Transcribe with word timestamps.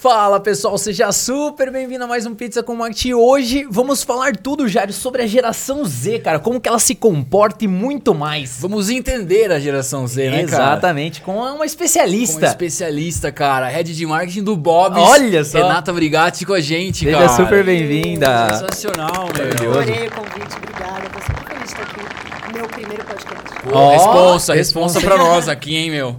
Fala 0.00 0.38
pessoal, 0.38 0.78
seja 0.78 1.10
super 1.10 1.72
bem-vindo 1.72 2.04
a 2.04 2.06
mais 2.06 2.24
um 2.24 2.32
Pizza 2.32 2.62
com 2.62 2.76
Marketing. 2.76 3.14
Hoje 3.14 3.66
vamos 3.68 4.04
falar 4.04 4.36
tudo, 4.36 4.68
Jário, 4.68 4.94
sobre 4.94 5.22
a 5.22 5.26
geração 5.26 5.84
Z, 5.84 6.20
cara, 6.20 6.38
como 6.38 6.60
que 6.60 6.68
ela 6.68 6.78
se 6.78 6.94
comporta 6.94 7.64
e 7.64 7.68
muito 7.68 8.14
mais. 8.14 8.58
Vamos 8.60 8.90
entender 8.90 9.50
a 9.50 9.58
geração 9.58 10.06
Z, 10.06 10.30
né, 10.30 10.44
cara? 10.44 10.62
Exatamente, 10.62 11.20
com 11.20 11.36
uma 11.36 11.66
especialista. 11.66 12.34
Com 12.34 12.42
uma 12.42 12.48
especialista, 12.48 13.32
cara, 13.32 13.66
head 13.66 13.92
de 13.92 14.06
marketing 14.06 14.44
do 14.44 14.56
Bob. 14.56 15.00
Olha 15.00 15.42
só. 15.42 15.58
Renata 15.58 15.92
Brigatti 15.92 16.46
com 16.46 16.52
a 16.52 16.60
gente, 16.60 17.00
seja 17.00 17.10
cara. 17.10 17.28
Seja 17.30 17.42
super 17.42 17.64
bem-vinda. 17.64 18.54
Sensacional, 18.54 19.26
meu. 19.36 19.70
Adorei 19.70 20.06
o 20.06 20.10
convite, 20.12 20.56
obrigada. 20.58 21.08
Tô 21.10 21.20
super 21.20 21.44
feliz 21.44 21.64
de 21.64 21.64
estar 21.64 21.82
aqui. 21.82 22.54
Meu 22.54 22.68
primeiro 22.68 23.04
podcast. 23.04 23.38
Oh, 23.72 23.90
responsa, 23.90 24.54
responsa 24.54 25.00
pra 25.00 25.18
nós 25.18 25.48
aqui, 25.48 25.74
hein, 25.74 25.90
meu. 25.90 26.16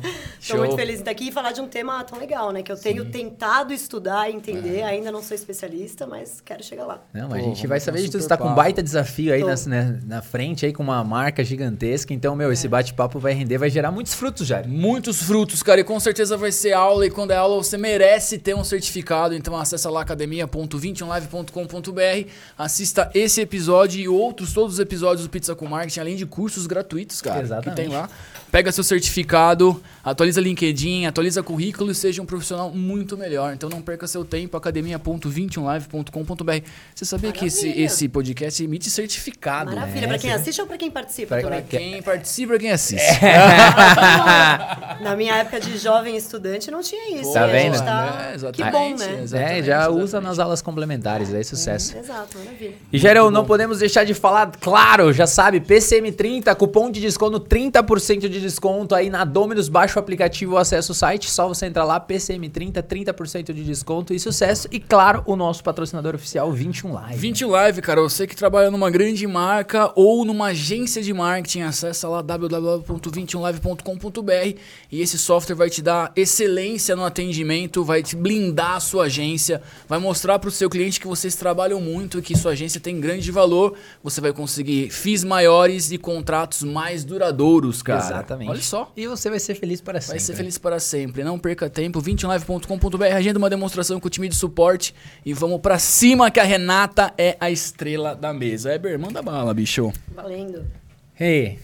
Estou 0.49 0.65
muito 0.65 0.75
feliz 0.75 0.95
de 0.95 1.01
estar 1.01 1.11
aqui 1.11 1.29
e 1.29 1.31
falar 1.31 1.51
de 1.51 1.61
um 1.61 1.67
tema 1.67 2.03
tão 2.03 2.17
legal, 2.17 2.51
né? 2.51 2.63
Que 2.63 2.71
eu 2.71 2.77
tenho 2.77 3.03
Sim. 3.03 3.11
tentado 3.11 3.73
estudar 3.73 4.29
e 4.29 4.35
entender. 4.35 4.79
É. 4.79 4.83
Ainda 4.83 5.11
não 5.11 5.21
sou 5.21 5.35
especialista, 5.35 6.07
mas 6.07 6.41
quero 6.41 6.63
chegar 6.63 6.85
lá. 6.85 7.01
Não, 7.13 7.33
a 7.33 7.39
gente 7.39 7.67
vai 7.67 7.79
saber 7.79 7.99
de 7.99 8.07
tudo. 8.07 8.21
Você 8.21 8.25
está 8.25 8.37
com 8.37 8.47
um 8.47 8.55
baita 8.55 8.81
desafio 8.81 9.33
aí 9.33 9.43
na, 9.43 9.55
né, 9.67 9.99
na 10.05 10.21
frente, 10.21 10.65
aí 10.65 10.73
com 10.73 10.83
uma 10.83 11.03
marca 11.03 11.43
gigantesca. 11.43 12.13
Então, 12.13 12.35
meu, 12.35 12.49
é. 12.49 12.53
esse 12.53 12.67
bate-papo 12.67 13.19
vai 13.19 13.33
render, 13.33 13.57
vai 13.57 13.69
gerar 13.69 13.91
muitos 13.91 14.13
frutos, 14.13 14.47
já. 14.47 14.63
Muitos 14.63 15.21
frutos, 15.21 15.61
cara. 15.61 15.81
E 15.81 15.83
com 15.83 15.99
certeza 15.99 16.35
vai 16.35 16.51
ser 16.51 16.73
aula. 16.73 17.05
E 17.05 17.11
quando 17.11 17.31
é 17.31 17.35
aula, 17.35 17.57
você 17.57 17.77
merece 17.77 18.37
ter 18.37 18.55
um 18.55 18.63
certificado. 18.63 19.35
Então, 19.35 19.55
acessa 19.55 19.89
lá 19.89 20.01
academia.21live.com.br. 20.01 22.29
Assista 22.57 23.11
esse 23.13 23.41
episódio 23.41 24.01
e 24.01 24.07
outros, 24.07 24.53
todos 24.53 24.75
os 24.75 24.79
episódios 24.79 25.27
do 25.27 25.29
Pizza 25.29 25.53
com 25.55 25.67
Marketing, 25.67 25.99
além 25.99 26.15
de 26.15 26.25
cursos 26.25 26.65
gratuitos, 26.67 27.21
cara. 27.21 27.41
Exatamente. 27.41 27.69
Que 27.69 27.75
tem 27.75 27.89
lá. 27.91 28.09
Pega 28.51 28.71
seu 28.71 28.83
certificado, 28.83 29.79
atualiza 30.03 30.41
LinkedIn, 30.41 31.05
atualiza 31.05 31.43
currículo 31.43 31.91
e 31.91 31.95
seja 31.95 32.19
um 32.19 32.25
profissional 32.25 32.71
muito 32.71 33.15
melhor. 33.15 33.53
Então 33.53 33.69
não 33.69 33.79
perca 33.79 34.07
seu 34.07 34.25
tempo, 34.25 34.57
academia.21live.com.br. 34.57 36.65
Você 36.95 37.05
sabia 37.05 37.29
Maravilha. 37.29 37.33
que 37.33 37.45
esse, 37.45 37.69
esse 37.79 38.09
podcast 38.09 38.63
emite 38.63 38.89
certificado? 38.89 39.69
Maravilha, 39.71 40.01
né? 40.01 40.07
para 40.07 40.17
quem 40.17 40.33
assiste 40.33 40.59
ou 40.61 40.67
para 40.67 40.77
quem 40.77 40.89
participa? 40.89 41.39
Para 41.39 41.61
quem 41.61 42.01
participa 42.01 42.55
e 42.55 42.59
quem 42.59 42.71
assiste. 42.71 43.23
É. 43.23 43.37
Na 45.03 45.15
minha 45.15 45.35
época 45.35 45.59
de 45.59 45.77
jovem 45.77 46.17
estudante 46.17 46.71
não 46.71 46.81
tinha 46.81 47.21
isso. 47.21 47.33
Tá 47.33 47.45
vendo? 47.45 47.77
Tá... 47.77 48.33
É, 48.33 48.51
que 48.51 48.63
bom, 48.63 48.95
né? 48.95 49.25
É, 49.31 49.61
já 49.61 49.83
exatamente. 49.83 50.03
usa 50.03 50.19
nas 50.19 50.39
aulas 50.39 50.59
complementares, 50.61 51.31
é 51.33 51.43
sucesso. 51.43 51.95
Hum, 51.95 51.99
exato, 51.99 52.39
maravilha. 52.39 52.73
E 52.91 52.97
Gerão, 52.97 53.29
não 53.29 53.45
podemos 53.45 53.77
deixar 53.79 54.03
de 54.03 54.15
falar, 54.15 54.51
claro, 54.59 55.13
já 55.13 55.27
sabe, 55.27 55.59
PCM30, 55.59 56.55
cupom 56.55 56.89
de 56.89 56.99
desconto 56.99 57.39
30% 57.39 58.27
de 58.27 58.38
desconto 58.39 58.95
aí 58.95 59.09
na 59.09 59.25
Dominus, 59.25 59.69
baixa 59.69 59.99
o 59.99 59.99
aplicativo, 59.99 60.57
acessa 60.57 60.91
o 60.91 60.95
site, 60.95 61.29
só 61.29 61.47
você 61.47 61.65
entrar 61.65 61.83
lá, 61.83 61.99
PCM30, 61.99 62.83
30% 62.83 63.53
de 63.53 63.63
desconto 63.63 64.13
e 64.13 64.19
sucesso. 64.19 64.67
E 64.71 64.79
claro, 64.79 65.23
o 65.25 65.35
nosso 65.35 65.63
patrocinador 65.63 66.13
oficial, 66.15 66.51
21 66.51 66.93
Live. 66.93 67.17
21 67.17 67.49
Live, 67.49 67.81
cara, 67.81 68.01
você 68.01 68.27
que 68.27 68.35
trabalha 68.35 68.69
numa 68.71 68.89
grande 68.89 69.27
marca 69.27 69.91
ou 69.95 70.25
numa 70.25 70.47
agência 70.47 71.01
de 71.01 71.13
marketing, 71.13 71.61
acessa 71.61 72.07
lá 72.07 72.21
www.21live.com.br 72.21 74.59
e 74.91 75.01
esse 75.01 75.17
software 75.17 75.55
vai 75.55 75.69
te 75.69 75.81
dar 75.81 76.11
excelência 76.15 76.95
no 76.95 77.03
atendimento, 77.03 77.83
vai 77.83 78.03
te 78.03 78.15
blindar 78.15 78.75
a 78.75 78.79
sua 78.79 79.05
agência, 79.05 79.61
vai 79.87 79.99
mostrar 79.99 80.39
para 80.39 80.49
o 80.49 80.51
seu 80.51 80.69
cliente 80.69 80.99
que 80.99 81.07
vocês 81.07 81.35
trabalham 81.35 81.81
muito, 81.81 82.21
que 82.21 82.37
sua 82.37 82.51
agência 82.51 82.79
tem 82.79 82.99
grande 82.99 83.31
valor, 83.31 83.75
você 84.03 84.21
vai 84.21 84.33
conseguir 84.33 84.89
FIIs 84.89 85.23
maiores 85.23 85.91
e 85.91 85.97
contratos 85.97 86.63
mais 86.63 87.03
duradouros, 87.03 87.81
cara. 87.81 87.99
Exatamente. 87.99 88.28
Olha 88.35 88.61
só. 88.61 88.91
E 88.95 89.07
você 89.07 89.29
vai 89.29 89.39
ser 89.39 89.55
feliz 89.55 89.81
para 89.81 89.99
sempre. 90.01 90.17
Vai 90.17 90.19
ser 90.19 90.35
feliz 90.35 90.57
para 90.57 90.79
sempre. 90.79 91.23
Não 91.23 91.39
perca 91.39 91.69
tempo. 91.69 92.01
21live.com.br. 92.01 93.03
Agenda 93.15 93.39
uma 93.39 93.49
demonstração 93.49 93.99
com 93.99 94.07
o 94.07 94.09
time 94.09 94.27
de 94.27 94.35
suporte. 94.35 94.93
E 95.25 95.33
vamos 95.33 95.59
para 95.61 95.79
cima 95.79 96.29
que 96.29 96.39
a 96.39 96.43
Renata 96.43 97.13
é 97.17 97.37
a 97.39 97.49
estrela 97.49 98.15
da 98.15 98.33
mesa. 98.33 98.73
Eber, 98.73 98.99
manda 98.99 99.21
bala, 99.21 99.53
bicho. 99.53 99.91
Valendo. 100.15 100.65
Hey, 101.19 101.59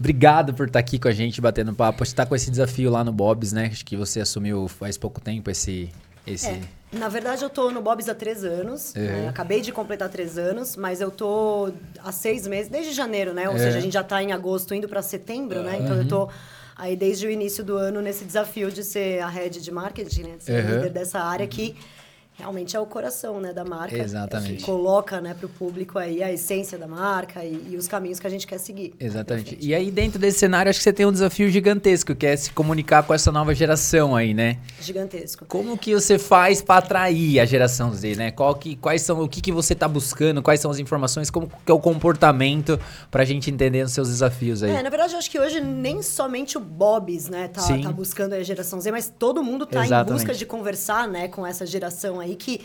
Obrigado 0.00 0.54
por 0.54 0.66
estar 0.66 0.78
aqui 0.78 0.98
com 0.98 1.08
a 1.08 1.12
gente, 1.12 1.42
batendo 1.42 1.74
papo. 1.74 1.98
Você 1.98 2.12
está 2.12 2.24
com 2.24 2.34
esse 2.34 2.50
desafio 2.50 2.90
lá 2.90 3.04
no 3.04 3.12
Bob's, 3.12 3.52
né? 3.52 3.66
Acho 3.66 3.84
que 3.84 3.98
você 3.98 4.20
assumiu 4.20 4.66
faz 4.66 4.96
pouco 4.96 5.20
tempo 5.20 5.50
esse. 5.50 5.90
esse... 6.26 6.48
É. 6.48 6.60
Na 6.92 7.08
verdade, 7.08 7.44
eu 7.44 7.50
tô 7.50 7.70
no 7.70 7.80
Bob's 7.80 8.08
há 8.08 8.14
três 8.14 8.44
anos. 8.44 8.94
Uhum. 8.96 9.02
Né? 9.02 9.28
Acabei 9.28 9.60
de 9.60 9.70
completar 9.70 10.08
três 10.08 10.36
anos, 10.36 10.76
mas 10.76 11.00
eu 11.00 11.10
tô 11.10 11.72
há 12.02 12.10
seis 12.10 12.46
meses, 12.46 12.70
desde 12.70 12.92
janeiro, 12.92 13.32
né? 13.32 13.48
Ou 13.48 13.56
seja, 13.56 13.78
a 13.78 13.80
gente 13.80 13.92
já 13.92 14.00
está 14.00 14.22
em 14.22 14.32
agosto, 14.32 14.74
indo 14.74 14.88
para 14.88 15.00
setembro, 15.00 15.62
né? 15.62 15.78
Então 15.80 15.96
eu 15.96 16.08
tô 16.08 16.28
aí 16.74 16.96
desde 16.96 17.26
o 17.26 17.30
início 17.30 17.62
do 17.62 17.76
ano 17.76 18.00
nesse 18.00 18.24
desafio 18.24 18.72
de 18.72 18.82
ser 18.82 19.20
a 19.20 19.28
head 19.28 19.60
de 19.60 19.70
marketing, 19.70 20.22
né? 20.22 20.36
De 20.36 20.44
ser 20.44 20.64
uhum. 20.64 20.76
líder 20.76 20.90
dessa 20.90 21.20
área 21.20 21.46
que 21.46 21.76
realmente 22.40 22.76
é 22.76 22.80
o 22.80 22.86
coração 22.86 23.40
né, 23.40 23.52
da 23.52 23.64
marca. 23.64 23.96
Exatamente. 23.96 24.56
Que 24.56 24.64
coloca 24.64 25.20
né, 25.20 25.34
para 25.34 25.46
o 25.46 25.48
público 25.48 25.98
aí 25.98 26.22
a 26.22 26.32
essência 26.32 26.76
da 26.78 26.88
marca 26.88 27.44
e, 27.44 27.68
e, 27.70 27.76
os 27.76 27.86
caminhos 27.86 28.18
que 28.18 28.26
a 28.26 28.30
gente 28.30 28.46
quer 28.46 28.58
seguir. 28.58 28.94
Exatamente. 28.98 29.56
E 29.60 29.74
aí, 29.74 29.90
dentro 29.90 30.18
desse 30.18 30.38
cenário, 30.38 30.70
acho 30.70 30.78
que 30.78 30.84
você 30.84 30.92
tem 30.92 31.06
um 31.06 31.12
desafio 31.12 31.48
gigantesco, 31.50 32.14
que 32.14 32.26
é 32.26 32.36
se 32.36 32.50
comunicar 32.52 33.02
com 33.02 33.14
essa 33.14 33.30
nova 33.30 33.54
geração 33.54 34.16
aí, 34.16 34.34
né? 34.34 34.58
Gigantesco. 34.80 35.44
Como 35.46 35.76
que 35.76 35.94
você 35.94 36.18
faz 36.18 36.62
para 36.62 36.78
atrair 36.78 37.40
a 37.40 37.44
geração 37.44 37.92
Z, 37.92 38.16
né? 38.16 38.30
Qual 38.30 38.54
que, 38.54 38.76
quais 38.76 39.02
são, 39.02 39.20
o 39.22 39.28
que, 39.28 39.40
que 39.40 39.52
você 39.52 39.74
está 39.74 39.86
buscando, 39.86 40.42
quais 40.42 40.60
são 40.60 40.70
as 40.70 40.78
informações, 40.78 41.30
como 41.30 41.48
que 41.48 41.70
é 41.70 41.74
o 41.74 41.80
comportamento 41.80 42.80
para 43.10 43.22
a 43.22 43.26
gente 43.26 43.50
entender 43.50 43.84
os 43.84 43.92
seus 43.92 44.08
desafios 44.08 44.62
aí? 44.62 44.70
É, 44.70 44.82
na 44.82 44.90
verdade, 44.90 45.12
eu 45.12 45.18
acho 45.18 45.30
que 45.30 45.38
hoje 45.38 45.60
nem 45.60 46.02
somente 46.02 46.56
o 46.56 46.60
Bob's, 46.60 47.28
né, 47.28 47.48
tá, 47.48 47.62
tá 47.62 47.92
buscando 47.92 48.34
a 48.34 48.42
geração 48.42 48.80
Z, 48.80 48.90
mas 48.90 49.12
todo 49.18 49.42
mundo 49.42 49.66
tá 49.66 49.84
Exatamente. 49.84 50.10
em 50.10 50.14
busca 50.14 50.34
de 50.34 50.46
conversar, 50.46 51.06
né, 51.06 51.28
com 51.28 51.46
essa 51.46 51.66
geração 51.66 52.20
aí 52.20 52.29
aí 52.30 52.36
que 52.36 52.60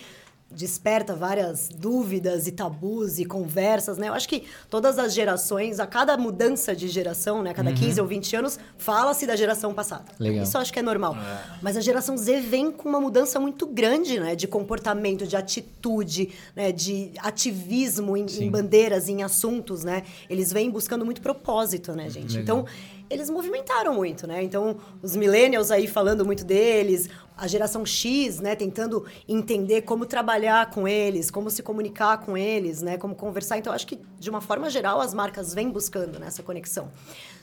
desperta 0.49 1.15
várias 1.15 1.67
dúvidas 1.67 2.47
e 2.47 2.51
tabus 2.51 3.19
e 3.19 3.25
conversas, 3.25 3.97
né? 3.97 4.07
Eu 4.07 4.13
acho 4.13 4.29
que 4.29 4.43
todas 4.69 4.99
as 4.99 5.13
gerações, 5.13 5.79
a 5.79 5.87
cada 5.87 6.15
mudança 6.17 6.75
de 6.75 6.87
geração, 6.87 7.41
né? 7.41 7.49
A 7.49 7.53
cada 7.53 7.71
uhum. 7.71 7.75
15 7.75 8.01
ou 8.01 8.07
20 8.07 8.35
anos, 8.35 8.59
fala-se 8.77 9.25
da 9.25 9.35
geração 9.35 9.73
passada. 9.73 10.05
Legal. 10.19 10.43
Isso 10.43 10.55
eu 10.55 10.61
acho 10.61 10.71
que 10.71 10.79
é 10.79 10.83
normal. 10.83 11.15
É. 11.15 11.57
Mas 11.61 11.75
a 11.75 11.81
geração 11.81 12.15
Z 12.15 12.39
vem 12.41 12.71
com 12.71 12.87
uma 12.87 13.01
mudança 13.01 13.39
muito 13.39 13.65
grande, 13.65 14.19
né? 14.19 14.35
De 14.35 14.47
comportamento, 14.47 15.25
de 15.25 15.35
atitude, 15.35 16.29
né? 16.55 16.71
De 16.71 17.11
ativismo 17.19 18.15
em, 18.15 18.25
em 18.25 18.49
bandeiras, 18.49 19.09
em 19.09 19.23
assuntos, 19.23 19.83
né? 19.83 20.03
Eles 20.29 20.53
vêm 20.53 20.69
buscando 20.69 21.03
muito 21.03 21.21
propósito, 21.21 21.93
né, 21.93 22.09
gente? 22.09 22.37
Legal. 22.37 22.59
Então, 22.59 22.65
eles 23.09 23.29
movimentaram 23.29 23.93
muito, 23.93 24.25
né? 24.25 24.43
Então, 24.43 24.77
os 25.01 25.15
millennials 25.15 25.69
aí 25.69 25.87
falando 25.87 26.25
muito 26.25 26.43
deles, 26.43 27.09
a 27.37 27.47
geração 27.47 27.85
X, 27.85 28.39
né, 28.39 28.55
tentando 28.55 29.05
entender 29.27 29.81
como 29.81 30.05
trabalhar 30.05 30.69
com 30.69 30.87
eles, 30.87 31.29
como 31.29 31.49
se 31.49 31.61
comunicar 31.61 32.19
com 32.19 32.37
eles, 32.37 32.81
né, 32.81 32.97
como 32.97 33.15
conversar. 33.15 33.57
Então, 33.57 33.73
acho 33.73 33.87
que, 33.87 33.99
de 34.19 34.29
uma 34.29 34.41
forma 34.41 34.69
geral, 34.69 35.01
as 35.01 35.13
marcas 35.13 35.53
vêm 35.53 35.69
buscando 35.69 36.19
né, 36.19 36.27
essa 36.27 36.43
conexão. 36.43 36.89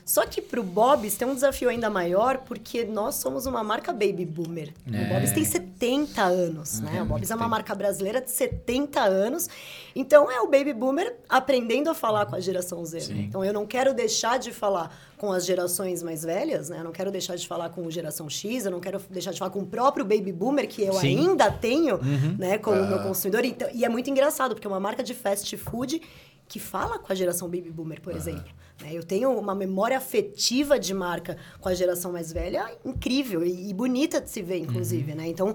Só 0.04 0.26
que 0.26 0.42
para 0.42 0.60
o 0.60 0.62
Bob's 0.64 1.16
tem 1.16 1.26
um 1.28 1.34
desafio 1.34 1.68
ainda 1.68 1.88
maior, 1.88 2.38
porque 2.38 2.84
nós 2.84 3.16
somos 3.16 3.46
uma 3.46 3.62
marca 3.62 3.92
baby 3.92 4.26
boomer. 4.26 4.72
É. 4.92 5.04
O 5.04 5.08
Bob's 5.14 5.32
tem 5.32 5.44
70 5.44 6.22
anos, 6.22 6.78
uhum, 6.78 6.84
né? 6.84 7.02
O 7.02 7.06
Bob's 7.06 7.30
é 7.30 7.34
uma 7.34 7.48
marca 7.48 7.74
brasileira 7.74 8.20
de 8.20 8.30
70 8.30 9.00
anos. 9.00 9.48
Então, 9.94 10.30
é 10.30 10.40
o 10.40 10.48
baby 10.48 10.72
boomer 10.72 11.14
aprendendo 11.28 11.88
a 11.88 11.94
falar 11.94 12.26
com 12.26 12.34
a 12.34 12.40
geração 12.40 12.84
Z. 12.84 13.12
Né? 13.12 13.26
Então, 13.28 13.44
eu 13.44 13.52
não 13.52 13.64
quero 13.64 13.94
deixar 13.94 14.38
de 14.38 14.52
falar 14.52 14.92
com 15.16 15.30
as 15.30 15.46
gerações 15.46 16.02
mais 16.02 16.24
velhas, 16.24 16.68
né? 16.68 16.80
Eu 16.80 16.84
não 16.84 16.90
quero 16.90 17.10
deixar 17.12 17.36
de 17.36 17.46
falar 17.46 17.70
com 17.70 17.86
a 17.86 17.90
geração 17.90 18.28
X, 18.28 18.64
eu 18.64 18.72
não 18.72 18.80
quero 18.80 19.00
deixar 19.08 19.30
de 19.30 19.38
falar 19.38 19.52
com 19.52 19.60
o 19.60 19.66
próprio 19.66 20.04
baby 20.04 20.32
boomer, 20.32 20.66
que 20.66 20.82
eu 20.82 20.94
Sim. 20.94 21.16
ainda 21.16 21.48
tenho, 21.48 21.94
uhum. 21.96 22.36
né, 22.36 22.58
como 22.58 22.80
uh. 22.80 22.88
meu 22.88 22.98
consumidor. 23.04 23.44
Então, 23.44 23.68
e 23.72 23.84
é 23.84 23.88
muito 23.88 24.10
engraçado, 24.10 24.54
porque 24.54 24.66
é 24.66 24.70
uma 24.70 24.80
marca 24.80 25.00
de 25.00 25.14
fast 25.14 25.56
food 25.56 26.02
que 26.48 26.58
fala 26.58 26.98
com 26.98 27.12
a 27.12 27.14
geração 27.14 27.48
baby 27.48 27.70
boomer, 27.70 28.00
por 28.00 28.16
exemplo. 28.16 28.50
Né? 28.82 28.92
Eu 28.92 29.02
tenho 29.02 29.30
uma 29.38 29.54
memória 29.54 29.96
afetiva 29.96 30.78
de 30.78 30.92
marca 30.92 31.36
com 31.60 31.68
a 31.68 31.74
geração 31.74 32.12
mais 32.12 32.32
velha 32.32 32.70
incrível 32.84 33.44
e, 33.44 33.70
e 33.70 33.74
bonita 33.74 34.20
de 34.20 34.30
se 34.30 34.42
ver, 34.42 34.58
inclusive, 34.58 35.12
uhum. 35.12 35.18
né? 35.18 35.28
Então, 35.28 35.54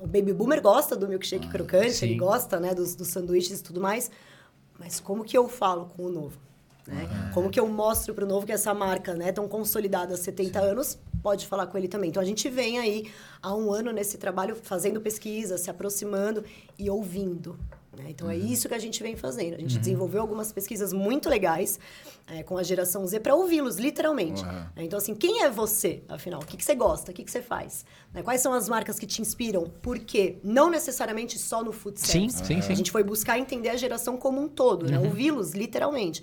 o 0.00 0.06
baby 0.06 0.32
boomer 0.32 0.62
gosta 0.62 0.94
do 0.96 1.08
milkshake 1.08 1.46
ah, 1.48 1.50
crocante, 1.50 1.92
sim. 1.92 2.06
ele 2.06 2.14
gosta, 2.16 2.60
né, 2.60 2.74
dos, 2.74 2.94
dos 2.94 3.08
sanduíches 3.08 3.60
e 3.60 3.62
tudo 3.62 3.80
mais. 3.80 4.10
Mas 4.78 5.00
como 5.00 5.24
que 5.24 5.36
eu 5.36 5.48
falo 5.48 5.86
com 5.86 6.04
o 6.04 6.08
novo? 6.08 6.47
Né? 6.88 7.02
Uhum. 7.02 7.32
Como 7.32 7.50
que 7.50 7.60
eu 7.60 7.68
mostro 7.68 8.14
para 8.14 8.24
o 8.24 8.28
novo 8.28 8.46
que 8.46 8.52
essa 8.52 8.72
marca, 8.72 9.14
né, 9.14 9.30
tão 9.30 9.46
consolidada 9.46 10.14
há 10.14 10.16
70 10.16 10.58
sim. 10.58 10.66
anos, 10.66 10.98
pode 11.22 11.46
falar 11.46 11.66
com 11.66 11.76
ele 11.76 11.86
também. 11.86 12.08
Então 12.08 12.22
a 12.22 12.26
gente 12.26 12.48
vem 12.48 12.78
aí 12.78 13.10
há 13.42 13.54
um 13.54 13.70
ano 13.70 13.92
nesse 13.92 14.16
trabalho 14.16 14.56
fazendo 14.56 15.00
pesquisa, 15.00 15.58
se 15.58 15.70
aproximando 15.70 16.42
e 16.78 16.88
ouvindo. 16.88 17.58
Né? 17.98 18.06
Então, 18.10 18.30
é 18.30 18.34
uhum. 18.34 18.40
é 18.40 18.44
isso 18.44 18.68
que 18.68 18.74
a 18.74 18.78
gente 18.78 19.02
vem 19.02 19.16
fazendo. 19.16 19.54
A 19.54 19.58
gente 19.58 19.74
uhum. 19.74 19.80
desenvolveu 19.80 20.22
algumas 20.22 20.52
pesquisas 20.52 20.92
muito 20.92 21.28
legais 21.28 21.78
é, 22.26 22.42
com 22.42 22.56
a 22.56 22.62
geração 22.62 23.06
Z 23.06 23.20
para 23.20 23.34
ouvi-los, 23.34 23.76
literalmente. 23.76 24.42
Uhum. 24.42 24.66
Então, 24.78 24.98
assim, 24.98 25.14
quem 25.14 25.42
é 25.42 25.50
você, 25.50 26.02
afinal? 26.08 26.40
O 26.40 26.46
que, 26.46 26.56
que 26.56 26.64
você 26.64 26.74
gosta? 26.74 27.10
O 27.10 27.14
que, 27.14 27.24
que 27.24 27.30
você 27.30 27.42
faz? 27.42 27.84
Né? 28.14 28.22
Quais 28.22 28.40
são 28.40 28.52
as 28.52 28.68
marcas 28.68 28.98
que 28.98 29.06
te 29.06 29.20
inspiram? 29.20 29.64
Por 29.82 29.98
quê? 29.98 30.38
Não 30.42 30.70
necessariamente 30.70 31.38
só 31.38 31.62
no 31.62 31.72
food 31.72 32.00
service. 32.00 32.38
Sim, 32.38 32.44
sim, 32.44 32.62
sim. 32.62 32.72
A 32.72 32.76
gente 32.76 32.90
foi 32.90 33.02
buscar 33.02 33.38
entender 33.38 33.70
a 33.70 33.76
geração 33.76 34.16
como 34.16 34.40
um 34.40 34.48
todo, 34.48 34.86
né? 34.86 34.98
Uhum. 34.98 35.06
ouvi-los, 35.06 35.52
literalmente. 35.52 36.22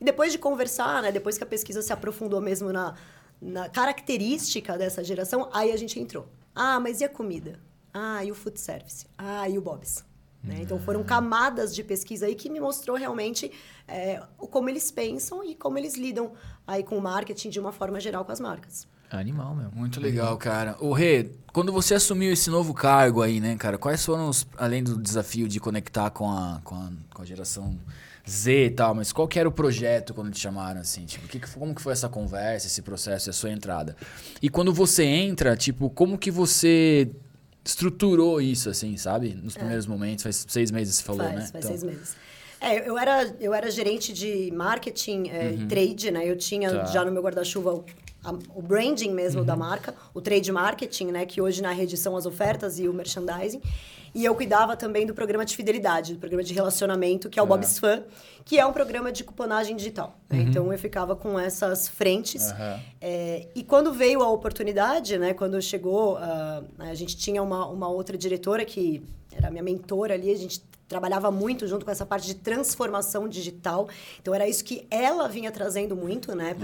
E 0.00 0.04
depois 0.04 0.32
de 0.32 0.38
conversar, 0.38 1.02
né? 1.02 1.12
depois 1.12 1.38
que 1.38 1.44
a 1.44 1.46
pesquisa 1.46 1.82
se 1.82 1.92
aprofundou 1.92 2.40
mesmo 2.40 2.72
na, 2.72 2.94
na 3.40 3.68
característica 3.68 4.76
dessa 4.76 5.02
geração, 5.02 5.48
aí 5.52 5.72
a 5.72 5.76
gente 5.76 5.98
entrou. 5.98 6.28
Ah, 6.54 6.78
mas 6.78 7.00
e 7.00 7.04
a 7.04 7.08
comida? 7.08 7.58
Ah, 7.92 8.24
e 8.24 8.30
o 8.30 8.34
food 8.34 8.58
service? 8.60 9.06
Ah, 9.16 9.48
e 9.48 9.58
o 9.58 9.62
Bob's? 9.62 10.04
Né? 10.42 10.58
Então 10.60 10.78
foram 10.78 11.02
camadas 11.02 11.74
de 11.74 11.82
pesquisa 11.82 12.26
aí 12.26 12.34
que 12.34 12.50
me 12.50 12.60
mostrou 12.60 12.96
realmente 12.96 13.50
é, 13.88 14.22
como 14.36 14.68
eles 14.68 14.90
pensam 14.90 15.42
e 15.42 15.54
como 15.54 15.78
eles 15.78 15.94
lidam 15.94 16.32
aí 16.66 16.82
com 16.82 16.98
o 16.98 17.00
marketing 17.00 17.48
de 17.48 17.58
uma 17.58 17.72
forma 17.72 17.98
geral 17.98 18.24
com 18.24 18.32
as 18.32 18.40
marcas. 18.40 18.86
Animal, 19.10 19.54
meu. 19.54 19.70
Muito 19.72 20.00
legal, 20.00 20.36
cara. 20.36 20.76
O 20.80 20.92
Rê, 20.92 21.30
quando 21.52 21.72
você 21.72 21.94
assumiu 21.94 22.32
esse 22.32 22.50
novo 22.50 22.74
cargo 22.74 23.22
aí, 23.22 23.40
né, 23.40 23.56
cara, 23.56 23.78
quais 23.78 24.04
foram 24.04 24.28
os, 24.28 24.46
além 24.58 24.82
do 24.82 25.00
desafio 25.00 25.48
de 25.48 25.60
conectar 25.60 26.10
com 26.10 26.30
a, 26.30 26.60
com 26.64 26.74
a, 26.74 26.90
com 27.14 27.22
a 27.22 27.24
geração 27.24 27.78
Z 28.28 28.66
e 28.66 28.70
tal, 28.70 28.94
mas 28.94 29.12
qual 29.12 29.28
que 29.28 29.38
era 29.38 29.48
o 29.48 29.52
projeto 29.52 30.14
quando 30.14 30.30
te 30.30 30.40
chamaram, 30.40 30.80
assim? 30.80 31.04
Tipo, 31.04 31.28
que, 31.28 31.38
como 31.38 31.74
que 31.74 31.82
foi 31.82 31.92
essa 31.92 32.08
conversa, 32.08 32.66
esse 32.66 32.80
processo, 32.80 33.28
a 33.28 33.32
sua 33.32 33.50
entrada? 33.50 33.94
E 34.40 34.48
quando 34.48 34.72
você 34.72 35.04
entra, 35.04 35.54
tipo, 35.56 35.90
como 35.90 36.16
que 36.16 36.30
você 36.30 37.10
estruturou 37.64 38.40
isso, 38.40 38.68
assim, 38.70 38.96
sabe? 38.96 39.34
Nos 39.34 39.54
primeiros 39.54 39.86
momentos, 39.86 40.22
faz 40.22 40.44
seis 40.48 40.70
meses 40.70 40.96
você 40.96 41.02
falou, 41.02 41.22
faz, 41.22 41.34
né? 41.34 41.40
Faz 41.40 41.54
Então, 41.64 41.68
seis 41.68 41.82
meses. 41.82 42.16
É, 42.60 42.88
eu 42.88 42.96
era, 42.96 43.34
eu 43.40 43.52
era 43.52 43.70
gerente 43.70 44.12
de 44.12 44.50
marketing 44.52 45.28
é, 45.28 45.52
e 45.52 45.66
trade, 45.66 46.10
né? 46.10 46.26
Eu 46.26 46.36
tinha 46.36 46.70
Tá. 46.70 46.84
já 46.86 47.04
no 47.04 47.12
meu 47.12 47.22
guarda-chuva 47.22 47.74
o, 47.74 47.84
o 48.54 48.62
branding 48.62 49.10
mesmo 49.12 49.44
da 49.44 49.54
marca, 49.54 49.94
o 50.14 50.20
trade 50.20 50.50
marketing, 50.50 51.06
né? 51.08 51.26
Que 51.26 51.42
hoje 51.42 51.60
na 51.60 51.72
rede 51.72 51.96
são 51.98 52.16
as 52.16 52.24
ofertas 52.24 52.78
e 52.78 52.88
o 52.88 52.92
merchandising. 52.94 53.60
E 54.14 54.24
eu 54.24 54.34
cuidava 54.34 54.76
também 54.76 55.04
do 55.06 55.12
programa 55.12 55.44
de 55.44 55.56
fidelidade, 55.56 56.14
do 56.14 56.20
programa 56.20 56.44
de 56.44 56.54
relacionamento, 56.54 57.28
que 57.28 57.38
é 57.38 57.42
o 57.42 57.46
Bob's 57.46 57.78
Fan, 57.80 58.04
que 58.44 58.58
é 58.58 58.64
um 58.64 58.72
programa 58.72 59.10
de 59.10 59.24
cuponagem 59.24 59.74
digital. 59.74 60.16
né? 60.30 60.38
Então 60.38 60.72
eu 60.72 60.78
ficava 60.78 61.16
com 61.16 61.38
essas 61.38 61.88
frentes. 61.88 62.50
Aham. 62.52 62.80
É, 63.00 63.48
e 63.54 63.64
quando 63.64 63.92
veio 63.92 64.22
a 64.22 64.30
oportunidade, 64.30 65.18
né, 65.18 65.34
quando 65.34 65.60
chegou, 65.60 66.16
ah, 66.18 66.62
a 66.78 66.94
gente 66.94 67.16
tinha 67.16 67.42
uma, 67.42 67.66
uma 67.66 67.88
outra 67.88 68.16
diretora 68.16 68.64
que 68.64 69.02
era 69.32 69.50
minha 69.50 69.62
mentora 69.62 70.14
ali, 70.14 70.30
a 70.30 70.36
gente 70.36 70.62
trabalhava 70.86 71.30
muito 71.30 71.66
junto 71.66 71.84
com 71.84 71.90
essa 71.90 72.06
parte 72.06 72.26
de 72.26 72.34
transformação 72.36 73.28
digital. 73.28 73.88
Então 74.20 74.34
era 74.34 74.46
isso 74.48 74.64
que 74.64 74.86
ela 74.90 75.28
vinha 75.28 75.50
trazendo 75.50 75.96
muito, 75.96 76.36
né, 76.36 76.54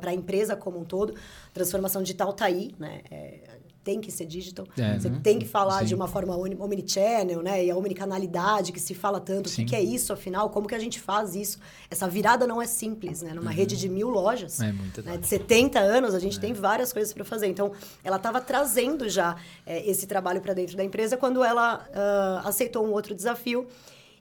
para 0.00 0.10
a 0.10 0.14
empresa 0.14 0.56
como 0.56 0.80
um 0.80 0.84
todo. 0.84 1.14
Transformação 1.54 2.02
digital 2.02 2.32
tá 2.32 2.46
aí, 2.46 2.74
né? 2.78 3.02
é, 3.10 3.57
tem 3.88 4.02
que 4.02 4.12
ser 4.12 4.26
digital. 4.26 4.66
É, 4.76 4.98
Você 4.98 5.08
né? 5.08 5.18
tem 5.22 5.38
que 5.38 5.46
falar 5.46 5.78
Sim. 5.78 5.86
de 5.86 5.94
uma 5.94 6.06
forma 6.06 6.36
omni- 6.36 6.58
omnichannel, 6.60 7.42
né? 7.42 7.64
E 7.64 7.70
a 7.70 7.76
omnicanalidade 7.76 8.70
que 8.70 8.78
se 8.78 8.94
fala 8.94 9.18
tanto. 9.18 9.46
O 9.46 9.48
Sim. 9.48 9.62
que, 9.64 9.70
que 9.70 9.76
é 9.76 9.82
isso, 9.82 10.12
afinal? 10.12 10.50
Como 10.50 10.68
que 10.68 10.74
a 10.74 10.78
gente 10.78 11.00
faz 11.00 11.34
isso? 11.34 11.58
Essa 11.90 12.06
virada 12.06 12.46
não 12.46 12.60
é 12.60 12.66
simples, 12.66 13.22
né? 13.22 13.32
Numa 13.32 13.50
rede 13.50 13.78
de 13.78 13.88
mil 13.88 14.10
lojas, 14.10 14.60
É 14.60 14.70
muita 14.72 15.00
né? 15.00 15.16
de 15.16 15.26
70 15.26 15.78
anos, 15.80 16.14
a 16.14 16.18
gente 16.18 16.38
tem 16.38 16.52
várias 16.52 16.92
coisas 16.92 17.14
para 17.14 17.24
fazer. 17.24 17.46
Então, 17.46 17.72
ela 18.04 18.16
estava 18.16 18.42
trazendo 18.42 19.08
já 19.08 19.36
é, 19.64 19.88
esse 19.90 20.06
trabalho 20.06 20.42
para 20.42 20.52
dentro 20.52 20.76
da 20.76 20.84
empresa 20.84 21.16
quando 21.16 21.42
ela 21.42 21.88
ah, 21.94 22.42
aceitou 22.44 22.86
um 22.86 22.92
outro 22.92 23.14
desafio 23.14 23.66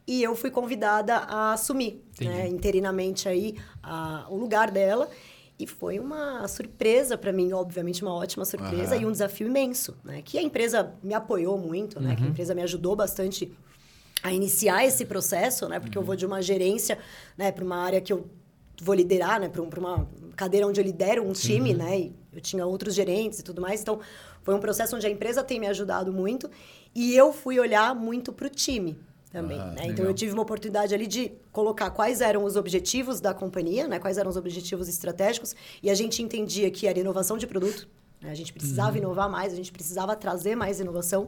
e 0.08 0.24
eu 0.24 0.34
fui 0.34 0.50
convidada 0.50 1.18
a 1.18 1.52
assumir, 1.52 2.02
né, 2.22 2.48
interinamente 2.48 3.28
aí 3.28 3.56
a- 3.84 4.26
o 4.30 4.38
lugar 4.38 4.72
dela. 4.72 5.10
E 5.60 5.66
foi 5.66 5.98
uma 5.98 6.48
surpresa 6.48 7.18
para 7.18 7.34
mim, 7.34 7.52
obviamente 7.52 8.04
uma 8.04 8.14
ótima 8.14 8.46
surpresa 8.46 8.94
Aham. 8.94 9.02
e 9.02 9.06
um 9.08 9.12
desafio 9.12 9.48
imenso, 9.48 9.98
né? 10.04 10.22
Que 10.22 10.38
a 10.38 10.42
empresa 10.42 10.94
me 11.02 11.16
apoiou 11.16 11.58
muito, 11.58 12.00
né? 12.00 12.16
Que 12.16 12.24
a 12.24 12.28
empresa 12.28 12.54
me 12.54 12.62
ajudou 12.62 12.96
bastante 12.96 13.52
a 14.22 14.32
iniciar 14.32 14.86
esse 14.86 15.04
processo, 15.06 15.68
né? 15.68 15.80
Porque 15.80 15.98
eu 15.98 16.04
vou 16.04 16.16
de 16.16 16.26
uma 16.26 16.42
gerência, 16.42 17.00
né, 17.36 17.52
para 17.52 17.64
uma 17.64 17.78
área 17.78 18.00
que 18.00 18.14
eu 18.14 18.30
vou 18.82 18.94
liderar, 18.94 19.40
né, 19.40 19.50
para 19.50 19.62
uma 19.62 20.08
cadeira 20.36 20.68
onde 20.68 20.80
eu 20.80 20.86
lidero 20.86 21.28
um 21.28 21.34
time, 21.34 21.74
né? 21.74 22.00
E 22.00 22.16
eu 22.32 22.40
tinha 22.40 22.64
outros 22.66 22.94
gerentes 22.94 23.40
e 23.40 23.44
tudo 23.44 23.60
mais. 23.60 23.82
Então, 23.82 24.00
foi 24.44 24.54
um 24.54 24.60
processo 24.60 24.96
onde 24.96 25.08
a 25.08 25.10
empresa 25.10 25.44
tem 25.44 25.60
me 25.60 25.68
ajudado 25.68 26.14
muito 26.14 26.50
e 26.94 27.16
eu 27.16 27.34
fui 27.34 27.60
olhar 27.60 27.96
muito 27.96 28.32
para 28.32 28.46
o 28.46 28.50
time 28.50 28.98
também, 29.32 29.60
Ah, 29.60 29.66
né? 29.72 29.88
Então 29.88 30.06
eu 30.06 30.14
tive 30.14 30.34
uma 30.34 30.42
oportunidade 30.44 30.94
ali 30.94 31.06
de 31.08 31.32
colocar 31.52 31.90
quais 31.92 32.22
eram 32.22 32.44
os 32.44 32.56
objetivos 32.56 33.20
da 33.20 33.34
companhia, 33.34 33.88
né? 33.88 34.00
Quais 34.00 34.18
eram 34.18 34.30
os 34.30 34.38
objetivos 34.38 34.88
estratégicos 34.88 35.56
e 35.84 35.90
a 35.90 35.94
gente 35.96 36.22
entendia 36.24 36.70
que 36.72 36.88
era 36.88 36.98
inovação 37.00 37.38
de 37.38 37.46
produto, 37.46 37.88
né? 38.22 38.32
A 38.32 38.36
gente 38.36 38.54
precisava 38.54 38.92
Uhum. 38.92 38.98
inovar 38.98 39.30
mais, 39.30 39.54
a 39.54 39.56
gente 39.56 39.72
precisava 39.72 40.16
trazer 40.16 40.56
mais 40.56 40.80
inovação 40.80 41.28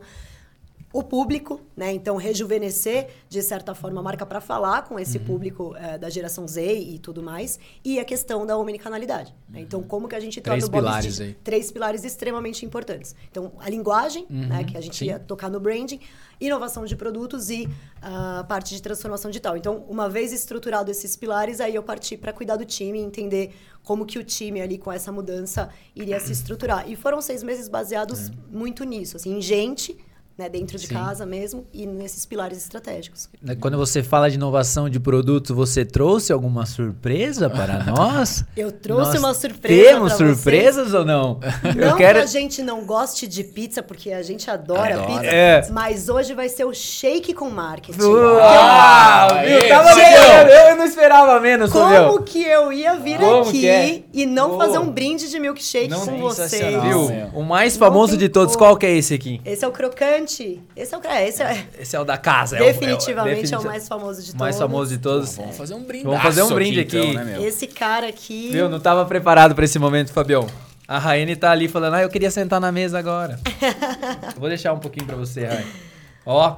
o 0.92 1.04
público, 1.04 1.62
né? 1.78 1.94
Então 1.94 2.16
rejuvenescer 2.18 3.10
de 3.30 3.42
certa 3.44 3.76
forma 3.76 4.00
a 4.00 4.04
marca 4.04 4.26
para 4.26 4.42
falar 4.42 4.84
com 4.88 4.96
Uhum. 4.96 5.00
esse 5.00 5.20
público 5.20 5.76
eh, 5.78 5.98
da 6.00 6.10
geração 6.10 6.48
Z 6.48 6.62
e 6.74 6.98
tudo 6.98 7.22
mais, 7.22 7.60
e 7.86 8.00
a 8.00 8.06
questão 8.06 8.44
da 8.46 8.58
omnicanalidade. 8.58 9.34
né? 9.48 9.62
Então 9.62 9.84
como 9.84 10.08
que 10.08 10.16
a 10.16 10.20
gente 10.20 10.42
torna 10.42 10.58
Três 10.58 10.68
o 10.68 10.72
Bob's 10.72 10.84
pilares 10.88 11.06
Digi- 11.18 11.24
aí. 11.30 11.34
três 11.44 11.72
pilares 11.72 12.04
extremamente 12.04 12.66
importantes. 12.66 13.16
Então 13.30 13.52
a 13.60 13.70
linguagem, 13.70 14.26
né? 14.30 14.64
Que 14.64 14.76
a 14.78 14.82
gente 14.82 14.98
sim. 14.98 15.06
ia 15.06 15.20
tocar 15.20 15.50
no 15.50 15.60
branding, 15.60 16.00
inovação 16.42 16.86
de 16.86 16.96
produtos 16.96 17.50
e 17.52 17.68
a 18.02 18.44
parte 18.48 18.74
de 18.76 18.82
transformação 18.82 19.30
digital. 19.30 19.56
Então 19.58 19.86
uma 19.88 20.10
vez 20.10 20.34
estruturado 20.34 20.90
esses 20.90 21.16
pilares, 21.16 21.60
aí 21.60 21.76
eu 21.76 21.84
parti 21.84 22.18
para 22.18 22.34
cuidar 22.34 22.56
do 22.56 22.66
time, 22.66 23.00
e 23.00 23.04
entender 23.04 23.54
como 23.84 24.06
que 24.06 24.18
o 24.18 24.24
time 24.24 24.60
ali 24.62 24.78
com 24.78 24.92
essa 24.92 25.12
mudança 25.12 25.70
iria 25.96 26.20
se 26.20 26.32
estruturar. 26.32 26.90
E 26.90 26.96
foram 26.96 27.22
seis 27.22 27.44
meses 27.44 27.68
baseados 27.68 28.32
muito 28.52 28.84
nisso, 28.84 29.18
assim, 29.18 29.38
em 29.38 29.42
gente 29.42 29.96
né, 30.40 30.48
dentro 30.48 30.78
de 30.78 30.88
Sim. 30.88 30.94
casa 30.94 31.26
mesmo 31.26 31.68
e 31.74 31.86
nesses 31.86 32.26
pilares 32.26 32.58
estratégicos. 32.60 33.28
Né, 33.42 33.56
Quando 33.60 33.78
você 33.78 34.02
fala 34.02 34.30
de 34.30 34.38
inovação 34.38 34.90
de 34.90 34.98
produtos, 34.98 35.54
você 35.54 35.84
trouxe 35.84 36.32
alguma 36.32 36.66
surpresa 36.66 37.50
para 37.50 37.84
nós? 37.84 38.46
Eu 38.56 38.72
trouxe 38.72 39.12
Nós 39.16 39.20
uma 39.20 39.34
surpresa 39.34 39.90
Temos 39.92 40.14
surpresas 40.14 40.94
ou 40.94 41.04
não? 41.04 41.40
Não 41.76 41.98
que 41.98 42.04
a 42.06 42.26
gente 42.26 42.64
não 42.64 42.86
goste 42.86 43.28
de 43.28 43.44
pizza, 43.44 43.84
porque 43.84 44.14
a 44.14 44.22
gente 44.24 44.50
adora, 44.50 44.94
Adora. 44.96 45.08
pizza, 45.08 45.26
É. 45.36 45.68
mas 45.72 46.08
hoje 46.08 46.34
vai 46.34 46.48
ser 46.48 46.64
o 46.64 46.74
shake 46.74 47.34
com 47.34 47.50
marketing. 47.50 48.00
Uau, 48.02 49.34
Aê, 49.34 49.60
viu? 49.60 49.70
Tava 49.70 49.90
eu, 50.00 50.48
eu 50.70 50.76
não 50.78 50.86
esperava 50.86 51.40
menos, 51.42 51.70
Como 51.72 51.84
Fabião. 51.84 52.24
que 52.24 52.42
eu 52.44 52.72
ia 52.72 52.96
vir 52.96 53.20
Como 53.20 53.42
aqui 53.50 53.68
é? 53.68 54.04
e 54.14 54.26
não 54.26 54.52
Boa. 54.52 54.66
fazer 54.66 54.78
um 54.80 54.90
brinde 54.90 55.30
de 55.30 55.38
milkshake 55.38 55.90
Não 55.90 56.06
com 56.06 56.18
vocês? 56.20 56.82
Viu? 56.84 57.10
meu. 57.10 57.28
O 57.34 57.44
mais 57.44 57.76
famoso 57.76 58.16
de 58.16 58.30
todos, 58.30 58.56
qual 58.56 58.78
que 58.78 58.86
é 58.86 58.96
esse 58.96 59.14
aqui? 59.14 59.42
Esse 59.44 59.66
é 59.66 59.68
o 59.68 59.72
crocante. 59.72 60.29
Esse 60.76 60.94
é 60.94 60.98
o 60.98 61.02
é, 61.08 61.28
esse 61.28 61.42
é, 61.44 61.68
Esse 61.80 61.96
é 61.96 62.00
o 62.00 62.06
da 62.06 62.18
casa. 62.18 62.58
é 62.58 62.62
o- 62.62 62.64
é 62.64 62.70
o- 62.70 62.74
definitivamente 62.74 63.54
é 63.54 63.58
o, 63.58 63.64
mais 63.64 63.88
famoso 63.88 64.22
de 64.22 64.28
todos. 64.28 64.40
mais 64.40 64.58
famoso 64.58 64.92
de 64.92 64.98
todos. 64.98 65.36
Vamos 65.36 65.58
fazer 65.58 65.74
um 65.74 65.84
brinde. 65.84 66.04
Vamos 66.06 66.22
fazer 66.22 66.42
um 66.44 66.50
brinde 66.54 66.80
aqui. 66.80 67.14
né, 67.14 67.24
meu? 67.24 67.46
Esse 67.46 67.68
cara 67.68 68.08
aqui. 68.08 68.50
Viu? 68.52 68.70
Não 68.70 68.80
tava 68.80 69.06
preparado 69.06 69.56
pra 69.56 69.66
esse 69.66 69.80
momento, 69.80 70.12
Fabião. 70.14 70.48
A 70.88 70.98
Raine 70.98 71.36
tá 71.36 71.52
ali 71.52 71.68
falando, 71.68 71.94
ah, 71.96 72.02
eu 72.02 72.10
queria 72.10 72.32
sentar 72.32 72.60
na 72.60 72.72
mesa 72.72 72.98
agora. 72.98 73.40
Eu 74.36 74.40
Vou 74.40 74.50
deixar 74.50 74.74
um 74.74 74.80
pouquinho 74.80 75.06
pra 75.06 75.16
você, 75.16 75.46
Raine. 75.46 75.72
Ó, 76.26 76.58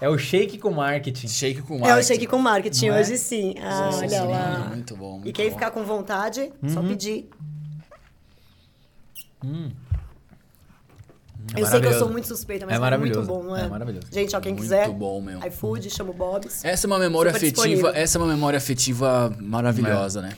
é 0.00 0.08
o 0.08 0.16
shake 0.16 0.58
com 0.58 0.70
marketing. 0.70 1.26
Shake 1.26 1.62
com 1.62 1.74
É 1.74 1.76
o 1.76 1.80
marketing. 1.80 2.06
shake 2.06 2.26
com 2.28 2.38
marketing, 2.38 2.86
é? 2.88 3.00
hoje 3.00 3.18
sim. 3.18 3.54
Ah, 3.60 3.82
olha 3.82 3.92
Sensacional, 4.08 4.30
lá. 4.30 4.58
Muito 4.68 4.96
bom, 4.96 5.12
muito 5.14 5.28
E 5.28 5.32
quem 5.32 5.46
bom. 5.48 5.54
ficar 5.54 5.70
com 5.72 5.82
vontade, 5.84 6.52
só 6.68 6.78
Uhum. 6.80 6.88
pedir. 6.88 7.28
É 11.54 11.60
eu 11.62 11.66
sei 11.66 11.80
que 11.80 11.86
eu 11.86 11.98
sou 11.98 12.08
muito 12.10 12.28
suspeita, 12.28 12.66
mas 12.66 12.80
É 12.80 12.94
é, 12.94 12.98
muito 12.98 13.22
bom, 13.22 13.42
não 13.42 13.56
é? 13.56 13.64
É 13.64 13.68
maravilhoso. 13.68 14.06
Gente, 14.12 14.34
ó, 14.36 14.40
quem 14.40 14.52
Muito 14.52 14.62
quiser, 14.62 14.88
bom, 14.90 15.20
meu. 15.20 15.38
iFood, 15.46 15.88
chama 15.90 16.10
o 16.10 16.14
Bob's. 16.14 16.64
Essa 16.64 16.86
é 16.86 16.88
uma 16.88 16.98
memória 16.98 17.32
Super 17.32 17.46
afetiva, 17.46 17.66
disponível. 17.66 18.02
essa 18.02 18.18
é 18.18 18.20
uma 18.20 18.28
memória 18.28 18.56
afetiva 18.56 19.36
maravilhosa, 19.40 20.20
né? 20.22 20.36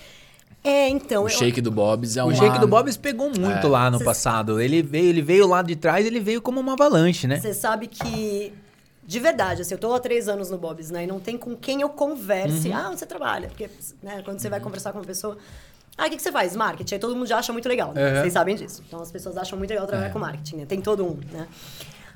É, 0.63 0.89
então. 0.89 1.23
O 1.23 1.27
eu- 1.27 1.31
shake 1.31 1.61
do 1.61 1.71
Bob's 1.71 2.17
é 2.17 2.23
O 2.23 2.27
uma... 2.27 2.35
shake 2.35 2.59
do 2.59 2.69
Bob's 2.69 2.97
pegou 2.97 3.29
muito 3.31 3.67
É. 3.67 3.71
lá 3.71 3.91
no 3.91 3.97
Cês- 3.99 4.05
passado. 4.07 4.61
Ele 4.61 4.83
veio, 4.83 5.07
ele 5.09 5.23
veio 5.23 5.47
lá 5.47 5.63
de 5.63 5.75
trás, 5.75 6.05
ele 6.05 6.21
veio 6.21 6.43
como 6.43 6.61
uma 6.61 6.75
avalanche, 6.75 7.27
né? 7.27 7.41
Você 7.41 7.55
sabe 7.55 7.87
que, 7.87 8.53
de 9.05 9.19
verdade, 9.19 9.63
assim, 9.63 9.75
eu 9.75 9.79
tô 9.79 9.95
há 9.95 9.99
três 10.01 10.29
anos 10.29 10.51
no 10.51 10.59
Bob's, 10.59 10.91
né? 10.91 11.05
E 11.05 11.07
não 11.07 11.19
tem 11.19 11.39
com 11.39 11.57
quem 11.57 11.81
eu 11.81 11.89
converse. 11.89 12.69
Uhum. 12.69 12.77
Ah, 12.77 12.89
onde 12.91 12.99
você 12.99 13.07
trabalha? 13.07 13.49
Porque, 13.49 13.71
né, 14.03 14.21
quando 14.23 14.39
você 14.39 14.49
vai 14.51 14.61
conversar 14.61 14.93
com 14.93 14.99
uma 14.99 15.05
pessoa... 15.05 15.39
Ah, 16.03 16.07
o 16.07 16.11
que, 16.11 16.17
que 16.17 16.23
você 16.23 16.33
faz? 16.33 16.57
Marketing. 16.57 16.95
Aí 16.95 17.01
todo 17.01 17.15
mundo 17.15 17.27
já 17.27 17.37
acha 17.39 17.53
muito 17.53 17.69
legal, 17.69 17.93
né? 17.93 18.09
Uhum. 18.15 18.21
Vocês 18.23 18.33
sabem 18.33 18.57
disso. 18.57 18.83
Então, 18.89 19.01
as 19.03 19.13
pessoas 19.13 19.37
acham 19.37 19.59
muito 19.59 19.71
legal 19.71 19.87
trabalhar 19.87 20.09
É. 20.09 20.13
com 20.13 20.19
marketing, 20.19 20.57
né? 20.57 20.65
Tem 20.67 20.81
todo 20.81 21.05
um, 21.05 21.19
né? 21.31 21.47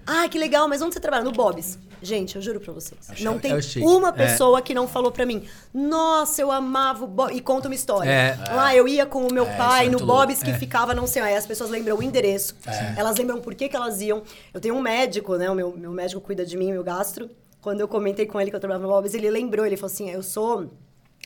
Ah, 0.06 0.28
que 0.28 0.38
legal, 0.38 0.68
mas 0.68 0.82
onde 0.82 0.92
você 0.94 1.00
trabalha? 1.00 1.24
No 1.24 1.32
Bob's. 1.32 1.78
Gente, 2.02 2.36
eu 2.36 2.42
juro 2.42 2.60
pra 2.60 2.72
vocês. 2.74 2.98
Não 3.20 3.38
tem 3.38 3.52
é 3.52 3.84
uma 3.86 4.08
É. 4.10 4.12
pessoa 4.12 4.60
que 4.60 4.74
não 4.74 4.86
falou 4.86 5.10
pra 5.10 5.24
mim. 5.24 5.44
Nossa, 5.72 6.42
eu 6.42 6.50
amava 6.52 7.04
o 7.04 7.06
Bob's. 7.08 7.34
E 7.36 7.40
conta 7.40 7.68
uma 7.68 7.74
história. 7.74 8.10
É. 8.10 8.38
Ah, 8.50 8.74
eu 8.76 8.86
ia 8.86 9.06
com 9.06 9.26
o 9.26 9.32
meu 9.32 9.44
É, 9.46 9.56
pai 9.56 9.86
é 9.86 9.90
no. 9.90 9.98
Bob's 9.98 10.42
que 10.42 10.52
ficava, 10.54 10.92
não 10.94 11.06
sei, 11.06 11.22
aí 11.22 11.34
as 11.34 11.46
pessoas 11.46 11.70
lembram 11.70 11.96
o 11.98 12.02
endereço. 12.02 12.54
Elas 12.96 13.16
lembram 13.16 13.40
por 13.40 13.54
que, 13.54 13.68
que 13.68 13.76
elas 13.76 14.00
iam. 14.02 14.22
Eu 14.52 14.60
tenho 14.60 14.74
um 14.74 14.80
médico, 14.82 15.36
né? 15.36 15.50
O 15.50 15.54
meu, 15.54 15.74
meu 15.76 15.90
médico 15.92 16.20
cuida 16.20 16.44
de 16.44 16.56
mim, 16.56 16.70
meu 16.72 16.84
gastro. 16.84 17.30
Quando 17.62 17.80
eu 17.80 17.88
comentei 17.88 18.26
com 18.26 18.38
ele 18.38 18.50
que 18.50 18.56
eu 18.56 18.60
trabalhava 18.60 18.86
no 18.86 18.92
Bob's, 18.92 19.14
ele 19.14 19.30
lembrou, 19.30 19.64
ele 19.64 19.76
falou 19.78 19.92
assim: 19.92 20.10
eu 20.10 20.22
sou. 20.22 20.70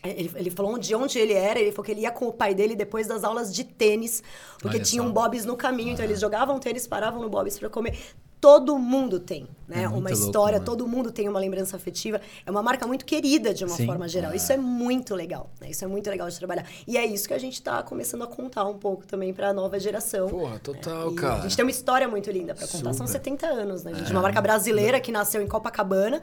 Ele, 0.05 0.31
ele 0.37 0.51
falou 0.51 0.79
de 0.79 0.95
onde 0.95 1.19
ele 1.19 1.33
era, 1.33 1.59
ele 1.59 1.73
falou 1.73 1.85
que 1.85 1.91
ele 1.91 2.03
ia 2.03 2.11
com 2.13 2.29
o 2.29 2.33
pai 2.33 2.55
dele 2.55 2.77
depois 2.77 3.07
das 3.09 3.25
aulas 3.25 3.53
de 3.53 3.65
tênis, 3.65 4.23
porque 4.61 4.77
Olha 4.77 4.85
tinha 4.85 5.03
só. 5.03 5.09
um 5.09 5.13
Bob's 5.13 5.45
no 5.45 5.57
caminho, 5.57 5.91
então 5.93 6.05
eles 6.05 6.21
jogavam 6.21 6.59
tênis, 6.61 6.87
paravam 6.87 7.21
no 7.21 7.29
Bob's 7.29 7.59
pra 7.59 7.69
comer. 7.69 7.99
todo 8.41 8.79
mundo 8.79 9.19
tem, 9.19 9.49
né? 9.67 9.83
É 9.83 9.89
uma 9.89 9.97
louco, 9.97 10.13
história, 10.13 10.59
mano. 10.59 10.65
todo 10.65 10.87
mundo 10.87 11.11
tem 11.11 11.29
uma 11.29 11.41
lembrança 11.41 11.75
afetiva. 11.77 12.21
É 12.47 12.51
uma 12.53 12.63
marca 12.63 12.87
muito 12.87 13.05
querida 13.05 13.53
de 13.53 13.65
uma 13.65 13.75
Sim. 13.75 13.87
forma 13.87 14.07
geral. 14.07 14.33
Isso 14.33 14.53
é 14.53 14.57
muito 14.57 15.17
legal, 15.17 15.51
né? 15.61 15.69
Isso 15.71 15.85
é 15.85 15.89
muito 15.89 16.09
legal 16.09 16.29
de 16.29 16.39
trabalhar. 16.39 16.65
E 16.87 16.97
é 16.97 17.05
isso 17.05 17.27
que 17.27 17.35
a 17.35 17.39
gente 17.39 17.55
está 17.55 17.83
começando 17.83 18.23
a 18.23 18.29
contar 18.29 18.65
um 18.67 18.79
pouco 18.79 19.05
também 19.05 19.35
para 19.35 19.49
a 19.49 19.53
nova 19.53 19.81
geração. 19.81 20.29
Porra, 20.29 20.61
total, 20.61 21.11
E 21.11 21.15
cara. 21.17 21.35
A 21.35 21.41
gente 21.41 21.57
tem 21.57 21.65
uma 21.65 21.73
história 21.73 22.07
muito 22.07 22.31
linda 22.31 22.55
para 22.55 22.69
contar. 22.69 22.93
São 22.95 23.05
Super. 23.09 23.19
70 23.25 23.47
anos, 23.49 23.83
né? 23.83 23.93
gente? 23.93 24.13
Uma 24.13 24.23
marca 24.23 24.41
brasileira 24.41 25.01
que 25.01 25.11
nasceu 25.11 25.43
em 25.43 25.49
Copacabana 25.49 26.23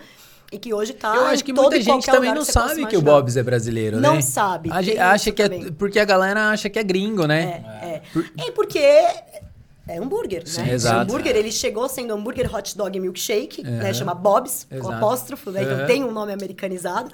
e 0.51 0.57
que 0.57 0.73
hoje 0.73 0.93
tá 0.93 1.15
Eu 1.15 1.25
acho 1.25 1.43
que 1.43 1.53
muita 1.53 1.81
gente 1.81 2.05
também 2.05 2.29
não 2.29 2.37
possa 2.37 2.51
sabe 2.51 2.85
que 2.85 2.97
o. 2.97 3.01
Bob's 3.01 3.37
é 3.37 3.43
brasileiro, 3.43 3.99
né? 3.99 4.07
Não 4.07 4.21
sabe, 4.21 4.69
A 4.71 4.81
gente 4.81 4.97
acha 4.97 5.31
que 5.31 5.41
é, 5.41 5.49
também. 5.49 5.71
porque 5.73 5.99
a 5.99 6.05
galera 6.05 6.49
acha 6.49 6.69
que 6.69 6.79
é 6.79 6.83
gringo, 6.83 7.25
né? 7.25 7.63
É, 7.81 7.87
é. 7.87 8.01
É 8.47 8.51
porque 8.51 8.79
é 9.87 9.97
hambúrguer, 9.99 10.43
né? 10.57 10.73
exato. 10.73 10.97
O 10.97 11.01
hambúrguer, 11.01 11.35
ele 11.35 11.51
chegou 11.51 11.87
sendo 11.87 12.13
hambúrguer 12.13 12.53
hot 12.53 12.75
dog 12.75 12.99
milkshake, 12.99 13.63
né? 13.63 13.93
Chama 13.93 14.15
Bob's, 14.15 14.67
com 14.81 14.91
apóstrofo, 14.91 15.51
né? 15.51 15.61
Uhum. 15.61 15.73
Então 15.73 15.87
tem 15.87 16.03
um 16.03 16.11
nome 16.11 16.33
americanizado. 16.33 17.11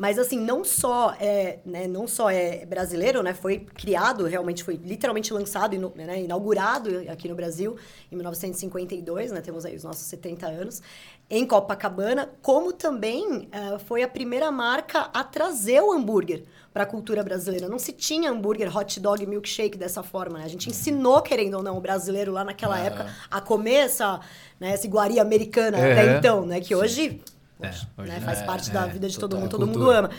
Mas 0.00 0.18
assim, 0.18 0.40
não 0.40 0.64
só 0.64 1.14
é, 1.20 1.58
né, 1.62 1.86
não 1.86 2.08
só 2.08 2.30
é 2.30 2.64
brasileiro, 2.64 3.22
né? 3.22 3.34
Foi 3.34 3.58
criado, 3.58 4.24
realmente 4.24 4.64
foi 4.64 4.80
literalmente 4.82 5.30
lançado, 5.30 5.76
né, 5.94 6.22
inaugurado 6.22 6.88
aqui 7.12 7.28
no 7.28 7.34
Brasil 7.34 7.76
em 8.10 8.16
1952, 8.16 9.30
né? 9.30 9.42
Temos 9.42 9.66
aí 9.66 9.76
os 9.76 9.84
nossos 9.84 10.06
70 10.06 10.46
anos 10.46 10.80
em 11.28 11.46
Copacabana, 11.46 12.30
como 12.40 12.72
também 12.72 13.46
eh, 13.52 13.78
foi 13.86 14.02
a 14.02 14.08
primeira 14.08 14.50
marca 14.50 15.10
a 15.12 15.22
trazer 15.22 15.82
o 15.82 15.92
hambúrguer 15.92 16.44
para 16.72 16.84
a 16.84 16.86
cultura 16.86 17.22
brasileira. 17.22 17.68
Não 17.68 17.78
se 17.78 17.92
tinha 17.92 18.30
hambúrguer, 18.30 18.74
hot 18.74 18.98
dog, 19.00 19.26
milkshake 19.26 19.76
dessa 19.76 20.02
forma, 20.02 20.38
né? 20.38 20.44
A 20.46 20.48
gente 20.48 20.70
ensinou, 20.70 21.20
querendo 21.20 21.58
ou 21.58 21.62
não, 21.62 21.76
o 21.76 21.80
brasileiro 21.80 22.32
lá 22.32 22.42
naquela 22.42 22.78
época 22.78 23.06
a 23.30 23.40
comer 23.40 23.74
essa, 23.86 24.18
né, 24.58 24.70
essa 24.72 24.86
iguaria 24.86 25.20
americana 25.20 25.76
até 25.76 26.04
Uhum. 26.12 26.18
então, 26.18 26.46
né? 26.46 26.58
Que 26.60 26.74
hoje, 26.74 27.20
É, 27.26 27.29
poxa, 27.60 27.88
hoje 27.98 28.10
né, 28.12 28.20
faz 28.20 28.40
é, 28.40 28.44
parte 28.44 28.70
é, 28.70 28.72
da 28.72 28.86
vida 28.86 29.08
de 29.08 29.18
todo 29.18 29.36
mundo, 29.36 29.50
todo 29.50 29.66
mundo 29.66 29.90
ama. 29.90 30.10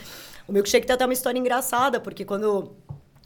O 0.48 0.52
milkshake 0.54 0.86
tem 0.88 0.94
até 0.94 1.06
uma 1.06 1.14
história 1.14 1.38
engraçada, 1.40 2.00
porque 2.00 2.26
quando 2.26 2.74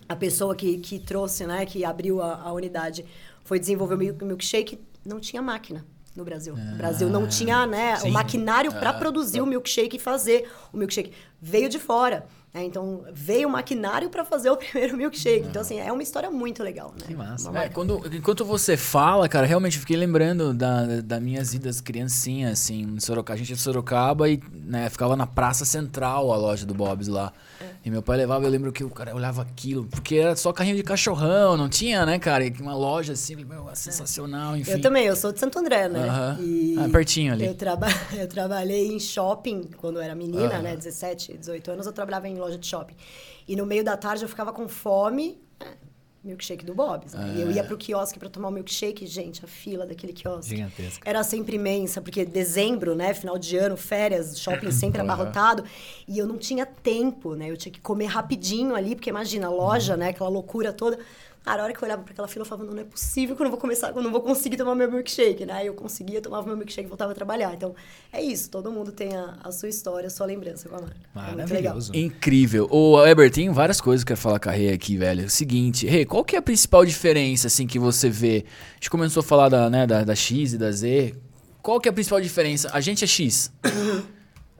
a 0.07 0.15
pessoa 0.15 0.55
que, 0.55 0.77
que 0.77 0.99
trouxe, 0.99 1.45
né, 1.45 1.65
que 1.65 1.83
abriu 1.83 2.21
a, 2.21 2.41
a 2.41 2.51
unidade, 2.53 3.05
foi 3.43 3.59
desenvolver 3.59 3.95
o 3.95 3.97
milk- 3.97 4.23
milkshake, 4.25 4.79
não 5.05 5.19
tinha 5.19 5.41
máquina 5.41 5.85
no 6.15 6.23
Brasil. 6.23 6.53
o 6.53 6.77
Brasil 6.77 7.09
não 7.09 7.27
tinha, 7.27 7.65
né, 7.67 7.93
Ah, 7.93 7.97
sim. 7.97 8.09
o 8.09 8.13
maquinário 8.13 8.71
para 8.71 8.93
produzir 8.93 9.41
o 9.41 9.45
milkshake 9.45 9.97
e 9.97 9.99
fazer 9.99 10.49
o 10.71 10.77
milkshake. 10.77 11.11
Veio 11.41 11.67
de 11.67 11.77
fora. 11.79 12.25
Né? 12.55 12.63
Então, 12.63 13.03
veio 13.11 13.49
o 13.49 13.51
maquinário 13.51 14.09
para 14.09 14.23
fazer 14.23 14.49
o 14.49 14.55
primeiro 14.57 14.95
milkshake. 14.95 15.45
Então, 15.45 15.61
assim, 15.61 15.77
é 15.77 15.91
uma 15.91 16.01
história 16.01 16.31
muito 16.31 16.63
legal, 16.63 16.93
né? 16.97 17.05
Que 17.05 17.13
massa. 17.13 17.51
É, 17.57 17.67
quando, 17.67 18.01
enquanto 18.15 18.45
você 18.45 18.77
fala, 18.77 19.27
cara, 19.27 19.45
realmente 19.45 19.77
fiquei 19.77 19.97
lembrando 19.97 20.53
da, 20.53 21.01
da 21.01 21.19
minhas 21.19 21.53
idas 21.53 21.81
criancinha, 21.81 22.51
assim, 22.51 22.83
em 22.83 22.99
Sorocaba. 23.01 23.35
A 23.35 23.37
gente 23.37 23.51
é 23.51 23.55
de 23.55 23.61
Sorocaba 23.61 24.29
e 24.29 24.39
né, 24.53 24.89
ficava 24.89 25.17
na 25.17 25.27
Praça 25.27 25.65
Central 25.65 26.31
a 26.31 26.37
loja 26.37 26.65
do 26.65 26.73
Bob's 26.73 27.09
lá. 27.09 27.33
É. 27.59 27.64
E 27.85 27.91
meu 27.91 28.01
pai 28.01 28.17
levava, 28.17 28.43
eu 28.43 28.49
lembro 28.49 28.71
que 28.71 28.83
o 28.83 28.89
cara 28.89 29.15
olhava 29.15 29.43
aquilo, 29.43 29.85
porque 29.85 30.15
era 30.15 30.35
só 30.35 30.51
carrinho 30.51 30.75
de 30.75 30.81
cachorrão, 30.81 31.55
não 31.55 31.69
tinha, 31.69 32.03
né, 32.03 32.17
cara? 32.17 32.43
E 32.43 32.49
Uma 32.59 32.75
loja 32.75 33.13
assim, 33.13 33.35
meu, 33.35 33.69
sensacional, 33.75 34.57
enfim. 34.57 34.71
Eu 34.71 34.81
também, 34.81 35.05
eu 35.05 35.15
sou 35.15 35.31
de 35.31 35.39
Santo 35.39 35.59
André, 35.59 35.87
né? 35.87 36.09
Aham. 36.09 36.37
E 36.41 36.75
Ah, 36.79 36.89
pertinho 36.89 37.31
ali. 37.31 37.45
Eu, 37.45 37.53
traba 37.53 37.85
eu 38.17 38.27
trabalhei 38.27 38.91
em 38.91 38.99
shopping 38.99 39.69
quando 39.77 39.97
eu 39.97 40.01
era 40.01 40.15
menina, 40.15 40.63
né? 40.63 40.75
17, 40.75 41.37
18 41.37 41.71
anos, 41.71 41.85
eu 41.85 41.93
trabalhava 41.93 42.27
em 42.27 42.33
loja 42.35 42.57
de 42.57 42.65
shopping. 42.65 42.95
E 43.47 43.55
no 43.55 43.67
meio 43.67 43.83
da 43.83 43.95
tarde 43.95 44.23
eu 44.23 44.29
ficava 44.29 44.51
com 44.51 44.67
fome, 44.67 45.39
milkshake 46.25 46.65
do 46.65 46.73
Bob's. 46.73 47.13
Né? 47.13 47.35
E 47.37 47.41
eu 47.41 47.51
ia 47.51 47.63
pro 47.63 47.77
quiosque 47.77 48.17
pra 48.17 48.29
tomar 48.29 48.49
o 48.49 48.51
milkshake, 48.51 49.05
gente, 49.05 49.43
a 49.45 49.47
fila 49.47 49.85
daquele 49.85 50.11
quiosque. 50.11 50.55
Gigantesca. 50.55 51.09
Era 51.09 51.23
sempre 51.23 51.55
imensa, 51.55 52.01
porque 52.01 52.25
dezembro, 52.25 52.95
né? 52.95 53.13
Final 53.13 53.37
de 53.37 53.57
ano, 53.57 53.77
férias, 53.77 54.39
shopping 54.39 54.71
sempre 54.71 54.99
abarrotado. 55.01 55.63
E 56.07 56.17
eu 56.17 56.27
não 56.27 56.37
tinha 56.37 56.65
tempo, 56.65 57.35
né? 57.35 57.49
Eu 57.49 57.57
tinha 57.57 57.71
que 57.71 57.79
comer 57.79 58.07
rapidinho 58.07 58.75
ali, 58.75 58.95
porque 58.95 59.09
imagina, 59.09 59.47
a 59.47 59.49
loja, 59.49 59.95
né? 59.95 60.09
Aquela 60.09 60.29
loucura 60.29 60.73
toda. 60.73 60.97
Cara, 61.45 61.61
a 61.61 61.65
hora 61.65 61.73
que 61.73 61.79
eu 61.79 61.85
olhava 61.85 62.01
para 62.01 62.11
aquela 62.11 62.27
fila, 62.27 62.41
eu 62.41 62.47
falava, 62.47 62.65
não, 62.67 62.73
não 62.73 62.81
é 62.81 62.85
possível 62.85 63.35
que 63.35 63.41
eu 63.43 63.43
não 63.43 63.51
vou 63.51 63.59
começar, 63.59 63.89
eu 63.95 64.01
não 64.01 64.11
vou 64.11 64.21
conseguir 64.21 64.57
tomar 64.57 64.73
meu 64.73 64.91
milkshake, 64.91 65.45
né? 65.45 65.53
Aí 65.53 65.67
eu 65.67 65.75
conseguia, 65.75 66.19
tomava 66.19 66.47
meu 66.47 66.57
milkshake 66.57 66.87
e 66.87 66.89
voltava 66.89 67.11
a 67.11 67.15
trabalhar. 67.15 67.53
Então, 67.53 67.75
é 68.11 68.19
isso. 68.19 68.49
Todo 68.49 68.71
mundo 68.71 68.91
tem 68.91 69.15
a, 69.15 69.37
a 69.43 69.51
sua 69.51 69.69
história, 69.69 70.07
a 70.07 70.09
sua 70.09 70.25
lembrança 70.25 70.67
com 70.67 70.75
a 70.75 70.81
marca. 70.81 70.95
É. 70.95 71.35
Maravilhoso. 71.35 71.95
Incrível. 71.95 72.67
Ô, 72.71 73.05
Eber, 73.05 73.29
tem 73.29 73.51
várias 73.51 73.79
coisas 73.79 74.03
que 74.03 74.11
eu 74.11 74.15
quero 74.15 74.23
falar 74.23 74.39
com 74.39 74.49
a 74.49 74.53
Rê 74.53 74.71
aqui, 74.71 74.97
velho. 74.97 75.29
Seguinte, 75.29 75.85
Rê, 75.85 76.03
qual 76.03 76.25
que 76.25 76.35
é 76.35 76.39
a 76.39 76.41
principal 76.41 76.83
diferença, 76.83 77.45
assim, 77.45 77.67
que 77.67 77.77
você 77.77 78.09
vê? 78.09 78.43
A 78.71 78.75
gente 78.77 78.89
começou 78.89 79.19
a 79.19 79.23
falar 79.23 79.49
da, 79.49 79.69
né, 79.69 79.85
da, 79.85 80.03
da 80.03 80.15
X 80.15 80.53
e 80.53 80.57
da 80.57 80.71
Z. 80.71 81.15
Qual 81.61 81.79
que 81.79 81.87
é 81.87 81.91
a 81.91 81.93
principal 81.93 82.19
diferença? 82.19 82.71
A 82.73 82.81
gente 82.81 83.03
é 83.03 83.07
X. 83.07 83.53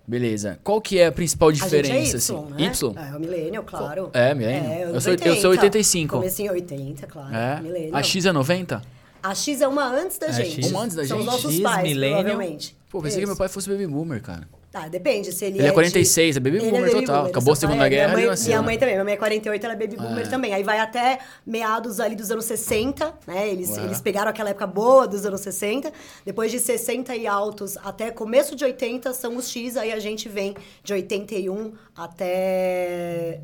Beleza. 0.07 0.59
Qual 0.63 0.79
que 0.79 0.99
é 0.99 1.07
a 1.07 1.11
principal 1.11 1.49
A 1.49 1.53
gente 1.53 1.63
diferença, 1.63 1.93
é 1.93 1.99
Y, 2.01 2.15
assim? 2.17 2.33
né? 2.53 2.63
Y? 2.65 2.93
É, 2.95 3.15
o 3.15 3.19
millennial, 3.19 3.63
claro. 3.63 4.09
É, 4.13 4.33
millennial. 4.35 4.71
É, 4.71 4.83
Eu 4.95 5.01
sou- 5.01 5.13
eu 5.13 5.35
sou 5.37 5.51
85. 5.51 6.15
Comecei 6.17 6.45
em 6.45 6.49
80, 6.51 7.07
claro. 7.07 7.35
É. 7.35 7.59
Millennial. 7.61 7.95
A 7.97 8.03
X 8.03 8.25
é 8.25 8.31
90? 8.31 8.81
A 9.23 9.33
X 9.33 9.61
é 9.61 9.67
uma 9.67 9.87
antes 9.87 10.19
da 10.19 10.27
A 10.27 10.31
gente. 10.31 10.61
X. 10.61 10.69
Uma 10.71 10.81
antes 10.83 10.95
da 10.95 11.05
São 11.05 11.17
gente. 11.17 11.27
os 11.27 11.33
nossos 11.33 11.53
X, 11.53 11.61
pais, 11.63 11.83
millennial. 11.89 12.21
provavelmente. 12.23 12.75
Pô, 12.91 13.01
pensei 13.01 13.17
que 13.17 13.23
Isso. 13.23 13.29
meu 13.31 13.35
pai 13.37 13.47
fosse 13.49 13.67
baby 13.69 13.87
boomer, 13.87 14.21
cara. 14.21 14.47
Tá, 14.75 14.89
depende. 14.89 15.31
Se 15.31 15.45
ele, 15.45 15.59
Ele 15.59 15.67
é 15.67 15.69
de- 15.69 15.73
46, 15.73 16.35
é 16.35 16.39
baby 16.41 16.59
boomer 16.59 16.91
total. 16.91 17.27
Acabou 17.27 17.53
a 17.53 17.55
Segunda 17.55 17.85
é. 17.85 17.89
Guerra, 17.89 18.07
Minha 18.09 18.17
mãe, 18.17 18.25
nasceu, 18.27 18.47
minha 18.47 18.59
né? 18.59 18.65
mãe 18.65 18.77
também. 18.77 18.95
Minha 18.95 19.03
mãe 19.05 19.13
é 19.13 19.17
48, 19.17 19.63
ela 19.63 19.73
é 19.73 19.77
baby 19.77 19.95
boomer 19.95 20.25
É. 20.25 20.29
também. 20.29 20.53
Aí 20.53 20.63
vai 20.63 20.79
até 20.79 21.19
meados 21.45 22.01
ali 22.01 22.13
dos 22.13 22.29
anos 22.29 22.43
60, 22.43 23.13
né? 23.25 23.47
Eles, 23.49 23.69
Ué. 23.69 23.85
eles 23.85 24.01
pegaram 24.01 24.29
aquela 24.29 24.49
época 24.49 24.67
boa 24.67 25.07
dos 25.07 25.25
anos 25.25 25.39
60. 25.39 25.93
Depois 26.25 26.51
de 26.51 26.59
60 26.59 27.15
e 27.15 27.25
altos 27.25 27.77
até 27.77 28.11
começo 28.11 28.53
de 28.53 28.65
80 28.65 29.13
são 29.13 29.37
os 29.37 29.49
X. 29.49 29.77
Aí 29.77 29.93
a 29.93 29.99
gente 29.99 30.27
vem 30.27 30.53
de 30.83 30.91
81 30.91 31.71
até... 31.95 33.39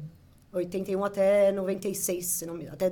81 0.52 1.06
até 1.06 1.52
96, 1.54 2.26
se 2.26 2.46
não 2.46 2.56
me 2.56 2.68
Até 2.68 2.92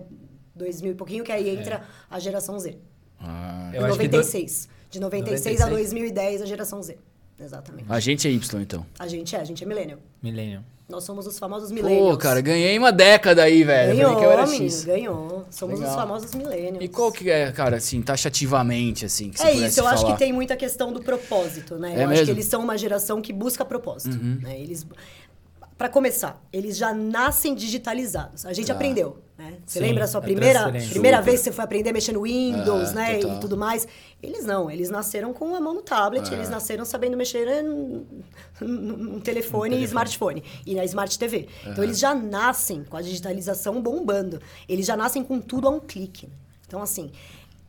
2000 0.55 0.93
e 0.93 0.95
pouquinho, 0.95 1.23
que 1.25 1.31
aí 1.33 1.49
entra 1.49 1.83
a 2.09 2.17
geração 2.19 2.57
Z. 2.57 2.77
Ah. 3.19 3.69
Eu 3.73 3.81
De 3.81 3.85
acho 3.87 3.99
que 3.99 4.07
do- 4.07 4.17
96. 4.17 4.69
De 4.89 4.99
96 5.01 5.59
a 5.61 5.65
96. 5.65 5.91
2010, 5.91 6.41
a 6.41 6.45
geração 6.45 6.81
Z. 6.81 6.97
Exatamente. 7.39 7.85
A 7.89 7.99
gente 7.99 8.27
é 8.27 8.31
Y, 8.31 8.61
então. 8.61 8.85
A 8.97 9.07
gente 9.07 9.35
é, 9.35 9.39
a 9.39 9.43
gente 9.43 9.63
é 9.63 9.67
millennial. 9.67 9.99
Millennium. 10.21 10.61
Nós 10.89 11.03
somos 11.03 11.27
os 11.27 11.37
famosos 11.37 11.71
millennials. 11.71 12.09
Pô, 12.13 12.17
cara, 12.17 12.41
ganhei 12.41 12.75
uma 12.77 12.91
década 12.91 13.43
aí, 13.43 13.63
velho. 13.63 13.95
Ganhou, 13.95 14.15
que 14.17 14.25
eu 14.25 14.31
era 14.31 14.47
menino, 14.47 14.65
X. 14.71 14.85
ganhou. 14.85 15.45
Somos 15.51 15.79
Legal. 15.79 15.95
os 15.95 16.01
famosos 16.01 16.33
millennials. 16.33 16.83
E 16.83 16.87
qual 16.87 17.11
que 17.11 17.29
é, 17.29 17.51
cara, 17.51 17.77
assim, 17.77 18.01
taxativamente, 18.01 19.05
assim, 19.05 19.29
que 19.29 19.37
você 19.39 19.45
É 19.45 19.53
isso, 19.53 19.79
eu 19.79 19.87
acho 19.87 20.01
falar? 20.01 20.13
que 20.13 20.19
tem 20.19 20.33
muita 20.33 20.55
questão 20.55 20.91
do 20.91 20.99
propósito, 20.99 21.75
né? 21.77 21.93
É 21.93 21.97
eu 21.97 21.99
acho 21.99 22.09
mesmo? 22.09 22.19
Uhum. 22.21 22.25
que 22.25 22.31
eles 22.31 22.45
são 22.47 22.63
uma 22.63 22.75
geração 22.75 23.21
que 23.21 23.31
busca 23.31 23.63
propósito. 23.63 24.17
Né? 24.17 24.59
Eles, 24.59 24.85
para 25.79 25.87
começar, 25.87 26.45
eles 26.51 26.75
já 26.75 26.93
nascem 26.93 27.55
digitalizados. 27.55 28.45
A 28.45 28.51
gente 28.51 28.67
Tá. 28.67 28.73
aprendeu, 28.73 29.17
né? 29.37 29.53
Você 29.65 29.79
Sim, 29.79 29.85
lembra 29.85 30.03
a 30.03 30.07
sua 30.07 30.19
primeira, 30.21 30.59
transferência. 30.59 30.89
primeira 30.91 31.21
vez 31.21 31.39
que 31.39 31.45
você 31.45 31.51
foi 31.53 31.63
aprender 31.63 31.89
a 31.91 31.93
mexer 31.93 32.11
no 32.11 32.23
Windows, 32.23 32.89
Ah, 32.89 32.93
né? 32.93 33.17
total. 33.19 33.37
E 33.37 33.39
tudo 33.39 33.55
mais? 33.57 33.87
Eles 34.21 34.43
não, 34.45 34.69
eles 34.69 34.89
nasceram 34.89 35.31
com 35.31 35.55
a 35.55 35.61
mão 35.61 35.73
no 35.75 35.81
tablet, 35.81 36.29
É. 36.29 36.33
eles 36.35 36.49
nasceram 36.49 36.83
sabendo 36.83 37.15
mexer 37.15 37.63
num, 37.63 38.05
num 38.59 39.19
telefone 39.21 39.77
e 39.77 39.83
smartphone 39.85 40.43
e 40.65 40.75
na 40.75 40.83
Smart 40.83 41.17
TV. 41.17 41.47
Então 41.65 41.81
eles 41.81 41.97
já 41.97 42.13
nascem 42.13 42.83
com 42.83 42.97
a 42.97 43.01
digitalização 43.01 43.81
bombando. 43.81 44.41
Eles 44.67 44.85
já 44.85 44.97
nascem 44.97 45.23
com 45.23 45.39
tudo 45.39 45.65
a 45.67 45.71
um 45.71 45.79
clique. 45.79 46.27
né? 46.27 46.33
Então, 46.67 46.81
assim, 46.83 47.09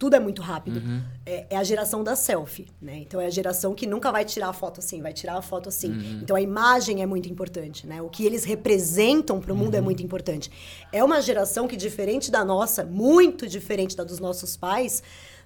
tudo 0.00 0.16
é 0.16 0.18
muito 0.18 0.40
rápido. 0.40 0.78
Uhum. 0.80 1.02
É, 1.26 1.46
é 1.50 1.56
a 1.58 1.62
geração 1.62 2.02
da 2.02 2.16
selfie, 2.16 2.66
né? 2.80 3.00
Então 3.00 3.20
é 3.20 3.26
a 3.26 3.30
geração 3.30 3.74
que 3.74 3.86
nunca 3.86 4.10
vai 4.10 4.24
tirar 4.24 4.48
a 4.48 4.52
foto 4.54 4.80
assim, 4.80 5.02
vai 5.02 5.12
tirar 5.12 5.36
a 5.36 5.42
foto 5.42 5.68
assim. 5.68 5.90
Uhum. 5.92 6.20
Então 6.22 6.34
a 6.34 6.40
imagem 6.40 7.02
é 7.02 7.06
muito 7.06 7.28
importante, 7.28 7.86
né? 7.86 8.00
O 8.00 8.08
que 8.08 8.24
eles 8.24 8.42
representam 8.42 9.38
para 9.38 9.52
o 9.52 9.56
mundo 9.56 9.74
Uhum. 9.74 9.80
é 9.80 9.82
muito 9.82 10.02
importante. 10.02 10.50
É 10.90 11.04
uma 11.04 11.20
geração 11.20 11.68
que 11.68 11.76
diferente 11.76 12.30
da 12.30 12.42
nossa, 12.42 12.82
muito 12.82 13.46
diferente 13.46 13.94
da 13.94 14.02
dos 14.02 14.18
nossos 14.18 14.56
pais, 14.56 15.02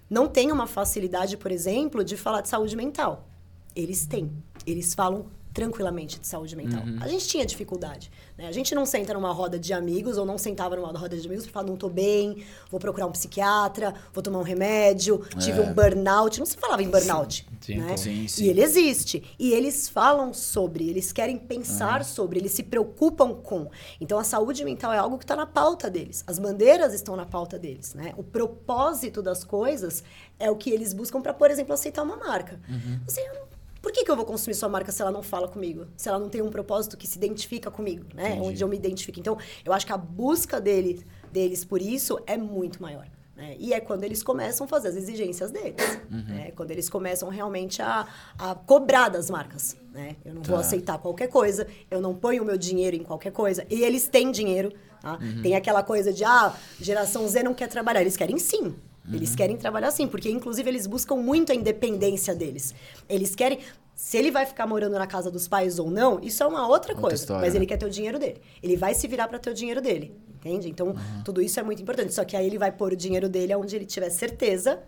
não 0.09 0.29
tem 0.29 0.53
uma 0.53 0.69
facilidade, 0.69 1.37
por 1.37 1.51
exemplo, 1.51 2.05
de 2.05 2.17
falar 2.17 2.41
de 2.41 2.49
saúde 2.49 2.77
mental. 2.77 3.29
Eles 3.75 4.07
têm. 4.07 4.31
Eles 4.65 4.95
falam 4.95 5.27
tranquilamente 5.55 6.19
de 6.19 6.27
saúde 6.27 6.57
mental. 6.57 6.83
Uhum. 6.83 6.99
A 7.01 7.07
gente 7.07 7.29
tinha 7.29 7.47
dificuldade. 7.47 8.11
Né? 8.37 8.49
A 8.49 8.53
gente 8.53 8.75
não 8.75 8.85
senta 8.85 9.15
numa 9.15 9.33
roda 9.33 9.57
de 9.57 9.73
amigos 9.73 10.19
ou 10.19 10.27
não 10.27 10.37
sentava 10.37 10.75
numa 10.75 10.89
roda 10.89 11.17
de 11.17 11.25
amigos 11.25 11.45
para 11.45 11.53
falar, 11.53 11.67
não 11.69 11.77
tô 11.77 11.89
bem, 11.89 12.45
vou 12.69 12.81
procurar 12.81 13.07
um 13.07 13.13
psiquiatra, 13.13 13.95
vou 14.13 14.21
tomar 14.21 14.41
um 14.41 14.43
remédio, 14.43 15.25
tive 15.39 15.61
um 15.61 15.73
burnout. 15.73 16.41
Não 16.41 16.45
se 16.47 16.57
falava 16.57 16.83
em 16.83 16.91
burnout. 16.91 17.47
Sim, 17.61 17.77
né? 17.77 17.97
sim, 17.97 18.27
sim. 18.27 18.45
E 18.45 18.49
ele 18.49 18.61
existe. 18.63 19.23
E 19.39 19.53
eles 19.53 19.89
falam 19.89 20.35
sobre, 20.35 20.91
eles 20.91 21.13
querem 21.13 21.39
pensar 21.39 22.05
sobre, 22.05 22.41
eles 22.41 22.51
se 22.53 22.65
preocupam 22.65 23.33
com. 23.35 23.71
Então 24.01 24.19
a 24.19 24.25
saúde 24.25 24.65
mental 24.65 24.93
é 24.93 24.99
algo 24.99 25.17
que 25.17 25.25
está 25.25 25.37
na 25.37 25.47
pauta 25.47 25.89
deles. 25.89 26.25
As 26.27 26.39
bandeiras 26.41 26.93
estão 26.93 27.15
na 27.15 27.25
pauta 27.25 27.57
deles. 27.59 27.95
Né? 27.95 28.13
O 28.17 28.25
propósito 28.25 29.23
das 29.23 29.45
coisas 29.45 30.03
é 30.39 30.51
o 30.51 30.57
que 30.57 30.69
eles 30.71 30.93
buscam 30.93 31.23
para, 31.23 31.33
por 31.33 31.49
exemplo, 31.49 31.73
aceitar 31.73 32.03
uma 32.03 32.17
marca. 32.17 32.59
Assim, 33.07 33.21
eu 33.21 33.35
não- 33.35 33.54
por 33.85 33.93
que, 33.93 34.03
que 34.03 34.11
eu 34.11 34.17
vou 34.17 34.25
consumir 34.25 34.55
sua 34.55 34.67
marca 34.67 34.91
se 34.91 35.03
ela 35.03 35.11
não 35.11 35.23
fala 35.23 35.47
comigo? 35.47 35.87
Se 35.95 36.09
ela 36.09 36.19
não 36.19 36.31
tem 36.31 36.41
um 36.41 36.49
propósito 36.49 36.97
que 36.97 37.07
se 37.07 37.19
identifica 37.19 37.71
comigo, 37.71 38.07
né? 38.15 38.41
Onde 38.41 38.65
eu 38.65 38.67
me 38.67 38.77
identifico. 38.77 39.21
Então, 39.21 39.37
eu 39.63 39.75
acho 39.75 39.85
que 39.85 39.93
a 39.93 39.97
busca 39.99 40.59
dele, 40.59 41.05
deles 41.31 41.67
por 41.67 41.83
isso 41.83 42.19
é 42.27 42.35
muito 42.35 42.81
maior. 42.81 43.07
Né? 43.37 43.57
E 43.59 43.75
é 43.75 43.81
quando 43.81 44.03
eles 44.05 44.23
começam 44.23 44.65
a 44.65 44.69
fazer 44.69 44.89
as 44.89 44.97
exigências 44.97 45.51
deles. 45.51 45.77
Uhum. 46.11 46.25
Né? 46.29 46.51
Quando 46.57 46.71
eles 46.71 46.89
começam 46.89 47.29
realmente 47.29 47.83
a, 47.83 48.09
a 48.39 48.55
cobrar 48.55 49.11
das 49.11 49.29
marcas. 49.29 49.77
Né? 49.93 50.17
Eu 50.25 50.33
não 50.33 50.43
vou 50.43 50.57
Tá. 50.57 50.61
aceitar 50.63 50.97
qualquer 50.97 51.29
coisa, 51.29 51.67
eu 51.91 52.01
não 52.01 52.15
ponho 52.15 52.43
o 52.43 52.47
meu 52.47 52.57
dinheiro 52.57 52.97
em 52.97 53.03
qualquer 53.03 53.33
coisa. 53.33 53.67
E 53.69 53.83
eles 53.85 54.09
têm 54.09 54.31
dinheiro. 54.31 54.73
Tá? 55.03 55.19
Uhum. 55.21 55.43
Tem 55.43 55.55
aquela 55.55 55.83
coisa 55.83 56.11
de, 56.11 56.25
ah, 56.25 56.55
geração 56.81 57.29
Z 57.29 57.43
não 57.43 57.53
quer 57.53 57.69
trabalhar. 57.69 58.01
Eles 58.01 58.17
querem 58.17 58.39
sim. 58.39 58.75
Uhum. 59.07 59.15
Eles 59.15 59.35
querem 59.35 59.57
trabalhar 59.57 59.91
sim, 59.91 60.07
porque 60.09 60.31
inclusive 60.31 60.69
eles 60.69 60.87
buscam 60.87 61.17
muito 61.17 61.53
a 61.53 61.55
independência 61.55 62.35
deles. 62.35 62.75
Eles 63.09 63.35
querem. 63.35 63.59
Se 63.95 64.17
ele 64.17 64.31
vai 64.31 64.45
ficar 64.45 64.67
morando 64.67 64.95
na 64.99 65.07
casa 65.07 65.31
dos 65.31 65.47
pais 65.47 65.79
ou 65.79 65.89
não, 65.91 66.19
isso 66.21 66.43
é 66.43 66.47
uma 66.47 66.63
outra, 66.67 66.93
Outra 66.93 66.97
coisa. 66.97 67.15
história, 67.17 67.43
mas 67.43 67.55
né? 67.55 67.61
ele 67.61 67.67
quer 67.67 67.77
ter 67.77 67.87
o 67.87 67.91
dinheiro 67.91 68.19
dele. 68.19 68.41
Ele 68.63 68.77
vai 68.77 68.93
se 68.95 69.07
virar 69.07 69.29
para 69.29 69.39
ter 69.39 69.51
o 69.51 69.55
dinheiro 69.55 69.81
dele. 69.81 70.17
Entende? 70.35 70.69
Então, 70.69 70.89
Uhum. 70.89 71.23
tudo 71.25 71.41
isso 71.41 71.61
é 71.61 71.63
muito 71.63 71.81
importante. 71.81 72.13
Só 72.13 72.25
que 72.25 72.37
aí 72.37 72.45
ele 72.47 72.59
vai 72.59 72.73
pôr 72.73 72.93
o 72.93 72.97
dinheiro 72.97 73.29
dele 73.29 73.55
onde 73.55 73.77
ele 73.77 73.87
tiver 73.87 74.11
certeza 74.11 74.81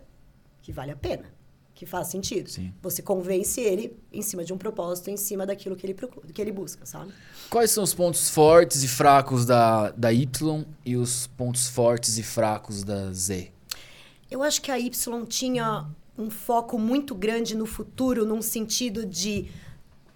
que 0.61 0.71
vale 0.73 0.91
a 0.91 0.95
pena, 0.95 1.23
que 1.73 1.85
faz 1.85 2.07
sentido. 2.09 2.49
Sim. 2.49 2.73
Você 2.81 3.01
convence 3.01 3.61
ele 3.61 3.97
em 4.11 4.21
cima 4.21 4.43
de 4.43 4.51
um 4.51 4.57
propósito, 4.57 5.09
em 5.09 5.15
cima 5.17 5.45
daquilo 5.45 5.75
que 5.77 5.85
ele, 5.85 5.93
procura, 5.93 6.27
que 6.27 6.41
ele 6.41 6.51
busca, 6.51 6.85
sabe? 6.85 7.13
Quais 7.49 7.71
são 7.71 7.83
os 7.85 7.93
pontos 7.93 8.29
fortes 8.29 8.83
e 8.83 8.87
fracos 8.89 9.45
da, 9.45 9.91
da 9.91 10.11
Y 10.11 10.65
e 10.85 10.97
os 10.97 11.27
pontos 11.27 11.67
fortes 11.69 12.17
e 12.17 12.23
fracos 12.23 12.83
da 12.83 13.11
Z? 13.13 13.51
Eu 14.29 14.43
acho 14.43 14.61
que 14.61 14.71
a 14.71 14.77
Y 14.77 15.25
tinha 15.25 15.85
um 16.17 16.29
foco 16.29 16.77
muito 16.79 17.13
grande 17.13 17.55
no 17.55 17.65
futuro, 17.65 18.25
num 18.25 18.41
sentido 18.41 19.05
de 19.05 19.49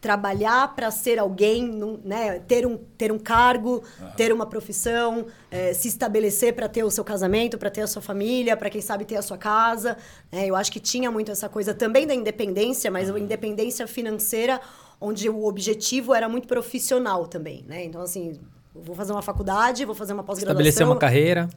trabalhar 0.01 0.73
para 0.73 0.89
ser 0.89 1.19
alguém, 1.19 1.71
né? 2.03 2.39
ter, 2.39 2.65
um, 2.65 2.75
ter 2.97 3.11
um 3.11 3.19
cargo, 3.19 3.83
ter 4.17 4.33
uma 4.33 4.47
profissão, 4.47 5.27
eh, 5.51 5.75
se 5.75 5.87
estabelecer 5.87 6.55
para 6.55 6.67
ter 6.67 6.83
o 6.83 6.89
seu 6.89 7.03
casamento, 7.03 7.55
para 7.55 7.69
ter 7.69 7.81
a 7.81 7.87
sua 7.87 8.01
família, 8.01 8.57
para 8.57 8.67
quem 8.67 8.81
sabe 8.81 9.05
ter 9.05 9.15
a 9.15 9.21
sua 9.21 9.37
casa. 9.37 9.95
né? 10.31 10.47
eu 10.47 10.55
acho 10.55 10.71
que 10.71 10.79
tinha 10.79 11.11
muito 11.11 11.31
essa 11.31 11.47
coisa 11.47 11.71
também 11.71 12.07
da 12.07 12.15
independência, 12.15 12.89
mas 12.89 13.11
a 13.11 13.19
independência 13.19 13.85
financeira, 13.85 14.59
onde 14.99 15.29
o 15.29 15.45
objetivo 15.45 16.15
era 16.15 16.27
muito 16.27 16.47
profissional 16.47 17.27
também. 17.27 17.63
Né? 17.67 17.85
Então, 17.85 18.01
assim, 18.01 18.39
vou 18.73 18.95
fazer 18.95 19.11
uma 19.11 19.21
faculdade, 19.21 19.85
vou 19.85 19.93
fazer 19.93 20.13
uma 20.13 20.23
pós-graduação. 20.23 20.67
Estabelecer 20.67 20.87
uma 20.87 20.97
carreira. 20.97 21.47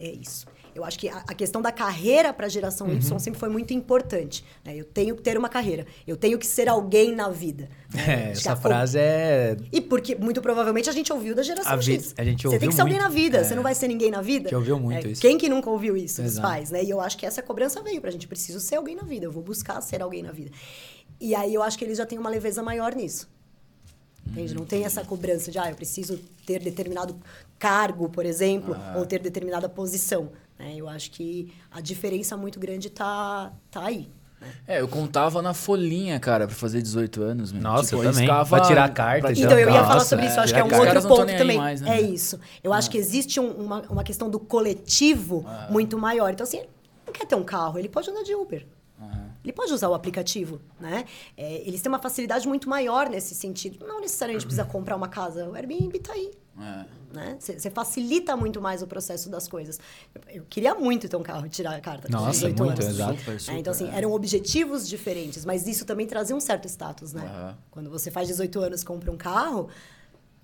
É 0.00 0.08
isso. 0.08 0.46
Eu 0.80 0.84
acho 0.84 0.98
que 0.98 1.08
a, 1.08 1.18
a 1.18 1.34
questão 1.34 1.60
da 1.62 1.70
carreira 1.70 2.32
para 2.32 2.46
a 2.46 2.48
geração 2.48 2.86
Uhum. 2.88 2.94
Y 2.94 3.18
sempre 3.20 3.38
foi 3.38 3.48
muito 3.48 3.72
importante. 3.74 4.44
né? 4.64 4.74
Eu 4.76 4.84
tenho 4.84 5.14
que 5.14 5.22
ter 5.22 5.36
uma 5.38 5.48
carreira. 5.48 5.86
Eu 6.06 6.16
tenho 6.16 6.38
que 6.38 6.46
ser 6.46 6.68
alguém 6.68 7.14
na 7.14 7.28
vida. 7.28 7.68
né? 7.94 8.28
É, 8.28 8.30
essa 8.32 8.52
a- 8.52 8.56
frase 8.56 8.98
é. 8.98 9.56
E 9.70 9.80
porque, 9.80 10.14
muito 10.16 10.40
provavelmente, 10.40 10.88
a 10.88 10.92
gente 10.92 11.12
ouviu 11.12 11.34
da 11.34 11.42
geração 11.42 11.72
A 11.72 11.80
X. 11.80 12.14
a 12.16 12.24
gente 12.24 12.42
Você 12.42 12.46
ouviu 12.48 12.60
tem 12.60 12.68
que 12.70 12.74
ser 12.74 12.80
alguém 12.80 12.96
muito. 12.98 13.08
na 13.08 13.14
vida. 13.14 13.38
É. 13.38 13.44
Você 13.44 13.54
não 13.54 13.62
vai 13.62 13.74
ser 13.74 13.88
ninguém 13.88 14.10
na 14.10 14.22
vida. 14.22 14.48
Que 14.48 14.54
ouviu 14.56 14.78
muito 14.80 15.06
É, 15.06 15.10
isso. 15.10 15.20
Quem 15.22 15.36
que 15.38 15.48
nunca 15.48 15.68
ouviu 15.70 15.96
isso 15.96 16.22
Exato. 16.22 16.46
pais, 16.48 16.70
né? 16.70 16.82
E 16.82 16.90
eu 16.90 17.00
acho 17.00 17.16
que 17.18 17.26
essa 17.26 17.42
cobrança 17.42 17.82
veio 17.82 18.00
pra 18.00 18.10
gente. 18.10 18.26
Preciso 18.26 18.58
ser 18.60 18.76
alguém 18.76 18.96
na 18.96 19.02
vida. 19.02 19.26
Eu 19.26 19.32
vou 19.32 19.42
buscar 19.42 19.80
ser 19.80 20.00
alguém 20.02 20.22
na 20.22 20.32
vida. 20.32 20.50
E 21.20 21.34
aí, 21.34 21.52
eu 21.54 21.62
acho 21.62 21.76
que 21.78 21.84
eles 21.84 21.98
já 21.98 22.06
têm 22.06 22.18
uma 22.18 22.30
leveza 22.30 22.62
maior 22.62 22.94
nisso. 22.94 23.28
Entende? 24.26 24.54
Não 24.54 24.64
tem 24.64 24.84
essa 24.84 25.04
cobrança 25.04 25.50
de, 25.50 25.58
ah, 25.58 25.68
eu 25.70 25.74
preciso 25.74 26.18
ter 26.46 26.60
determinado 26.62 27.16
cargo, 27.58 28.08
por 28.08 28.24
exemplo, 28.24 28.76
ou 28.96 29.04
ter 29.04 29.20
determinada 29.20 29.68
posição. 29.68 30.30
Né? 30.60 30.74
Eu 30.76 30.88
acho 30.88 31.10
que 31.10 31.52
a 31.70 31.80
diferença 31.80 32.36
muito 32.36 32.60
grande 32.60 32.90
tá, 32.90 33.52
tá 33.70 33.84
aí. 33.86 34.08
né? 34.40 34.48
É, 34.66 34.80
eu 34.80 34.88
contava 34.88 35.42
na 35.42 35.52
folhinha, 35.54 36.18
cara, 36.20 36.46
pra 36.46 36.54
fazer 36.56 36.80
18 36.82 37.22
anos. 37.22 37.52
meu. 37.52 37.60
Nossa, 37.62 37.94
eu 37.94 37.98
eu 38.02 38.10
também. 38.10 38.26
riscava- 38.26 38.56
Pra 38.56 38.66
tirar 38.66 38.84
a 38.84 38.88
carta. 38.88 39.32
Então, 39.32 39.58
eu 39.58 39.68
ia 39.68 39.82
falar 39.82 39.94
Nossa, 39.94 40.06
sobre 40.06 40.26
isso. 40.26 40.38
é, 40.38 40.42
acho 40.42 40.54
que 40.54 40.60
é 40.60 40.64
um 40.64 40.78
outro 40.78 41.02
ponto 41.08 41.26
também. 41.36 41.56
mais, 41.58 41.80
né? 41.80 41.96
É 41.96 42.00
isso. 42.00 42.38
Eu 42.62 42.72
acho 42.72 42.90
que 42.90 42.96
existe 42.98 43.38
um- 43.40 43.50
uma, 43.52 43.82
uma 43.90 44.04
questão 44.04 44.30
do 44.30 44.38
coletivo 44.38 45.44
muito 45.70 45.98
maior. 45.98 46.32
Então, 46.32 46.44
assim, 46.44 46.58
ele 46.58 46.68
não 47.06 47.12
quer 47.12 47.26
ter 47.26 47.34
um 47.34 47.44
carro, 47.44 47.78
ele 47.78 47.88
pode 47.88 48.08
andar 48.10 48.22
de 48.22 48.34
Uber. 48.34 48.66
Ele 49.42 49.54
pode 49.54 49.72
usar 49.72 49.88
o 49.88 49.94
aplicativo, 49.94 50.60
né? 50.78 51.06
É, 51.34 51.66
eles 51.66 51.80
têm 51.80 51.90
uma 51.90 51.98
facilidade 51.98 52.46
muito 52.46 52.68
maior 52.68 53.08
nesse 53.08 53.34
sentido. 53.34 53.86
Não 53.86 53.98
necessariamente 53.98 54.44
precisa 54.44 54.66
comprar 54.66 54.94
uma 54.96 55.08
casa. 55.08 55.48
O 55.48 55.54
Airbnb 55.54 55.98
tá 55.98 56.12
aí. 56.12 56.30
É. 56.60 57.00
Né? 57.12 57.36
Você 57.40 57.70
facilita 57.70 58.36
muito 58.36 58.60
mais 58.60 58.82
o 58.82 58.86
processo 58.86 59.28
das 59.28 59.48
coisas. 59.48 59.80
Eu, 60.14 60.22
eu 60.36 60.44
queria 60.48 60.74
muito 60.74 61.08
ter 61.08 61.16
um 61.16 61.22
carro 61.22 61.44
e 61.46 61.48
tirar 61.48 61.74
a 61.74 61.80
carta. 61.80 62.08
Nossa, 62.08 62.30
18 62.30 62.62
muito, 62.64 62.82
anos. 62.82 62.94
exato. 62.94 63.18
Super, 63.18 63.52
É, 63.52 63.58
então, 63.58 63.72
assim, 63.72 63.88
é. 63.90 63.96
eram 63.96 64.12
objetivos 64.12 64.88
diferentes, 64.88 65.44
mas 65.44 65.66
isso 65.66 65.84
também 65.84 66.06
trazia 66.06 66.36
um 66.36 66.40
certo 66.40 66.66
status, 66.68 67.12
né? 67.12 67.56
Quando 67.70 67.90
você 67.90 68.10
faz 68.10 68.28
18 68.28 68.60
anos 68.60 68.82
e 68.82 68.84
compra 68.84 69.10
um 69.10 69.16
carro, 69.16 69.68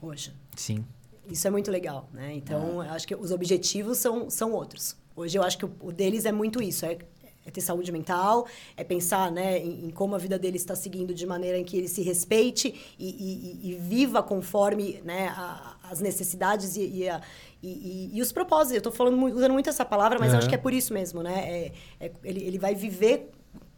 poxa, 0.00 0.32
Sim. 0.56 0.84
isso 1.30 1.46
é 1.46 1.50
muito 1.50 1.70
legal, 1.70 2.08
né? 2.12 2.34
Então, 2.34 2.82
eu 2.82 2.92
acho 2.92 3.06
que 3.06 3.14
os 3.14 3.30
objetivos 3.30 3.98
são, 3.98 4.28
são 4.28 4.52
outros. 4.52 4.96
Hoje 5.14 5.38
eu 5.38 5.42
acho 5.42 5.56
que 5.56 5.64
o, 5.64 5.72
o 5.80 5.92
deles 5.92 6.26
é 6.26 6.32
muito 6.32 6.62
isso, 6.62 6.84
é, 6.84 6.98
é 7.46 7.50
ter 7.50 7.60
saúde 7.60 7.92
mental, 7.92 8.46
é 8.76 8.82
pensar 8.82 9.30
né, 9.30 9.58
em, 9.58 9.86
em 9.86 9.90
como 9.90 10.14
a 10.14 10.18
vida 10.18 10.36
deles 10.38 10.60
está 10.62 10.74
seguindo 10.74 11.14
de 11.14 11.24
maneira 11.24 11.56
em 11.56 11.64
que 11.64 11.76
ele 11.76 11.88
se 11.88 12.02
respeite 12.02 12.74
e, 12.98 13.08
e- 13.08 13.70
e- 13.70 13.74
viva 13.76 14.22
conforme 14.22 15.00
né, 15.04 15.28
a- 15.28 15.76
as 15.84 16.00
necessidades 16.00 16.76
e, 16.76 16.82
e 16.86 17.08
a- 17.08 17.22
e- 17.62 18.10
e- 18.12 18.18
e 18.18 18.20
os 18.20 18.32
propósitos. 18.32 18.72
Eu 18.72 18.78
estou 18.78 18.92
falando, 18.92 19.22
usando 19.34 19.52
muito 19.52 19.70
essa 19.70 19.84
palavra, 19.84 20.18
mas 20.18 20.34
acho 20.34 20.48
que 20.48 20.54
é 20.56 20.58
por 20.58 20.72
isso 20.72 20.92
mesmo, 20.92 21.22
né? 21.22 21.38
É- 21.38 21.72
é- 22.06 22.12
ele, 22.24 22.42
ele 22.44 22.58
vai 22.58 22.74
viver 22.74 23.30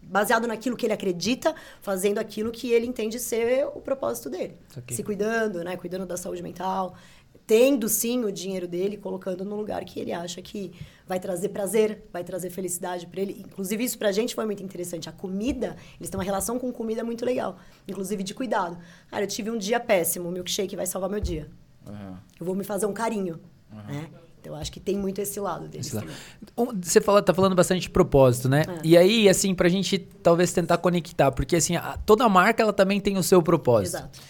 baseado 0.02 0.46
naquilo 0.46 0.74
que 0.74 0.86
ele 0.86 0.94
acredita, 0.94 1.54
fazendo 1.82 2.16
aquilo 2.18 2.50
que 2.50 2.70
ele 2.72 2.86
entende 2.86 3.18
ser 3.20 3.66
o 3.66 3.80
propósito 3.82 4.30
dele. 4.30 4.54
Saquei. 4.70 4.96
Se 4.96 5.02
cuidando, 5.02 5.62
né? 5.62 5.76
Cuidando 5.76 6.06
da 6.06 6.16
saúde 6.16 6.42
mental, 6.42 6.94
tendo 7.46 7.88
sim 7.88 8.24
o 8.24 8.32
dinheiro 8.32 8.66
dele, 8.66 8.96
colocando 8.96 9.44
no 9.44 9.54
lugar 9.56 9.84
que 9.84 10.00
ele 10.00 10.12
acha 10.12 10.40
que 10.40 10.72
vai 11.08 11.18
trazer 11.18 11.48
prazer, 11.48 12.04
vai 12.12 12.22
trazer 12.22 12.50
felicidade 12.50 13.06
para 13.06 13.20
ele. 13.20 13.42
Inclusive 13.44 13.82
isso 13.82 13.98
pra 13.98 14.12
gente 14.12 14.34
foi 14.34 14.44
muito 14.44 14.62
interessante. 14.62 15.08
A 15.08 15.12
comida, 15.12 15.76
eles 15.98 16.10
têm 16.10 16.18
uma 16.18 16.24
relação 16.24 16.58
com 16.58 16.70
comida 16.70 17.02
muito 17.02 17.24
legal, 17.24 17.56
inclusive 17.88 18.22
de 18.22 18.34
cuidado. 18.34 18.76
Cara, 19.10 19.24
eu 19.24 19.28
tive 19.28 19.50
um 19.50 19.56
dia 19.58 19.80
péssimo, 19.80 20.28
o 20.28 20.32
milkshake 20.32 20.76
vai 20.76 20.86
salvar 20.86 21.08
meu 21.08 21.20
dia. 21.20 21.48
Aham. 21.86 22.18
Eu 22.38 22.44
vou 22.46 22.54
me 22.54 22.62
fazer 22.64 22.86
um 22.86 22.92
carinho, 22.92 23.40
né? 23.88 24.08
Então 24.40 24.52
eu 24.54 24.60
acho 24.60 24.70
que 24.70 24.78
tem 24.78 24.96
muito 24.96 25.20
esse 25.20 25.40
lado 25.40 25.66
deles. 25.66 25.86
Esse 25.88 25.96
lado. 25.96 26.08
Você 26.82 27.00
fala, 27.00 27.20
tá 27.20 27.34
falando 27.34 27.56
bastante 27.56 27.80
de 27.82 27.90
propósito, 27.90 28.48
né? 28.48 28.62
É. 28.68 28.80
E 28.84 28.96
aí, 28.96 29.28
assim, 29.28 29.54
pra 29.54 29.68
gente 29.68 29.98
talvez 29.98 30.52
tentar 30.52 30.78
conectar, 30.78 31.32
porque 31.32 31.56
assim, 31.56 31.74
a- 31.76 31.98
toda 32.06 32.28
marca 32.28 32.62
ela 32.62 32.72
também 32.72 33.00
tem 33.00 33.16
o 33.16 33.22
seu 33.22 33.42
propósito. 33.42 33.96
Exato. 33.96 34.20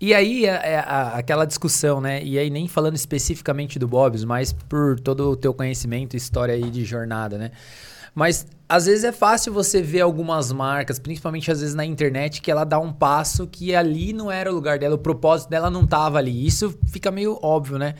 E 0.00 0.14
aí, 0.14 0.46
é, 0.46 0.48
é 0.72 0.78
a- 0.78 1.16
aquela 1.18 1.44
discussão, 1.44 2.00
né? 2.00 2.22
E 2.24 2.38
aí, 2.38 2.48
nem 2.48 2.66
falando 2.66 2.96
especificamente 2.96 3.78
do 3.78 3.86
Bob's, 3.86 4.24
mas 4.24 4.52
por 4.52 4.98
todo 4.98 5.30
o 5.30 5.36
teu 5.36 5.52
conhecimento, 5.52 6.16
história 6.16 6.54
aí 6.54 6.70
de 6.70 6.84
jornada, 6.84 7.36
né? 7.36 7.50
Mas 8.14 8.46
às 8.68 8.86
vezes 8.86 9.04
é 9.04 9.12
fácil 9.12 9.52
você 9.52 9.80
ver 9.82 10.00
algumas 10.00 10.50
marcas, 10.52 10.98
principalmente 10.98 11.50
às 11.50 11.60
vezes 11.60 11.74
na 11.74 11.84
internet, 11.84 12.40
que 12.40 12.50
ela 12.50 12.64
dá 12.64 12.78
um 12.78 12.92
passo 12.92 13.46
que 13.46 13.74
ali 13.74 14.12
não 14.12 14.30
era 14.30 14.50
o 14.50 14.54
lugar 14.54 14.78
dela, 14.78 14.94
o 14.94 14.98
propósito 14.98 15.50
dela 15.50 15.70
não 15.70 15.86
tava 15.86 16.18
ali. 16.18 16.46
Isso 16.46 16.74
fica 16.88 17.10
meio 17.10 17.38
óbvio, 17.42 17.78
né? 17.78 17.94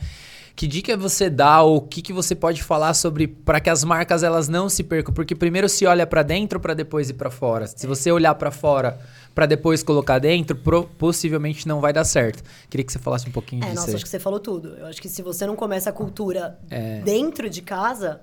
Que 0.55 0.67
dica 0.67 0.95
você 0.97 1.29
dá 1.29 1.61
ou 1.61 1.77
o 1.77 1.81
que, 1.81 2.01
que 2.01 2.11
você 2.13 2.35
pode 2.35 2.61
falar 2.61 2.93
sobre 2.93 3.25
para 3.27 3.59
que 3.59 3.69
as 3.69 3.83
marcas 3.83 4.21
elas 4.21 4.47
não 4.47 4.67
se 4.69 4.83
percam? 4.83 5.13
Porque 5.13 5.33
primeiro 5.33 5.67
se 5.69 5.85
olha 5.85 6.05
para 6.05 6.21
dentro 6.23 6.59
para 6.59 6.73
depois 6.73 7.09
ir 7.09 7.13
para 7.13 7.31
fora. 7.31 7.65
Se 7.67 7.87
você 7.87 8.11
olhar 8.11 8.35
para 8.35 8.51
fora 8.51 8.99
para 9.33 9.45
depois 9.45 9.81
colocar 9.81 10.19
dentro, 10.19 10.55
pro- 10.57 10.83
possivelmente 10.97 11.65
não 11.67 11.79
vai 11.79 11.93
dar 11.93 12.03
certo. 12.03 12.43
Queria 12.69 12.83
que 12.85 12.91
você 12.91 12.99
falasse 12.99 13.27
um 13.29 13.31
pouquinho 13.31 13.63
É, 13.63 13.67
disso. 13.67 13.75
nossa, 13.75 13.89
aí. 13.91 13.95
acho 13.95 14.03
que 14.03 14.09
você 14.09 14.19
falou 14.19 14.39
tudo. 14.41 14.75
Eu 14.77 14.85
acho 14.87 15.01
que 15.01 15.07
se 15.07 15.21
você 15.21 15.45
não 15.47 15.55
começa 15.55 15.89
a 15.89 15.93
cultura 15.93 16.59
É. 16.69 16.99
dentro 17.01 17.49
de 17.49 17.61
casa, 17.61 18.19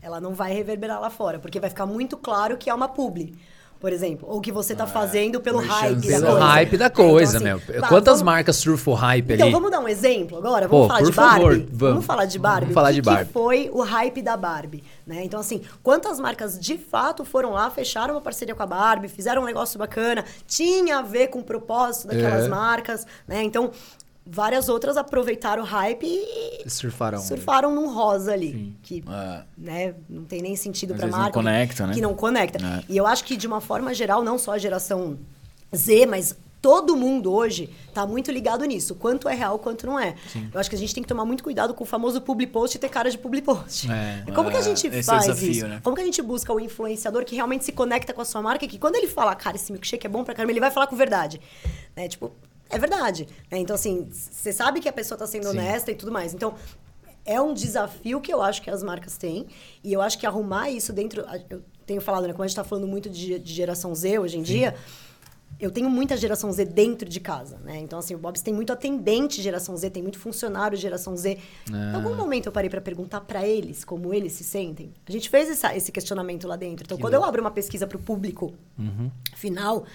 ela 0.00 0.18
não 0.18 0.32
vai 0.32 0.54
reverberar 0.54 0.98
lá 0.98 1.10
fora, 1.10 1.38
porque 1.38 1.60
vai 1.60 1.68
ficar 1.68 1.84
muito 1.84 2.16
claro 2.16 2.56
que 2.56 2.70
é 2.70 2.74
uma 2.74 2.88
publi. 2.88 3.34
Por 3.86 3.92
exemplo, 3.92 4.28
ou 4.28 4.40
que 4.40 4.50
você 4.50 4.74
tá 4.74 4.84
fazendo 4.84 5.40
pelo 5.40 5.60
hype 5.60 6.08
da 6.08 6.20
coisa. 6.20 6.38
hype 6.44 6.76
da 6.76 6.84
É, 6.86 6.88
então, 6.88 7.06
coisa, 7.08 7.36
assim, 7.36 7.44
meu. 7.44 7.60
tá, 7.60 7.86
Quantas 7.86 8.14
vamos- 8.18 8.22
marcas 8.22 8.56
surfam 8.56 8.90
o 8.90 8.94
hype 8.94 9.32
Então, 9.34 9.46
ali? 9.46 9.52
vamos 9.54 9.70
dar 9.70 9.78
um 9.78 9.86
exemplo 9.86 10.38
agora? 10.38 10.68
Pô, 10.68 10.88
Vamos 10.88 10.88
falar 10.88 10.98
por 10.98 11.06
de 11.12 11.16
Barbie? 11.16 11.40
favor, 11.60 11.66
vamos. 11.70 12.04
falar 12.04 12.24
de 12.24 12.38
Barbie? 12.40 12.60
Vamos 12.62 12.74
falar 12.74 12.90
o 12.90 12.92
de 12.94 13.00
que 13.00 13.06
Barbie. 13.06 13.26
Que 13.26 13.32
foi 13.32 13.70
o 13.72 13.82
hype 13.82 14.22
da 14.22 14.36
Barbie, 14.36 14.82
né? 15.06 15.22
Então, 15.22 15.38
assim, 15.38 15.62
quantas 15.84 16.18
marcas 16.18 16.58
de 16.58 16.76
fato 16.76 17.24
foram 17.24 17.52
lá, 17.52 17.70
fecharam 17.70 18.14
uma 18.14 18.20
parceria 18.20 18.56
com 18.56 18.62
a 18.64 18.66
Barbie, 18.66 19.06
fizeram 19.06 19.42
um 19.42 19.44
negócio 19.46 19.78
bacana, 19.78 20.24
tinha 20.48 20.98
a 20.98 21.02
ver 21.02 21.28
com 21.28 21.38
o 21.38 21.44
propósito 21.44 22.08
daquelas 22.08 22.46
É. 22.46 22.48
marcas, 22.48 23.06
né? 23.28 23.40
Então, 23.44 23.70
várias 24.26 24.68
outras 24.68 24.96
aproveitaram 24.96 25.62
o 25.62 25.66
hype 25.66 26.04
e 26.06 26.68
Surfaram. 26.68 27.18
surfaram 27.20 27.74
num 27.74 27.94
rosa 27.94 28.32
ali, 28.32 28.74
que 28.82 29.04
É. 29.08 29.42
né, 29.56 29.94
não 30.08 30.24
tem 30.24 30.42
nem 30.42 30.56
sentido 30.56 30.92
Às 30.94 30.96
para 30.98 31.06
vezes 31.06 31.16
não 31.16 31.22
marca. 31.22 31.34
conecta, 31.38 31.86
né? 31.86 31.94
Que 31.94 32.00
não 32.00 32.14
conecta. 32.14 32.58
É. 32.58 32.84
E 32.88 32.96
eu 32.96 33.06
acho 33.06 33.24
que 33.24 33.36
de 33.36 33.46
uma 33.46 33.60
forma 33.60 33.94
geral, 33.94 34.22
não 34.24 34.36
só 34.38 34.52
a 34.52 34.58
geração 34.58 35.18
Z, 35.74 36.06
mas 36.06 36.36
todo 36.60 36.96
mundo 36.96 37.32
hoje 37.32 37.70
tá 37.94 38.04
muito 38.04 38.32
ligado 38.32 38.64
nisso. 38.64 38.96
Quanto 38.96 39.28
é 39.28 39.34
real, 39.34 39.56
quanto 39.58 39.86
não 39.86 39.98
é. 40.00 40.16
Eu 40.52 40.58
acho 40.58 40.68
que 40.68 40.74
a 40.74 40.78
gente 40.78 40.92
tem 40.92 41.02
que 41.02 41.08
tomar 41.08 41.24
muito 41.24 41.44
cuidado 41.44 41.72
com 41.72 41.84
o 41.84 41.86
famoso 41.86 42.20
public 42.20 42.50
post 42.52 42.76
e 42.76 42.80
ter 42.80 42.88
cara 42.88 43.08
de 43.08 43.16
public 43.18 43.44
post. 43.46 43.88
É. 43.90 44.24
Como 44.32 44.50
que 44.50 44.56
a 44.56 44.60
É, 44.60 44.62
gente 44.62 44.86
esse 44.88 44.98
é 44.98 45.02
faz 45.04 45.26
desafio, 45.26 45.50
isso? 45.52 45.66
né? 45.68 45.80
Como 45.84 45.94
que 45.94 46.02
a 46.02 46.04
gente 46.04 46.20
busca 46.22 46.52
o 46.52 46.58
influenciador 46.58 47.24
que 47.24 47.36
realmente 47.36 47.64
se 47.64 47.70
conecta 47.70 48.12
com 48.12 48.20
a 48.20 48.24
sua 48.24 48.42
marca, 48.42 48.66
que 48.66 48.78
quando 48.78 48.96
ele 48.96 49.06
fala, 49.06 49.34
cara, 49.36 49.54
esse 49.56 49.70
milkshake 49.70 50.04
é 50.06 50.10
bom 50.10 50.24
pra 50.24 50.34
caramba, 50.34 50.50
ele 50.52 50.58
vai 50.60 50.70
falar 50.72 50.88
com 50.88 50.96
verdade. 50.96 51.40
Né? 51.94 52.08
Tipo, 52.08 52.32
é 52.68 52.78
verdade. 52.78 53.28
né? 53.50 53.58
Então, 53.58 53.74
assim, 53.74 54.08
você 54.10 54.52
sabe 54.52 54.80
que 54.80 54.88
a 54.88 54.92
pessoa 54.92 55.16
tá 55.16 55.26
sendo 55.26 55.44
Sim. 55.44 55.50
honesta 55.50 55.90
e 55.90 55.94
tudo 55.94 56.10
mais. 56.12 56.34
Então, 56.34 56.54
é 57.24 57.40
um 57.40 57.52
desafio 57.52 58.20
que 58.20 58.32
eu 58.32 58.40
acho 58.40 58.62
que 58.62 58.70
as 58.70 58.82
marcas 58.82 59.18
têm. 59.18 59.46
E 59.82 59.92
eu 59.92 60.00
acho 60.00 60.18
que 60.18 60.26
arrumar 60.26 60.70
isso 60.70 60.92
dentro. 60.92 61.24
Eu 61.50 61.62
tenho 61.84 62.00
falado, 62.00 62.26
né? 62.26 62.32
Como 62.32 62.44
a 62.44 62.46
gente 62.46 62.52
está 62.52 62.64
falando 62.64 62.86
muito 62.86 63.10
de, 63.10 63.38
de, 63.38 63.52
geração 63.52 63.94
Z 63.94 64.18
hoje 64.18 64.38
em 64.38 64.44
Sim. 64.44 64.52
dia. 64.52 64.74
Eu 65.58 65.70
tenho 65.70 65.88
muita 65.88 66.16
geração 66.16 66.52
Z 66.52 66.66
dentro 66.66 67.08
de 67.08 67.18
casa, 67.18 67.56
né? 67.64 67.78
Então, 67.78 67.98
assim, 67.98 68.14
o 68.14 68.18
Bob's 68.18 68.42
tem 68.42 68.52
muito 68.52 68.72
atendente 68.72 69.40
geração 69.40 69.74
Z, 69.76 69.88
tem 69.88 70.02
muito 70.02 70.18
funcionário 70.18 70.76
geração 70.76 71.16
Z. 71.16 71.38
Ah. 71.72 71.92
Em 71.92 71.94
algum 71.94 72.14
momento 72.14 72.46
eu 72.46 72.52
parei 72.52 72.68
para 72.68 72.80
perguntar 72.80 73.22
para 73.22 73.46
eles 73.46 73.82
como 73.82 74.12
eles 74.12 74.32
se 74.32 74.44
sentem. 74.44 74.92
A 75.06 75.12
gente 75.12 75.30
fez 75.30 75.48
essa, 75.48 75.74
esse 75.74 75.90
questionamento 75.90 76.46
lá 76.46 76.56
dentro. 76.56 76.84
Então, 76.84 76.98
que 76.98 77.02
quando 77.02 77.14
eu 77.14 77.24
abro 77.24 77.40
uma 77.40 77.50
pesquisa 77.50 77.86
para 77.86 77.96
o 77.96 78.00
público 78.00 78.52
uhum. 78.78 79.10
final, 79.34 79.86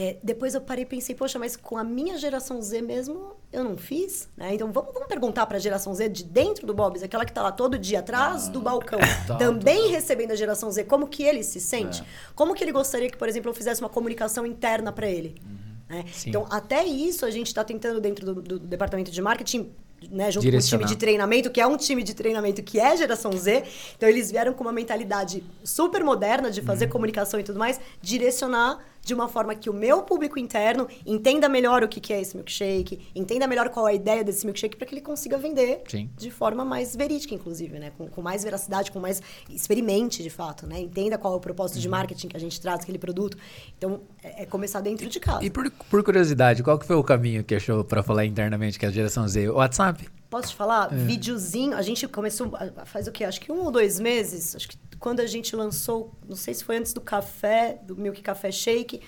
é, 0.00 0.16
depois 0.22 0.54
eu 0.54 0.60
parei 0.60 0.84
e 0.84 0.86
pensei, 0.86 1.12
poxa, 1.12 1.40
mas 1.40 1.56
com 1.56 1.76
a 1.76 1.82
minha 1.82 2.16
geração 2.16 2.62
Z 2.62 2.82
mesmo, 2.82 3.32
eu 3.52 3.64
não 3.64 3.76
fiz, 3.76 4.28
né? 4.36 4.54
Então 4.54 4.70
vamos, 4.70 4.94
vamos 4.94 5.08
perguntar 5.08 5.44
para 5.46 5.56
a 5.56 5.60
geração 5.60 5.92
Z 5.92 6.08
de 6.08 6.22
dentro 6.22 6.64
do 6.68 6.72
Bob's, 6.72 7.02
aquela 7.02 7.24
que 7.24 7.32
está 7.32 7.42
lá 7.42 7.50
todo 7.50 7.76
dia 7.76 7.98
atrás 7.98 8.46
ah, 8.46 8.50
do 8.52 8.60
balcão, 8.60 9.00
tá, 9.26 9.34
também 9.34 9.86
tá. 9.86 9.96
recebendo 9.96 10.30
a 10.30 10.36
geração 10.36 10.70
Z, 10.70 10.84
como 10.84 11.08
que 11.08 11.24
ele 11.24 11.42
se 11.42 11.58
sente? 11.58 12.02
É. 12.02 12.04
Como 12.36 12.54
que 12.54 12.62
ele 12.62 12.70
gostaria 12.70 13.10
que, 13.10 13.16
por 13.16 13.28
exemplo, 13.28 13.50
eu 13.50 13.54
fizesse 13.54 13.80
uma 13.80 13.88
comunicação 13.88 14.46
interna 14.46 14.92
para 14.92 15.08
ele? 15.08 15.34
Uhum. 15.44 15.96
Né? 15.96 16.04
Então, 16.24 16.46
até 16.48 16.84
isso 16.84 17.26
a 17.26 17.30
gente 17.32 17.48
está 17.48 17.64
tentando 17.64 18.00
dentro 18.00 18.24
do, 18.24 18.40
do, 18.40 18.58
departamento 18.60 19.10
de 19.10 19.20
marketing 19.20 19.72
né, 20.12 20.30
junto 20.30 20.48
com 20.48 20.56
o 20.56 20.60
time 20.60 20.84
de 20.84 20.94
treinamento, 20.94 21.50
que 21.50 21.60
é 21.60 21.66
um 21.66 21.76
time 21.76 22.04
de 22.04 22.14
treinamento 22.14 22.62
que 22.62 22.78
é 22.78 22.96
geração 22.96 23.32
Z. 23.32 23.64
Então, 23.96 24.08
eles 24.08 24.30
vieram 24.30 24.52
com 24.52 24.62
uma 24.62 24.72
mentalidade 24.72 25.42
super 25.64 26.04
moderna 26.04 26.52
de 26.52 26.62
fazer 26.62 26.84
uhum. 26.84 26.92
comunicação 26.92 27.40
e 27.40 27.42
tudo 27.42 27.58
mais, 27.58 27.80
direcionar 28.00 28.78
de 29.02 29.14
uma 29.14 29.28
forma 29.28 29.54
que 29.54 29.70
o 29.70 29.72
meu 29.72 30.02
público 30.02 30.38
interno 30.38 30.86
entenda 31.06 31.48
melhor 31.48 31.82
o 31.82 31.88
que 31.88 32.12
é 32.12 32.20
esse 32.20 32.36
milkshake, 32.36 33.08
entenda 33.14 33.46
melhor 33.46 33.68
qual 33.70 33.88
é 33.88 33.92
a 33.92 33.94
ideia 33.94 34.22
desse 34.22 34.44
milkshake, 34.44 34.76
para 34.76 34.86
que 34.86 34.94
ele 34.94 35.00
consiga 35.00 35.38
vender 35.38 35.82
Sim. 35.88 36.10
de 36.16 36.30
forma 36.30 36.64
mais 36.64 36.94
verídica, 36.94 37.34
inclusive, 37.34 37.78
né? 37.78 37.92
Com, 37.96 38.08
com, 38.08 38.22
mais 38.22 38.44
veracidade, 38.44 38.90
com 38.90 39.00
mais. 39.00 39.22
experimente 39.48 40.22
de 40.22 40.30
fato, 40.30 40.66
né? 40.66 40.80
Entenda 40.80 41.16
qual 41.16 41.34
é 41.34 41.36
o 41.36 41.40
propósito 41.40 41.76
uhum. 41.76 41.82
de 41.82 41.88
marketing 41.88 42.28
que 42.28 42.36
a 42.36 42.40
gente 42.40 42.60
traz 42.60 42.80
aquele 42.82 42.98
produto. 42.98 43.36
Então, 43.76 44.00
é, 44.22 44.42
é 44.42 44.46
começar 44.46 44.80
dentro 44.80 45.08
de 45.08 45.20
casa. 45.20 45.44
E 45.44 45.50
por, 45.50 45.70
por 45.70 46.02
curiosidade, 46.02 46.62
qual 46.62 46.78
que 46.78 46.86
foi 46.86 46.96
o 46.96 47.02
caminho 47.02 47.42
que 47.42 47.54
achou 47.54 47.84
para 47.84 48.02
falar 48.02 48.24
internamente 48.26 48.78
que 48.78 48.84
é 48.84 48.88
a 48.88 48.92
geração 48.92 49.26
Z? 49.26 49.48
O 49.48 49.54
WhatsApp? 49.54 50.08
Posso 50.30 50.48
te 50.48 50.56
falar? 50.56 50.92
É. 50.92 50.96
Videozinho, 50.96 51.74
a 51.74 51.82
gente 51.82 52.06
começou 52.06 52.52
faz 52.84 53.08
o 53.08 53.12
quê? 53.12 53.24
Acho 53.24 53.40
que 53.40 53.50
um 53.50 53.64
ou 53.64 53.70
dois 53.70 53.98
meses, 53.98 54.54
acho 54.54 54.68
que 54.68 54.76
quando 54.98 55.20
a 55.20 55.26
gente 55.26 55.54
lançou, 55.54 56.12
não 56.28 56.36
sei 56.36 56.54
se 56.54 56.64
foi 56.64 56.76
antes 56.76 56.92
do 56.92 57.00
café, 57.00 57.80
do 57.82 57.96
Milk 57.96 58.20
Café 58.22 58.50
Shake, 58.50 59.00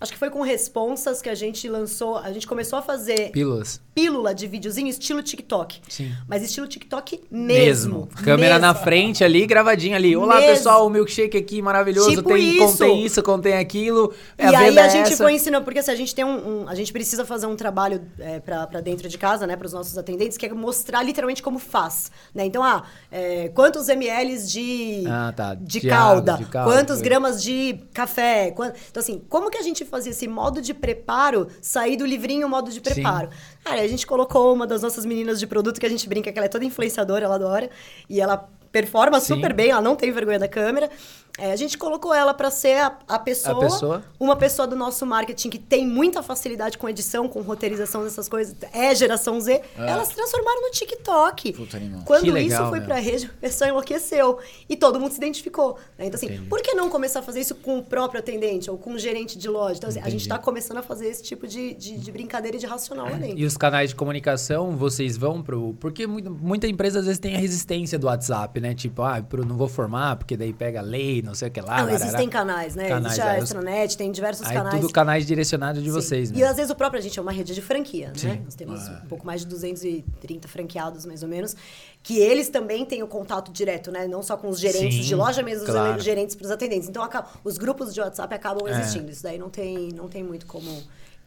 Acho 0.00 0.12
que 0.12 0.18
foi 0.18 0.30
com 0.30 0.40
responsas 0.40 1.20
que 1.20 1.28
a 1.28 1.34
gente 1.34 1.68
lançou. 1.68 2.16
A 2.16 2.32
gente 2.32 2.46
começou 2.46 2.78
a 2.78 2.82
fazer. 2.82 3.30
Pílulas. 3.32 3.82
Pílula 3.94 4.34
de 4.34 4.46
videozinho 4.46 4.88
estilo 4.88 5.22
TikTok. 5.22 5.82
Sim. 5.90 6.10
Mas 6.26 6.42
estilo 6.42 6.66
TikTok 6.66 7.20
mesmo. 7.30 8.08
mesmo. 8.08 8.08
Câmera 8.24 8.54
mesmo. 8.54 8.66
na 8.66 8.74
frente 8.74 9.22
ali, 9.22 9.44
gravadinha 9.44 9.96
ali. 9.96 10.16
Olá, 10.16 10.36
mesmo. 10.36 10.52
pessoal, 10.52 10.86
o 10.86 10.88
milkshake 10.88 11.36
aqui 11.36 11.60
maravilhoso. 11.60 12.08
Tipo 12.08 12.30
tem, 12.30 12.48
isso. 12.48 12.66
Contém 12.66 13.04
isso, 13.04 13.22
contém 13.22 13.52
aquilo. 13.58 14.14
É 14.38 14.44
e 14.44 14.54
a 14.54 14.58
aí 14.60 14.78
a 14.78 14.86
é 14.86 14.88
gente 14.88 15.12
essa. 15.12 15.22
foi 15.22 15.34
ensinando, 15.34 15.66
porque 15.66 15.80
assim, 15.80 15.90
a 15.90 15.94
gente 15.94 16.14
tem 16.14 16.24
um, 16.24 16.62
um, 16.62 16.68
A 16.68 16.74
gente 16.74 16.94
precisa 16.94 17.26
fazer 17.26 17.44
um 17.44 17.54
trabalho 17.54 18.00
é, 18.18 18.40
para 18.40 18.80
dentro 18.80 19.06
de 19.06 19.18
casa, 19.18 19.46
né? 19.46 19.54
Para 19.54 19.66
os 19.66 19.74
nossos 19.74 19.98
atendentes, 19.98 20.38
que 20.38 20.46
é 20.46 20.54
mostrar 20.54 21.02
literalmente 21.02 21.42
como 21.42 21.58
faz. 21.58 22.10
Né? 22.34 22.46
Então, 22.46 22.64
ah, 22.64 22.84
é, 23.12 23.50
quantos 23.50 23.90
ml 23.90 24.38
de, 24.46 25.04
ah, 25.06 25.34
tá. 25.36 25.54
de, 25.54 25.78
de, 25.78 25.86
calda, 25.86 26.38
de 26.38 26.46
calda, 26.46 26.72
quantos 26.72 27.02
gramas 27.02 27.42
de 27.42 27.78
café. 27.92 28.50
Quant... 28.52 28.74
Então, 28.90 29.02
assim, 29.02 29.22
como 29.28 29.50
que 29.50 29.58
a 29.58 29.62
gente 29.62 29.89
fazia 29.90 30.10
esse 30.10 30.26
modo 30.26 30.62
de 30.62 30.72
preparo 30.72 31.48
sair 31.60 31.96
do 31.96 32.06
livrinho 32.06 32.48
modo 32.48 32.70
de 32.70 32.80
preparo. 32.80 33.28
Sim. 33.30 33.58
Cara, 33.64 33.82
a 33.82 33.88
gente 33.88 34.06
colocou 34.06 34.54
uma 34.54 34.66
das 34.66 34.80
nossas 34.80 35.04
meninas 35.04 35.38
de 35.38 35.46
produto 35.46 35.78
que 35.78 35.86
a 35.86 35.88
gente 35.88 36.08
brinca 36.08 36.32
que 36.32 36.38
ela 36.38 36.46
é 36.46 36.48
toda 36.48 36.64
influenciadora, 36.64 37.24
ela 37.24 37.34
adora. 37.34 37.68
E 38.08 38.20
ela 38.20 38.48
performa 38.72 39.20
Sim. 39.20 39.34
super 39.34 39.52
bem, 39.52 39.70
ela 39.70 39.82
não 39.82 39.96
tem 39.96 40.12
vergonha 40.12 40.38
da 40.38 40.48
câmera. 40.48 40.88
É, 41.38 41.52
a 41.52 41.56
gente 41.56 41.78
colocou 41.78 42.12
ela 42.12 42.34
para 42.34 42.50
ser 42.50 42.78
a, 42.78 42.98
a, 43.08 43.18
pessoa, 43.18 43.56
a, 43.56 43.60
pessoa, 43.60 44.04
uma 44.18 44.36
pessoa 44.36 44.66
do 44.68 44.76
nosso 44.76 45.06
marketing 45.06 45.50
que 45.50 45.58
tem 45.58 45.86
muita 45.86 46.22
facilidade 46.22 46.76
com 46.76 46.88
edição, 46.88 47.28
com 47.28 47.40
roteirização 47.40 48.04
dessas 48.04 48.28
coisas, 48.28 48.54
é 48.72 48.94
geração 48.94 49.40
Z. 49.40 49.52
É. 49.52 49.62
Elas 49.78 50.08
se 50.08 50.14
transformaram 50.14 50.62
no 50.62 50.70
TikTok. 50.70 51.52
Puta 51.52 51.80
Quando 52.04 52.24
que 52.24 52.30
legal, 52.30 52.62
isso 52.62 52.70
foi 52.70 52.80
para 52.80 52.96
a 52.96 52.98
rede, 52.98 53.26
a 53.26 53.40
pessoa 53.40 53.68
enlouqueceu 53.68 54.38
e 54.68 54.76
todo 54.76 55.00
mundo 55.00 55.12
se 55.12 55.18
identificou. 55.18 55.78
Né? 55.98 56.06
Então 56.06 56.16
assim, 56.16 56.26
Entendi. 56.26 56.48
por 56.48 56.60
que 56.60 56.74
não 56.74 56.90
começar 56.90 57.20
a 57.20 57.22
fazer 57.22 57.40
isso 57.40 57.54
com 57.54 57.78
o 57.78 57.82
próprio 57.82 58.20
atendente 58.20 58.70
ou 58.70 58.76
com 58.76 58.92
o 58.92 58.98
gerente 58.98 59.38
de 59.38 59.48
loja? 59.48 59.76
Então 59.78 59.88
assim, 59.88 60.00
a 60.00 60.08
gente 60.08 60.22
está 60.22 60.38
começando 60.38 60.78
a 60.78 60.82
fazer 60.82 61.08
esse 61.08 61.22
tipo 61.22 61.46
de, 61.46 61.74
de, 61.74 61.98
de 61.98 62.12
brincadeira 62.12 62.56
e 62.56 62.60
de 62.60 62.66
racional 62.66 63.06
ali. 63.06 63.34
E 63.36 63.44
os 63.44 63.56
canais 63.56 63.90
de 63.90 63.96
comunicação, 63.96 64.76
vocês 64.76 65.16
vão 65.16 65.42
pro 65.42 65.74
porque 65.80 66.06
muita, 66.06 66.30
muita 66.30 66.66
empresa 66.66 67.00
às 67.00 67.06
vezes 67.06 67.18
tem 67.18 67.34
a 67.34 67.38
resistência 67.38 67.98
do 67.98 68.06
WhatsApp, 68.06 68.60
né? 68.60 68.74
Tipo, 68.74 69.02
ah, 69.02 69.24
não 69.46 69.56
vou 69.56 69.68
formar 69.68 70.16
porque 70.16 70.36
daí 70.36 70.52
pega 70.52 70.80
lei, 70.80 71.19
não 71.22 71.34
sei 71.34 71.48
o 71.48 71.50
que 71.50 71.60
lá. 71.60 71.82
Não, 71.82 71.90
existem 71.90 72.28
canais, 72.28 72.74
né? 72.74 72.88
Canais, 72.88 73.18
Existe 73.18 73.28
a 73.28 73.38
Extranet, 73.38 73.96
tem 73.96 74.12
diversos 74.12 74.46
aí 74.46 74.54
canais. 74.54 74.80
tudo 74.80 74.92
canais 74.92 75.26
direcionados 75.26 75.82
de 75.82 75.88
Sim. 75.88 75.94
vocês, 75.94 76.30
né? 76.30 76.38
E 76.38 76.44
às 76.44 76.56
vezes 76.56 76.70
o 76.70 76.74
próprio, 76.74 76.98
a 76.98 77.02
gente 77.02 77.18
é 77.18 77.22
uma 77.22 77.32
rede 77.32 77.54
de 77.54 77.62
franquia, 77.62 78.08
né? 78.08 78.14
Sim. 78.16 78.28
né? 78.28 78.40
Nós 78.44 78.54
temos 78.54 78.88
ah. 78.88 79.02
um 79.04 79.08
pouco 79.08 79.26
mais 79.26 79.40
de 79.40 79.46
230 79.46 80.48
franqueados, 80.48 81.06
mais 81.06 81.22
ou 81.22 81.28
menos, 81.28 81.56
que 82.02 82.18
eles 82.18 82.48
também 82.48 82.84
têm 82.84 83.02
o 83.02 83.06
contato 83.06 83.52
direto, 83.52 83.90
né? 83.90 84.06
Não 84.06 84.22
só 84.22 84.36
com 84.36 84.48
os 84.48 84.58
gerentes 84.58 84.96
Sim, 84.96 85.08
de 85.08 85.14
loja, 85.14 85.42
mas 85.42 85.62
claro. 85.62 85.98
os 85.98 86.04
gerentes 86.04 86.34
para 86.34 86.44
os 86.44 86.50
atendentes. 86.50 86.88
Então, 86.88 87.06
os 87.44 87.58
grupos 87.58 87.92
de 87.92 88.00
WhatsApp 88.00 88.34
acabam 88.34 88.66
é. 88.66 88.72
existindo. 88.72 89.10
Isso 89.10 89.22
daí 89.22 89.38
não 89.38 89.50
tem, 89.50 89.88
não 89.94 90.08
tem 90.08 90.22
muito 90.22 90.46
como 90.46 90.70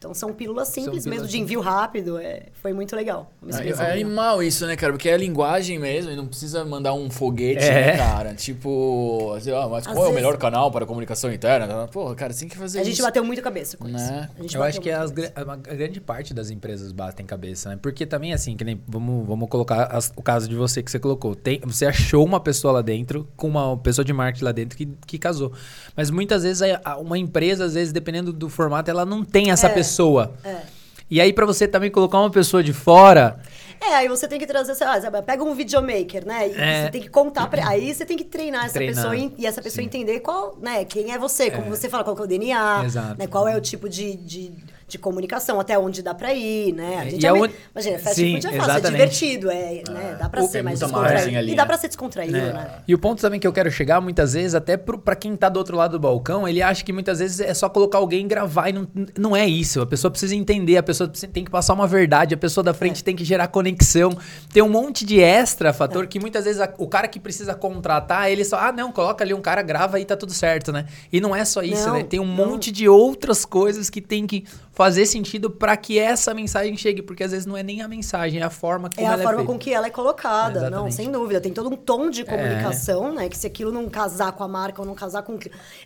então 0.04 0.14
são 0.14 0.34
pílulas 0.34 0.68
simples 0.68 1.04
são 1.04 1.12
pílulas 1.12 1.22
mesmo, 1.22 1.28
de 1.28 1.40
envio 1.40 1.62
rápido. 1.62 2.18
É, 2.18 2.48
foi 2.62 2.74
muito 2.74 2.94
legal. 2.94 3.32
É, 3.48 3.70
é 3.70 3.92
animal 3.94 4.44
isso, 4.44 4.68
né, 4.68 4.76
cara? 4.76 4.92
Porque 4.92 5.08
é 5.08 5.16
linguagem 5.16 5.80
mesmo 5.80 6.12
e 6.12 6.16
não 6.16 6.28
precisa 6.28 6.66
mandar 6.66 6.94
um 6.94 7.10
foguete, 7.10 7.64
é. 7.64 7.72
né, 7.72 7.98
cara? 7.98 8.34
Tipo, 8.34 9.34
assim, 9.38 9.52
ah, 9.52 9.68
mas 9.70 9.88
Às 9.88 9.94
qual 9.94 9.96
vezes... 9.96 10.10
é 10.10 10.12
o 10.12 10.14
melhor 10.14 10.38
canal 10.38 10.70
para 10.70 10.86
comunicação 10.86 11.32
interna? 11.32 11.88
Porra, 11.88 12.16
cara, 12.16 12.34
tem 12.34 12.50
que 12.50 12.58
fazer 12.58 12.80
a 12.80 12.82
isso. 12.82 12.90
A 12.90 12.94
gente 12.94 13.02
bateu 13.02 13.24
muito 13.24 13.42
cabeça 13.42 13.78
com 13.78 13.88
né? 13.88 14.30
isso. 14.44 14.58
Eu 14.58 14.64
acho 14.64 14.82
que 14.82 14.92
as, 14.92 15.12
a 15.36 15.56
grande 15.56 16.02
parte 16.02 16.34
das 16.34 16.50
empresas 16.50 16.92
batem 16.92 17.26
cabeça, 17.26 17.70
né? 17.70 17.80
Porque 17.82 18.06
também, 18.06 18.34
assim, 18.34 18.58
que 18.58 18.66
nem, 18.66 18.82
vamos, 18.86 19.26
vamos 19.26 19.48
colocar 19.48 19.86
as, 19.86 20.12
o 20.18 20.22
caso 20.22 20.50
de 20.50 20.56
você 20.56 20.84
que 20.84 20.92
você 20.92 21.00
colocou. 21.00 21.34
Tem, 21.34 21.62
você 21.64 21.86
achou 21.86 22.26
uma 22.26 22.42
pessoa 22.42 22.74
lá 22.74 22.82
dentro, 22.82 23.26
com 23.38 23.48
uma 23.48 23.78
pessoa 23.78 24.04
de 24.04 24.12
marketing 24.12 24.44
lá 24.44 24.52
dentro 24.52 24.78
que, 24.78 24.86
que 25.08 25.18
casou. 25.18 25.54
Mas 25.96 26.10
muitas 26.10 26.44
vezes 26.44 26.62
uma 27.00 27.18
empresa, 27.18 27.66
às 27.66 27.74
vezes, 27.74 27.94
dependendo 27.94 28.34
do 28.34 28.50
formato, 28.50 28.92
ela 28.92 29.06
não 29.06 29.24
tem 29.24 29.52
essa 29.52 29.68
é. 29.68 29.74
Pessoa. 29.94 30.34
É. 30.44 30.62
E 31.10 31.22
aí, 31.22 31.32
para 31.32 31.46
você 31.46 31.68
também 31.68 31.92
colocar 31.92 32.20
uma 32.20 32.30
pessoa 32.30 32.64
de 32.64 32.74
fora. 32.74 33.40
É, 33.80 33.96
aí 33.96 34.08
você 34.08 34.28
tem 34.28 34.40
que 34.40 34.48
trazer, 34.48 34.74
sei 34.76 34.88
lá, 34.88 35.22
pega 35.22 35.44
um 35.44 35.54
videomaker, 35.54 36.26
né? 36.26 36.50
E 36.50 36.54
é... 36.56 36.86
você 36.86 36.92
tem 36.92 37.02
que 37.02 37.10
contar 37.10 37.48
pra, 37.48 37.68
Aí 37.68 37.94
você 37.94 38.06
tem 38.06 38.18
que 38.18 38.24
treinar 38.24 38.66
essa 38.66 38.76
treinar. 38.76 38.96
pessoa 38.96 39.32
e 39.38 39.46
essa 39.46 39.62
pessoa 39.62 39.82
Sim. 39.82 39.88
entender 39.88 40.22
qual, 40.22 40.58
né, 40.62 40.86
quem 40.86 41.12
é 41.12 41.18
você, 41.18 41.52
como 41.52 41.68
é. 41.68 41.70
você 41.70 41.90
fala, 41.90 42.04
qual 42.04 42.18
é 42.18 42.22
o 42.22 42.28
DNA, 42.28 42.84
Exato. 42.86 43.20
né? 43.20 43.28
Qual 43.28 43.48
é 43.48 43.58
o 43.58 43.62
tipo 43.62 43.90
de, 43.90 44.16
de 44.16 44.54
de 44.94 45.00
comunicação, 45.00 45.60
até 45.60 45.78
onde 45.78 46.02
dá 46.02 46.14
pra 46.14 46.34
ir, 46.34 46.74
né? 46.74 47.00
A 47.00 47.10
gente 47.10 47.26
é, 47.26 47.34
onde... 47.34 47.54
Imagina, 47.72 48.00
fast 48.00 48.16
Sim, 48.16 48.34
food 48.34 48.48
é 48.48 48.60
fácil, 48.60 48.72
é 48.72 48.92
divertido, 48.92 49.52
é, 49.52 49.84
né? 49.90 50.18
Dá 50.20 50.30
pra 50.30 50.44
o, 50.44 50.48
ser 50.48 50.62
mais 50.64 50.80
descontraído. 50.80 51.38
Ali, 51.38 51.52
e 51.52 51.56
dá 51.56 51.64
né? 51.64 51.68
pra 51.68 51.78
ser 51.78 51.88
descontraído, 51.88 52.38
é. 52.38 52.54
né? 52.54 52.72
E 52.88 52.94
o 52.94 53.00
ponto 53.00 53.20
também 53.22 53.40
que 53.40 53.48
eu 53.48 53.52
quero 53.52 53.72
chegar, 53.72 54.00
muitas 54.00 54.34
vezes, 54.34 54.54
até 54.54 54.78
pro, 54.78 55.00
pra 55.00 55.16
quem 55.16 55.36
tá 55.36 55.50
do 55.50 55.58
outro 55.58 55.76
lado 55.76 55.94
do 55.94 56.00
balcão, 56.00 56.48
ele 56.48 56.62
acha 56.62 56.84
que 56.84 56.94
muitas 56.94 57.20
vezes 57.20 57.40
é 57.40 57.54
só 57.54 57.68
colocar 57.68 57.98
alguém 57.98 58.26
e 58.26 58.28
gravar 58.28 58.70
e 58.70 58.74
não, 58.74 58.88
não 59.18 59.36
é 59.36 59.48
isso. 59.48 59.82
A 59.82 59.86
pessoa 59.86 60.12
precisa 60.12 60.36
entender, 60.36 60.78
a 60.78 60.84
pessoa 60.84 61.10
tem 61.10 61.44
que 61.44 61.52
passar 61.52 61.74
uma 61.74 61.88
verdade, 61.88 62.36
a 62.36 62.38
pessoa 62.38 62.64
da 62.64 62.74
frente 62.74 63.02
é. 63.02 63.04
tem 63.04 63.16
que 63.16 63.26
gerar 63.26 63.48
conexão. 63.48 64.16
Tem 64.54 64.62
um 64.62 64.70
monte 64.70 65.06
de 65.06 65.20
extra 65.20 65.74
fator 65.74 66.04
é. 66.04 66.08
que 66.08 66.20
muitas 66.20 66.46
vezes 66.46 66.62
a, 66.62 66.72
o 66.78 66.88
cara 66.88 67.08
que 67.08 67.20
precisa 67.20 67.56
contratar, 67.56 68.32
ele 68.32 68.46
só, 68.46 68.58
ah, 68.58 68.72
não, 68.72 68.92
coloca 68.92 69.24
ali 69.24 69.34
um 69.34 69.42
cara, 69.42 69.64
grava 69.64 70.00
e 70.00 70.06
tá 70.06 70.16
tudo 70.16 70.34
certo, 70.34 70.72
né? 70.72 70.86
E 71.12 71.20
não 71.20 71.36
é 71.36 71.44
só 71.44 71.64
isso, 71.64 71.88
não, 71.88 71.96
né? 71.96 72.04
Tem 72.04 72.20
um 72.20 72.26
não. 72.26 72.46
monte 72.46 72.72
de 72.72 72.88
outras 72.88 73.44
coisas 73.46 73.90
que 73.90 74.00
tem 74.00 74.28
que 74.28 74.44
fazer 74.74 75.06
sentido 75.06 75.52
para 75.52 75.78
que 75.78 76.00
essa 76.00 76.34
mensagem 76.34 76.76
chegue, 76.76 77.04
porque 77.04 77.24
às 77.24 77.32
vezes 77.32 77.46
não 77.46 77.56
é 77.56 77.62
nem 77.62 77.84
a 77.84 77.88
mensagem, 77.88 78.42
é 78.42 78.44
a 78.44 78.50
forma 78.50 78.90
como 78.90 79.00
é 79.00 79.06
ela 79.06 79.18
a 79.18 79.20
é 79.20 79.24
forma 79.24 79.38
feita. 79.40 79.54
com 79.54 79.60
que 79.60 79.72
ela 79.72 79.86
é 79.86 79.90
colocada, 79.92 80.66
é, 80.66 80.70
não, 80.70 80.90
sem 80.90 81.12
dúvida. 81.12 81.40
Tem 81.40 81.54
todo 81.54 81.70
um 81.72 81.78
tom 81.78 82.10
de 82.10 82.22
é. 82.22 82.24
comunicação, 82.26 83.10
é. 83.10 83.12
né? 83.12 83.30
Que 83.30 83.38
se 83.38 83.46
aquilo 83.46 83.72
não 83.72 83.88
casar 83.88 84.32
com 84.32 84.44
a 84.44 84.48
marca 84.48 84.82
ou 84.82 84.88
não 84.88 84.96
casar 84.96 85.22
com 85.22 85.38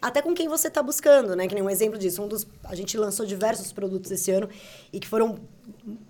até 0.01 0.21
com 0.21 0.33
quem 0.33 0.47
você 0.47 0.69
está 0.69 0.81
buscando, 0.81 1.35
né? 1.35 1.47
Que 1.47 1.53
nem 1.53 1.63
um 1.63 1.69
exemplo 1.69 1.99
disso, 1.99 2.23
um 2.23 2.29
dos 2.29 2.47
a 2.63 2.75
gente 2.75 2.97
lançou 2.97 3.25
diversos 3.25 3.73
produtos 3.73 4.09
esse 4.09 4.31
ano 4.31 4.47
e 4.91 5.01
que 5.01 5.07
foram 5.07 5.37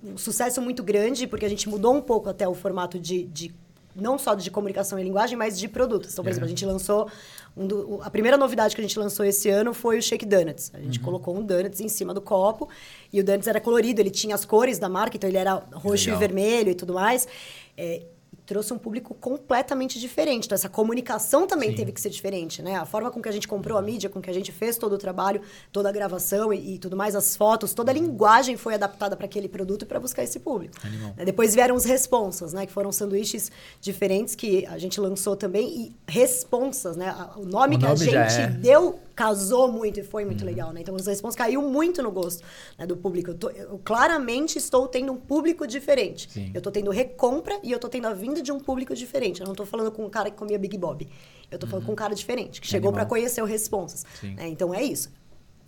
um 0.04 0.16
sucesso 0.16 0.62
muito 0.62 0.84
grande 0.84 1.26
porque 1.26 1.46
a 1.46 1.50
gente 1.50 1.68
mudou 1.68 1.96
um 1.96 2.02
pouco 2.02 2.30
até 2.30 2.48
o 2.48 2.54
formato 2.54 3.00
de, 3.00 3.24
de 3.24 3.56
não 3.96 4.20
só 4.20 4.36
de 4.36 4.52
comunicação 4.52 5.00
e 5.00 5.04
linguagem, 5.04 5.36
mas 5.36 5.58
de 5.58 5.68
produtos. 5.68 6.14
Então, 6.14 6.24
por 6.24 6.30
é. 6.30 6.32
exemplo, 6.32 6.46
a 6.46 6.50
gente 6.50 6.66
lançou 6.66 7.10
um 7.58 7.66
do, 7.66 8.00
a 8.04 8.10
primeira 8.10 8.38
novidade 8.38 8.76
que 8.76 8.82
a 8.82 8.84
gente 8.84 8.98
lançou 9.00 9.26
esse 9.26 9.50
ano 9.50 9.74
foi 9.74 9.98
o 9.98 10.02
Shake 10.02 10.26
Donuts. 10.26 10.72
A 10.74 10.80
gente 10.80 11.00
uhum. 11.00 11.06
colocou 11.06 11.36
um 11.36 11.44
donuts 11.44 11.82
em 11.82 11.90
cima 11.90 12.14
do 12.14 12.22
copo 12.22 12.70
e 13.12 13.20
o 13.20 13.24
donuts 13.24 13.48
era 13.48 13.60
colorido, 13.60 14.00
ele 14.00 14.12
tinha 14.12 14.36
as 14.36 14.46
cores 14.46 14.78
da 14.78 14.88
marca, 14.88 15.18
então 15.18 15.30
ele 15.30 15.38
era 15.38 15.56
roxo 15.74 16.06
Legal. 16.06 16.16
e 16.16 16.20
vermelho 16.20 16.70
e 16.70 16.76
tudo 16.76 16.94
mais. 16.94 17.28
É, 17.76 18.04
trouxe 18.48 18.74
um 18.74 18.78
público 18.78 19.14
completamente 19.14 20.00
diferente. 20.00 20.46
Então, 20.46 20.56
essa 20.56 20.70
comunicação 20.70 21.46
também 21.46 21.70
Sim. 21.72 21.76
teve 21.76 21.92
que 21.92 22.00
ser 22.02 22.10
diferente, 22.10 22.62
né? 22.64 22.76
A 22.78 22.86
forma 22.86 23.12
com 23.12 23.22
que 23.22 23.28
a 23.28 23.32
gente 23.32 23.48
comprou 23.48 23.78
a 23.78 23.82
mídia, 23.82 24.10
com 24.10 24.22
que 24.22 24.30
a 24.30 24.34
gente 24.34 24.52
fez 24.54 24.78
todo 24.78 24.94
o 24.94 24.98
trabalho, 24.98 25.42
toda 25.72 25.90
a 25.90 25.92
gravação 25.92 26.54
e, 26.54 26.76
e 26.76 26.80
tudo 26.80 26.96
mais, 26.96 27.14
as 27.16 27.36
fotos, 27.36 27.74
toda 27.74 27.92
a 27.92 27.94
linguagem 27.94 28.56
foi 28.56 28.74
adaptada 28.74 29.16
para 29.18 29.26
aquele 29.26 29.50
produto 29.50 29.86
para 29.86 30.00
buscar 30.00 30.24
esse 30.24 30.40
público. 30.40 30.74
Animal. 30.84 31.14
Né? 31.18 31.26
Depois 31.26 31.54
vieram 31.54 31.76
os 31.76 31.84
responsas, 31.84 32.54
né? 32.54 32.66
Que 32.66 32.72
foram 32.72 32.92
sanduíches 32.92 33.52
diferentes 33.82 34.34
que 34.34 34.66
a 34.68 34.78
gente 34.78 35.00
lançou 35.00 35.36
também. 35.36 35.68
E 35.68 35.96
responsas, 36.08 36.96
né? 36.96 37.10
A- 37.10 37.34
O 37.38 37.46
nome 37.46 37.76
O 37.76 37.80
que 37.80 37.86
nome 37.86 37.94
a 38.02 38.06
já 38.12 38.28
gente 38.30 38.42
é. 38.42 38.48
deu 38.48 38.98
casou 39.18 39.70
muito 39.72 40.00
e 40.00 40.04
foi 40.04 40.24
muito 40.24 40.42
Uhum. 40.42 40.48
legal, 40.48 40.72
né? 40.72 40.82
Então 40.82 40.96
os 40.96 41.08
responsas 41.08 41.36
caiu 41.36 41.60
muito 41.64 42.04
no 42.04 42.12
gosto 42.12 42.44
né, 42.78 42.86
do 42.86 42.96
público. 42.96 43.32
Eu, 43.32 43.36
tô- 43.36 43.50
eu 43.50 43.80
claramente 43.84 44.60
estou 44.60 44.88
tendo 44.88 45.12
um 45.12 45.18
público 45.18 45.66
diferente. 45.66 46.32
Sim. 46.32 46.52
Eu 46.54 46.62
tô 46.62 46.70
tendo 46.70 46.92
recompra 46.92 47.60
e 47.64 47.72
eu 47.72 47.80
tô 47.80 47.90
tendo 47.90 48.06
a 48.08 48.14
vinda 48.14 48.44
de 48.44 48.52
um 48.52 48.60
público 48.60 48.94
diferente. 48.96 49.42
Eu 49.42 49.48
não 49.48 49.56
tô 49.56 49.66
falando 49.66 49.92
com 49.92 50.06
um 50.06 50.10
cara 50.10 50.30
que 50.30 50.38
comia 50.38 50.60
Big 50.60 50.78
Bob. 50.78 51.10
Eu 51.50 51.58
tô 51.58 51.66
falando 51.66 51.86
com 51.88 51.94
um 51.94 51.96
cara 51.96 52.14
diferente, 52.14 52.62
que 52.62 52.68
chegou 52.68 52.90
Uhum. 52.92 52.94
Para 52.96 53.06
conhecer 53.08 53.42
o 53.42 53.46
Responsas. 53.46 54.06
Né? 54.22 54.48
Então 54.50 54.72
é 54.74 54.84
isso. 54.84 55.10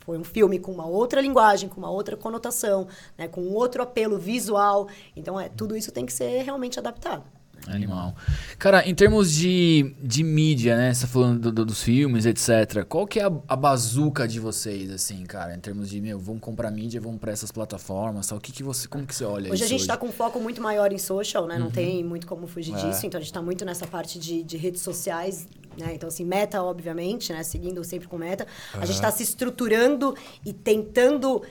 Foi 0.05 0.17
um 0.17 0.23
filme 0.23 0.59
com 0.59 0.71
uma 0.71 0.85
outra 0.87 1.19
linguagem, 1.19 1.67
com 1.69 1.77
uma 1.79 1.89
outra 1.89 2.15
conotação, 2.15 2.87
né? 3.17 3.27
com 3.27 3.41
um 3.41 3.53
outro 3.55 3.81
apelo 3.81 4.17
visual. 4.19 4.87
Então, 5.15 5.39
é, 5.39 5.49
tudo 5.49 5.75
isso 5.75 5.91
tem 5.91 6.05
que 6.05 6.13
ser 6.13 6.43
realmente 6.43 6.77
adaptado. 6.79 7.23
Animal. 7.67 8.15
Cara, 8.57 8.87
em 8.87 8.95
termos 8.95 9.31
de, 9.31 9.93
de 10.01 10.23
mídia, 10.23 10.75
né? 10.77 10.93
Você 10.93 11.01
tá 11.01 11.07
falando 11.07 11.39
do- 11.39 11.51
do- 11.51 11.65
dos 11.65 11.83
filmes, 11.83 12.25
etc. 12.25 12.83
Qual 12.87 13.05
que 13.05 13.19
é 13.19 13.23
a, 13.25 13.31
a 13.47 13.55
bazuca 13.55 14.27
de 14.27 14.39
vocês, 14.39 14.89
assim, 14.91 15.23
cara? 15.25 15.55
Em 15.55 15.59
termos 15.59 15.89
de, 15.89 15.99
meu, 16.01 16.17
vamos 16.19 16.41
comprar 16.41 16.71
mídia, 16.71 16.99
vamos 16.99 17.19
pra 17.19 17.31
essas 17.31 17.51
plataformas, 17.51 18.27
tal. 18.27 18.37
O 18.37 18.41
que 18.41 18.51
que 18.51 18.63
você, 18.63 18.87
como 18.87 19.05
que 19.05 19.13
você 19.15 19.23
olha 19.25 19.51
Hoje 19.51 19.63
a 19.63 19.67
gente 19.67 19.81
está 19.81 19.95
com 19.97 20.07
um 20.07 20.11
foco 20.11 20.39
muito 20.39 20.61
maior 20.61 20.91
em 20.91 20.97
social, 20.97 21.45
né? 21.47 21.55
Uhum. 21.55 21.61
Não 21.61 21.69
tem 21.71 22.03
muito 22.03 22.25
como 22.25 22.47
fugir 22.47 22.73
É. 22.75 22.77
disso. 22.89 23.05
Então 23.05 23.17
a 23.17 23.21
gente 23.21 23.31
está 23.31 23.41
muito 23.41 23.63
nessa 23.65 23.85
parte 23.85 24.17
de, 24.17 24.41
de 24.43 24.57
redes 24.57 24.81
sociais, 24.81 25.47
né? 25.77 25.93
Então, 25.93 26.07
assim, 26.09 26.25
meta, 26.25 26.61
obviamente, 26.63 27.31
né? 27.31 27.43
Seguindo 27.43 27.83
sempre 27.83 28.07
com 28.07 28.17
meta. 28.17 28.47
A 28.73 28.85
gente 28.85 28.95
está 28.95 29.11
se 29.11 29.23
estruturando 29.23 30.15
e 30.45 30.51
tentando 30.53 31.41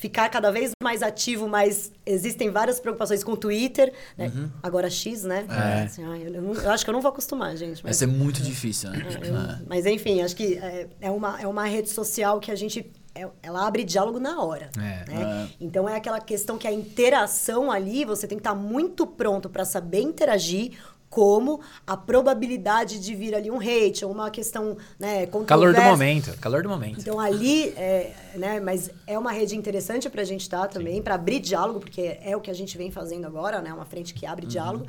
ficar 0.00 0.28
cada 0.30 0.50
vez 0.50 0.70
mais 0.82 1.02
ativo, 1.02 1.46
mas 1.46 1.92
existem 2.06 2.50
várias 2.50 2.80
preocupações 2.80 3.22
com 3.22 3.32
o 3.32 3.36
Twitter, 3.36 3.92
né? 4.16 4.32
Agora 4.62 4.88
X, 4.88 5.24
né? 5.24 5.44
Uhum. 5.48 5.54
É. 5.54 5.82
Assim, 5.82 6.04
ai, 6.04 6.22
eu, 6.26 6.42
não- 6.42 6.54
eu 6.54 6.70
acho 6.70 6.82
que 6.84 6.90
eu 6.90 6.94
não 6.94 7.02
vou 7.02 7.10
acostumar, 7.10 7.54
gente. 7.56 7.84
Mas, 7.84 7.96
ser 7.96 8.06
muito 8.06 8.40
difícil, 8.42 8.90
né? 8.90 9.04
eu- 9.22 9.36
É. 9.36 9.58
mas 9.68 9.84
enfim, 9.84 10.22
acho 10.22 10.34
que 10.34 10.54
é, 10.56 10.88
é 11.02 11.10
uma, 11.10 11.38
é 11.40 11.46
uma 11.46 11.64
rede 11.66 11.90
social 11.90 12.40
que 12.40 12.50
a 12.50 12.54
gente. 12.54 12.90
é- 13.14 13.28
ela 13.42 13.66
abre 13.66 13.82
diálogo 13.84 14.18
na 14.20 14.40
hora. 14.42 14.70
É. 14.78 15.10
né? 15.12 15.50
Então 15.60 15.88
é 15.88 15.96
aquela 15.96 16.20
questão 16.20 16.56
que 16.56 16.66
a 16.66 16.72
interação 16.72 17.70
ali, 17.70 18.04
você 18.04 18.26
tem 18.26 18.38
que 18.38 18.40
estar 18.40 18.54
muito 18.54 19.04
pronto 19.06 19.50
para 19.50 19.64
saber 19.64 20.00
interagir. 20.00 20.72
Como 21.10 21.60
a 21.84 21.96
probabilidade 21.96 23.00
de 23.00 23.14
vir 23.16 23.34
ali 23.34 23.50
um 23.50 23.58
hate, 23.58 24.04
uma 24.04 24.30
questão, 24.30 24.76
né, 24.98 25.26
Calor 25.44 25.74
do 25.74 25.82
momento. 25.82 26.38
Calor 26.38 26.62
do 26.62 26.68
momento. 26.68 27.00
Então 27.00 27.18
ali, 27.18 27.70
é, 27.70 28.14
né, 28.36 28.60
mas 28.60 28.90
é 29.06 29.18
uma 29.18 29.32
rede 29.32 29.56
interessante 29.56 30.08
para 30.08 30.22
a 30.22 30.24
gente 30.24 30.42
estar 30.42 30.68
também, 30.68 31.02
para 31.02 31.16
abrir 31.16 31.40
diálogo, 31.40 31.80
porque 31.80 32.16
é 32.22 32.36
o 32.36 32.40
que 32.40 32.50
a 32.50 32.54
gente 32.54 32.78
vem 32.78 32.92
fazendo 32.92 33.26
agora, 33.26 33.60
né? 33.60 33.74
Uma 33.74 33.84
frente 33.84 34.14
que 34.14 34.24
abre 34.24 34.46
diálogo. 34.46 34.86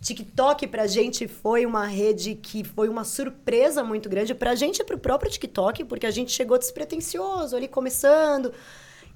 TikTok 0.00 0.68
pra 0.68 0.86
gente 0.86 1.26
foi 1.26 1.66
uma 1.66 1.84
rede 1.84 2.34
que 2.34 2.62
foi 2.62 2.88
uma 2.88 3.02
surpresa 3.02 3.82
muito 3.82 4.08
grande 4.08 4.34
pra 4.34 4.54
gente 4.54 4.80
e 4.80 4.84
pro 4.84 4.98
próprio 4.98 5.30
TikTok, 5.30 5.84
porque 5.84 6.06
a 6.06 6.10
gente 6.10 6.30
chegou 6.30 6.58
despretensioso 6.58 7.56
ali 7.56 7.66
começando. 7.66 8.52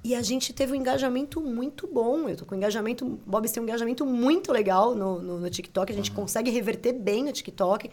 E 0.03 0.15
a 0.15 0.21
gente 0.21 0.51
teve 0.51 0.71
um 0.71 0.75
engajamento 0.75 1.39
muito 1.39 1.85
bom. 1.87 2.27
Eu 2.27 2.35
tô 2.35 2.45
com 2.45 2.55
engajamento. 2.55 3.19
Bob 3.25 3.47
tem 3.47 3.61
um 3.61 3.65
engajamento 3.65 4.03
muito 4.05 4.51
legal 4.51 4.95
no, 4.95 5.21
no, 5.21 5.39
no 5.39 5.49
TikTok. 5.49 5.91
A 5.91 5.95
gente 5.95 6.11
consegue 6.11 6.49
reverter 6.49 6.91
bem 6.93 7.23
no 7.23 7.31
TikTok. 7.31 7.89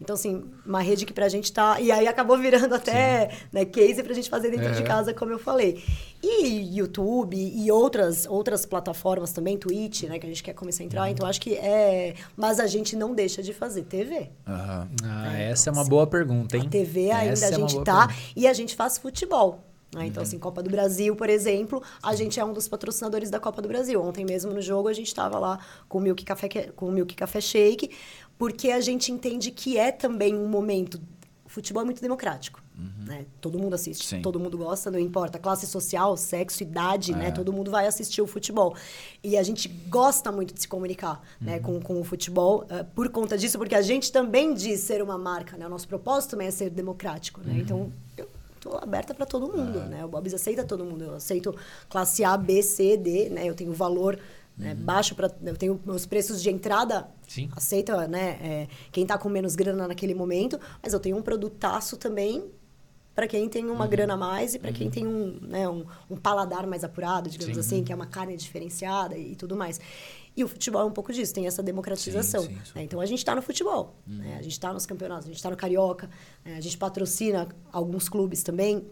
Então, 0.00 0.14
assim, 0.14 0.42
uma 0.64 0.80
rede 0.80 1.04
que 1.04 1.12
pra 1.12 1.28
gente 1.28 1.52
tá. 1.52 1.78
E 1.78 1.92
aí 1.92 2.08
acabou 2.08 2.38
virando 2.38 2.74
até 2.74 3.30
né, 3.52 3.66
case 3.66 4.02
pra 4.02 4.14
gente 4.14 4.30
fazer 4.30 4.50
dentro 4.50 4.72
de 4.72 4.78
Uhum. 4.80 4.86
casa, 4.86 5.12
como 5.12 5.32
eu 5.32 5.38
falei. 5.38 5.84
E 6.22 6.78
YouTube 6.78 7.36
e 7.36 7.70
outras, 7.70 8.24
outras 8.26 8.64
plataformas 8.64 9.30
também, 9.32 9.58
Twitch, 9.58 10.04
né, 10.04 10.18
que 10.18 10.24
a 10.24 10.28
gente 10.30 10.42
quer 10.42 10.54
começar 10.54 10.82
a 10.82 10.86
entrar. 10.86 11.02
Uhum. 11.02 11.08
Então, 11.08 11.26
acho 11.28 11.42
que 11.42 11.54
é. 11.56 12.14
Mas 12.34 12.58
a 12.58 12.66
gente 12.66 12.96
não 12.96 13.14
deixa 13.14 13.42
de 13.42 13.52
fazer 13.52 13.82
TV. 13.82 14.30
Aham. 14.48 14.88
Ah, 15.04 15.36
essa 15.38 15.68
é 15.68 15.72
uma 15.74 15.84
boa 15.84 16.06
pergunta, 16.06 16.56
hein? 16.56 16.62
A 16.66 16.70
TV 16.70 17.10
ainda 17.10 17.32
Essa 17.34 17.44
a 17.44 17.48
é 17.48 17.56
uma 17.58 17.68
gente 17.68 17.74
boa 17.74 17.84
tá. 17.84 18.06
pergunta. 18.08 18.30
E 18.34 18.46
a 18.48 18.52
gente 18.54 18.74
faz 18.74 18.96
futebol. 18.96 19.60
Né? 19.94 20.02
Uhum. 20.02 20.06
Então, 20.06 20.22
assim, 20.22 20.38
Copa 20.38 20.62
do 20.62 20.70
Brasil, 20.70 21.14
por 21.16 21.28
exemplo, 21.28 21.82
a 22.02 22.14
gente 22.14 22.38
é 22.38 22.44
um 22.44 22.52
dos 22.52 22.68
patrocinadores 22.68 23.30
da 23.30 23.40
Copa 23.40 23.60
do 23.60 23.68
Brasil. 23.68 24.02
Ontem 24.02 24.24
mesmo 24.24 24.52
no 24.52 24.62
jogo 24.62 24.88
a 24.88 24.92
gente 24.92 25.08
estava 25.08 25.38
lá 25.38 25.58
com 25.88 25.98
o 25.98 26.00
Milk 26.00 26.24
Café, 26.24 26.48
com 26.74 26.86
o 26.86 26.92
Milk 26.92 27.14
Café 27.14 27.40
Shake, 27.40 27.90
porque 28.38 28.70
a 28.70 28.80
gente 28.80 29.12
entende 29.12 29.50
que 29.50 29.76
é 29.76 29.90
também 29.92 30.34
um 30.34 30.48
momento. 30.48 31.00
O 31.44 31.48
futebol 31.48 31.82
é 31.82 31.84
muito 31.84 32.00
democrático. 32.00 32.62
Né? 33.04 33.26
Todo 33.40 33.58
mundo 33.58 33.74
assiste, 33.74 34.06
Sim. 34.06 34.22
todo 34.22 34.40
mundo 34.40 34.56
gosta, 34.56 34.90
não 34.90 34.98
importa 34.98 35.38
classe 35.38 35.66
social, 35.66 36.16
sexo, 36.16 36.62
idade, 36.62 37.12
É. 37.12 37.16
né? 37.16 37.30
Todo 37.30 37.52
mundo 37.52 37.70
vai 37.70 37.86
assistir 37.86 38.22
o 38.22 38.26
futebol. 38.26 38.74
E 39.22 39.36
a 39.36 39.42
gente 39.42 39.68
gosta 39.68 40.32
muito 40.32 40.54
de 40.54 40.62
se 40.62 40.68
comunicar 40.68 41.20
né? 41.38 41.58
com, 41.58 41.78
com 41.80 42.00
o 42.00 42.04
futebol 42.04 42.64
eh, 42.70 42.82
por 42.94 43.10
conta 43.10 43.36
disso, 43.36 43.58
porque 43.58 43.74
a 43.74 43.82
gente 43.82 44.10
também 44.10 44.54
diz 44.54 44.80
ser 44.80 45.02
uma 45.02 45.18
marca, 45.18 45.58
né? 45.58 45.66
O 45.66 45.68
nosso 45.68 45.86
propósito 45.86 46.30
também 46.30 46.46
é 46.46 46.50
ser 46.50 46.70
democrático, 46.70 47.42
né? 47.44 47.58
Então, 47.58 47.78
eu 47.80 47.92
tô 48.60 48.76
aberta 48.76 49.14
para 49.14 49.26
todo 49.26 49.48
mundo, 49.48 49.80
né? 49.80 50.04
O 50.04 50.08
Bob's 50.08 50.34
aceita 50.34 50.64
todo 50.64 50.84
mundo. 50.84 51.04
Eu 51.04 51.14
aceito 51.14 51.54
classe 51.88 52.22
A, 52.22 52.36
B, 52.36 52.62
C, 52.62 52.96
D, 52.96 53.30
né? 53.30 53.48
Eu 53.48 53.54
tenho 53.54 53.72
valor 53.72 54.18
né, 54.60 54.74
baixo 54.74 55.14
para 55.14 55.30
eu 55.42 55.56
tenho 55.56 55.80
meus 55.86 56.04
preços 56.04 56.42
de 56.42 56.50
entrada 56.50 57.08
Sim. 57.26 57.48
aceita, 57.56 58.06
né, 58.06 58.38
é, 58.42 58.68
quem 58.92 59.06
tá 59.06 59.16
com 59.16 59.28
menos 59.28 59.56
grana 59.56 59.88
naquele 59.88 60.14
momento, 60.14 60.60
mas 60.82 60.92
eu 60.92 61.00
tenho 61.00 61.16
um 61.16 61.22
produtaço 61.22 61.96
também 61.96 62.44
para 63.14 63.26
quem 63.26 63.48
tem 63.48 63.68
uma 63.68 63.86
grana 63.86 64.14
a 64.14 64.16
mais 64.16 64.54
e 64.54 64.58
para 64.58 64.72
quem 64.72 64.88
tem 64.88 65.06
um, 65.06 65.38
né, 65.42 65.68
um, 65.68 65.84
um 66.08 66.16
paladar 66.16 66.66
mais 66.66 66.84
apurado, 66.84 67.28
digamos 67.28 67.54
Sim. 67.54 67.60
assim, 67.60 67.84
que 67.84 67.92
é 67.92 67.94
uma 67.94 68.06
carne 68.06 68.36
diferenciada 68.36 69.16
e, 69.18 69.34
tudo 69.34 69.56
mais. 69.56 69.80
E 70.36 70.44
o 70.44 70.48
futebol 70.48 70.82
é 70.82 70.84
um 70.84 70.92
pouco 70.92 71.12
disso, 71.12 71.34
tem 71.34 71.46
essa 71.46 71.62
democratização. 71.62 72.42
Sim, 72.42 72.58
sim, 72.64 72.72
né? 72.74 72.82
Então 72.84 73.00
a 73.00 73.06
gente 73.06 73.18
está 73.18 73.34
no 73.34 73.42
futebol, 73.42 73.96
né? 74.06 74.36
a 74.38 74.42
gente 74.42 74.52
está 74.52 74.72
nos 74.72 74.86
campeonatos, 74.86 75.24
a 75.24 75.28
gente 75.28 75.36
está 75.36 75.50
no 75.50 75.56
Carioca, 75.56 76.08
né? 76.44 76.56
a 76.56 76.60
gente 76.60 76.78
patrocina 76.78 77.48
alguns 77.72 78.08
clubes 78.08 78.42
também. 78.42 78.86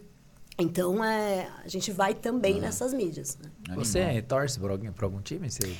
Então 0.58 1.04
é, 1.04 1.48
a 1.64 1.68
gente 1.68 1.92
vai 1.92 2.14
também 2.14 2.60
nessas 2.60 2.92
mídias. 2.92 3.38
Né? 3.38 3.74
Você 3.76 4.20
torce 4.22 4.58
por 4.58 4.70
algum, 4.70 4.92
por 4.92 5.04
algum 5.04 5.20
time? 5.20 5.48
Você... 5.48 5.76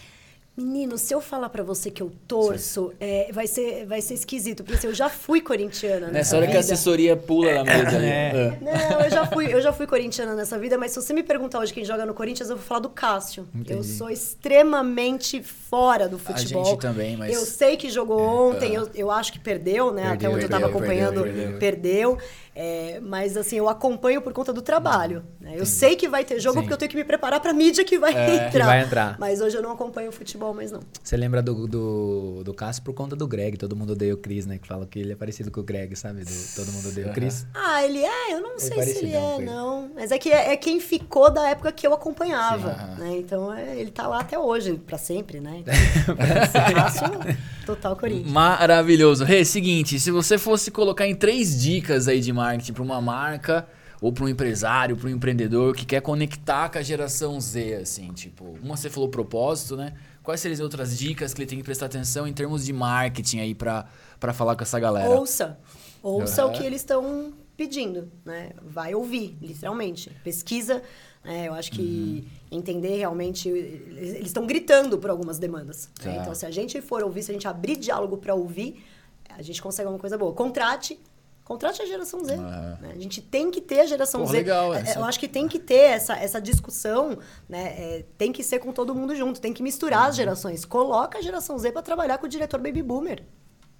Menino, 0.59 0.99
se 0.99 1.15
eu 1.15 1.21
falar 1.21 1.49
pra 1.51 1.63
você 1.63 1.89
que 1.89 2.03
eu 2.03 2.11
torço, 2.27 2.93
é, 2.99 3.31
vai, 3.33 3.47
ser, 3.47 3.87
vai 3.87 4.01
ser 4.01 4.15
esquisito, 4.15 4.65
porque 4.65 4.77
assim, 4.77 4.89
eu 4.89 4.95
já 4.95 5.09
fui 5.09 5.41
corintiana 5.41 6.07
Nessa 6.07 6.13
nessa 6.13 6.37
hora 6.37 6.47
que 6.47 6.57
a 6.57 6.61
vida. 6.61 6.75
assessoria 6.75 7.17
pula 7.17 7.55
na 7.55 7.63
mesa 7.63 7.97
ali. 7.97 8.07
É. 8.07 8.59
É. 8.59 8.59
Não, 8.91 9.01
eu 9.03 9.09
já, 9.11 9.25
fui, 9.25 9.55
eu 9.55 9.61
já 9.63 9.73
fui 9.73 9.87
corintiana 9.87 10.35
nessa 10.35 10.59
vida, 10.59 10.77
mas 10.77 10.91
se 10.91 11.01
você 11.01 11.13
me 11.13 11.23
perguntar 11.23 11.61
hoje 11.61 11.73
quem 11.73 11.85
joga 11.85 12.05
no 12.05 12.13
Corinthians, 12.13 12.51
eu 12.51 12.57
vou 12.57 12.65
falar 12.65 12.81
do 12.81 12.89
Cássio. 12.89 13.47
Entendi. 13.55 13.73
Eu 13.79 13.85
sou 13.85 14.11
extremamente 14.11 15.43
fora 15.69 16.09
do 16.09 16.19
futebol. 16.19 16.65
gente 16.65 16.81
também, 16.81 17.17
mas- 17.17 17.35
Eu 17.35 17.45
sei 17.45 17.77
que 17.77 17.91
jogou 17.91 18.21
ontem, 18.21 18.75
eu, 18.75 18.89
eu 18.95 19.11
acho 19.11 19.33
que 19.33 19.39
perdeu, 19.39 19.93
né? 19.93 20.03
Até 20.05 20.11
Perdeu, 20.29 20.33
onde 20.33 20.45
eu 20.45 20.49
tava 20.49 20.63
perdeu, 20.65 20.79
acompanhando, 20.79 21.23
perdeu, 21.23 21.59
perdeu. 21.59 22.19
É, 22.61 22.99
mas 23.01 23.37
assim, 23.37 23.57
eu 23.57 23.69
acompanho 23.69 24.21
por 24.21 24.33
conta 24.33 24.53
do 24.53 24.61
trabalho. 24.61 25.23
né? 25.41 25.55
Eu 25.57 25.65
sei 25.65 25.95
que 25.95 26.09
vai 26.09 26.25
ter 26.25 26.41
jogo 26.41 26.55
Sim. 26.57 26.63
porque 26.63 26.73
eu 26.75 26.77
tenho 26.77 26.91
que 26.91 26.97
me 26.97 27.05
preparar 27.05 27.39
pra 27.39 27.53
mídia 27.53 27.85
que 27.85 27.97
vai 28.01 28.11
entrar. 28.11 28.51
que 28.51 28.59
vai 28.59 28.81
entrar. 28.83 29.17
Mas 29.19 29.41
hoje 29.41 29.57
eu 29.57 29.63
não 29.63 29.71
acompanho 29.71 30.09
o 30.09 30.13
futebol 30.13 30.53
mais 30.53 30.73
não. 30.73 30.81
Você 31.01 31.17
lembra 31.17 31.41
do, 31.41 31.69
do, 31.69 32.43
do 32.43 32.53
Cássio 32.53 32.83
por 32.83 32.95
conta 32.95 33.15
do 33.15 33.29
Greg. 33.29 33.57
Todo 33.57 33.77
mundo 33.77 33.93
odeia 33.93 34.13
o 34.13 34.17
Chris, 34.17 34.45
né? 34.45 34.59
Que 34.59 34.67
fala 34.67 34.87
que 34.87 34.99
ele 34.99 35.13
é 35.13 35.15
parecido 35.15 35.53
com 35.53 35.61
o 35.61 35.63
Greg, 35.63 35.95
sabe? 35.95 36.25
Do, 36.25 36.55
todo 36.57 36.73
mundo 36.73 36.89
odeia 36.89 37.09
o 37.11 37.13
Chris. 37.13 37.47
Ah, 37.55 37.85
ele 37.85 38.03
é? 38.03 38.33
Eu 38.35 38.41
não 38.41 38.59
sei 38.59 38.83
se 38.83 38.99
ele 39.05 39.13
é, 39.15 39.35
ele. 39.37 39.45
não. 39.45 39.91
Mas 39.95 40.11
é 40.11 40.19
que 40.19 40.33
é, 40.33 40.53
é 40.53 40.57
quem 40.57 40.81
ficou 40.81 41.31
da 41.31 41.49
época 41.51 41.71
que 41.71 41.87
eu 41.87 41.93
acompanhava, 41.95 42.73
Sim, 42.97 43.01
né? 43.03 43.17
Então 43.19 43.53
é, 43.53 43.77
ele 43.79 43.91
tá 43.91 44.07
lá 44.09 44.21
até 44.21 44.39
hoje, 44.39 44.75
pra 44.75 44.97
sempre, 44.99 45.39
né? 45.39 45.58
Cássio, 46.75 47.37
total 47.67 47.97
Corinthians. 47.97 48.31
Maravilhoso. 48.31 49.25
Rê, 49.25 49.45
seguinte, 49.45 49.99
se 49.99 50.11
você 50.11 50.39
fosse 50.39 50.71
colocar 50.71 51.07
em 51.07 51.15
três 51.15 51.61
dicas 51.61 52.09
aí 52.09 52.21
de 52.21 52.33
marketing 52.33 52.73
para 52.73 52.83
uma 52.83 53.01
marca 53.01 53.67
ou 54.01 54.13
para 54.13 54.25
um 54.25 54.29
empresário, 54.29 54.97
para 54.97 55.09
um 55.09 55.13
empreendedor 55.13 55.75
que 55.75 55.85
quer 55.85 56.01
conectar 56.01 56.69
com 56.69 56.79
a 56.79 56.83
geração 56.83 57.41
Z, 57.41 57.75
assim, 57.83 58.13
tipo, 58.13 58.57
uma 58.63 58.77
você 58.77 58.89
falou 58.89 59.09
propósito, 59.09 59.77
né? 59.77 59.95
Quais 60.23 60.41
seriam 60.41 60.55
as 60.55 60.61
outras 60.61 60.97
dicas 60.97 61.33
que 61.33 61.41
ele 61.41 61.49
tem 61.49 61.59
que 61.59 61.65
prestar 61.65 61.87
atenção 61.87 62.27
em 62.27 62.33
termos 62.33 62.65
de 62.65 62.73
marketing 62.73 63.41
aí 63.41 63.55
para 63.55 63.87
falar 64.35 64.55
com 64.57 64.63
essa 64.63 64.79
galera? 64.79 65.09
Ouça. 65.09 65.59
Ouça 66.03 66.43
Aham. 66.43 66.51
o 66.51 66.55
que 66.55 66.65
eles 66.65 66.83
estão 66.83 67.33
pedindo, 67.57 68.13
né? 68.25 68.51
Vai 68.63 68.95
ouvir, 68.95 69.37
literalmente. 69.43 70.11
Pesquisa. 70.23 70.83
Né? 71.29 71.49
eu 71.49 71.55
acho 71.55 71.71
que 71.73 72.25
Uhum. 72.51 72.59
entender 72.59 72.97
realmente. 72.97 73.49
Eles 73.49 74.27
estão 74.27 74.47
gritando 74.47 74.99
por 74.99 75.11
algumas 75.11 75.39
demandas. 75.39 75.89
né? 76.03 76.15
Tá. 76.15 76.23
Então, 76.23 76.35
se 76.35 76.45
a 76.47 76.51
gente 76.51 76.81
for 76.81 77.03
ouvir, 77.03 77.23
se 77.23 77.31
a 77.31 77.35
gente 77.35 77.47
abrir 77.47 77.77
diálogo 77.77 78.17
para 78.17 78.35
ouvir, 78.35 78.85
a 79.31 79.43
gente 79.43 79.61
consegue 79.63 79.87
alguma 79.87 80.01
coisa 80.01 80.17
boa. 80.19 80.33
Contrate. 80.33 80.99
contrate 81.45 81.81
a 81.81 81.87
geração 81.87 82.23
Z. 82.23 82.37
Né? 82.37 82.93
A 82.95 82.99
gente 83.01 83.23
tem 83.23 83.51
que 83.51 83.59
ter 83.63 83.81
a 83.81 83.87
geração 83.87 84.21
Porra, 84.21 84.33
Z. 84.33 84.37
legal, 84.37 84.75
É, 84.75 84.81
essa- 84.81 84.99
Eu 84.99 85.05
acho 85.07 85.19
que 85.19 85.27
tem 85.27 85.49
que 85.49 85.59
ter 85.59 85.77
essa, 85.97 86.15
essa 86.15 86.39
discussão, 86.43 87.17
né? 87.49 87.69
É, 87.79 88.05
tem 88.19 88.31
que 88.33 88.43
ser 88.45 88.59
com 88.59 88.71
todo 88.71 88.95
mundo 88.95 89.17
junto, 89.17 89.41
tem 89.41 89.55
que 89.55 89.63
misturar 89.63 90.03
Uhum. 90.03 90.09
as 90.09 90.17
gerações. 90.17 90.65
Coloca 90.67 91.17
a 91.19 91.23
geração 91.23 91.59
Z 91.59 91.73
para 91.73 91.81
trabalhar 91.81 92.19
com 92.19 92.27
o 92.27 92.29
diretor 92.29 92.61
baby 92.61 92.83
boomer. 92.83 93.25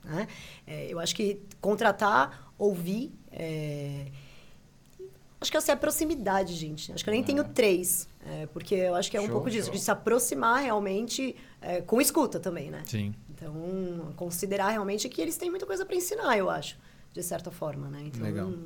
né? 0.03 0.27
É, 0.67 0.87
eu 0.91 0.99
acho 0.99 1.15
que 1.15 1.43
contratar, 1.61 2.51
ouvir. 2.57 3.13
É, 5.49 5.51
Acho 5.51 5.51
que 5.51 5.57
essa 5.57 5.73
é 5.73 5.75
a 5.75 5.77
proximidade, 5.77 6.55
gente. 6.55 6.93
Acho 6.93 7.03
que 7.03 7.09
eu 7.11 7.15
nem 7.15 7.23
tenho 7.25 7.43
três. 7.45 8.09
é, 8.27 8.47
porque 8.47 8.75
eu 8.75 8.95
acho 8.95 9.11
que 9.11 9.17
é 9.17 9.21
um 9.21 9.25
Show, 9.25 9.33
pouco 9.33 9.51
disso, 9.51 9.67
show. 9.67 9.75
de 9.75 9.81
se 9.81 9.91
aproximar 9.91 10.63
realmente 10.63 11.35
é, 11.63 11.81
com 11.81 12.01
escuta 12.01 12.39
também, 12.39 12.71
né? 12.71 12.83
Sim. 12.87 13.15
Então, 13.31 14.13
considerar 14.17 14.69
realmente 14.71 15.09
que 15.09 15.21
eles 15.21 15.37
têm 15.37 15.49
muita 15.51 15.65
coisa 15.65 15.87
para 15.87 15.97
ensinar, 15.97 16.37
eu 16.37 16.51
acho, 16.51 16.77
de 17.13 17.23
certa 17.23 17.51
forma, 17.51 17.89
né? 17.89 18.03
Então, 18.07 18.23
Legal. 18.23 18.51
Você... 18.51 18.59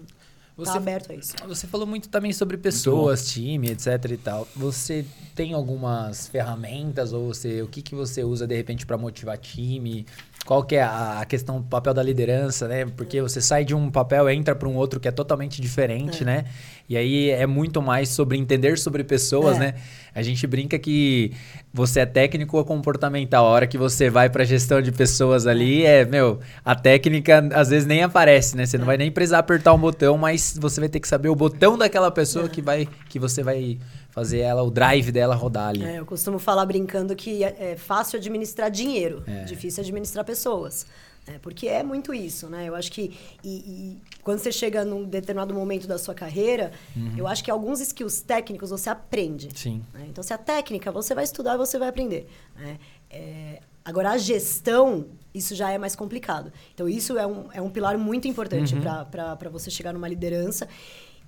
Você- 0.57 0.71
tá 0.73 0.77
aberto 0.77 1.12
a 1.12 1.14
isso. 1.14 1.35
Você 1.49 1.66
falou 1.66 1.87
muito 1.87 2.11
também 2.11 2.31
sobre 2.33 2.59
pessoas, 2.59 3.31
time, 3.33 3.71
etc 3.71 3.87
e 4.11 4.16
tal. 4.18 4.47
Você 4.55 5.05
tem 5.35 5.55
algumas 5.55 6.27
ferramentas 6.29 7.14
ou 7.14 7.29
você, 7.29 7.62
o 7.62 7.68
que, 7.68 7.81
que 7.81 7.95
você 7.95 8.23
usa 8.23 8.47
de 8.47 8.55
repente 8.55 8.85
para 8.85 8.99
motivar 8.99 9.38
time? 9.38 10.05
Qual 10.44 10.64
que 10.64 10.74
é 10.74 10.83
a 10.83 11.24
questão 11.28 11.61
do 11.61 11.66
papel 11.68 11.94
da 11.94 12.02
liderança, 12.02 12.66
né? 12.66 12.85
Porque 12.96 13.22
você 13.22 13.40
sai 13.40 13.64
de 13.64 13.74
um 13.76 13.88
papel 13.90 14.28
e 14.28 14.35
entra 14.35 14.57
para 14.57 14.68
um 14.68 14.74
outro 14.74 14.98
que 14.98 15.07
é 15.07 15.12
totalmente 15.12 15.62
diferente, 15.62 16.24
né? 16.24 16.44
E 16.88 16.96
aí 16.96 17.31
é 17.31 17.46
muito 17.46 17.81
mais 17.81 18.09
sobre 18.09 18.37
entender 18.37 18.76
sobre 18.76 19.05
pessoas, 19.05 19.57
É. 19.57 19.61
né? 19.61 19.74
A 20.14 20.20
gente 20.20 20.44
brinca 20.46 20.78
que 20.81 21.33
você 21.72 22.00
é 22.00 22.07
técnico 22.07 22.59
ou 22.59 22.64
comportamental. 22.64 23.46
A 23.46 23.48
hora 23.48 23.66
que 23.68 23.78
você 23.78 24.11
vai 24.11 24.28
para 24.28 24.44
gestão 24.44 24.83
de 24.83 24.90
pessoas 24.90 25.46
ali, 25.46 25.87
é, 25.87 26.05
meu, 26.05 26.40
a 26.64 26.74
técnica 26.74 27.48
às 27.55 27.70
vezes 27.70 27.87
nem 27.87 28.02
aparece, 28.02 28.57
né? 28.57 28.66
Você 28.66 28.76
não 28.76 28.85
vai 28.85 28.96
nem 28.96 29.12
precisar 29.12 29.38
apertar 29.38 29.72
um 29.72 29.78
botão, 29.78 30.18
mas 30.18 30.59
você 30.61 30.81
vai 30.81 30.88
ter 30.88 30.98
que 31.00 31.07
saber 31.09 31.28
o 31.28 31.37
botão 31.37 31.78
daquela 31.78 32.11
pessoa 32.11 32.48
que 32.48 32.61
vai 32.61 32.87
que 33.09 33.18
você 33.18 33.42
vai 33.44 33.78
fazer 34.12 34.38
ela 34.40 34.62
o 34.62 34.70
drive 34.70 35.11
dela 35.11 35.35
rodar 35.35 35.70
ali. 35.70 35.83
É, 35.83 35.98
eu 35.98 36.07
costumo 36.07 36.38
falar 36.38 36.64
brincando 36.66 37.16
que 37.16 37.42
é, 37.42 37.72
é 37.72 37.77
fácil 37.77 38.18
administrar 38.18 38.70
dinheiro, 38.70 39.25
É. 39.27 39.42
difícil 39.44 39.83
administrar 39.83 40.25
pessoas. 40.25 40.87
É, 41.27 41.38
porque 41.38 41.68
é 41.68 41.85
muito 41.85 42.12
isso, 42.12 42.48
né? 42.48 42.68
Eu 42.68 42.75
acho 42.75 42.90
que 42.90 43.16
e, 43.44 43.48
e 43.48 44.03
quando 44.25 44.40
você 44.40 44.51
chega 44.51 44.85
num 44.85 45.05
determinado 45.05 45.55
momento 45.55 45.87
da 45.87 45.96
sua 45.96 46.14
carreira, 46.14 46.72
eu 47.16 47.27
acho 47.29 47.44
que 47.44 47.51
alguns 47.51 47.81
skills 47.81 48.20
técnicos 48.22 48.70
você 48.70 48.90
aprende. 48.90 49.48
Sim. 49.55 49.83
né? 49.94 50.05
Então, 50.09 50.22
se 50.22 50.35
a 50.35 50.38
técnica, 50.38 50.90
você 50.90 51.14
vai 51.14 51.22
estudar 51.25 51.57
você 51.57 51.79
vai 51.79 51.88
aprender. 51.88 52.29
né? 52.57 52.77
É, 53.09 53.61
agora, 53.85 54.11
a 54.11 54.18
gestão, 54.18 55.07
isso 55.33 55.55
já 55.55 55.70
é 55.70 55.79
mais 55.79 55.94
complicado. 55.94 56.53
Então, 56.75 56.88
isso 56.88 57.16
é 57.16 57.27
um, 57.27 57.44
é 57.53 57.62
um 57.62 57.70
pilar 57.70 57.96
muito 57.96 58.27
importante 58.27 58.75
para 59.11 59.48
você 59.48 59.70
chegar 59.70 59.92
numa 59.92 60.09
liderança. 60.09 60.66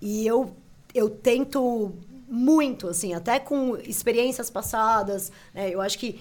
E 0.02 0.26
eu, 0.26 0.56
eu 0.92 1.08
tento 1.08 1.94
muito, 2.28 2.88
assim, 2.88 3.14
até 3.14 3.38
com 3.38 3.76
experiências 3.76 4.50
passadas. 4.50 5.30
né? 5.54 5.70
Eu 5.70 5.80
acho 5.80 5.98
que 5.98 6.20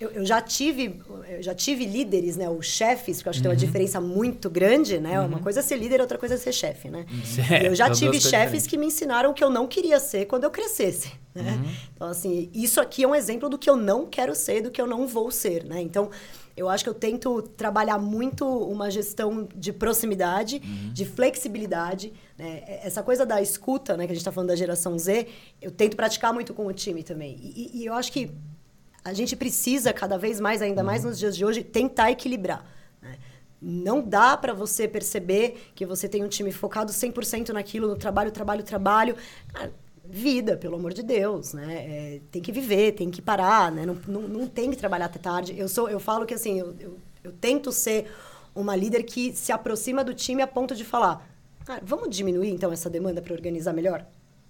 eu, 0.00 0.10
eu 0.10 0.24
já 0.24 0.40
tive 0.40 1.00
eu 1.28 1.42
já 1.42 1.54
tive 1.54 1.84
líderes, 1.84 2.36
né, 2.36 2.48
os 2.48 2.66
chefes, 2.66 3.16
porque 3.16 3.28
eu 3.28 3.30
acho 3.30 3.38
que 3.40 3.42
tem 3.42 3.50
uma 3.50 3.56
diferença 3.56 4.00
muito 4.00 4.48
grande, 4.48 4.98
né? 4.98 5.20
Uma 5.20 5.40
coisa 5.40 5.60
é 5.60 5.62
ser 5.62 5.76
líder, 5.76 6.00
outra 6.00 6.16
coisa 6.16 6.34
é 6.36 6.38
ser 6.38 6.52
chefe, 6.52 6.88
né? 6.88 7.04
E 7.62 7.66
eu 7.66 7.74
já 7.74 7.86
São 7.92 8.08
duas 8.08 8.16
tive 8.16 8.30
chefes 8.30 8.66
que 8.66 8.76
me 8.76 8.86
ensinaram 8.86 9.30
o 9.30 9.34
que 9.34 9.42
eu 9.42 9.50
não 9.50 9.66
queria 9.66 9.98
ser 9.98 10.26
quando 10.26 10.44
eu 10.44 10.50
crescesse, 10.50 11.12
né? 11.34 11.58
Então 11.94 12.08
assim, 12.08 12.48
isso 12.54 12.80
aqui 12.80 13.02
é 13.02 13.08
um 13.08 13.14
exemplo 13.14 13.48
do 13.48 13.58
que 13.58 13.68
eu 13.68 13.76
não 13.76 14.06
quero 14.06 14.34
ser, 14.34 14.62
do 14.62 14.70
que 14.70 14.80
eu 14.80 14.86
não 14.86 15.06
vou 15.06 15.30
ser, 15.30 15.64
né? 15.64 15.80
Então, 15.82 16.10
eu 16.56 16.68
acho 16.68 16.82
que 16.82 16.90
eu 16.90 16.94
tento 16.94 17.40
trabalhar 17.42 17.98
muito 17.98 18.44
uma 18.46 18.90
gestão 18.90 19.48
de 19.54 19.72
proximidade, 19.72 20.58
de 20.58 21.04
flexibilidade, 21.04 22.12
né? 22.38 22.62
Essa 22.84 23.02
coisa 23.02 23.26
da 23.26 23.42
escuta, 23.42 23.96
né, 23.96 24.06
que 24.06 24.12
a 24.12 24.14
gente 24.14 24.22
está 24.22 24.32
falando 24.32 24.48
da 24.50 24.56
geração 24.56 24.98
Z, 24.98 25.26
eu 25.60 25.70
tento 25.70 25.96
praticar 25.96 26.32
muito 26.32 26.54
com 26.54 26.66
o 26.66 26.72
time 26.72 27.02
também. 27.02 27.36
E, 27.42 27.82
e- 27.82 27.86
eu 27.86 27.94
acho 27.94 28.12
que 28.12 28.30
a 29.04 29.12
gente 29.12 29.34
precisa 29.36 29.92
cada 29.92 30.18
vez 30.18 30.38
mais, 30.40 30.60
ainda 30.62 30.82
mais 30.82 31.04
nos 31.04 31.18
dias 31.18 31.36
de 31.36 31.44
hoje, 31.44 31.62
tentar 31.64 32.10
equilibrar. 32.10 32.64
né? 33.02 33.16
Não 33.60 34.00
dá 34.00 34.36
para 34.36 34.52
você 34.54 34.86
perceber 34.86 35.70
que 35.74 35.84
você 35.84 36.08
tem 36.08 36.22
um 36.24 36.28
time 36.28 36.52
focado 36.52 36.92
100% 36.92 37.48
naquilo, 37.52 37.88
no 37.88 37.96
trabalho, 37.96 38.30
trabalho, 38.30 38.62
trabalho. 38.62 39.16
Cara, 39.52 39.72
vida, 40.04 40.56
pelo 40.56 40.76
amor 40.76 40.92
de 40.94 41.02
Deus, 41.02 41.52
né? 41.54 41.74
É, 41.74 42.20
tem 42.30 42.40
que 42.40 42.52
viver, 42.52 42.92
tem 42.92 43.10
que 43.10 43.20
parar, 43.20 43.72
né? 43.72 43.84
Não, 43.84 43.96
não, 44.06 44.22
não 44.22 44.46
tem 44.46 44.70
que 44.70 44.76
trabalhar 44.76 45.06
até 45.06 45.18
tarde. 45.18 45.58
Eu, 45.58 45.68
sou, 45.68 45.88
eu 45.88 45.98
falo 46.00 46.24
que, 46.24 46.34
assim, 46.34 46.58
eu, 46.60 46.74
eu, 46.78 46.98
eu 47.24 47.32
tento 47.32 47.72
ser 47.72 48.10
uma 48.54 48.74
líder 48.76 49.02
que 49.02 49.32
se 49.34 49.52
aproxima 49.52 50.04
do 50.04 50.14
time 50.14 50.40
a 50.42 50.46
ponto 50.46 50.74
de 50.74 50.84
falar, 50.84 51.26
vamos 51.82 52.14
diminuir, 52.14 52.50
então, 52.50 52.72
essa 52.72 52.88
demanda 52.88 53.20
para 53.20 53.32
organizar 53.32 53.72
melhor? 53.72 54.06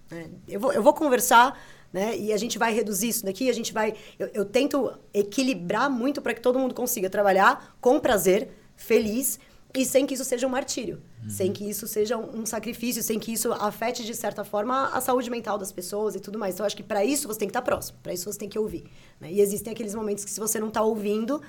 né? 0.09 0.29
Eu, 0.47 0.59
vou, 0.59 0.73
eu 0.73 0.81
vou 0.81 0.93
conversar, 0.93 1.59
né? 1.93 2.17
E 2.17 2.33
a 2.33 2.37
gente 2.37 2.57
vai 2.57 2.73
reduzir 2.73 3.09
isso 3.09 3.25
daqui, 3.25 3.49
a 3.49 3.53
gente 3.53 3.73
vai. 3.73 3.93
Eu, 4.17 4.27
eu 4.33 4.45
tento 4.45 4.91
equilibrar 5.13 5.89
muito 5.89 6.21
para 6.21 6.33
que 6.33 6.41
todo 6.41 6.59
mundo 6.59 6.73
consiga 6.73 7.09
trabalhar 7.09 7.77
com 7.79 7.99
prazer, 7.99 8.49
feliz 8.75 9.39
e 9.75 9.85
sem 9.85 10.05
que 10.05 10.15
isso 10.15 10.25
seja 10.25 10.47
um 10.47 10.49
martírio, 10.49 10.99
sem 11.27 11.53
que 11.53 11.69
isso 11.69 11.87
seja 11.87 12.17
um, 12.17 12.39
um 12.39 12.45
sacrifício, 12.45 13.03
sem 13.03 13.19
que 13.19 13.31
isso 13.31 13.53
afete 13.53 14.03
de 14.03 14.15
certa 14.15 14.43
forma 14.43 14.87
a 14.87 14.99
saúde 14.99 15.29
mental 15.29 15.59
das 15.59 15.71
pessoas 15.71 16.15
e 16.15 16.19
tudo 16.19 16.39
mais. 16.39 16.55
Então 16.55 16.63
eu 16.63 16.67
acho 16.67 16.75
que 16.75 16.81
para 16.81 17.05
isso 17.05 17.27
você 17.27 17.39
tem 17.39 17.47
que 17.47 17.51
estar 17.51 17.61
próximo, 17.61 17.99
para 18.01 18.11
isso 18.11 18.31
você 18.31 18.39
tem 18.39 18.49
que 18.49 18.57
ouvir. 18.57 18.85
né? 19.19 19.31
E 19.31 19.39
existem 19.39 19.71
aqueles 19.71 19.93
momentos 19.93 20.25
que 20.25 20.31
se 20.31 20.39
você 20.39 20.59
não 20.59 20.69
está 20.69 20.81
ouvindo 20.81 21.41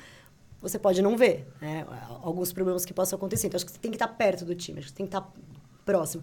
você 0.60 0.78
pode 0.78 1.00
não 1.00 1.16
ver 1.16 1.46
né? 1.58 1.86
alguns 2.22 2.52
problemas 2.52 2.84
que 2.84 2.92
possam 2.92 3.16
acontecer. 3.16 3.46
Então, 3.46 3.56
acho 3.56 3.64
que 3.64 3.72
você 3.72 3.78
tem 3.78 3.90
que 3.90 3.94
estar 3.94 4.08
perto 4.08 4.44
do 4.44 4.54
time, 4.54 4.80
acho 4.80 4.88
que 4.88 4.92
você 4.92 4.96
tem 4.98 5.06
que 5.06 5.16
estar 5.16 5.32
próximo. 5.90 6.22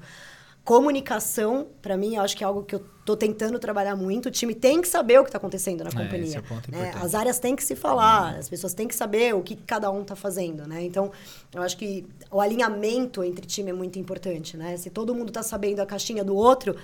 Comunicação, 0.63 1.67
para 1.81 1.95
mim, 1.95 2.15
eu 2.15 2.21
acho 2.21 2.35
que 2.35 2.43
é 2.43 2.47
algo 2.47 2.61
que 2.63 2.75
eu 2.75 2.83
tô 3.05 3.15
tentando 3.15 3.57
trabalhar 3.57 3.95
muito. 3.95 4.25
O 4.27 4.31
time 4.31 4.53
tem 4.53 4.81
que 4.81 4.87
saber 4.87 5.17
o 5.17 5.23
que 5.23 5.29
está 5.29 5.37
acontecendo 5.37 5.81
na 5.81 5.89
É, 5.89 5.93
companhia. 5.93 6.43
é 6.67 6.71
né? 6.71 6.91
As 7.01 7.15
áreas 7.15 7.39
têm 7.39 7.55
que 7.55 7.63
se 7.63 7.73
falar, 7.73 8.35
as 8.35 8.49
pessoas 8.49 8.73
têm 8.73 8.85
que 8.85 8.93
saber 8.95 9.33
o 9.33 9.41
que 9.41 9.55
cada 9.55 9.89
um 9.89 10.01
está 10.01 10.13
fazendo, 10.13 10.67
né? 10.67 10.83
Então, 10.83 11.09
eu 11.55 11.61
acho 11.61 11.77
que 11.77 12.05
o 12.29 12.41
alinhamento 12.41 13.23
entre 13.23 13.45
time 13.47 13.69
é 13.69 13.73
muito 13.73 13.97
importante, 13.97 14.57
né? 14.57 14.75
Se 14.75 14.89
todo 14.89 15.15
mundo 15.15 15.29
está 15.29 15.41
sabendo 15.41 15.79
a 15.81 15.85
caixinha 15.85 16.21
do 16.21 16.35
outro, 16.35 16.75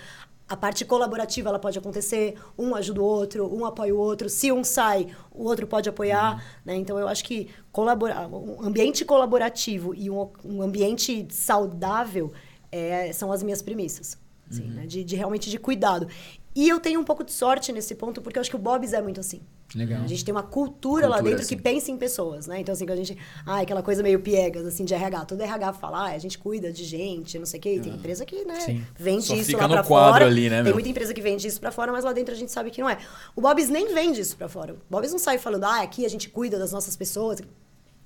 a 0.47 0.55
parte 0.55 0.85
colaborativa 0.85 1.49
ela 1.49 1.59
pode 1.59 1.77
acontecer, 1.77 2.35
um 2.57 2.73
ajuda 2.75 3.01
o 3.01 3.05
outro, 3.05 3.53
um 3.53 3.65
apoia 3.65 3.93
o 3.93 3.97
outro. 3.97 4.29
Se 4.29 4.49
um 4.49 4.63
sai, 4.63 5.07
o 5.29 5.43
outro 5.43 5.67
pode 5.67 5.89
apoiar, 5.89 6.41
né? 6.63 6.73
Então 6.75 6.97
eu 6.97 7.07
acho 7.09 7.25
que 7.25 7.49
colaborar, 7.69 8.27
um 8.29 8.65
ambiente 8.65 9.03
colaborativo 9.03 9.93
e 9.93 10.09
um, 10.09 10.29
um 10.45 10.61
ambiente 10.61 11.27
saudável 11.31 12.31
é, 12.77 13.13
são 13.13 13.31
as 13.31 13.43
minhas 13.43 13.61
premissas, 13.61 14.17
assim, 14.49 14.63
né? 14.63 14.85
de, 14.85 15.03
de 15.03 15.15
realmente 15.15 15.49
de 15.49 15.57
cuidado. 15.59 16.07
E 16.55 16.69
eu 16.69 16.79
tenho 16.79 16.99
um 16.99 17.03
pouco 17.03 17.23
de 17.23 17.31
sorte 17.31 17.71
nesse 17.71 17.95
ponto 17.95 18.21
porque 18.21 18.37
eu 18.37 18.41
acho 18.41 18.49
que 18.49 18.55
o 18.55 18.59
Bob's 18.59 18.93
é 18.93 19.01
muito 19.01 19.19
assim. 19.19 19.41
Legal. 19.75 20.03
A 20.03 20.07
gente 20.07 20.23
tem 20.23 20.31
uma 20.31 20.43
cultura, 20.43 21.07
lá 21.07 21.15
Cultura, 21.15 21.31
dentro 21.35 21.47
que 21.47 21.55
assim. 21.55 21.63
pensa 21.63 21.89
em 21.89 21.97
pessoas, 21.97 22.45
né? 22.45 22.59
Então, 22.59 22.73
assim, 22.73 22.85
quando 22.85 22.99
a 22.99 23.03
gente. 23.03 23.17
Ah, 23.43 23.61
aquela 23.61 23.81
coisa 23.81 24.03
meio 24.03 24.19
piegas, 24.19 24.67
assim, 24.67 24.85
de 24.85 24.93
RH. 24.93 25.25
Todo 25.25 25.41
RH 25.41 25.73
fala, 25.73 26.09
ah, 26.09 26.11
a 26.11 26.17
gente 26.19 26.37
cuida 26.37 26.71
de 26.71 26.83
gente, 26.83 27.39
não 27.39 27.45
sei 27.47 27.59
o 27.59 27.63
quê. 27.63 27.75
E 27.77 27.79
tem 27.79 27.91
empresa 27.91 28.23
que, 28.23 28.45
né, 28.45 28.59
Sim. 28.59 28.85
vende 28.95 29.23
Só 29.23 29.33
isso 29.33 29.45
fica 29.45 29.61
lá 29.61 29.67
no 29.69 29.73
pra 29.73 29.83
quadro 29.83 30.13
fora. 30.13 30.25
ali, 30.27 30.47
né, 30.47 30.57
Tem 30.57 30.65
meu? 30.65 30.73
muita 30.75 30.89
empresa 30.89 31.11
que 31.11 31.21
vende 31.21 31.47
isso 31.47 31.59
pra 31.59 31.71
fora, 31.71 31.91
mas 31.91 32.03
lá 32.05 32.13
dentro 32.13 32.35
a 32.35 32.37
gente 32.37 32.51
sabe 32.51 32.69
que 32.69 32.81
não 32.81 32.89
é. 32.89 32.99
O 33.35 33.41
Bob's 33.41 33.67
nem 33.69 33.91
vende 33.95 34.21
isso 34.21 34.37
pra 34.37 34.47
fora. 34.47 34.73
O 34.73 34.77
Bob's 34.87 35.11
não 35.11 35.17
sai 35.17 35.39
falando, 35.39 35.63
ah, 35.63 35.81
aqui 35.81 36.05
a 36.05 36.09
gente 36.09 36.29
cuida 36.29 36.59
das 36.59 36.71
nossas 36.71 36.95
pessoas. 36.95 37.39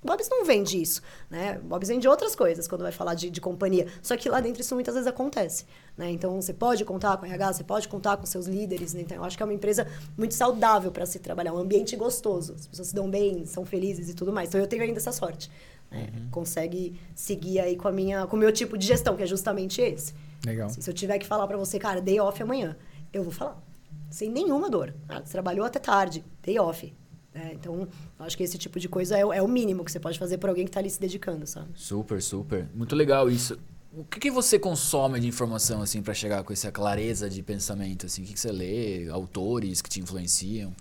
Bob's 0.04 0.30
não 0.30 0.46
vende 0.46 0.82
isso, 0.82 1.02
né? 1.30 1.60
Bob's 1.64 1.90
vende 1.90 2.08
outras 2.08 2.36
coisas 2.36 2.68
quando 2.68 2.82
vai 2.82 2.92
falar 2.92 3.14
de, 3.14 3.30
de 3.30 3.42
companhia. 3.42 3.88
Só 4.02 4.16
que 4.16 4.30
lá 4.30 4.40
dentro 4.40 4.62
isso 4.62 4.74
muitas 4.76 4.94
vezes 4.94 5.08
acontece, 5.08 5.66
né? 5.98 6.10
Então 6.12 6.40
você 6.40 6.54
pode 6.54 6.86
contar 6.86 7.18
com 7.18 7.26
o 7.26 7.30
RH, 7.30 7.54
você 7.54 7.64
pode 7.64 7.88
contar 7.88 8.18
com 8.18 8.26
seus 8.26 8.46
líderes, 8.46 8.94
né? 8.94 9.02
Então 9.02 9.18
eu 9.18 9.24
acho 9.24 9.36
que 9.36 9.44
é 9.44 9.46
uma 9.46 9.54
empresa 9.54 9.88
muito 10.18 10.34
saudável 10.34 10.92
para 10.92 11.06
se 11.06 11.20
trabalhar, 11.20 11.54
um 11.54 11.58
ambiente 11.58 11.96
gostoso. 11.96 12.54
As 12.54 12.68
pessoas 12.68 12.90
se 12.90 12.96
dão 12.96 13.10
bem, 13.10 13.46
são 13.46 13.66
felizes 13.66 14.10
e 14.10 14.14
tudo 14.14 14.32
mais. 14.32 14.50
Então 14.50 14.62
eu 14.62 14.68
tenho 14.68 14.84
ainda 14.84 14.98
essa 14.98 15.12
sorte. 15.12 15.50
Né? 15.90 16.08
Consegue 16.32 17.00
seguir 17.16 17.60
aí 17.60 17.76
com 17.76 17.88
a 17.88 17.92
minha, 17.92 18.28
com 18.28 18.36
o 18.36 18.40
meu 18.40 18.52
tipo 18.52 18.78
de 18.78 18.86
gestão, 18.86 19.16
que 19.16 19.24
é 19.24 19.28
justamente 19.28 19.82
esse. 19.82 20.14
Legal. 20.46 20.68
Assim, 20.68 20.82
se 20.82 20.90
eu 20.90 20.94
tiver 20.94 21.18
que 21.18 21.26
falar 21.26 21.48
para 21.48 21.58
você, 21.58 21.80
cara, 21.80 22.02
day 22.02 22.20
off 22.20 22.42
amanhã, 22.42 22.78
eu 23.12 23.24
vou 23.24 23.32
falar. 23.32 23.62
Sem 24.10 24.30
nenhuma 24.30 24.70
dor. 24.70 24.94
Ah, 25.10 25.22
você 25.24 25.32
trabalhou 25.32 25.66
até 25.66 25.80
tarde, 25.80 26.24
day 26.42 26.58
off. 26.60 26.94
É, 27.40 27.54
então, 27.54 27.88
acho 28.20 28.36
que 28.36 28.44
esse 28.44 28.58
tipo 28.58 28.80
de 28.80 28.90
coisa 28.90 29.18
é, 29.18 29.26
o- 29.26 29.32
é 29.34 29.42
o 29.42 29.48
mínimo 29.48 29.84
que 29.86 29.92
você 29.92 30.00
pode 30.00 30.18
fazer 30.18 30.38
por 30.38 30.50
alguém 30.50 30.66
que 30.66 30.70
está 30.70 30.80
ali 30.80 30.90
se 30.90 31.00
dedicando, 31.00 31.46
sabe? 31.46 31.68
Super, 31.76 32.22
super. 32.22 32.68
Muito 32.74 32.96
legal 32.96 33.30
isso. 33.30 33.58
O 33.94 34.04
que, 34.04 34.20
que 34.20 34.32
você 34.32 34.58
consome 34.60 35.20
de 35.20 35.28
informação, 35.28 35.82
assim, 35.82 36.02
pra 36.02 36.14
chegar 36.14 36.44
com 36.44 36.52
essa 36.54 36.72
clareza 36.72 37.30
de 37.30 37.42
pensamento, 37.44 38.06
assim? 38.06 38.24
O 38.24 38.26
que, 38.26 38.34
que 38.34 38.40
você 38.40 38.52
lê? 38.52 39.08
Autores 39.10 39.82
que 39.82 39.90
te 39.90 40.00
influenciam? 40.00 40.74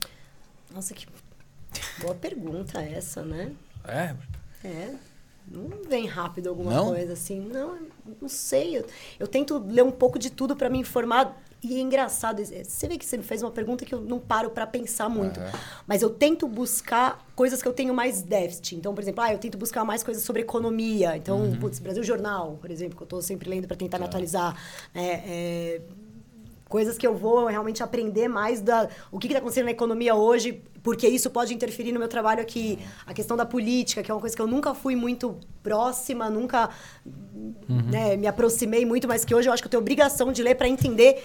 Nossa, 0.74 0.94
que 0.94 1.06
boa 2.00 2.14
pergunta 2.14 2.80
essa, 2.80 3.22
né? 3.22 3.52
É? 3.84 4.14
É. 4.66 4.94
Não 5.48 5.84
vem 5.88 6.06
rápido 6.06 6.48
alguma 6.48 6.72
Não? 6.72 6.86
coisa 6.88 7.12
assim. 7.12 7.40
Não, 7.40 7.78
não 8.20 8.28
sei. 8.28 8.78
Eu, 8.78 8.86
eu 9.20 9.26
tento 9.28 9.58
ler 9.58 9.84
um 9.84 9.92
pouco 9.92 10.18
de 10.18 10.28
tudo 10.30 10.56
para 10.56 10.68
me 10.68 10.78
informar 10.78 11.40
e 11.68 11.78
é 11.78 11.80
engraçado, 11.80 12.40
é, 12.40 12.44
você 12.44 12.88
vê 12.88 12.96
que 12.96 13.04
você 13.04 13.16
me 13.16 13.22
fez 13.22 13.42
uma 13.42 13.50
pergunta 13.50 13.84
que 13.84 13.94
eu 13.94 14.00
não 14.00 14.18
paro 14.18 14.50
para 14.50 14.66
pensar 14.66 15.08
muito. 15.08 15.40
Uhum. 15.40 15.46
Mas 15.86 16.02
eu 16.02 16.10
tento 16.10 16.46
buscar 16.46 17.26
coisas 17.34 17.60
que 17.60 17.68
eu 17.68 17.72
tenho 17.72 17.92
mais 17.92 18.22
déficit. 18.22 18.76
Então, 18.76 18.94
por 18.94 19.02
exemplo, 19.02 19.22
ah, 19.22 19.32
eu 19.32 19.38
tento 19.38 19.58
buscar 19.58 19.84
mais 19.84 20.02
coisas 20.02 20.22
sobre 20.22 20.42
economia. 20.42 21.16
Então, 21.16 21.40
uhum. 21.40 21.58
putz, 21.58 21.78
Brasil 21.78 22.04
Jornal, 22.04 22.58
por 22.60 22.70
exemplo, 22.70 22.96
que 22.96 23.02
eu 23.02 23.06
estou 23.06 23.20
sempre 23.20 23.50
lendo 23.50 23.66
para 23.66 23.76
tentar 23.76 23.98
tá. 23.98 24.02
me 24.02 24.08
atualizar. 24.08 24.56
É, 24.94 25.02
é, 25.04 25.80
coisas 26.68 26.98
que 26.98 27.06
eu 27.06 27.14
vou 27.14 27.46
realmente 27.46 27.82
aprender 27.82 28.28
mais 28.28 28.60
da 28.60 28.88
o 29.10 29.18
que 29.18 29.26
está 29.26 29.38
acontecendo 29.38 29.66
na 29.66 29.70
economia 29.70 30.14
hoje, 30.14 30.62
porque 30.82 31.08
isso 31.08 31.30
pode 31.30 31.54
interferir 31.54 31.92
no 31.92 31.98
meu 31.98 32.08
trabalho 32.08 32.40
aqui. 32.40 32.78
A 33.06 33.14
questão 33.14 33.36
da 33.36 33.46
política, 33.46 34.02
que 34.02 34.10
é 34.10 34.14
uma 34.14 34.20
coisa 34.20 34.34
que 34.34 34.42
eu 34.42 34.46
nunca 34.46 34.74
fui 34.74 34.96
muito 34.96 35.36
próxima, 35.62 36.28
nunca 36.28 36.70
uhum. 37.04 37.82
né, 37.90 38.16
me 38.16 38.26
aproximei 38.26 38.84
muito, 38.84 39.08
mas 39.08 39.24
que 39.24 39.34
hoje 39.34 39.48
eu 39.48 39.52
acho 39.52 39.62
que 39.62 39.66
eu 39.66 39.70
tenho 39.70 39.80
obrigação 39.80 40.32
de 40.32 40.42
ler 40.42 40.54
para 40.54 40.68
entender 40.68 41.22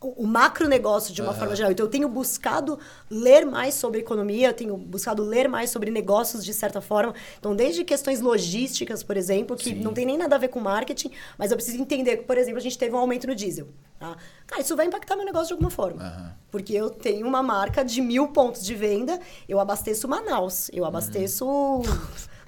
o 0.00 0.26
macro 0.26 0.68
negócio 0.68 1.12
de 1.12 1.20
uma 1.20 1.32
uhum. 1.32 1.38
forma 1.38 1.56
geral. 1.56 1.72
Então 1.72 1.86
eu 1.86 1.90
tenho 1.90 2.08
buscado 2.08 2.78
ler 3.10 3.44
mais 3.44 3.74
sobre 3.74 4.00
economia, 4.00 4.48
eu 4.48 4.54
tenho 4.54 4.76
buscado 4.76 5.22
ler 5.22 5.48
mais 5.48 5.70
sobre 5.70 5.90
negócios 5.90 6.44
de 6.44 6.54
certa 6.54 6.80
forma. 6.80 7.14
Então 7.38 7.54
desde 7.54 7.84
questões 7.84 8.20
logísticas, 8.20 9.02
por 9.02 9.16
exemplo, 9.16 9.56
que 9.56 9.70
Sim. 9.70 9.74
não 9.76 9.92
tem 9.92 10.06
nem 10.06 10.16
nada 10.16 10.36
a 10.36 10.38
ver 10.38 10.48
com 10.48 10.60
marketing, 10.60 11.10
mas 11.36 11.50
eu 11.50 11.56
preciso 11.56 11.80
entender 11.80 12.18
que, 12.18 12.24
por 12.24 12.38
exemplo, 12.38 12.58
a 12.58 12.62
gente 12.62 12.78
teve 12.78 12.94
um 12.94 12.98
aumento 12.98 13.26
no 13.26 13.34
diesel. 13.34 13.68
Tá? 13.98 14.16
Cara, 14.46 14.62
isso 14.62 14.76
vai 14.76 14.86
impactar 14.86 15.16
meu 15.16 15.24
negócio 15.24 15.48
de 15.48 15.52
alguma 15.54 15.70
forma. 15.70 16.02
Uhum. 16.02 16.30
Porque 16.50 16.72
eu 16.72 16.90
tenho 16.90 17.26
uma 17.26 17.42
marca 17.42 17.84
de 17.84 18.00
mil 18.00 18.28
pontos 18.28 18.64
de 18.64 18.74
venda, 18.74 19.18
eu 19.48 19.58
abasteço 19.58 20.06
Manaus, 20.06 20.70
eu 20.72 20.84
abasteço... 20.84 21.44
Uhum. 21.46 21.82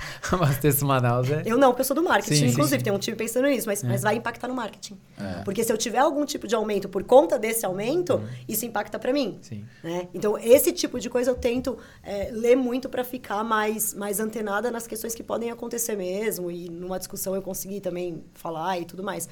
Abasteço 0.31 0.85
Manaus, 0.87 1.31
é? 1.31 1.43
Eu 1.45 1.59
não, 1.59 1.71
porque 1.71 1.83
eu 1.83 1.85
sou 1.85 1.97
do 1.97 2.03
marketing. 2.03 2.35
Sim, 2.35 2.47
Inclusive, 2.47 2.79
sim, 2.79 2.85
tem 2.85 2.93
um 2.93 2.99
time 2.99 3.17
pensando 3.17 3.47
nisso, 3.47 3.67
mas, 3.67 3.83
é. 3.83 3.87
mas 3.87 4.03
vai 4.03 4.17
impactar 4.17 4.49
no 4.49 4.55
marketing. 4.55 4.99
É. 5.19 5.43
Porque 5.43 5.63
se 5.65 5.73
eu 5.73 5.77
tiver 5.77 5.99
algum 5.99 6.25
tipo 6.25 6.47
de 6.47 6.55
aumento 6.55 6.89
por 6.89 7.03
conta 7.05 7.39
desse 7.39 7.65
aumento, 7.65 8.15
uhum. 8.15 8.29
isso 8.49 8.65
impacta 8.65 8.99
para 8.99 9.13
mim. 9.13 9.39
Né? 9.83 10.09
Então, 10.15 10.39
esse 10.39 10.73
tipo 10.73 10.99
de 10.99 11.09
coisa 11.09 11.31
eu 11.31 11.35
tento 11.35 11.79
é, 12.03 12.31
ler 12.33 12.57
muito 12.57 12.89
para 12.89 13.05
ficar 13.05 13.43
mais, 13.45 13.95
mais 13.95 14.21
antenada 14.21 14.71
nas 14.71 14.87
questões 14.87 15.15
que 15.15 15.23
podem 15.23 15.51
acontecer 15.51 15.97
mesmo. 15.97 16.51
E 16.51 16.69
numa 16.69 16.99
discussão 16.99 17.35
eu 17.35 17.43
conseguir 17.43 17.81
também 17.81 18.25
falar 18.35 18.79
e 18.79 18.85
tudo 18.85 19.03
mais. 19.03 19.29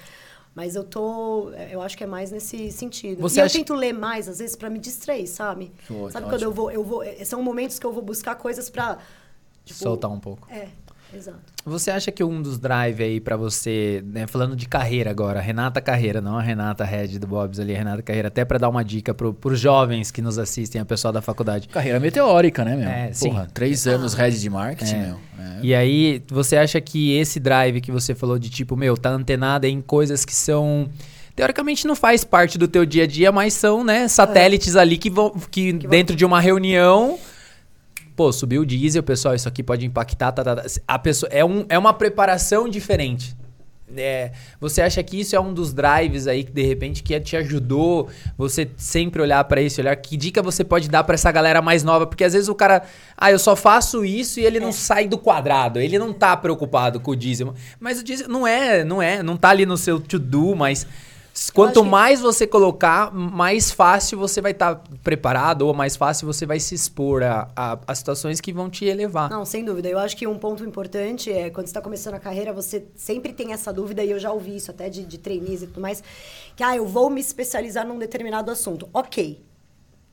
Mas 0.59 0.75
eu 0.75 0.83
tô. 0.83 1.51
Eu 1.71 1.81
acho 1.81 1.97
que 1.97 2.03
é 2.03 2.07
mais 2.07 2.33
nesse 2.33 2.73
sentido. 2.73 3.21
Você 3.21 3.39
e 3.39 3.43
acha... 3.43 3.55
eu 3.55 3.61
tento 3.61 3.75
ler 3.75 3.93
mais, 3.93 4.29
às 4.29 4.41
vezes, 4.41 4.57
para 4.57 4.69
me 4.69 4.81
distrair, 4.81 5.27
sabe? 5.29 5.71
Foi, 5.87 6.11
sabe 6.11 6.29
quando 6.29 6.43
eu 6.43 6.53
vou, 6.53 6.69
eu 6.69 6.83
vou. 6.83 7.05
São 7.25 7.41
momentos 7.41 7.79
que 7.79 7.87
eu 7.87 7.93
vou 7.93 8.03
buscar 8.03 8.35
coisas 8.35 8.69
para 8.69 8.99
Tipo, 9.69 9.81
Soltar 9.81 10.11
um 10.11 10.19
pouco. 10.19 10.49
É, 10.51 10.69
exato. 11.15 11.39
Você 11.65 11.91
acha 11.91 12.11
que 12.11 12.25
um 12.25 12.41
dos 12.41 12.59
drive 12.59 13.03
aí 13.03 13.21
para 13.21 13.37
você, 13.37 14.03
né, 14.07 14.27
falando 14.27 14.57
de 14.57 14.67
carreira 14.67 15.11
agora, 15.11 15.41
Renata 15.41 15.81
Carreira, 15.81 16.21
não 16.21 16.39
a 16.39 16.43
Renata 16.43 16.85
Red 16.85 17.19
do 17.19 17.27
Bobs 17.27 17.61
ali, 17.61 17.75
a 17.75 17.79
Renata 17.79 18.03
Carreira, 18.03 18.29
até 18.29 18.45
para 18.45 18.59
dar 18.59 18.71
uma 18.71 18.83
dica 18.83 19.13
pro, 19.13 19.35
pros 19.35 19.61
jovens 19.61 20.11
que 20.11 20.23
nos 20.23 20.39
assistem, 20.39 20.81
a 20.81 20.85
pessoal 20.85 21.13
da 21.13 21.21
faculdade. 21.21 21.69
Carreira 21.69 22.01
meteórica, 22.01 22.65
né, 22.65 22.75
meu? 22.75 22.89
É, 22.89 23.11
Porra, 23.21 23.45
sim. 23.45 23.51
três 23.53 23.87
anos 23.87 24.15
ah, 24.15 24.23
Red 24.23 24.33
de 24.33 24.49
marketing, 24.49 24.95
é. 24.95 25.07
meu. 25.07 25.17
É. 25.39 25.61
E 25.63 25.75
aí, 25.75 26.23
você 26.29 26.57
acha 26.57 26.81
que 26.81 27.15
esse 27.17 27.39
drive 27.39 27.83
que 27.83 27.93
você 27.93 28.15
falou 28.15 28.39
de 28.39 28.49
tipo, 28.49 28.75
meu, 28.75 28.97
tá 28.97 29.11
antenado 29.11 29.67
em 29.67 29.83
coisas 29.83 30.25
que 30.25 30.35
são 30.35 30.89
teoricamente 31.37 31.87
não 31.87 31.95
faz 31.95 32.25
parte 32.25 32.59
do 32.59 32.67
teu 32.67 32.85
dia 32.85 33.05
a 33.05 33.07
dia, 33.07 33.31
mas 33.31 33.55
são, 33.55 33.85
né, 33.85 34.09
satélites 34.09 34.75
é. 34.75 34.81
ali 34.81 34.99
que 34.99 35.09
vão 35.09 35.31
que, 35.31 35.73
que 35.73 35.87
dentro 35.87 36.15
vão... 36.15 36.17
de 36.17 36.25
uma 36.25 36.41
reunião 36.41 37.17
pô, 38.19 38.33
subiu 38.33 38.63
o 38.63 38.67
diesel, 38.67 39.01
pessoal, 39.01 39.37
isso 39.37 39.49
aqui 39.49 39.63
pode 39.63 39.87
impactar. 39.87 40.33
Tá, 40.33 40.43
tá, 40.43 40.57
tá. 40.57 40.65
A 40.89 40.99
pessoa, 40.99 41.31
é, 41.33 41.45
um, 41.45 41.65
é 41.69 41.79
uma 41.79 41.95
preparação 41.95 42.69
diferente. 42.69 43.37
É, 43.97 44.33
você 44.61 44.83
acha 44.83 45.01
que 45.05 45.21
isso 45.21 45.37
é 45.37 45.41
um 45.41 45.55
dos 45.55 45.73
drives 45.73 46.27
aí 46.27 46.45
que 46.45 46.53
de 46.53 46.63
repente 46.63 47.03
que 47.03 47.19
te 47.21 47.37
ajudou 47.37 48.09
você 48.37 48.69
sempre 48.77 49.23
olhar 49.23 49.43
para 49.45 49.63
isso, 49.63 49.81
olhar 49.81 49.97
que 49.97 50.15
dica 50.15 50.43
você 50.43 50.63
pode 50.63 50.91
dar 50.91 51.05
para 51.05 51.15
essa 51.15 51.33
galera 51.33 51.63
mais 51.63 51.83
nova, 51.83 52.07
porque 52.07 52.23
às 52.23 52.35
vezes 52.35 52.51
o 52.51 52.55
cara, 52.55 52.83
ah, 53.17 53.31
eu 53.31 53.39
só 53.39 53.57
faço 53.57 54.05
isso 54.05 54.41
e 54.41 54.45
ele 54.45 54.59
é. 54.59 54.61
não 54.61 54.73
sai 54.73 55.09
do 55.09 55.17
quadrado, 55.17 55.81
ele 55.81 55.99
não 55.99 56.13
tá 56.13 56.37
preocupado 56.37 57.01
com 57.01 57.13
o 57.13 57.17
diesel, 57.17 57.55
mas 57.81 58.01
o 58.01 58.05
diesel 58.05 58.29
não 58.29 58.47
é, 58.47 58.85
não 58.85 59.01
é, 59.01 59.23
não 59.23 59.39
tá 59.39 59.49
ali 59.49 59.65
no 59.65 59.79
seu 59.79 59.99
to 59.99 60.19
do, 60.19 60.55
mas 60.55 60.87
Quanto 61.53 61.85
mais 61.85 62.21
você 62.21 62.47
colocar, 62.47 63.13
mais 63.13 63.71
fácil 63.71 64.19
você 64.19 64.41
vai 64.41 64.53
estar 64.53 64.77
tá 64.77 64.83
preparado 65.03 65.63
ou 65.63 65.75
mais 65.75 65.97
fácil 65.97 66.27
você 66.27 66.47
vai 66.47 66.61
se 66.61 66.75
expor 66.75 67.23
a, 67.23 67.49
a, 67.55 67.79
a, 67.87 67.95
situações 67.95 68.41
que 68.41 68.53
vão 68.53 68.69
te 68.69 68.85
elevar. 68.85 69.31
Não, 69.31 69.45
sem 69.45 69.65
dúvida. 69.65 69.89
Eu 69.89 69.99
acho 69.99 70.17
que 70.17 70.27
um 70.27 70.39
ponto 70.39 70.65
importante 70.65 71.31
é 71.31 71.51
quando 71.51 71.67
você 71.67 71.71
está 71.71 71.81
começando 71.81 72.15
a 72.15 72.21
carreira, 72.21 72.53
você 72.53 72.85
sempre 72.97 73.33
tem 73.33 73.53
essa 73.53 73.73
dúvida, 73.73 74.03
e 74.05 74.11
eu 74.11 74.19
já 74.19 74.33
ouvi 74.33 74.57
isso 74.57 74.71
até 74.71 74.89
de, 74.89 75.05
de 75.05 75.19
trainees 75.19 75.63
e 75.63 75.67
tudo 75.67 75.81
mais, 75.81 76.03
que 76.57 76.63
ah, 76.63 76.77
eu 76.77 76.87
vou 76.87 77.11
me 77.11 77.21
especializar 77.21 77.87
num 77.87 77.99
determinado 77.99 78.51
assunto. 78.51 78.89
Ok. 78.93 79.43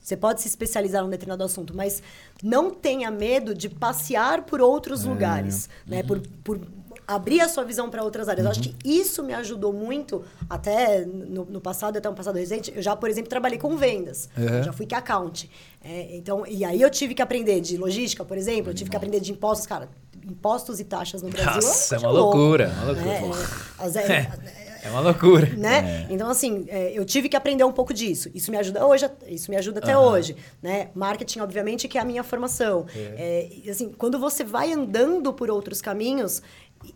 Você 0.06 0.16
pode 0.16 0.40
se 0.40 0.48
especializar 0.48 1.04
num 1.04 1.10
determinado 1.10 1.44
assunto, 1.44 1.76
mas 1.76 2.04
não 2.44 2.70
tenha 2.70 3.10
medo 3.10 3.56
de 3.56 3.68
passear 3.68 4.44
por 4.44 4.62
outros 4.62 5.04
é. 5.04 5.10
lugares, 5.10 5.68
né? 5.88 6.02
Uhum. 6.02 6.08
Por, 6.08 6.22
por 6.44 6.60
abrir 7.08 7.42
a 7.42 7.50
sua 7.50 7.64
visão 7.64 7.90
para 7.90 8.04
outras 8.04 8.28
áreas. 8.28 8.46
Uhum. 8.46 8.52
Eu 8.52 8.60
acho 8.60 8.62
que 8.62 8.76
isso 8.84 9.24
me 9.24 9.34
ajudou 9.34 9.72
muito, 9.72 10.24
até 10.50 11.06
no, 11.06 11.46
no, 11.46 11.62
passado, 11.62 11.98
até 11.98 12.10
um 12.10 12.14
passado 12.14 12.38
recente. 12.38 12.72
Eu 12.76 12.82
já, 12.82 12.96
por 12.96 13.10
exemplo, 13.10 13.30
trabalhei 13.30 13.58
com 13.58 13.76
vendas. 13.76 14.30
Uhum. 14.38 14.64
Já 14.64 14.74
fui 14.74 14.86
que 14.86 14.96
account. 14.96 15.50
É, 15.84 16.16
então, 16.16 16.46
e 16.48 16.66
aí 16.66 16.82
eu 16.82 16.90
tive 16.90 17.14
que 17.14 17.22
aprender 17.22 17.62
de 17.62 17.78
logística, 17.78 18.26
por 18.26 18.38
exemplo. 18.38 18.72
Eu 18.72 18.76
tive 18.76 18.90
que 18.90 18.96
aprender 18.96 19.20
de 19.20 19.32
impostos. 19.32 19.68
Cara, 19.68 19.90
impostos 20.26 20.80
e 20.80 20.84
taxas 20.84 21.22
no 21.22 21.30
Brasil. 21.30 21.62
Nossa, 21.62 21.96
é 21.96 22.00
uma 22.00 22.12
loucura. 22.12 22.70
Uma 22.70 22.86
loucura. 22.92 23.66
É, 23.86 24.14
é, 24.14 24.88
é 24.88 24.90
uma 24.90 25.00
loucura. 25.00 25.48
Né? 25.58 26.06
É. 26.10 26.14
Então, 26.14 26.30
assim, 26.30 26.66
é, 26.68 26.92
eu 26.94 27.04
tive 27.04 27.28
que 27.28 27.36
aprender 27.36 27.64
um 27.64 27.72
pouco 27.72 27.94
disso. 27.94 28.30
Isso 28.34 28.52
me 28.52 28.58
ajuda 28.58 28.86
hoje, 28.86 29.10
isso 29.28 29.50
me 29.50 29.58
ajuda 29.58 29.80
até 29.80 29.98
uhum. 29.98 30.04
hoje. 30.04 30.36
Né? 30.62 30.90
Marketing, 30.94 31.40
obviamente, 31.40 31.88
que 31.88 31.98
é 31.98 32.02
a 32.02 32.06
minha 32.06 32.24
formação. 32.24 32.86
É. 32.96 33.60
É, 33.66 33.70
assim, 33.70 33.92
quando 33.98 34.20
você 34.20 34.44
vai 34.44 34.72
andando 34.72 35.34
por 35.34 35.50
outros 35.50 35.82
caminhos, 35.82 36.42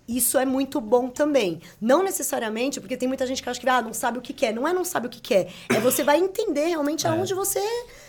isso 0.07 0.37
é 0.37 0.45
muito 0.45 0.81
bom 0.81 1.09
também. 1.09 1.61
Não 1.79 2.03
necessariamente, 2.03 2.79
porque 2.79 2.97
tem 2.97 3.07
muita 3.07 3.25
gente 3.25 3.41
que 3.41 3.49
acha 3.49 3.59
que 3.59 3.69
ah, 3.69 3.81
não 3.81 3.93
sabe 3.93 4.17
o 4.17 4.21
que 4.21 4.33
quer. 4.33 4.53
Não 4.53 4.67
é 4.67 4.73
não 4.73 4.83
sabe 4.83 5.07
o 5.07 5.09
que 5.09 5.21
quer. 5.21 5.51
É 5.69 5.79
você 5.79 6.03
vai 6.03 6.19
entender 6.19 6.67
realmente 6.67 7.05
é. 7.05 7.09
aonde 7.09 7.33
você 7.33 7.59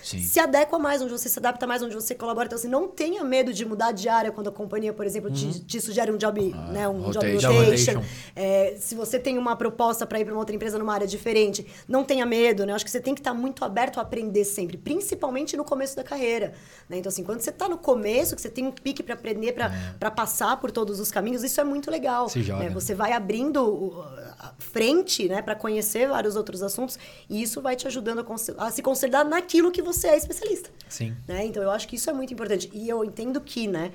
Sim. 0.02 0.20
se 0.20 0.40
adequa 0.40 0.78
mais, 0.78 1.02
onde 1.02 1.12
você 1.12 1.28
se 1.28 1.38
adapta 1.38 1.66
mais, 1.66 1.82
onde 1.82 1.94
você 1.94 2.14
colabora. 2.14 2.46
Então, 2.46 2.58
assim, 2.58 2.68
não 2.68 2.88
tenha 2.88 3.22
medo 3.24 3.52
de 3.52 3.64
mudar 3.64 3.92
de 3.92 4.08
área 4.08 4.32
quando 4.32 4.48
a 4.48 4.52
companhia, 4.52 4.92
por 4.92 5.06
exemplo, 5.06 5.28
uhum. 5.28 5.34
te, 5.34 5.60
te, 5.60 5.80
sugere 5.80 6.10
um 6.10 6.16
job, 6.16 6.52
ah, 6.54 6.72
né, 6.72 6.88
um 6.88 7.02
rotation. 7.02 7.38
job 7.38 7.64
rotation. 7.64 8.02
É, 8.34 8.76
se 8.78 8.94
você 8.94 9.18
tem 9.18 9.38
uma 9.38 9.56
proposta 9.56 10.06
para 10.06 10.20
ir 10.20 10.24
para 10.24 10.34
uma 10.34 10.40
outra 10.40 10.54
empresa 10.54 10.78
numa 10.78 10.94
área 10.94 11.06
diferente, 11.06 11.66
não 11.88 12.04
tenha 12.04 12.24
medo, 12.26 12.64
né? 12.64 12.72
Acho 12.72 12.84
que 12.84 12.90
você 12.90 13.00
tem 13.00 13.14
que 13.14 13.20
estar 13.20 13.32
tá 13.32 13.36
muito 13.36 13.64
aberto 13.64 13.98
a 13.98 14.02
aprender 14.02 14.44
sempre, 14.44 14.76
principalmente 14.76 15.56
no 15.56 15.64
começo 15.64 15.96
da 15.96 16.02
carreira. 16.02 16.52
Né? 16.88 16.98
Então, 16.98 17.08
assim, 17.08 17.22
quando 17.22 17.40
você 17.40 17.50
está 17.50 17.68
no 17.68 17.78
começo, 17.78 18.34
que 18.34 18.42
você 18.42 18.50
tem 18.50 18.66
um 18.66 18.72
pique 18.72 19.02
para 19.02 19.14
aprender, 19.14 19.52
para 19.52 19.70
é. 20.00 20.10
passar 20.10 20.56
por 20.58 20.70
todos 20.70 21.00
os 21.00 21.10
caminhos, 21.10 21.42
isso 21.42 21.60
é 21.60 21.64
muito 21.70 21.90
legal. 21.90 22.28
Se 22.28 22.42
joga. 22.42 22.64
Né? 22.64 22.70
Você 22.70 22.94
vai 22.94 23.12
abrindo 23.12 24.04
frente, 24.58 25.28
né, 25.28 25.40
para 25.42 25.54
conhecer 25.54 26.08
vários 26.08 26.36
outros 26.36 26.62
assuntos, 26.62 26.98
e 27.28 27.42
isso 27.42 27.60
vai 27.60 27.76
te 27.76 27.86
ajudando 27.86 28.24
a, 28.58 28.66
a 28.66 28.70
se 28.70 28.82
consolidar 28.82 29.24
naquilo 29.24 29.70
que 29.70 29.82
você 29.82 30.00
você 30.00 30.08
é 30.08 30.16
especialista. 30.16 30.70
Sim. 30.88 31.14
Né? 31.28 31.46
Então 31.46 31.62
eu 31.62 31.70
acho 31.70 31.86
que 31.86 31.96
isso 31.96 32.08
é 32.08 32.12
muito 32.12 32.32
importante. 32.32 32.70
E 32.72 32.88
eu 32.88 33.04
entendo 33.04 33.40
que, 33.40 33.66
né? 33.66 33.92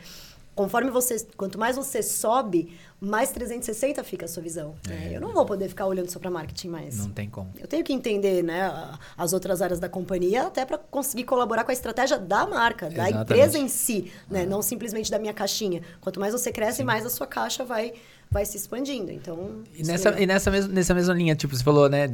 Conforme 0.54 0.90
você, 0.90 1.26
quanto 1.36 1.60
mais 1.60 1.76
você 1.76 2.02
sobe, 2.02 2.78
mais 3.00 3.32
360 3.32 4.04
fica 4.04 4.26
a 4.26 4.28
sua 4.28 4.42
visão. 4.42 4.76
Né? 4.88 5.10
É. 5.12 5.18
Eu 5.18 5.22
não 5.22 5.34
vou 5.34 5.46
poder 5.46 5.68
ficar 5.68 5.86
olhando 5.86 6.10
só 6.10 6.20
para 6.20 6.32
marketing 6.32 6.70
mais. 6.70 6.98
Não 6.98 7.10
tem 7.10 7.30
como. 7.30 7.52
Eu 7.60 7.68
tenho 7.68 7.84
que 7.84 7.94
entender, 7.94 8.44
né, 8.44 8.72
as 9.18 9.34
outras 9.34 9.62
áreas 9.62 9.80
da 9.80 9.90
companhia 9.90 10.44
até 10.44 10.66
para 10.66 10.78
conseguir 10.78 11.26
colaborar 11.26 11.64
com 11.64 11.72
a 11.72 11.74
estratégia 11.74 12.18
da 12.18 12.48
marca, 12.48 12.88
Exatamente. 12.88 13.14
da 13.14 13.22
empresa 13.22 13.58
em 13.58 13.68
si, 13.68 14.12
né, 14.30 14.46
não 14.46 14.62
simplesmente 14.62 15.12
da 15.12 15.20
minha 15.20 15.34
caixinha. 15.34 15.82
Quanto 16.02 16.20
mais 16.20 16.34
você 16.34 16.52
cresce, 16.52 16.78
Sim. 16.78 16.84
mais 16.84 17.06
a 17.06 17.10
sua 17.10 17.28
caixa 17.28 17.64
vai 17.64 17.94
vai 18.30 18.46
se 18.46 18.58
expandindo. 18.58 19.12
Então. 19.12 19.64
E 19.74 19.84
nessa, 19.84 20.10
é... 20.10 20.24
e 20.24 20.26
nessa, 20.26 20.52
mesma, 20.52 20.74
nessa 20.74 20.94
mesma 20.94 21.14
linha, 21.14 21.36
tipo, 21.36 21.56
você 21.56 21.64
falou, 21.64 21.90
né? 21.90 22.08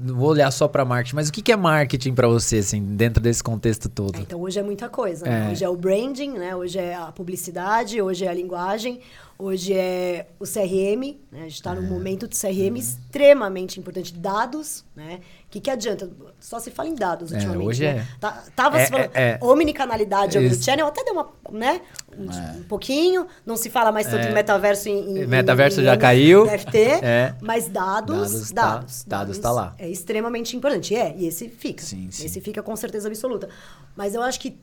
Não 0.00 0.16
vou 0.16 0.30
olhar 0.30 0.50
só 0.50 0.66
para 0.66 0.84
marketing, 0.84 1.16
mas 1.16 1.28
o 1.28 1.32
que, 1.32 1.42
que 1.42 1.52
é 1.52 1.56
marketing 1.56 2.14
para 2.14 2.26
você, 2.26 2.58
assim, 2.58 2.82
dentro 2.82 3.22
desse 3.22 3.42
contexto 3.42 3.88
todo? 3.88 4.16
É, 4.16 4.20
então, 4.20 4.40
hoje 4.40 4.58
é 4.58 4.62
muita 4.62 4.88
coisa. 4.88 5.24
Né? 5.24 5.30
É. 5.30 5.40
Né? 5.40 5.52
Hoje 5.52 5.64
é 5.64 5.68
o 5.68 5.76
branding, 5.76 6.32
né? 6.32 6.56
Hoje 6.56 6.78
é 6.78 6.94
a 6.94 7.12
publicidade, 7.12 8.00
hoje 8.00 8.24
é 8.24 8.28
a 8.28 8.34
linguagem, 8.34 9.00
Hoje 9.40 9.72
é 9.72 10.26
o 10.40 10.44
CRM, 10.44 11.16
né? 11.30 11.38
a 11.38 11.42
gente 11.42 11.54
está 11.54 11.70
é. 11.70 11.74
num 11.76 11.88
momento 11.88 12.26
de 12.26 12.36
CRM 12.36 12.70
uhum. 12.70 12.76
extremamente 12.76 13.78
importante. 13.78 14.12
Dados, 14.12 14.84
né? 14.96 15.20
O 15.46 15.48
que, 15.48 15.60
que 15.60 15.70
adianta? 15.70 16.10
Só 16.40 16.58
se 16.58 16.72
fala 16.72 16.88
em 16.88 16.94
dados 16.96 17.30
é, 17.30 17.36
ultimamente. 17.36 17.62
É, 17.62 17.68
hoje 17.68 17.84
né? 17.84 17.90
é. 18.00 18.06
Tá, 18.18 18.44
tava 18.56 18.80
é, 18.80 18.84
se 18.84 18.90
falando 18.90 19.10
é, 19.14 19.30
é. 19.30 19.38
omnicanalidade, 19.40 20.36
omnichannel, 20.36 20.88
até 20.88 21.04
deu 21.04 21.14
uma, 21.14 21.28
né? 21.52 21.80
Um, 22.18 22.28
é. 22.28 22.56
um, 22.58 22.62
pouquinho. 22.64 23.28
Não 23.46 23.56
se 23.56 23.70
fala 23.70 23.92
mais 23.92 24.08
tanto 24.08 24.26
é. 24.26 24.30
em 24.30 24.34
metaverso 24.34 24.88
em, 24.88 25.20
em 25.20 25.26
Metaverso 25.28 25.80
em, 25.82 25.84
já 25.84 25.94
em, 25.94 25.98
caiu. 26.00 26.44
NFT, 26.44 26.76
é. 26.76 27.34
mas 27.40 27.68
dados, 27.68 28.16
dados. 28.16 28.52
Dados, 28.52 29.04
tá, 29.04 29.18
dados 29.18 29.38
tá 29.38 29.52
lá. 29.52 29.72
É 29.78 29.88
extremamente 29.88 30.56
importante. 30.56 30.96
É, 30.96 31.14
e 31.16 31.28
esse 31.28 31.48
fica. 31.48 31.84
Sim, 31.84 32.08
sim. 32.10 32.26
Esse 32.26 32.40
fica 32.40 32.60
com 32.60 32.74
certeza 32.74 33.06
absoluta. 33.06 33.48
Mas 33.94 34.16
eu 34.16 34.22
acho 34.22 34.40
que 34.40 34.58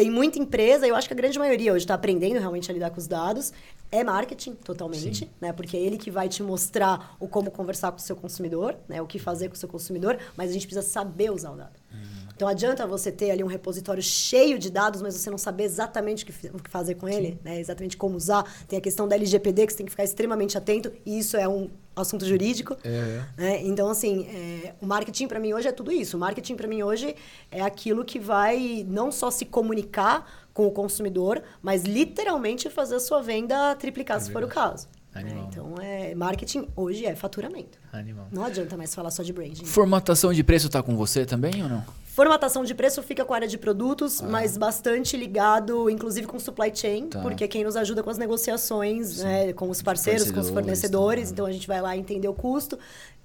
tem 0.00 0.10
muita 0.10 0.38
empresa, 0.38 0.86
eu 0.86 0.94
acho 0.94 1.08
que 1.08 1.12
a 1.12 1.16
grande 1.16 1.38
maioria 1.38 1.72
hoje 1.72 1.84
está 1.84 1.94
aprendendo 1.94 2.38
realmente 2.38 2.70
a 2.70 2.74
lidar 2.74 2.90
com 2.90 2.98
os 2.98 3.06
dados. 3.06 3.52
É 3.92 4.04
marketing, 4.04 4.54
totalmente, 4.54 5.24
Sim. 5.24 5.30
né? 5.40 5.52
Porque 5.52 5.76
é 5.76 5.80
ele 5.80 5.98
que 5.98 6.10
vai 6.10 6.28
te 6.28 6.42
mostrar 6.42 7.16
o 7.18 7.26
como 7.26 7.50
conversar 7.50 7.90
com 7.90 7.98
o 7.98 8.00
seu 8.00 8.14
consumidor, 8.14 8.76
né? 8.88 9.02
O 9.02 9.06
que 9.06 9.18
fazer 9.18 9.48
com 9.48 9.54
o 9.54 9.58
seu 9.58 9.68
consumidor, 9.68 10.16
mas 10.36 10.50
a 10.50 10.52
gente 10.52 10.66
precisa 10.66 10.86
saber 10.86 11.30
usar 11.32 11.50
o 11.50 11.56
dado. 11.56 11.72
Uhum. 11.92 12.20
Então 12.40 12.48
adianta 12.48 12.86
você 12.86 13.12
ter 13.12 13.30
ali 13.30 13.44
um 13.44 13.46
repositório 13.46 14.02
cheio 14.02 14.58
de 14.58 14.70
dados, 14.70 15.02
mas 15.02 15.14
você 15.14 15.28
não 15.28 15.36
saber 15.36 15.64
exatamente 15.64 16.24
o 16.24 16.26
que, 16.26 16.46
o 16.46 16.58
que 16.58 16.70
fazer 16.70 16.94
com 16.94 17.06
ele, 17.06 17.38
né? 17.44 17.60
exatamente 17.60 17.98
como 17.98 18.16
usar. 18.16 18.50
Tem 18.66 18.78
a 18.78 18.80
questão 18.80 19.06
da 19.06 19.14
LGPD 19.14 19.66
que 19.66 19.72
você 19.72 19.76
tem 19.76 19.84
que 19.84 19.90
ficar 19.90 20.04
extremamente 20.04 20.56
atento, 20.56 20.90
e 21.04 21.18
isso 21.18 21.36
é 21.36 21.46
um 21.46 21.68
assunto 21.94 22.24
jurídico. 22.24 22.78
É. 22.82 23.24
Né? 23.36 23.62
Então, 23.64 23.90
assim, 23.90 24.26
é, 24.26 24.74
o 24.80 24.86
marketing 24.86 25.28
para 25.28 25.38
mim 25.38 25.52
hoje 25.52 25.68
é 25.68 25.72
tudo 25.72 25.92
isso. 25.92 26.16
O 26.16 26.20
marketing 26.20 26.56
para 26.56 26.66
mim 26.66 26.82
hoje 26.82 27.14
é 27.50 27.60
aquilo 27.60 28.06
que 28.06 28.18
vai 28.18 28.86
não 28.88 29.12
só 29.12 29.30
se 29.30 29.44
comunicar 29.44 30.48
com 30.60 30.66
o 30.66 30.70
consumidor, 30.70 31.42
mas 31.62 31.84
literalmente 31.84 32.68
fazer 32.68 32.96
a 32.96 33.00
sua 33.00 33.22
venda 33.22 33.74
triplicar, 33.76 34.18
é 34.18 34.20
se 34.20 34.30
for 34.30 34.42
o 34.44 34.48
caso. 34.48 34.88
É, 35.14 35.22
então, 35.48 35.74
é, 35.80 36.14
marketing 36.14 36.68
hoje 36.76 37.06
é 37.06 37.16
faturamento. 37.16 37.78
Animal. 37.92 38.28
Não 38.30 38.44
adianta 38.44 38.76
mais 38.76 38.94
falar 38.94 39.10
só 39.10 39.22
de 39.22 39.32
branding. 39.32 39.64
Formatação 39.64 40.32
de 40.32 40.44
preço 40.44 40.66
está 40.66 40.82
com 40.82 40.96
você 40.96 41.24
também 41.24 41.62
ou 41.62 41.68
não? 41.68 41.84
Formatação 42.12 42.64
de 42.64 42.74
preço 42.74 43.00
fica 43.04 43.24
com 43.24 43.32
a 43.32 43.36
área 43.36 43.48
de 43.48 43.56
produtos, 43.56 44.20
ah. 44.20 44.26
mas 44.26 44.58
bastante 44.58 45.16
ligado, 45.16 45.88
inclusive, 45.88 46.26
com 46.26 46.40
supply 46.40 46.72
chain, 46.74 47.06
tá. 47.06 47.20
porque 47.20 47.44
é 47.44 47.48
quem 47.48 47.62
nos 47.62 47.76
ajuda 47.76 48.02
com 48.02 48.10
as 48.10 48.18
negociações, 48.18 49.18
né, 49.18 49.52
com 49.52 49.70
os 49.70 49.80
parceiros, 49.80 50.28
com 50.30 50.40
os 50.40 50.50
fornecedores. 50.50 51.28
Tá. 51.28 51.32
Então 51.32 51.46
a 51.46 51.52
gente 51.52 51.68
vai 51.68 51.80
lá 51.80 51.96
entender 51.96 52.26
o 52.26 52.34
custo. 52.34 52.76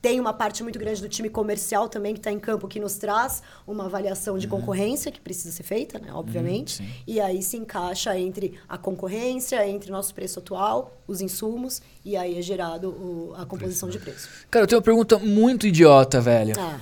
Tem 0.04 0.20
uma 0.20 0.32
parte 0.32 0.62
muito 0.62 0.78
grande 0.78 1.02
do 1.02 1.10
time 1.10 1.30
comercial 1.30 1.90
também 1.90 2.14
que 2.14 2.20
está 2.20 2.32
em 2.32 2.38
campo 2.38 2.68
que 2.68 2.80
nos 2.80 2.96
traz 2.96 3.42
uma 3.66 3.86
avaliação 3.86 4.38
de 4.38 4.46
uhum. 4.46 4.60
concorrência 4.60 5.12
que 5.12 5.20
precisa 5.20 5.52
ser 5.52 5.64
feita, 5.64 5.98
né, 5.98 6.14
obviamente. 6.14 6.84
Uhum, 6.84 6.90
e 7.08 7.20
aí 7.20 7.42
se 7.42 7.58
encaixa 7.58 8.16
entre 8.16 8.54
a 8.70 8.78
concorrência, 8.78 9.68
entre 9.68 9.90
o 9.90 9.94
nosso 9.94 10.14
preço 10.14 10.38
atual, 10.38 10.96
os 11.08 11.22
insumos, 11.22 11.82
e 12.04 12.16
aí 12.16 12.38
é 12.38 12.42
gerado 12.44 12.90
o, 12.90 13.34
a 13.36 13.48
composição 13.48 13.90
preço. 13.90 14.06
de 14.06 14.12
preço. 14.12 14.30
Cara, 14.52 14.66
eu 14.66 14.68
tenho 14.68 14.78
uma 14.78 14.86
pergunta 14.86 15.18
muito 15.18 15.66
idiota, 15.66 16.22
velho. 16.22 16.54
Ah. 16.56 16.80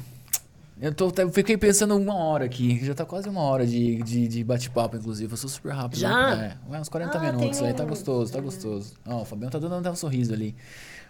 Eu, 0.82 0.94
tô, 0.94 1.12
eu 1.18 1.30
fiquei 1.32 1.58
pensando 1.58 1.96
uma 1.96 2.16
hora 2.16 2.46
aqui. 2.46 2.84
Já 2.84 2.94
tá 2.94 3.06
quase 3.06 3.30
uma 3.30 3.42
hora 3.42 3.66
de, 3.66 3.98
de, 4.04 4.28
de 4.28 4.44
bate-papo, 4.44 4.98
inclusive. 4.98 5.32
Eu 5.32 5.38
sou 5.38 5.50
super 5.50 5.72
rápido. 5.74 6.00
Já? 6.00 6.36
Né? 6.36 6.58
É, 6.72 6.80
uns 6.80 6.90
40 6.90 7.18
ah, 7.18 7.22
minutos 7.22 7.62
aí. 7.62 7.74
Tá 7.74 7.86
gostoso, 7.86 8.34
tá 8.34 8.42
gostoso. 8.42 8.94
Ó, 9.06 9.22
o 9.22 9.26
Fabiano 9.26 9.52
tá 9.52 9.60
dando 9.60 9.76
até 9.76 9.92
um 9.92 9.96
sorriso 9.96 10.34
ali. 10.34 10.56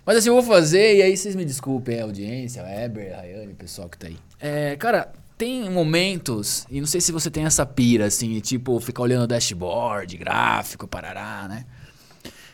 Mas 0.06 0.18
assim, 0.18 0.30
eu 0.30 0.36
vou 0.36 0.44
fazer, 0.44 0.98
e 0.98 1.02
aí 1.02 1.16
vocês 1.16 1.34
me 1.34 1.46
desculpem, 1.46 2.02
a 2.02 2.04
audiência, 2.04 2.62
a 2.62 2.84
Eber, 2.84 3.14
a 3.14 3.22
Rayane, 3.22 3.54
o 3.54 3.56
pessoal 3.56 3.88
que 3.88 3.98
tá 3.98 4.08
aí. 4.08 4.18
É, 4.38 4.76
cara, 4.76 5.14
tem 5.38 5.70
momentos, 5.70 6.68
e 6.70 6.82
não 6.82 6.88
sei 6.88 7.00
se 7.00 7.12
você 7.14 7.32
tem 7.32 7.46
essa 7.46 7.66
pira, 7.66 8.06
assim, 8.06 8.38
tipo, 8.42 8.78
ficar 8.82 9.04
olhando 9.04 9.28
dashboard, 9.28 10.18
gráfico, 10.18 10.88
parará, 10.88 11.48
né? 11.48 11.66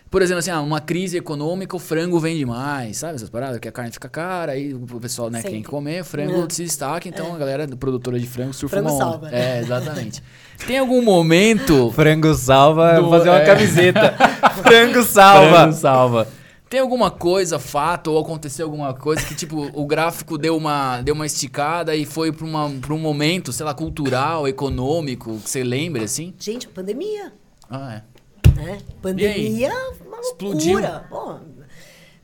Por 0.10 0.24
exemplo, 0.24 0.39
assim, 0.39 0.49
ah, 0.49 0.60
uma 0.60 0.82
crise 0.82 1.18
econômica, 1.18 1.76
o 1.76 1.80
frango 1.80 2.20
vende 2.20 2.43
mais, 2.43 2.97
sabe? 2.97 3.16
Essas 3.16 3.30
paradas, 3.30 3.60
que 3.60 3.68
a 3.68 3.72
carne 3.72 3.91
fica 3.91 4.10
cara, 4.10 4.53
aí 4.53 4.74
o 4.74 4.99
pessoal, 4.99 5.30
né, 5.30 5.43
quem 5.43 5.62
comer, 5.62 6.03
frango 6.03 6.47
é. 6.49 6.53
se 6.53 6.64
destaca, 6.64 7.07
então 7.07 7.28
é. 7.28 7.32
a 7.34 7.38
galera 7.38 7.68
produtora 7.68 8.20
de 8.20 8.26
frango 8.26 8.51
surfa 8.51 8.78
frango 8.78 8.89
uma 8.89 8.95
onda. 8.95 9.12
Salva. 9.12 9.36
É, 9.36 9.60
exatamente. 9.60 10.24
Tem 10.66 10.80
algum 10.80 11.03
momento... 11.03 11.91
frango 11.93 12.34
salva, 12.34 12.95
do, 12.95 13.01
vou 13.03 13.12
fazer 13.12 13.30
uma 13.30 13.39
é. 13.39 13.45
camiseta. 13.45 14.16
frango 14.64 15.03
salva. 15.03 15.57
Frango 15.57 15.74
salva. 15.74 16.28
Tem 16.68 16.80
alguma 16.80 17.12
coisa, 17.12 17.60
fato, 17.60 18.12
ou 18.12 18.20
aconteceu 18.20 18.66
alguma 18.66 18.93
coisa 18.95 19.24
que, 19.24 19.36
tipo, 19.36 19.70
o 19.74 19.86
gráfico 19.86 20.38
deu 20.38 20.55
uma, 20.57 21.01
deu 21.01 21.14
uma 21.16 21.26
esticada 21.26 21.95
e 21.95 22.05
foi 22.05 22.32
para 22.32 22.45
um 22.45 22.99
momento, 22.99 23.51
sei 23.51 23.66
lá, 23.66 23.74
cultural, 23.74 24.47
econômico, 24.47 25.39
que 25.43 25.49
você 25.49 25.64
lembra, 25.64 26.03
assim? 26.03 26.34
Gente, 26.39 26.68
pandemia. 26.68 27.34
Ah, 27.70 27.95
é. 27.95 28.01
Né? 28.60 28.78
Pandemia, 29.01 29.72
uma 30.05 30.20
Explodiu. 30.20 30.74
loucura. 30.80 31.05
Pô, 31.10 31.39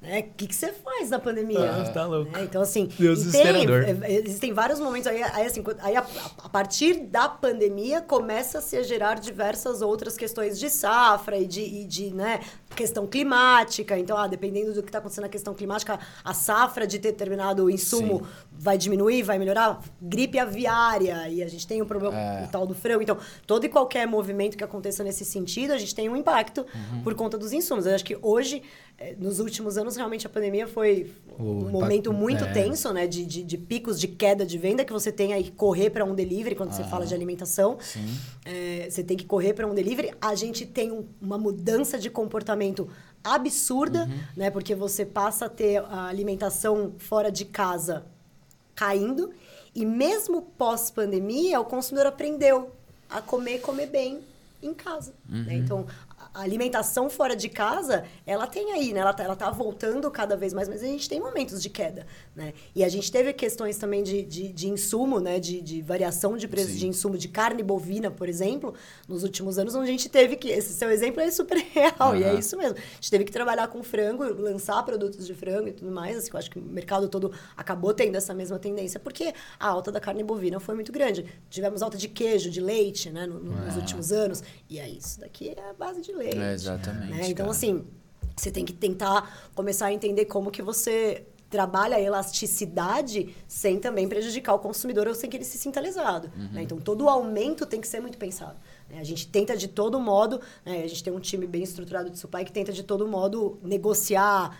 né? 0.06 0.20
O 0.20 0.34
que, 0.38 0.48
que 0.48 0.56
você 0.56 0.72
faz 0.72 1.10
na 1.10 1.20
pandemia? 1.20 1.72
Ah, 1.72 1.90
tá 1.90 2.06
louco. 2.06 2.32
Né? 2.32 2.44
Então, 2.44 2.62
assim, 2.62 2.88
tem, 2.88 4.04
é, 4.04 4.14
existem 4.14 4.54
vários 4.54 4.80
momentos 4.80 5.08
aí, 5.08 5.22
aí 5.24 5.46
assim, 5.46 5.64
aí 5.80 5.96
a, 5.96 6.06
a, 6.44 6.50
partir 6.50 7.00
da 7.06 7.28
pandemia 7.28 8.02
começa-se 8.02 8.78
a 8.78 8.84
gerar 8.84 9.20
diversas 9.20 9.82
outras 9.82 10.16
questões 10.16 10.60
de 10.60 10.70
safra 10.70 11.38
e 11.38 11.46
de, 11.48 11.62
e 11.62 11.86
de 11.86 12.14
né, 12.14 12.40
questão 12.76 13.08
climática. 13.08 13.98
Então, 13.98 14.18
ah, 14.18 14.28
dependendo 14.28 14.74
do 14.74 14.82
que 14.82 14.90
está 14.90 15.00
acontecendo 15.00 15.24
na 15.24 15.30
questão 15.30 15.54
climática, 15.54 16.00
a 16.24 16.34
safra 16.34 16.86
de 16.86 17.00
determinado 17.00 17.70
insumo 17.70 18.20
Sim. 18.20 18.26
vai 18.52 18.78
diminuir, 18.78 19.24
vai 19.24 19.40
melhorar. 19.40 19.82
Gripe 20.02 20.38
aviária, 20.38 21.28
e 21.30 21.42
a 21.42 21.48
gente 21.48 21.66
tem 21.66 21.82
o 21.82 21.86
problema 21.86 22.18
é. 22.18 22.48
tal 22.52 22.68
do 22.68 22.76
frango. 22.76 23.02
Então, 23.02 23.18
todo 23.48 23.66
e 23.66 23.70
qualquer 23.70 24.08
movimento 24.08 24.58
que 24.58 24.64
aconteça 24.64 25.04
nesse 25.04 25.26
sentido, 25.26 25.72
a 25.72 25.78
gente 25.78 25.96
tem 25.96 26.08
um 26.10 26.16
impacto 26.16 26.62
uhum. 26.62 27.02
por 27.02 27.16
conta 27.16 27.38
dos 27.38 27.52
insumos. 27.52 27.86
Eu 27.86 27.96
acho 27.96 28.06
que 28.06 28.18
hoje 28.22 28.62
é, 28.62 28.85
nos 29.18 29.40
últimos 29.40 29.78
anos, 29.78 29.96
realmente, 29.96 30.26
a 30.26 30.30
pandemia 30.30 30.68
foi 30.68 31.14
um 31.38 31.70
momento 31.70 32.14
muito 32.14 32.46
é. 32.46 32.54
tenso, 32.54 32.94
né? 32.94 33.06
De, 33.06 33.26
de, 33.26 33.44
de, 33.44 33.58
picos 33.58 34.00
de 34.00 34.08
queda 34.08 34.46
de 34.46 34.58
venda 34.58 34.86
que 34.86 34.94
você 34.94 35.12
tem 35.12 35.34
aí 35.34 35.44
que 35.44 35.52
correr 35.52 35.90
para 35.90 36.06
um 36.06 36.16
delivery 36.16 36.56
quando 36.56 36.70
ah, 36.70 36.74
você 36.74 36.84
fala 36.86 37.06
de 37.06 37.14
alimentação. 37.14 37.78
É, 38.46 38.88
você 38.90 39.04
tem 39.04 39.18
que 39.18 39.26
correr 39.26 39.54
para 39.54 39.68
um 39.68 39.74
delivery. 39.74 40.14
A 40.22 40.34
gente 40.34 40.66
tem 40.66 40.92
um, 40.92 41.06
uma 41.22 41.38
mudança 41.38 42.00
de 42.00 42.10
comportamento 42.10 42.88
absurda, 43.22 44.04
uhum. 44.06 44.20
né? 44.38 44.50
Porque 44.50 44.74
você 44.74 45.06
passa 45.06 45.48
a 45.48 45.50
ter 45.50 45.84
a 45.84 46.06
alimentação 46.06 46.94
fora 46.98 47.30
de 47.30 47.44
casa 47.44 48.06
caindo. 48.74 49.32
E 49.74 49.86
mesmo 49.86 50.42
pós-pandemia, 50.42 51.60
o 51.60 51.66
consumidor 51.66 52.08
aprendeu 52.08 52.72
a 53.10 53.22
comer 53.22 53.60
comer 53.60 53.88
bem 53.88 54.22
em 54.64 54.74
casa. 54.74 55.14
Né? 55.28 55.38
Uhum. 55.38 55.46
Né? 55.46 55.54
Então, 55.56 55.86
a 56.36 56.42
alimentação 56.42 57.10
fora 57.10 57.34
de 57.34 57.48
casa, 57.48 58.04
ela 58.26 58.46
tem 58.46 58.74
aí, 58.74 58.94
né? 58.94 59.00
Ela 59.00 59.14
tá, 59.14 59.24
ela 59.24 59.36
tá 59.38 59.50
voltando 59.50 60.12
cada 60.12 60.36
vez 60.36 60.54
mais, 60.54 60.68
mas 60.68 60.84
a 60.84 60.86
gente 60.86 61.08
tem 61.08 61.18
momentos 61.18 61.62
de 61.62 61.70
queda, 61.70 62.06
né? 62.36 62.54
E 62.76 62.84
a 62.84 62.90
gente 62.90 63.10
teve 63.10 63.32
questões 63.32 63.78
também 63.78 64.04
de, 64.04 64.22
de, 64.22 64.50
de 64.52 64.68
insumo, 64.68 65.22
né? 65.22 65.40
De, 65.40 65.62
de 65.62 65.82
variação 65.82 66.36
de 66.36 66.46
preço 66.46 66.72
Sim. 66.72 66.78
de 66.78 66.88
insumo 66.88 67.18
de 67.18 67.30
carne 67.30 67.64
bovina, 67.64 68.12
por 68.12 68.28
exemplo, 68.28 68.74
nos 69.08 69.24
últimos 69.24 69.58
anos, 69.58 69.76
onde 69.76 69.88
a 69.88 69.92
gente 69.92 70.10
teve 70.10 70.36
que... 70.36 70.50
Esse 70.50 70.74
seu 70.74 70.92
exemplo 70.92 71.22
é 71.22 71.32
super 71.32 71.58
real, 71.72 72.12
uhum. 72.12 72.18
e 72.18 72.24
é 72.24 72.34
isso 72.36 72.58
mesmo. 72.58 72.78
A 72.78 72.96
gente 72.96 73.10
teve 73.10 73.24
que 73.24 73.32
trabalhar 73.32 73.70
com 73.70 73.82
frango, 73.82 74.26
lançar 74.26 74.84
produtos 74.84 75.26
de 75.26 75.34
frango 75.34 75.70
e 75.70 75.72
tudo 75.72 75.90
mais. 75.90 76.18
Assim, 76.18 76.30
eu 76.34 76.38
acho 76.38 76.52
que 76.52 76.60
o 76.60 76.62
mercado 76.62 77.08
todo 77.08 77.32
acabou 77.56 77.94
tendo 77.94 78.18
essa 78.18 78.34
mesma 78.34 78.60
tendência, 78.60 79.00
porque 79.00 79.34
a 79.58 79.68
alta 79.70 79.90
da 79.90 80.02
carne 80.02 80.22
bovina 80.22 80.60
foi 80.60 80.76
muito 80.76 80.92
grande. 80.92 81.26
Tivemos 81.50 81.82
alta 81.82 81.98
de 81.98 82.10
queijo, 82.10 82.50
de 82.50 82.60
leite, 82.60 83.10
né? 83.10 83.26
No, 83.26 83.40
no, 83.40 83.66
nos 83.66 83.78
últimos 83.78 84.12
anos. 84.12 84.44
E 84.76 84.80
é 84.80 84.90
isso 84.90 85.22
daqui 85.22 85.54
é 85.56 85.70
a 85.70 85.74
base 85.74 86.02
de 86.02 86.12
leite 86.12 86.38
é, 86.38 86.54
exatamente. 86.54 87.12
Né? 87.12 87.30
Então, 87.30 87.46
cara. 87.46 87.52
assim, 87.52 87.86
você 88.36 88.52
tem 88.52 88.66
que 88.66 88.74
tentar 88.74 89.50
começar 89.56 89.86
a 89.86 89.94
entender 89.94 90.26
como 90.26 90.52
que 90.52 90.62
você 90.62 91.26
trabalha 91.50 91.96
a 91.96 92.02
elasticidade 92.02 93.34
sem 93.48 93.80
também 93.80 94.10
prejudicar 94.10 94.54
o 94.54 94.60
consumidor 94.60 95.08
ou 95.08 95.16
sem 95.16 95.30
que 95.30 95.38
ele 95.38 95.46
se 95.46 95.58
sinta 95.58 95.80
lesado. 95.80 96.30
Uhum. 96.36 96.50
Né? 96.52 96.64
Então, 96.64 96.78
todo 96.78 97.06
o 97.06 97.10
aumento 97.10 97.66
tem 97.66 97.80
que 97.80 97.88
ser 97.88 98.02
muito 98.02 98.18
pensado. 98.18 98.60
Né? 98.90 99.00
A 99.00 99.04
gente 99.06 99.28
tenta 99.28 99.56
de 99.56 99.70
todo 99.70 99.98
modo, 99.98 100.42
né? 100.66 100.84
a 100.84 100.88
gente 100.88 101.02
tem 101.02 101.14
um 101.14 101.20
time 101.20 101.48
bem 101.48 101.64
estruturado 101.64 102.10
de 102.10 102.20
supply 102.20 102.44
que 102.44 102.52
tenta 102.52 102.74
de 102.74 102.84
todo 102.84 103.08
modo 103.08 103.58
negociar, 103.64 104.60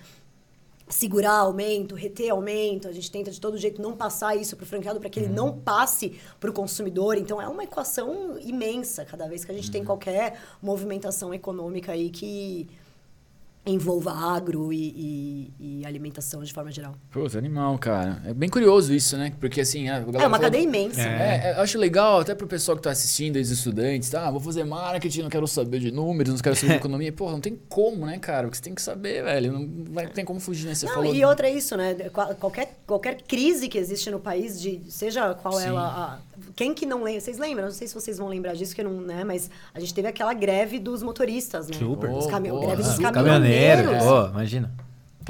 segurar 0.88 1.40
aumento, 1.40 1.96
reter 1.96 2.32
aumento, 2.32 2.88
a 2.88 2.92
gente 2.92 3.10
tenta 3.10 3.32
de 3.32 3.42
todo 3.42 3.58
jeito 3.58 3.82
não 3.82 3.96
passar 3.96 4.36
isso 4.36 4.56
para 4.56 4.64
o 4.64 4.68
franqueado 4.68 5.00
para 5.00 5.10
que 5.10 5.20
ele 5.20 5.30
não 5.30 5.48
uhum. 5.48 5.60
passe 5.60 6.20
para 6.40 6.50
o 6.50 6.54
consumidor. 6.54 7.18
Então 7.18 7.42
é 7.42 7.48
uma 7.48 7.64
equação 7.64 8.38
imensa 8.40 9.04
cada 9.04 9.28
vez 9.28 9.44
que 9.44 9.52
a 9.52 9.56
gente 9.56 9.68
uhum. 9.68 9.72
tem 9.72 9.84
qualquer 9.84 10.40
movimentação 10.62 11.34
econômica 11.34 11.92
aí 11.92 12.10
que 12.10 12.68
envolva 13.66 14.12
agro 14.12 14.72
e, 14.72 15.54
e, 15.60 15.80
e, 15.80 15.86
alimentação 15.86 16.44
de 16.44 16.54
forma 16.54 16.72
geral. 16.72 16.96
Pô, 17.12 17.26
animal, 17.38 17.78
cara. 17.80 18.22
É 18.26 18.34
bem 18.34 18.48
curioso 18.48 18.94
isso, 18.94 19.18
né? 19.18 19.34
Porque 19.40 19.62
assim... 19.62 19.90
A 19.90 19.96
é 19.96 20.00
uma 20.00 20.14
falou... 20.14 20.40
cadeia 20.40 20.64
imensa. 20.64 21.02
É. 21.02 21.42
é, 21.46 21.54
eu 21.58 21.62
acho 21.62 21.78
legal 21.78 22.20
até 22.20 22.36
pro 22.36 22.48
pessoal 22.48 22.78
que 22.78 22.84
tá 22.84 22.92
assistindo, 22.92 23.38
os 23.38 23.50
estudantes, 23.50 24.10
tá? 24.10 24.30
Vou 24.30 24.40
fazer 24.40 24.64
marketing, 24.64 25.24
não 25.24 25.30
quero 25.30 25.48
saber 25.48 25.80
de 25.80 25.92
números, 25.92 26.34
não 26.34 26.40
quero 26.40 26.56
saber 26.56 26.74
de 26.74 26.78
economia. 26.80 27.12
Pô, 27.12 27.32
não 27.32 27.42
tem 27.42 27.60
como, 27.68 28.06
né, 28.06 28.20
cara? 28.20 28.44
Porque 28.44 28.58
você 28.58 28.64
tem 28.64 28.76
que 28.76 28.82
saber, 28.82 29.24
velho. 29.24 29.52
Não 29.52 29.86
vai, 29.92 30.08
tem 30.08 30.24
como 30.24 30.40
fugir, 30.40 30.68
né? 30.68 30.76
Você 30.76 30.86
não, 30.86 30.94
falou... 30.94 31.16
E 31.16 31.26
outra 31.26 31.48
é 31.48 31.52
isso, 31.52 31.76
né? 31.76 31.96
Qualquer, 32.40 32.78
qualquer 32.86 33.22
crise 33.24 33.68
que 33.68 33.78
existe 33.78 34.10
no 34.12 34.20
país, 34.20 34.60
de, 34.60 34.82
seja 34.90 35.34
qual 35.34 35.56
Sim. 35.56 35.68
ela... 35.68 35.88
A, 35.88 36.20
quem 36.56 36.74
que 36.74 36.86
não 36.86 37.04
lembra? 37.04 37.22
Vocês 37.22 37.38
lembram? 37.38 37.66
Não 37.66 37.72
sei 37.72 37.88
se 37.88 37.94
vocês 37.94 38.18
vão 38.18 38.28
lembrar 38.28 38.54
disso, 38.54 38.76
que 38.76 38.84
não, 38.84 39.02
né? 39.02 39.24
Mas 39.24 39.50
a 39.74 39.80
gente 39.80 39.94
teve 39.94 40.08
aquela 40.08 40.34
greve 40.34 40.80
dos 40.80 41.02
motoristas, 41.02 41.68
né? 41.68 41.76
Super. 41.78 42.10
Os 42.12 42.28
cami 42.28 42.52
oh, 42.52 42.60
greve 42.60 42.84
dos 42.84 42.98
caminhoneiros. 42.98 43.86
Caminhoneiro, 43.86 44.30
imagina. 44.32 44.72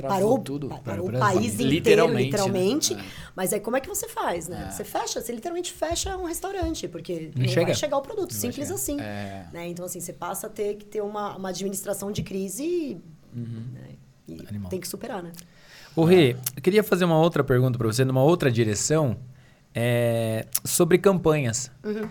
Parou 0.02 0.40
tudo. 0.40 0.70
Parou 0.84 1.08
o 1.08 1.12
país 1.18 1.54
inteiro, 1.54 1.70
literalmente. 1.72 2.24
literalmente. 2.26 2.96
Né? 2.96 3.06
Mas 3.36 3.54
aí 3.54 3.60
como 3.60 3.78
é 3.78 3.80
que 3.80 3.88
você 3.88 4.10
faz, 4.10 4.48
né? 4.48 4.66
É. 4.68 4.72
Você 4.72 4.84
fecha, 4.84 5.22
você 5.22 5.32
literalmente 5.32 5.72
fecha 5.72 6.18
um 6.18 6.26
restaurante, 6.26 6.88
porque 6.88 7.32
não, 7.34 7.44
não 7.44 7.50
chega. 7.50 7.68
vai 7.68 7.76
chegar 7.76 7.98
o 7.98 8.02
produto, 8.02 8.32
não 8.34 8.40
simples 8.40 8.70
assim. 8.72 9.00
É. 9.00 9.48
Né? 9.54 9.68
Então, 9.70 9.86
assim, 9.86 10.02
você 10.02 10.12
passa 10.12 10.48
a 10.48 10.50
ter 10.50 10.76
que 10.76 10.86
ter 10.86 11.02
uma, 11.02 11.38
uma 11.38 11.50
administração 11.50 12.12
de 12.12 12.24
crise 12.24 12.98
uhum. 13.34 13.64
né? 13.74 13.96
e 14.28 14.70
tem 14.70 14.80
que 14.80 14.88
superar, 14.88 15.24
né? 15.24 15.32
O 15.96 16.04
Rê, 16.04 16.36
eu 16.56 16.62
queria 16.62 16.84
fazer 16.84 17.06
uma 17.06 17.18
outra 17.18 17.44
pergunta 17.44 17.78
para 17.78 17.88
você, 17.88 18.04
numa 18.04 18.22
outra 18.22 18.52
direção, 18.52 19.16
é, 19.74 20.46
sobre 20.64 20.98
campanhas. 20.98 21.72
Uhum. 21.84 22.10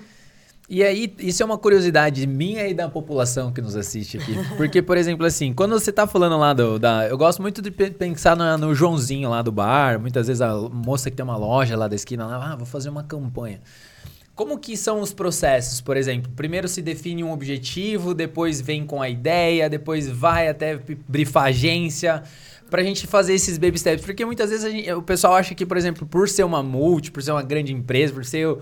E 0.66 0.82
aí, 0.82 1.14
isso 1.18 1.42
é 1.42 1.46
uma 1.46 1.58
curiosidade 1.58 2.26
minha 2.26 2.66
e 2.66 2.72
da 2.72 2.88
população 2.88 3.52
que 3.52 3.60
nos 3.60 3.76
assiste 3.76 4.16
aqui. 4.16 4.34
Porque, 4.56 4.80
por 4.80 4.96
exemplo, 4.96 5.26
assim, 5.26 5.52
quando 5.52 5.72
você 5.72 5.92
tá 5.92 6.06
falando 6.06 6.38
lá 6.38 6.54
do. 6.54 6.78
Da, 6.78 7.06
eu 7.06 7.18
gosto 7.18 7.42
muito 7.42 7.60
de 7.60 7.70
pensar 7.70 8.34
no, 8.34 8.56
no 8.56 8.74
Joãozinho 8.74 9.28
lá 9.28 9.42
do 9.42 9.52
bar. 9.52 10.00
Muitas 10.00 10.26
vezes 10.26 10.40
a 10.40 10.54
moça 10.54 11.10
que 11.10 11.16
tem 11.16 11.24
uma 11.24 11.36
loja 11.36 11.76
lá 11.76 11.86
da 11.86 11.94
esquina 11.94 12.26
lá, 12.26 12.52
ah, 12.52 12.56
vou 12.56 12.64
fazer 12.64 12.88
uma 12.88 13.02
campanha. 13.02 13.60
Como 14.34 14.58
que 14.58 14.76
são 14.76 15.00
os 15.00 15.12
processos, 15.12 15.80
por 15.80 15.96
exemplo? 15.96 16.32
Primeiro 16.34 16.66
se 16.66 16.80
define 16.80 17.22
um 17.22 17.30
objetivo, 17.30 18.14
depois 18.14 18.60
vem 18.60 18.84
com 18.86 19.00
a 19.00 19.08
ideia, 19.08 19.68
depois 19.68 20.10
vai 20.10 20.48
até 20.48 20.80
brifar 21.06 21.44
agência 21.44 22.22
pra 22.70 22.82
gente 22.82 23.06
fazer 23.06 23.34
esses 23.34 23.58
baby 23.58 23.78
steps. 23.78 24.04
Porque 24.04 24.24
muitas 24.24 24.50
vezes 24.50 24.70
gente, 24.70 24.92
o 24.92 25.02
pessoal 25.02 25.34
acha 25.34 25.54
que, 25.54 25.64
por 25.64 25.76
exemplo, 25.76 26.06
por 26.06 26.28
ser 26.28 26.44
uma 26.44 26.62
multi, 26.62 27.10
por 27.10 27.22
ser 27.22 27.32
uma 27.32 27.42
grande 27.42 27.72
empresa, 27.72 28.12
por 28.12 28.24
ser 28.24 28.58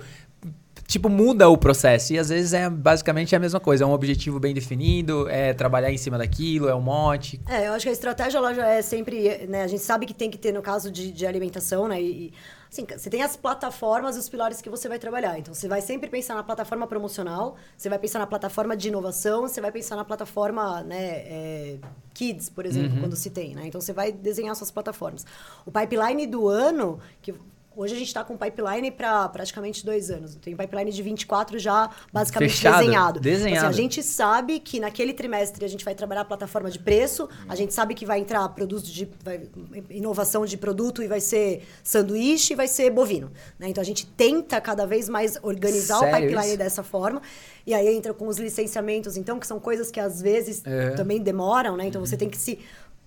tipo, 0.86 1.08
muda 1.08 1.48
o 1.48 1.56
processo. 1.56 2.12
E 2.12 2.18
às 2.18 2.28
vezes 2.28 2.52
é 2.52 2.68
basicamente 2.68 3.34
a 3.34 3.38
mesma 3.38 3.58
coisa. 3.58 3.84
É 3.84 3.86
um 3.86 3.92
objetivo 3.92 4.38
bem 4.38 4.54
definido, 4.54 5.28
é 5.28 5.54
trabalhar 5.54 5.90
em 5.90 5.96
cima 5.96 6.18
daquilo, 6.18 6.68
é 6.68 6.74
um 6.74 6.80
mote. 6.80 7.40
É, 7.48 7.68
eu 7.68 7.72
acho 7.72 7.84
que 7.84 7.88
a 7.88 7.92
estratégia 7.92 8.38
ela 8.38 8.54
já 8.54 8.66
é 8.66 8.82
sempre. 8.82 9.46
Né, 9.48 9.62
a 9.62 9.66
gente 9.66 9.82
sabe 9.82 10.06
que 10.06 10.14
tem 10.14 10.30
que 10.30 10.38
ter 10.38 10.52
no 10.52 10.62
caso 10.62 10.90
de, 10.90 11.10
de 11.10 11.26
alimentação, 11.26 11.88
né? 11.88 12.00
E, 12.00 12.32
assim, 12.72 12.86
você 12.86 13.10
tem 13.10 13.22
as 13.22 13.36
plataformas 13.36 14.16
e 14.16 14.18
os 14.18 14.28
pilares 14.28 14.62
que 14.62 14.70
você 14.70 14.88
vai 14.88 14.98
trabalhar. 14.98 15.38
Então, 15.38 15.52
você 15.52 15.68
vai 15.68 15.82
sempre 15.82 16.08
pensar 16.08 16.34
na 16.34 16.42
plataforma 16.42 16.86
promocional, 16.86 17.56
você 17.76 17.88
vai 17.88 17.98
pensar 17.98 18.18
na 18.18 18.26
plataforma 18.26 18.74
de 18.74 18.88
inovação, 18.88 19.42
você 19.42 19.60
vai 19.60 19.70
pensar 19.70 19.94
na 19.94 20.04
plataforma 20.04 20.82
né, 20.82 20.96
é, 20.96 21.78
Kids, 22.14 22.48
por 22.48 22.64
exemplo, 22.64 22.94
uhum. 22.94 23.00
quando 23.00 23.16
se 23.16 23.28
tem. 23.28 23.54
Né? 23.54 23.66
Então, 23.66 23.80
você 23.80 23.92
vai 23.92 24.10
desenhar 24.10 24.56
suas 24.56 24.70
plataformas. 24.70 25.26
O 25.66 25.70
pipeline 25.70 26.26
do 26.26 26.48
ano, 26.48 26.98
que 27.20 27.34
Hoje 27.74 27.94
a 27.94 27.98
gente 27.98 28.08
está 28.08 28.22
com 28.22 28.36
pipeline 28.36 28.90
para 28.90 29.28
praticamente 29.28 29.84
dois 29.84 30.10
anos. 30.10 30.34
Tem 30.36 30.56
pipeline 30.56 30.90
de 30.90 31.02
24 31.02 31.58
já 31.58 31.90
basicamente 32.12 32.50
Fechado, 32.50 32.78
desenhado. 32.78 33.20
desenhado. 33.20 33.56
Então, 33.56 33.68
assim, 33.68 33.78
a 33.78 33.82
gente 33.82 34.02
sabe 34.02 34.60
que 34.60 34.78
naquele 34.78 35.12
trimestre 35.12 35.64
a 35.64 35.68
gente 35.68 35.84
vai 35.84 35.94
trabalhar 35.94 36.22
a 36.22 36.24
plataforma 36.24 36.70
de 36.70 36.78
preço, 36.78 37.28
a 37.48 37.56
gente 37.56 37.72
sabe 37.72 37.94
que 37.94 38.04
vai 38.04 38.20
entrar 38.20 38.48
produto 38.50 38.84
de 38.84 39.08
vai, 39.24 39.42
inovação 39.90 40.44
de 40.44 40.56
produto 40.56 41.02
e 41.02 41.08
vai 41.08 41.20
ser 41.20 41.62
sanduíche 41.82 42.52
e 42.52 42.56
vai 42.56 42.68
ser 42.68 42.90
bovino. 42.90 43.30
Né? 43.58 43.68
Então 43.68 43.80
a 43.80 43.84
gente 43.84 44.06
tenta 44.06 44.60
cada 44.60 44.86
vez 44.86 45.08
mais 45.08 45.38
organizar 45.42 45.98
Sério? 45.98 46.14
o 46.14 46.20
pipeline 46.20 46.48
isso? 46.48 46.58
dessa 46.58 46.82
forma. 46.82 47.22
E 47.66 47.72
aí 47.74 47.88
entra 47.94 48.12
com 48.12 48.26
os 48.26 48.38
licenciamentos, 48.38 49.16
então, 49.16 49.38
que 49.38 49.46
são 49.46 49.60
coisas 49.60 49.90
que 49.90 50.00
às 50.00 50.20
vezes 50.20 50.62
é. 50.64 50.90
também 50.90 51.20
demoram, 51.20 51.76
né? 51.76 51.86
Então 51.86 52.04
você 52.04 52.16
tem 52.16 52.28
que 52.28 52.36
se 52.36 52.58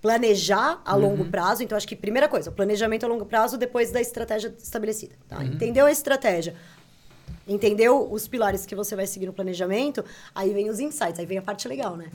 planejar 0.06 0.80
a 0.86 0.96
longo 0.96 1.24
uhum. 1.24 1.32
prazo. 1.32 1.64
Então, 1.64 1.76
acho 1.76 1.88
que 1.88 1.96
primeira 1.96 2.28
coisa, 2.28 2.52
o 2.52 2.54
planejamento 2.54 3.04
a 3.08 3.10
longo 3.10 3.26
prazo 3.26 3.58
depois 3.58 3.92
da 3.92 4.00
estratégia 4.00 4.54
estabelecida. 4.56 5.16
Tá? 5.28 5.40
Uhum. 5.40 5.46
Entendeu 5.46 5.88
a 5.88 5.92
estratégia? 5.92 6.54
Entendeu 7.48 8.12
os 8.12 8.28
pilares 8.28 8.68
que 8.68 8.76
você 8.76 8.96
vai 8.96 9.08
seguir 9.08 9.26
no 9.26 9.34
planejamento? 9.34 10.06
Aí 10.34 10.54
vem 10.54 10.70
os 10.70 10.80
insights, 10.80 11.20
aí 11.20 11.26
vem 11.26 11.40
a 11.40 11.42
parte 11.42 11.68
legal, 11.68 11.98
né? 11.98 12.06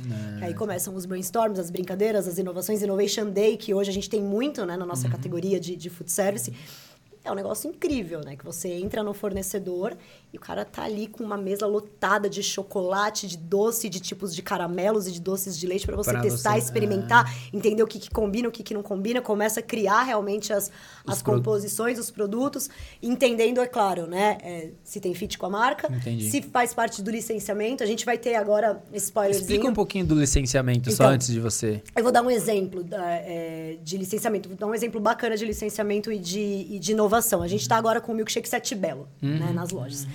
É. 0.40 0.46
Aí 0.46 0.54
começam 0.54 0.94
os 0.94 1.04
brainstorms, 1.04 1.58
as 1.58 1.68
brincadeiras, 1.68 2.28
as 2.28 2.38
inovações, 2.38 2.80
Innovation 2.80 3.26
Day, 3.26 3.56
que 3.56 3.74
hoje 3.74 3.90
a 3.90 3.92
gente 3.92 4.08
tem 4.08 4.22
muito 4.22 4.64
né, 4.64 4.76
na 4.76 4.86
nossa 4.86 5.06
uhum. 5.06 5.12
categoria 5.12 5.58
de, 5.58 5.74
de 5.74 5.90
food 5.90 6.10
service. 6.12 6.52
É 7.22 7.30
um 7.30 7.34
negócio 7.34 7.68
incrível, 7.68 8.20
né? 8.24 8.34
Que 8.34 8.44
você 8.44 8.68
entra 8.68 9.02
no 9.02 9.12
fornecedor 9.12 9.94
e 10.32 10.38
o 10.38 10.40
cara 10.40 10.64
tá 10.64 10.84
ali 10.84 11.06
com 11.06 11.22
uma 11.22 11.36
mesa 11.36 11.66
lotada 11.66 12.30
de 12.30 12.42
chocolate, 12.42 13.26
de 13.26 13.36
doce, 13.36 13.90
de 13.90 14.00
tipos 14.00 14.34
de 14.34 14.40
caramelos 14.40 15.06
e 15.06 15.12
de 15.12 15.20
doces 15.20 15.58
de 15.58 15.66
leite 15.66 15.84
para 15.84 15.96
você 15.96 16.12
pra 16.12 16.22
testar, 16.22 16.52
você, 16.52 16.58
experimentar, 16.58 17.30
é. 17.30 17.56
entender 17.56 17.82
o 17.82 17.86
que, 17.86 17.98
que 17.98 18.08
combina, 18.08 18.48
o 18.48 18.52
que, 18.52 18.62
que 18.62 18.72
não 18.72 18.82
combina, 18.82 19.20
começa 19.20 19.60
a 19.60 19.62
criar 19.62 20.02
realmente 20.02 20.50
as, 20.50 20.70
as 21.06 21.20
composições, 21.20 21.98
os 21.98 22.10
produtos, 22.10 22.70
entendendo, 23.02 23.60
é 23.60 23.66
claro, 23.66 24.06
né? 24.06 24.38
É, 24.42 24.70
se 24.82 24.98
tem 24.98 25.12
fit 25.12 25.36
com 25.36 25.44
a 25.44 25.50
marca, 25.50 25.92
Entendi. 25.92 26.30
se 26.30 26.40
faz 26.40 26.72
parte 26.72 27.02
do 27.02 27.10
licenciamento. 27.10 27.82
A 27.82 27.86
gente 27.86 28.06
vai 28.06 28.16
ter 28.16 28.34
agora 28.34 28.82
spoilerzinho. 28.94 29.42
Explica 29.42 29.68
um 29.68 29.74
pouquinho 29.74 30.06
do 30.06 30.14
licenciamento, 30.14 30.88
então, 30.88 31.06
só 31.06 31.12
antes 31.12 31.26
de 31.26 31.40
você. 31.40 31.82
Eu 31.94 32.02
vou 32.02 32.12
dar 32.12 32.22
um 32.22 32.30
exemplo 32.30 32.86
é, 32.92 33.76
de 33.82 33.98
licenciamento, 33.98 34.48
vou 34.48 34.56
dar 34.56 34.66
um 34.68 34.74
exemplo 34.74 35.00
bacana 35.00 35.36
de 35.36 35.44
licenciamento 35.44 36.10
e 36.10 36.18
de, 36.18 36.66
e 36.70 36.78
de 36.78 36.92
inovação. 36.92 37.09
A 37.16 37.48
gente 37.48 37.62
está 37.62 37.76
agora 37.76 38.00
com 38.00 38.12
o 38.12 38.14
Milkshake 38.14 38.48
Sete 38.48 38.74
Belo, 38.74 39.08
uhum. 39.22 39.38
né, 39.38 39.52
nas 39.52 39.70
lojas. 39.70 40.04
Uhum. 40.04 40.10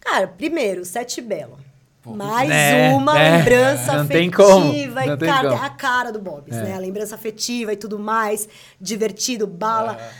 Cara, 0.00 0.26
primeiro, 0.28 0.84
Sete 0.84 1.20
Belo. 1.20 1.58
Mais 2.04 2.50
é, 2.50 2.92
uma 2.94 3.18
é, 3.18 3.38
lembrança 3.38 3.92
afetiva. 3.92 5.06
e, 5.06 5.16
cara, 5.16 5.50
como. 5.50 5.62
a 5.62 5.70
cara 5.70 6.12
do 6.12 6.18
Bob's, 6.18 6.54
é. 6.54 6.62
né? 6.62 6.74
A 6.74 6.78
lembrança 6.78 7.14
afetiva 7.14 7.72
e 7.72 7.76
tudo 7.76 7.98
mais. 7.98 8.46
Divertido, 8.78 9.46
bala. 9.46 9.96
É. 9.98 10.10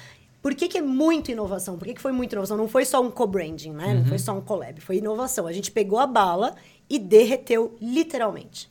Por 0.40 0.54
que, 0.54 0.68
que, 0.68 0.78
é 0.78 0.82
muito 0.82 1.30
inovação? 1.30 1.76
Por 1.76 1.86
que, 1.86 1.94
que 1.94 2.00
foi 2.00 2.12
muito 2.12 2.32
inovação? 2.32 2.56
Não 2.56 2.68
foi 2.68 2.84
só 2.84 3.02
um 3.02 3.10
co-branding, 3.10 3.72
né? 3.72 3.88
Uhum. 3.88 3.94
Não 4.00 4.06
foi 4.06 4.18
só 4.18 4.32
um 4.32 4.40
collab. 4.40 4.80
Foi 4.80 4.96
inovação. 4.96 5.46
A 5.46 5.52
gente 5.52 5.70
pegou 5.70 5.98
a 5.98 6.06
bala 6.06 6.54
e 6.88 6.98
derreteu 6.98 7.76
literalmente. 7.80 8.70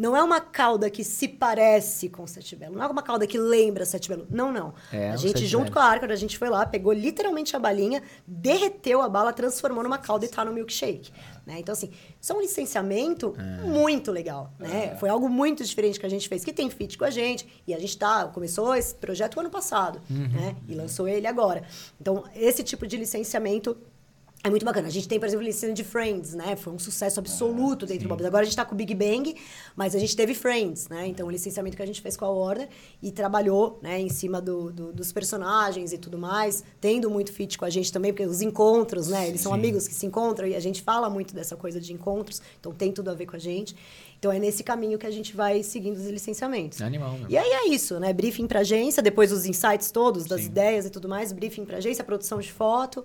Não 0.00 0.16
é 0.16 0.22
uma 0.22 0.40
cauda 0.40 0.88
que 0.88 1.04
se 1.04 1.28
parece 1.28 2.08
com 2.08 2.26
Sete 2.26 2.56
Belo. 2.56 2.74
Não 2.74 2.82
é 2.82 2.86
uma 2.86 3.02
cauda 3.02 3.26
que 3.26 3.36
lembra 3.36 3.84
Sete 3.84 4.08
Belo. 4.08 4.26
Não, 4.30 4.50
não. 4.50 4.72
É, 4.90 5.10
a 5.10 5.16
gente, 5.16 5.44
junto 5.44 5.70
com 5.70 5.78
a 5.78 5.84
Arca, 5.84 6.10
a 6.10 6.16
gente 6.16 6.38
foi 6.38 6.48
lá, 6.48 6.64
pegou 6.64 6.90
literalmente 6.90 7.54
a 7.54 7.58
balinha, 7.58 8.02
derreteu 8.26 9.02
a 9.02 9.10
bala, 9.10 9.30
transformou 9.30 9.82
numa 9.82 9.98
cauda 9.98 10.24
e 10.24 10.28
tá 10.28 10.42
no 10.42 10.54
milkshake. 10.54 11.12
Né? 11.46 11.56
Então, 11.58 11.74
assim, 11.74 11.90
isso 12.18 12.32
é 12.32 12.34
um 12.34 12.40
licenciamento 12.40 13.34
é. 13.36 13.66
muito 13.66 14.10
legal. 14.10 14.54
Né? 14.58 14.92
É. 14.94 14.96
Foi 14.96 15.10
algo 15.10 15.28
muito 15.28 15.62
diferente 15.62 16.00
que 16.00 16.06
a 16.06 16.08
gente 16.08 16.30
fez, 16.30 16.42
que 16.42 16.52
tem 16.54 16.70
fit 16.70 16.96
com 16.96 17.04
a 17.04 17.10
gente. 17.10 17.46
E 17.66 17.74
a 17.74 17.78
gente 17.78 17.98
tá, 17.98 18.24
começou 18.28 18.74
esse 18.74 18.94
projeto 18.94 19.38
ano 19.38 19.50
passado, 19.50 20.00
uhum. 20.08 20.28
né? 20.28 20.56
E 20.66 20.74
lançou 20.74 21.06
ele 21.06 21.26
agora. 21.26 21.62
Então, 22.00 22.24
esse 22.34 22.62
tipo 22.62 22.86
de 22.86 22.96
licenciamento 22.96 23.76
é 24.42 24.48
muito 24.48 24.64
bacana. 24.64 24.88
A 24.88 24.90
gente 24.90 25.06
tem, 25.06 25.18
por 25.18 25.26
exemplo, 25.26 25.44
licença 25.44 25.74
de 25.74 25.84
Friends, 25.84 26.32
né? 26.32 26.56
Foi 26.56 26.72
um 26.72 26.78
sucesso 26.78 27.20
absoluto 27.20 27.84
ah, 27.84 27.88
dentro 27.88 28.02
sim. 28.02 28.06
do 28.06 28.08
Bob's. 28.08 28.24
Agora 28.24 28.42
a 28.42 28.44
gente 28.44 28.52
está 28.52 28.64
com 28.64 28.74
o 28.74 28.76
Big 28.76 28.94
Bang, 28.94 29.34
mas 29.76 29.94
a 29.94 29.98
gente 29.98 30.16
teve 30.16 30.32
Friends, 30.32 30.88
né? 30.88 31.06
Então, 31.06 31.26
o 31.26 31.30
licenciamento 31.30 31.76
que 31.76 31.82
a 31.82 31.86
gente 31.86 32.00
fez 32.00 32.16
com 32.16 32.24
a 32.24 32.30
Warner 32.30 32.68
e 33.02 33.12
trabalhou, 33.12 33.78
né, 33.82 34.00
em 34.00 34.08
cima 34.08 34.40
do, 34.40 34.72
do, 34.72 34.92
dos 34.92 35.12
personagens 35.12 35.92
e 35.92 35.98
tudo 35.98 36.16
mais, 36.16 36.64
tendo 36.80 37.10
muito 37.10 37.32
fit 37.32 37.58
com 37.58 37.66
a 37.66 37.70
gente 37.70 37.92
também, 37.92 38.12
porque 38.12 38.24
os 38.24 38.40
encontros, 38.40 39.08
né? 39.08 39.28
Eles 39.28 39.42
são 39.42 39.52
sim. 39.52 39.58
amigos 39.58 39.86
que 39.86 39.94
se 39.94 40.06
encontram 40.06 40.48
e 40.48 40.54
a 40.54 40.60
gente 40.60 40.80
fala 40.80 41.10
muito 41.10 41.34
dessa 41.34 41.54
coisa 41.54 41.78
de 41.78 41.92
encontros, 41.92 42.40
então 42.58 42.72
tem 42.72 42.90
tudo 42.92 43.10
a 43.10 43.14
ver 43.14 43.26
com 43.26 43.36
a 43.36 43.38
gente. 43.38 43.76
Então, 44.18 44.32
é 44.32 44.38
nesse 44.38 44.62
caminho 44.62 44.98
que 44.98 45.06
a 45.06 45.10
gente 45.10 45.34
vai 45.34 45.62
seguindo 45.62 45.96
os 45.96 46.06
licenciamentos. 46.06 46.80
É 46.80 46.84
animal, 46.84 47.18
E 47.28 47.36
aí 47.36 47.50
é 47.50 47.68
isso, 47.68 47.98
né? 48.00 48.12
Briefing 48.12 48.46
para 48.46 48.60
agência, 48.60 49.02
depois 49.02 49.32
os 49.32 49.44
insights 49.44 49.90
todos, 49.90 50.24
das 50.26 50.42
sim. 50.42 50.46
ideias 50.46 50.86
e 50.86 50.90
tudo 50.90 51.08
mais, 51.08 51.32
briefing 51.32 51.64
para 51.64 51.78
agência, 51.78 52.04
produção 52.04 52.38
de 52.38 52.52
foto. 52.52 53.04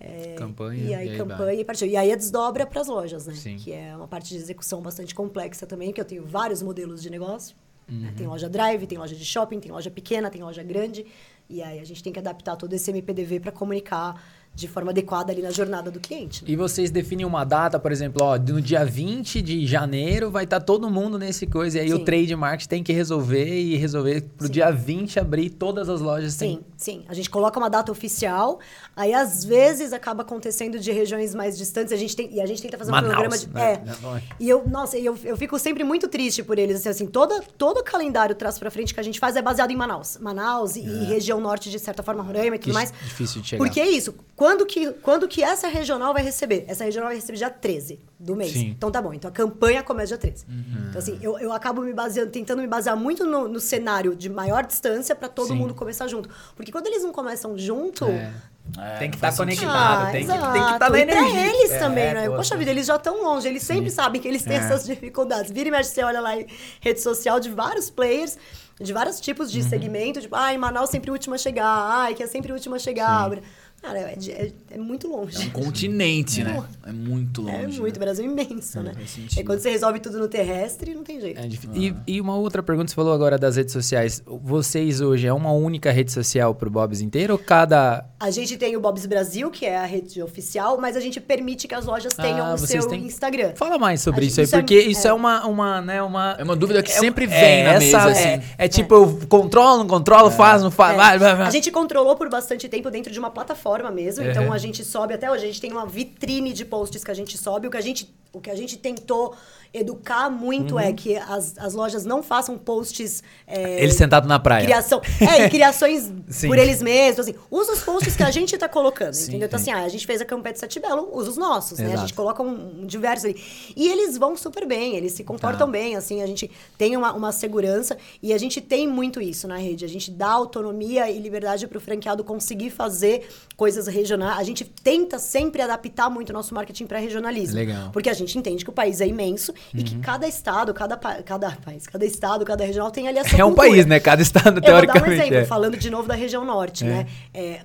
É, 0.00 0.34
campanha. 0.34 0.82
E 0.82 0.94
aí, 0.94 1.06
e 1.06 1.10
aí 1.10 1.16
campanha 1.16 1.60
e 1.60 1.64
partiu. 1.64 1.88
E 1.88 1.96
aí 1.96 2.12
a 2.12 2.16
desdobra 2.16 2.66
para 2.66 2.80
as 2.80 2.88
lojas, 2.88 3.26
né? 3.26 3.34
Sim. 3.34 3.56
Que 3.56 3.72
é 3.72 3.96
uma 3.96 4.08
parte 4.08 4.28
de 4.28 4.36
execução 4.36 4.82
bastante 4.82 5.14
complexa 5.14 5.66
também, 5.66 5.92
que 5.92 6.00
eu 6.00 6.04
tenho 6.04 6.24
vários 6.24 6.62
modelos 6.62 7.02
de 7.02 7.10
negócio. 7.10 7.56
Né? 7.88 7.94
Uhum. 7.94 8.02
Né? 8.02 8.14
Tem 8.16 8.26
loja 8.26 8.48
drive, 8.48 8.86
tem 8.86 8.98
loja 8.98 9.14
de 9.14 9.24
shopping, 9.24 9.60
tem 9.60 9.70
loja 9.70 9.90
pequena, 9.90 10.30
tem 10.30 10.42
loja 10.42 10.62
grande. 10.62 11.06
E 11.48 11.62
aí 11.62 11.78
a 11.78 11.84
gente 11.84 12.02
tem 12.02 12.12
que 12.12 12.18
adaptar 12.18 12.56
todo 12.56 12.72
esse 12.72 12.90
MPDV 12.90 13.40
para 13.40 13.52
comunicar 13.52 14.22
de 14.54 14.68
forma 14.68 14.90
adequada 14.90 15.32
ali 15.32 15.42
na 15.42 15.50
jornada 15.50 15.90
do 15.90 15.98
cliente. 15.98 16.44
Né? 16.44 16.50
E 16.50 16.56
vocês 16.56 16.90
definem 16.90 17.26
uma 17.26 17.44
data, 17.44 17.78
por 17.78 17.90
exemplo, 17.90 18.22
ó, 18.22 18.38
no 18.38 18.60
dia 18.60 18.84
20 18.84 19.42
de 19.42 19.66
janeiro 19.66 20.30
vai 20.30 20.44
estar 20.44 20.60
tá 20.60 20.64
todo 20.64 20.88
mundo 20.88 21.18
nesse 21.18 21.46
coisa. 21.46 21.78
E 21.78 21.80
aí 21.80 21.88
sim. 21.88 21.94
o 21.94 22.04
trade 22.04 22.36
market 22.36 22.68
tem 22.68 22.82
que 22.82 22.92
resolver 22.92 23.52
e 23.52 23.76
resolver 23.76 24.22
pro 24.36 24.46
sim. 24.46 24.52
dia 24.52 24.70
20 24.70 25.18
abrir 25.18 25.50
todas 25.50 25.88
as 25.88 26.00
lojas. 26.00 26.34
Sim, 26.34 26.60
sim. 26.76 27.04
A 27.08 27.14
gente 27.14 27.28
coloca 27.28 27.58
uma 27.58 27.68
data 27.68 27.90
oficial, 27.90 28.60
aí 28.94 29.12
às 29.12 29.44
vezes 29.44 29.92
acaba 29.92 30.22
acontecendo 30.22 30.78
de 30.78 30.92
regiões 30.92 31.34
mais 31.34 31.58
distantes. 31.58 31.92
A 31.92 31.96
gente 31.96 32.14
tem, 32.14 32.32
e 32.32 32.40
a 32.40 32.46
gente 32.46 32.62
tenta 32.62 32.78
fazer 32.78 32.90
um 32.90 32.94
Manaus, 32.94 33.12
programa 33.12 33.38
de. 33.38 33.48
Né? 33.48 33.82
É. 33.84 34.22
E 34.38 34.48
eu, 34.48 34.68
nossa, 34.68 34.96
eu, 34.96 35.18
eu 35.24 35.36
fico 35.36 35.58
sempre 35.58 35.82
muito 35.82 36.06
triste 36.06 36.44
por 36.44 36.58
eles. 36.58 36.76
Assim, 36.76 36.88
assim 36.88 37.06
todo, 37.06 37.42
todo 37.58 37.78
o 37.78 37.82
calendário 37.84 38.36
traz 38.36 38.58
para 38.58 38.70
frente 38.70 38.94
que 38.94 39.00
a 39.00 39.02
gente 39.02 39.18
faz 39.18 39.34
é 39.34 39.42
baseado 39.42 39.72
em 39.72 39.76
Manaus. 39.76 40.16
Manaus 40.18 40.76
e, 40.76 40.80
é. 40.80 40.84
e 40.84 41.04
região 41.04 41.40
norte, 41.40 41.70
de 41.70 41.78
certa 41.78 42.02
forma, 42.02 42.22
Roraima 42.22 42.54
e 42.54 42.58
tudo 42.58 42.68
que 42.68 42.72
mais. 42.72 42.92
Difícil 43.02 43.42
de 43.42 43.48
chegar. 43.48 43.64
Porque 43.64 43.80
é 43.80 43.88
isso. 43.88 44.14
Quando 44.44 44.66
que, 44.66 44.92
quando 45.00 45.26
que 45.26 45.42
essa 45.42 45.68
regional 45.68 46.12
vai 46.12 46.22
receber? 46.22 46.66
Essa 46.68 46.84
regional 46.84 47.08
vai 47.08 47.16
receber 47.16 47.38
dia 47.38 47.48
13 47.48 47.98
do 48.20 48.36
mês. 48.36 48.52
Sim. 48.52 48.74
Então 48.76 48.90
tá 48.90 49.00
bom. 49.00 49.14
Então 49.14 49.30
a 49.30 49.32
campanha 49.32 49.82
começa 49.82 50.08
dia 50.08 50.18
13. 50.18 50.44
Uhum. 50.46 50.86
Então, 50.90 50.98
assim, 50.98 51.18
eu, 51.22 51.38
eu 51.38 51.50
acabo 51.50 51.80
me 51.80 51.94
baseando, 51.94 52.30
tentando 52.30 52.60
me 52.60 52.68
basear 52.68 52.94
muito 52.94 53.24
no, 53.24 53.48
no 53.48 53.58
cenário 53.58 54.14
de 54.14 54.28
maior 54.28 54.62
distância 54.66 55.14
para 55.14 55.30
todo 55.30 55.48
Sim. 55.48 55.54
mundo 55.54 55.72
começar 55.72 56.08
junto. 56.08 56.28
Porque 56.54 56.70
quando 56.70 56.88
eles 56.88 57.02
não 57.02 57.10
começam 57.10 57.56
junto, 57.56 58.04
é. 58.04 58.34
É, 58.78 58.98
tem 58.98 59.10
que 59.10 59.16
estar 59.16 59.30
tá 59.30 59.36
conectado, 59.38 60.08
ah, 60.08 60.10
tem, 60.10 60.26
que, 60.26 60.32
tem 60.32 60.38
que 60.38 60.58
estar 60.58 60.78
tá 60.78 60.90
na 60.90 60.98
energia. 60.98 61.26
E 61.26 61.32
pra 61.32 61.40
eles 61.40 61.70
é, 61.70 61.78
também, 61.78 62.14
né? 62.14 62.28
Pô, 62.28 62.36
Poxa 62.36 62.54
vida, 62.54 62.70
eles 62.70 62.86
já 62.86 62.96
estão 62.96 63.22
longe, 63.22 63.48
eles 63.48 63.62
sempre 63.62 63.88
Sim. 63.88 63.96
sabem 63.96 64.20
que 64.20 64.28
eles 64.28 64.42
têm 64.42 64.56
é. 64.56 64.60
essas 64.60 64.84
dificuldades. 64.84 65.50
Vira 65.50 65.68
e 65.68 65.72
mexe, 65.72 65.88
você 65.88 66.02
olha 66.02 66.20
lá 66.20 66.38
em 66.38 66.46
rede 66.80 67.00
social 67.00 67.40
de 67.40 67.48
vários 67.48 67.88
players, 67.88 68.36
de 68.78 68.92
vários 68.92 69.20
tipos 69.20 69.50
de 69.50 69.60
uhum. 69.60 69.68
segmento, 69.68 70.20
tipo, 70.20 70.34
ai, 70.34 70.58
Manaus 70.58 70.90
sempre 70.90 71.10
o 71.10 71.14
último 71.14 71.34
a 71.34 71.38
chegar, 71.38 71.66
ai, 71.66 72.14
que 72.14 72.22
é 72.22 72.26
sempre 72.26 72.52
o 72.52 72.54
último 72.54 72.74
a 72.74 72.78
chegar. 72.78 73.30
Sim. 73.30 73.42
Cara, 73.84 73.98
é, 73.98 74.16
é, 74.28 74.52
é 74.70 74.78
muito 74.78 75.06
longe. 75.08 75.36
É 75.36 75.46
um 75.46 75.50
continente, 75.50 76.42
né? 76.42 76.62
É 76.86 76.90
muito 76.90 77.42
longe. 77.42 77.54
É 77.54 77.66
muito, 77.66 77.82
né? 77.82 77.98
Brasil 77.98 78.24
é 78.24 78.28
imenso, 78.28 78.78
É, 78.78 78.82
né? 78.82 78.92
É 79.36 79.42
quando 79.42 79.58
você 79.58 79.70
resolve 79.70 80.00
tudo 80.00 80.18
no 80.18 80.26
terrestre, 80.26 80.94
não 80.94 81.02
tem 81.04 81.20
jeito. 81.20 81.38
É 81.38 81.46
difícil. 81.46 81.76
E, 82.06 82.14
e 82.14 82.20
uma 82.20 82.34
outra 82.34 82.62
pergunta, 82.62 82.88
você 82.88 82.94
falou 82.94 83.12
agora 83.12 83.36
das 83.36 83.56
redes 83.56 83.74
sociais. 83.74 84.22
Vocês 84.26 85.02
hoje 85.02 85.26
é 85.26 85.32
uma 85.34 85.52
única 85.52 85.90
rede 85.90 86.10
social 86.12 86.54
pro 86.54 86.70
Bob's 86.70 87.02
inteiro 87.02 87.34
ou 87.34 87.38
cada. 87.38 88.06
A 88.18 88.30
gente 88.30 88.56
tem 88.56 88.74
o 88.74 88.80
Bob's 88.80 89.04
Brasil, 89.04 89.50
que 89.50 89.66
é 89.66 89.76
a 89.76 89.84
rede 89.84 90.22
oficial, 90.22 90.78
mas 90.80 90.96
a 90.96 91.00
gente 91.00 91.20
permite 91.20 91.68
que 91.68 91.74
as 91.74 91.84
lojas 91.84 92.14
tenham 92.14 92.46
Ah, 92.46 92.54
o 92.54 92.58
seu 92.58 92.88
têm- 92.88 93.04
Instagram. 93.04 93.52
Fala 93.54 93.78
mais 93.78 94.00
sobre 94.00 94.24
A 94.24 94.28
isso 94.28 94.40
aí, 94.40 94.46
é- 94.46 94.48
porque 94.48 94.80
isso 94.80 95.06
é, 95.06 95.10
é. 95.10 95.12
uma, 95.12 95.46
uma, 95.46 95.80
né, 95.82 96.02
uma... 96.02 96.36
É 96.38 96.42
uma 96.42 96.56
dúvida 96.56 96.82
que 96.82 96.90
é- 96.90 96.98
sempre 96.98 97.24
é 97.24 97.28
vem 97.28 97.64
na 97.64 97.72
essa- 97.74 98.06
mesa, 98.06 98.18
é, 98.20 98.34
assim. 98.36 98.46
É, 98.56 98.66
tipo, 98.66 98.94
eu 98.94 99.18
controlo, 99.28 99.80
não 99.80 99.86
controlo, 99.86 100.30
faz, 100.30 100.62
não 100.62 100.70
faz, 100.70 100.96
É. 101.22 101.26
A 101.42 101.50
gente 101.50 101.70
controlou 101.70 102.16
por 102.16 102.30
bastante 102.30 102.66
tempo 102.66 102.90
dentro 102.90 103.12
de 103.12 103.18
uma 103.18 103.30
plataforma 103.30 103.73
mesmo. 103.90 104.24
Uhum. 104.24 104.30
Então 104.30 104.52
a 104.52 104.58
gente 104.58 104.84
sobe 104.84 105.14
até 105.14 105.30
hoje. 105.30 105.44
A 105.44 105.46
gente 105.46 105.60
tem 105.60 105.72
uma 105.72 105.86
vitrine 105.86 106.52
de 106.52 106.64
posts 106.64 107.02
que 107.02 107.10
a 107.10 107.14
gente 107.14 107.36
sobe. 107.38 107.66
O 107.66 107.70
que 107.70 107.76
a 107.76 107.80
gente, 107.80 108.14
o 108.32 108.40
que 108.40 108.50
a 108.50 108.54
gente 108.54 108.76
tentou 108.78 109.34
educar 109.76 110.30
muito 110.30 110.74
Uhum. 110.74 110.80
é 110.80 110.92
que 110.92 111.16
as, 111.16 111.58
as 111.58 111.74
lojas 111.74 112.04
não 112.04 112.22
façam 112.22 112.56
posts. 112.56 113.24
é, 113.44 113.82
Ele 113.82 113.92
sentado 113.92 114.28
na 114.28 114.38
praia. 114.38 114.64
Criação. 114.64 115.02
É, 115.20 115.46
e 115.46 115.50
criações 115.50 116.12
por 116.46 116.56
eles 116.56 116.80
mesmos. 116.80 117.26
Assim, 117.26 117.34
usa 117.50 117.72
os 117.72 117.80
posts 117.82 118.14
que 118.14 118.22
a 118.22 118.30
gente 118.30 118.56
tá 118.56 118.68
colocando, 118.68 119.14
Sim, 119.14 119.30
entendeu? 119.30 119.46
Então, 119.48 119.58
sim. 119.58 119.72
assim, 119.72 119.82
ah, 119.82 119.84
a 119.84 119.88
gente 119.88 120.06
fez 120.06 120.20
a 120.20 120.24
Campete 120.24 120.60
Sete 120.60 120.78
Belo, 120.78 121.10
usa 121.12 121.30
os 121.30 121.36
nossos, 121.36 121.80
né? 121.80 121.86
A 121.86 121.88
Exato. 121.88 122.00
gente 122.02 122.14
coloca 122.14 122.40
um, 122.40 122.82
um 122.82 122.86
diversos 122.86 123.24
ali. 123.24 123.42
E 123.74 123.88
eles 123.88 124.16
vão 124.16 124.36
super 124.36 124.64
bem, 124.64 124.94
eles 124.94 125.12
se 125.12 125.24
comportam 125.24 125.66
Tá. 125.66 125.72
bem, 125.72 125.96
assim, 125.96 126.22
a 126.22 126.26
gente 126.26 126.48
tem 126.78 126.96
uma, 126.96 127.12
uma 127.12 127.32
segurança 127.32 127.96
e 128.22 128.32
a 128.32 128.38
gente 128.38 128.60
tem 128.60 128.86
muito 128.86 129.20
isso 129.20 129.48
na 129.48 129.56
rede. 129.56 129.84
A 129.84 129.88
gente 129.88 130.08
dá 130.08 130.30
autonomia 130.30 131.10
e 131.10 131.18
liberdade 131.18 131.66
para 131.66 131.78
o 131.78 131.80
franqueado 131.80 132.22
conseguir 132.22 132.70
fazer 132.70 133.28
coisas 133.56 133.86
regionais. 133.86 134.38
A 134.38 134.42
gente 134.42 134.64
tenta 134.64 135.18
sempre 135.18 135.62
adaptar 135.62 136.10
muito 136.10 136.30
o 136.30 136.32
nosso 136.32 136.54
marketing 136.54 136.86
para 136.86 136.98
regionalismo. 136.98 137.56
Legal. 137.56 137.90
Porque 137.92 138.08
a 138.10 138.12
gente 138.14 138.36
entende 138.38 138.64
que 138.64 138.70
o 138.70 138.72
país 138.72 139.00
é 139.00 139.06
imenso 139.06 139.52
e 139.72 139.82
que 139.82 139.98
cada 140.00 140.26
estado, 140.26 140.74
cada, 140.74 140.96
cada 140.96 141.50
país, 141.52 141.86
cada 141.86 142.04
estado, 142.04 142.44
cada 142.44 142.64
regional 142.64 142.90
tem 142.90 143.08
ali 143.08 143.18
a 143.18 143.24
sua 143.24 143.38
É 143.38 143.44
um 143.44 143.48
cultura. 143.48 143.68
país, 143.68 143.86
né? 143.86 144.00
Cada 144.00 144.22
estado, 144.22 144.48
Eu 144.48 144.52
vou 144.54 144.60
dar 144.62 144.66
teoricamente. 144.66 145.08
um 145.10 145.12
exemplo, 145.12 145.36
é. 145.36 145.44
falando 145.44 145.76
de 145.76 145.90
novo 145.90 146.08
da 146.08 146.14
região 146.14 146.44
norte, 146.44 146.84
né? 146.84 147.06
É, 147.32 147.60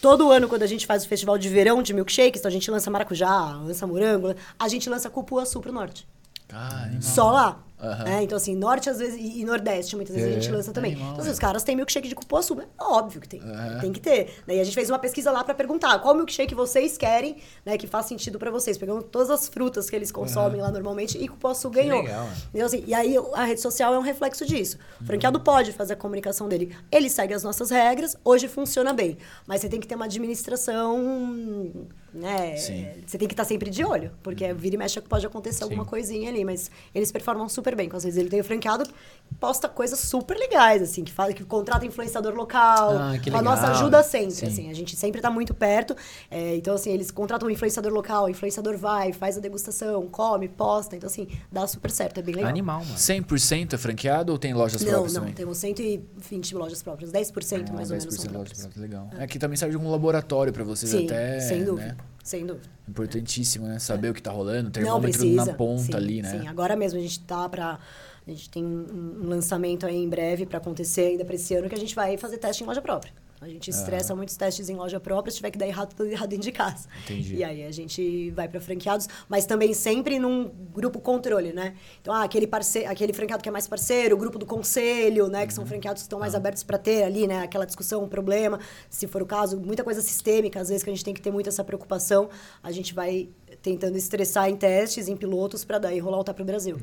todo 0.00 0.30
ano, 0.30 0.48
quando 0.48 0.62
a 0.62 0.66
gente 0.66 0.86
faz 0.86 1.04
o 1.04 1.08
festival 1.08 1.36
de 1.38 1.48
verão 1.48 1.82
de 1.82 1.92
milkshakes, 1.92 2.40
então 2.40 2.48
a 2.48 2.52
gente 2.52 2.70
lança 2.70 2.90
maracujá, 2.90 3.56
lança 3.64 3.86
morango, 3.86 4.34
a 4.58 4.68
gente 4.68 4.88
lança 4.88 5.08
cupuaçu 5.10 5.60
pro 5.60 5.72
norte. 5.72 6.06
Caramba. 6.46 7.00
Só 7.02 7.30
lá. 7.30 7.58
Aham. 7.84 8.08
É, 8.08 8.22
então, 8.22 8.36
assim, 8.36 8.54
norte 8.56 8.88
às 8.88 8.98
vezes 8.98 9.16
e, 9.18 9.44
nordeste, 9.44 9.94
muitas 9.96 10.14
vezes 10.14 10.30
a 10.30 10.36
É, 10.36 10.40
gente 10.40 10.50
lança 10.52 10.72
também. 10.72 10.92
animal, 10.92 11.10
então, 11.10 11.20
assim, 11.20 11.30
é. 11.30 11.32
os 11.32 11.38
caras 11.38 11.62
têm 11.62 11.76
milkshake 11.76 12.08
de 12.08 12.14
cupuaçu. 12.14 12.58
É 12.60 12.66
óbvio 12.80 13.20
que 13.20 13.28
tem. 13.28 13.40
Aham. 13.40 13.78
Tem 13.80 13.92
que 13.92 14.00
ter. 14.00 14.34
Daí 14.46 14.60
a 14.60 14.64
gente 14.64 14.74
fez 14.74 14.88
uma 14.90 14.98
pesquisa 14.98 15.30
lá 15.30 15.44
pra 15.44 15.54
perguntar 15.54 15.98
qual 16.00 16.14
milkshake 16.14 16.54
vocês 16.54 16.96
querem, 16.96 17.36
né, 17.64 17.76
que 17.76 17.86
faz 17.86 18.06
sentido 18.06 18.38
pra 18.38 18.50
vocês. 18.50 18.78
Pegamos 18.78 19.04
todas 19.10 19.30
as 19.30 19.48
frutas 19.48 19.90
que 19.90 19.96
eles 19.96 20.10
consomem 20.10 20.60
lá 20.60 20.70
normalmente 20.70 21.18
e 21.18 21.28
cupuaçu 21.28 21.68
ganhou. 21.70 22.02
legal, 22.02 22.24
é. 22.26 22.30
Então, 22.54 22.66
assim, 22.66 22.84
e 22.86 22.94
aí 22.94 23.14
a 23.34 23.44
rede 23.44 23.60
social 23.60 23.92
é 23.94 23.98
um 23.98 24.02
reflexo 24.02 24.46
disso. 24.46 24.78
O 25.00 25.04
franqueado 25.04 25.38
pode 25.40 25.72
fazer 25.72 25.92
a 25.92 25.96
comunicação 25.96 26.48
dele. 26.48 26.74
Ele 26.90 27.10
segue 27.10 27.34
as 27.34 27.42
nossas 27.42 27.70
regras, 27.70 28.16
hoje 28.24 28.48
funciona 28.48 28.92
bem. 28.92 29.18
Mas 29.46 29.60
você 29.60 29.68
tem 29.68 29.80
que 29.80 29.86
ter 29.86 29.94
uma 29.94 30.06
administração, 30.06 31.86
né? 32.12 32.56
Sim. 32.56 32.86
Você 33.06 33.18
tem 33.18 33.26
que 33.28 33.34
estar 33.34 33.44
sempre 33.44 33.70
de 33.70 33.84
olho, 33.84 34.12
porque 34.22 34.52
vira 34.54 34.74
e 34.76 34.78
mexe 34.78 35.00
pode 35.00 35.26
acontecer 35.26 35.64
alguma 35.64 35.84
coisinha 35.84 36.30
ali, 36.30 36.44
mas 36.44 36.70
eles 36.94 37.10
performam 37.10 37.48
super 37.48 37.73
bem. 37.74 37.88
Às 37.92 38.04
vezes 38.04 38.18
ele 38.18 38.28
tem 38.28 38.40
o 38.40 38.44
franqueado 38.44 38.84
que 38.84 39.34
posta 39.40 39.68
coisas 39.68 39.98
super 39.98 40.36
legais, 40.36 40.82
assim, 40.82 41.02
que 41.04 41.12
fala 41.12 41.32
que 41.32 41.42
contrata 41.44 41.84
influenciador 41.86 42.34
local, 42.34 42.96
Ah, 42.98 43.18
que 43.22 43.30
com 43.30 43.36
a 43.38 43.42
nossa 43.42 43.62
legal. 43.62 43.76
ajuda 43.76 44.02
sempre, 44.02 44.34
Sim. 44.34 44.46
assim, 44.46 44.70
a 44.70 44.74
gente 44.74 44.94
sempre 44.96 45.20
tá 45.20 45.30
muito 45.30 45.54
perto. 45.54 45.96
é, 46.30 46.56
então, 46.56 46.74
assim, 46.74 46.90
eles 46.92 47.10
contratam 47.10 47.48
um 47.48 47.50
influenciador 47.50 47.92
local, 47.92 48.24
o 48.24 48.28
influenciador 48.28 48.76
vai, 48.76 49.12
faz 49.12 49.36
a 49.36 49.40
degustação, 49.40 50.06
come, 50.08 50.48
posta, 50.48 50.96
então 50.96 51.06
assim, 51.08 51.26
dá 51.50 51.66
super 51.66 51.90
certo, 51.90 52.18
é 52.20 52.22
bem 52.22 52.34
legal. 52.34 52.50
Animal, 52.50 52.84
mano. 52.84 52.96
100% 52.98 53.72
é 53.74 53.78
franqueado 53.78 54.32
ou 54.32 54.38
tem 54.38 54.52
lojas 54.54 54.82
Não, 54.82 54.90
próprias 54.90 55.12
não, 55.14 55.20
também? 55.22 55.34
temos 55.34 55.58
120 55.58 56.54
lojas 56.54 56.82
próprias, 56.82 57.10
10% 57.10 57.70
Ah, 57.70 57.72
mais 57.72 57.90
ou 57.90 57.96
menos 57.96 58.14
10% 58.14 58.20
são 58.30 58.32
lojas 58.40 58.58
próprias. 58.58 58.76
legal. 58.76 59.08
É 59.18 59.26
que 59.26 59.38
também 59.38 59.56
serve 59.56 59.76
como 59.76 59.90
laboratório 59.90 60.52
pra 60.52 60.64
vocês 60.64 60.90
Sim, 60.90 61.06
até, 61.06 61.40
sem 61.40 61.64
dúvida, 61.64 61.88
né? 61.88 61.96
Sem 62.24 62.46
dúvida. 62.46 62.66
Importantíssimo, 62.88 63.66
né? 63.66 63.78
Saber 63.78 64.08
o 64.08 64.14
que 64.14 64.22
tá 64.22 64.30
rolando, 64.30 64.70
termômetro 64.70 65.24
na 65.26 65.46
ponta 65.52 65.82
sim, 65.82 65.94
ali, 65.94 66.22
né? 66.22 66.40
Sim, 66.40 66.48
agora 66.48 66.74
mesmo 66.74 66.98
a 66.98 67.02
gente 67.02 67.20
tá 67.20 67.48
pra. 67.48 67.78
A 68.26 68.30
gente 68.30 68.48
tem 68.48 68.64
um, 68.64 69.20
um 69.22 69.28
lançamento 69.28 69.84
aí 69.84 70.02
em 70.02 70.08
breve 70.08 70.46
pra 70.46 70.56
acontecer 70.56 71.02
ainda 71.02 71.24
pra 71.26 71.34
esse 71.34 71.54
ano 71.54 71.68
que 71.68 71.74
a 71.74 71.78
gente 71.78 71.94
vai 71.94 72.16
fazer 72.16 72.38
teste 72.38 72.64
em 72.64 72.66
loja 72.66 72.80
própria. 72.80 73.12
A 73.44 73.48
gente 73.48 73.68
estressa 73.68 74.14
muitos 74.14 74.36
testes 74.36 74.68
em 74.70 74.74
loja 74.74 74.98
própria, 74.98 75.30
se 75.30 75.36
tiver 75.36 75.50
que 75.50 75.58
dar 75.58 75.66
errado, 75.66 75.94
tudo 75.94 76.08
errado 76.08 76.30
dentro 76.30 76.44
de 76.44 76.52
casa. 76.52 76.88
Entendi. 77.04 77.36
E 77.36 77.44
aí 77.44 77.62
a 77.64 77.70
gente 77.70 78.30
vai 78.30 78.48
pra 78.48 78.58
franqueados, 78.60 79.06
mas 79.28 79.44
também 79.44 79.74
sempre 79.74 80.18
num 80.18 80.48
grupo 80.72 80.98
controle, 80.98 81.52
né? 81.52 81.74
Então, 82.00 82.14
ah, 82.14 82.24
aquele, 82.24 82.46
parce... 82.46 82.84
aquele 82.86 83.12
franqueado 83.12 83.42
que 83.42 83.48
é 83.48 83.52
mais 83.52 83.68
parceiro, 83.68 84.14
o 84.16 84.18
grupo 84.18 84.38
do 84.38 84.46
conselho, 84.46 85.28
né? 85.28 85.40
Que 85.46 85.52
Uhum. 85.52 85.56
são 85.56 85.66
franqueados 85.66 86.02
que 86.02 86.06
estão 86.06 86.18
Ah. 86.18 86.20
mais 86.20 86.34
abertos 86.34 86.62
pra 86.62 86.78
ter 86.78 87.02
ali, 87.02 87.26
né? 87.26 87.42
Aquela 87.42 87.66
discussão, 87.66 88.02
um 88.02 88.08
problema, 88.08 88.58
se 88.88 89.06
for 89.06 89.20
o 89.22 89.26
caso, 89.26 89.60
muita 89.60 89.84
coisa 89.84 90.00
sistêmica, 90.00 90.60
às 90.60 90.68
vezes 90.68 90.82
que 90.82 90.88
a 90.88 90.92
gente 90.94 91.04
tem 91.04 91.12
que 91.12 91.20
ter 91.20 91.30
muito 91.30 91.48
essa 91.48 91.62
preocupação. 91.62 92.30
A 92.62 92.72
gente 92.72 92.94
vai 92.94 93.28
tentando 93.64 93.96
estressar 93.96 94.50
em 94.50 94.56
testes, 94.56 95.08
em 95.08 95.16
pilotos, 95.16 95.64
pra 95.64 95.78
daí 95.78 95.98
rolar 95.98 96.18
o 96.20 96.24
para 96.24 96.42
o 96.42 96.44
Brasil. 96.44 96.78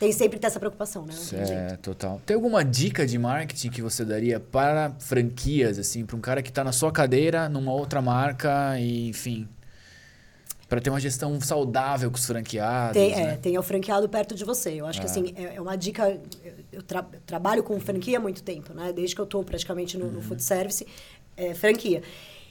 Tem 0.00 0.10
sempre 0.10 0.36
que 0.36 0.40
ter 0.40 0.48
essa 0.48 0.58
preocupação, 0.58 1.06
né? 1.06 1.14
É, 1.72 1.76
total. 1.76 2.20
Tem 2.26 2.34
alguma 2.34 2.64
dica 2.64 3.06
de 3.06 3.16
marketing 3.16 3.70
que 3.70 3.80
você 3.80 4.04
daria 4.04 4.40
para 4.40 4.90
franquias, 4.98 5.78
assim, 5.78 6.04
para 6.04 6.16
um 6.16 6.20
cara 6.20 6.42
que 6.42 6.50
tá 6.52 6.64
na 6.64 6.72
sua 6.72 6.90
cadeira, 6.90 7.48
numa 7.48 7.72
outra 7.72 8.02
marca, 8.02 8.76
e, 8.80 9.08
enfim, 9.10 9.48
para 10.68 10.80
ter 10.80 10.90
uma 10.90 10.98
gestão 10.98 11.40
saudável 11.40 12.10
com 12.10 12.16
os 12.16 12.26
franqueados, 12.26 12.94
Tem, 12.94 13.12
é, 13.12 13.26
né? 13.26 13.36
tem 13.36 13.56
o 13.56 13.62
franqueado 13.62 14.08
perto 14.08 14.34
de 14.34 14.44
você. 14.44 14.72
Eu 14.80 14.86
acho 14.86 14.98
que, 15.00 15.06
É. 15.06 15.10
assim, 15.10 15.32
é, 15.36 15.54
é 15.54 15.60
uma 15.60 15.76
dica... 15.76 16.18
Eu, 16.72 16.82
tra- 16.82 17.06
trabalho 17.24 17.62
com 17.62 17.78
franquia 17.78 18.18
há 18.18 18.20
muito 18.20 18.42
tempo, 18.42 18.74
né? 18.74 18.92
Desde 18.92 19.14
que 19.14 19.20
eu 19.20 19.24
estou 19.24 19.44
praticamente 19.44 19.96
Uhum. 19.96 20.06
no, 20.06 20.12
no 20.14 20.20
food 20.22 20.42
service, 20.42 20.84
é, 21.36 21.54
franquia. 21.54 22.02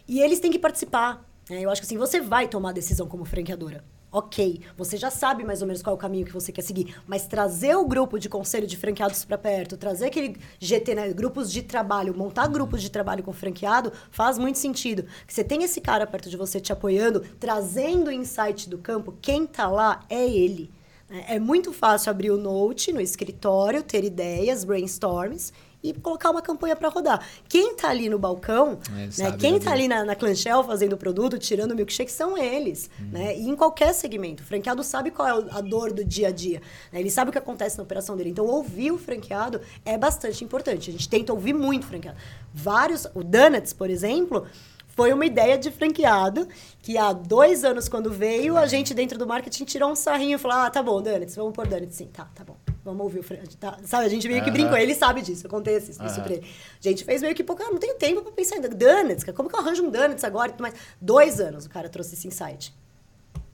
E 0.07 0.21
eles 0.21 0.39
têm 0.39 0.49
que 0.51 0.59
participar. 0.59 1.29
Né? 1.49 1.61
Eu 1.61 1.69
acho 1.69 1.81
que, 1.81 1.85
assim, 1.85 1.97
você 1.97 2.21
vai 2.21 2.47
tomar 2.47 2.71
decisão 2.71 3.07
como 3.07 3.25
franqueadora. 3.25 3.83
Ok, 4.15 4.61
você 4.77 4.95
já 4.95 5.09
sabe 5.09 5.43
mais 5.43 5.61
ou 5.61 5.67
menos 5.67 5.81
qual 5.81 5.95
é 5.95 5.97
o 5.97 5.99
caminho 5.99 6.23
que 6.23 6.31
você 6.31 6.51
quer 6.51 6.61
seguir, 6.61 6.95
mas 7.07 7.25
trazer 7.25 7.75
o 7.75 7.83
grupo 7.87 8.19
de 8.19 8.29
conselho 8.29 8.67
de 8.67 8.77
franqueados 8.77 9.25
para 9.25 9.39
perto, 9.39 9.75
trazer 9.75 10.05
aquele 10.05 10.37
GT, 10.59 10.93
né, 10.93 11.11
grupos 11.11 11.51
de 11.51 11.63
trabalho, 11.63 12.15
montar 12.15 12.45
grupos 12.47 12.79
de 12.83 12.91
trabalho 12.91 13.23
com 13.23 13.33
franqueado, 13.33 13.91
faz 14.11 14.37
muito 14.37 14.59
sentido. 14.59 15.05
Que 15.25 15.33
você 15.33 15.43
tem 15.43 15.63
esse 15.63 15.81
cara 15.81 16.05
perto 16.05 16.29
de 16.29 16.37
você 16.37 16.59
te 16.59 16.71
apoiando, 16.71 17.21
trazendo 17.39 18.09
o 18.09 18.11
insight 18.11 18.69
do 18.69 18.77
campo, 18.77 19.17
quem 19.19 19.47
tá 19.47 19.67
lá 19.67 20.05
é 20.07 20.23
ele. 20.29 20.69
né? 21.09 21.25
É 21.27 21.39
muito 21.39 21.73
fácil 21.73 22.11
abrir 22.11 22.29
o 22.29 22.37
note 22.37 22.93
no 22.93 23.01
escritório, 23.01 23.81
ter 23.81 24.03
ideias, 24.03 24.63
brainstorms 24.63 25.51
e 25.84 25.93
colocar 25.93 26.31
uma 26.31 26.41
campanha 26.41 26.75
para 26.75 26.88
rodar. 26.88 27.27
Quem 27.49 27.75
tá 27.75 27.89
ali 27.89 28.07
no 28.07 28.17
balcão, 28.17 28.79
É, 28.89 28.91
né, 28.91 29.11
sabe 29.11 29.38
quem 29.38 29.59
tá 29.59 29.71
ali 29.71 29.88
na, 29.88 30.05
na 30.05 30.15
clanchel 30.15 30.63
fazendo 30.63 30.93
o 30.93 30.97
produto, 30.97 31.38
tirando 31.38 31.75
milkshake, 31.75 32.11
são 32.11 32.38
eles. 32.38 32.89
Uhum. 32.99 33.07
Né? 33.11 33.38
E 33.38 33.49
em 33.49 33.55
qualquer 33.55 33.93
segmento. 33.93 34.41
O 34.41 34.45
franqueado 34.45 34.84
sabe 34.84 35.11
qual 35.11 35.27
é 35.27 35.31
a 35.51 35.61
dor 35.61 35.91
do 35.91 36.03
dia 36.05 36.29
a 36.29 36.31
dia. 36.31 36.61
né? 36.91 37.01
Ele 37.01 37.11
sabe 37.11 37.29
o 37.29 37.31
que 37.31 37.38
acontece 37.38 37.77
na 37.77 37.84
operação 37.84 38.15
dele. 38.15 38.29
Então, 38.29 38.45
ouvir 38.45 38.91
o 38.91 38.97
franqueado 38.97 39.59
é 39.84 39.97
bastante 39.97 40.43
importante. 40.43 40.89
A 40.89 40.93
gente 40.93 41.09
tenta 41.09 41.34
ouvir 41.34 41.53
muito 41.53 41.84
o 41.84 41.88
franqueado. 41.88 42.17
Vários... 42.53 43.05
O 43.13 43.23
Donuts, 43.23 43.73
por 43.73 43.89
exemplo... 43.89 44.47
Foi 44.95 45.11
uma 45.11 45.25
ideia 45.25 45.57
de 45.57 45.71
franqueado 45.71 46.47
que 46.84 46.99
há 46.99 47.11
dois 47.11 47.63
anos, 47.63 47.89
quando 47.89 48.11
veio, 48.11 48.55
a 48.55 48.67
gente 48.67 48.93
dentro 48.93 49.17
do 49.17 49.25
marketing 49.25 49.65
tirou 49.65 49.89
um 49.89 49.95
sarrinho 49.95 50.36
e 50.36 50.38
falou: 50.38 50.57
Ah, 50.57 50.69
tá 50.69 50.84
bom, 50.84 51.01
Donuts, 51.01 51.36
vamos 51.36 51.51
pôr 51.51 51.65
Donuts. 51.67 51.95
Sim, 51.95 52.09
tá, 52.13 52.29
tá 52.36 52.43
bom. 52.43 52.55
Vamos 52.86 53.01
ouvir 53.01 53.19
o 53.19 53.23
franqueado. 53.23 53.55
Tá, 53.57 53.77
sabe, 53.86 54.05
a 54.05 54.09
gente 54.09 54.27
meio 54.27 54.43
que 54.43 54.51
brincou. 54.51 54.77
Ele 54.77 54.93
sabe 54.93 55.21
disso, 55.21 55.45
eu 55.45 55.49
contei 55.49 55.77
isso, 55.77 55.91
isso 55.91 56.21
pra 56.21 56.34
ele. 56.34 56.45
A 56.45 56.89
gente 56.89 57.05
fez 57.05 57.21
meio 57.21 57.34
que, 57.34 57.43
pô, 57.43 57.55
cara, 57.55 57.69
não 57.71 57.77
tenho 57.79 57.95
tempo 57.95 58.21
pra 58.21 58.31
pensar 58.31 58.55
ainda. 58.55 58.67
Donuts, 58.67 59.23
cara, 59.23 59.36
como 59.36 59.47
que 59.49 59.55
eu 59.55 59.59
arranjo 59.59 59.84
um 59.84 59.89
Donuts 59.89 60.23
agora? 60.23 60.49
e 60.49 60.51
tudo 60.51 60.61
mais? 60.63 60.73
Dois 60.99 61.39
anos 61.39 61.65
o 61.65 61.69
cara 61.69 61.88
trouxe 61.88 62.15
esse 62.15 62.27
insight. 62.27 62.73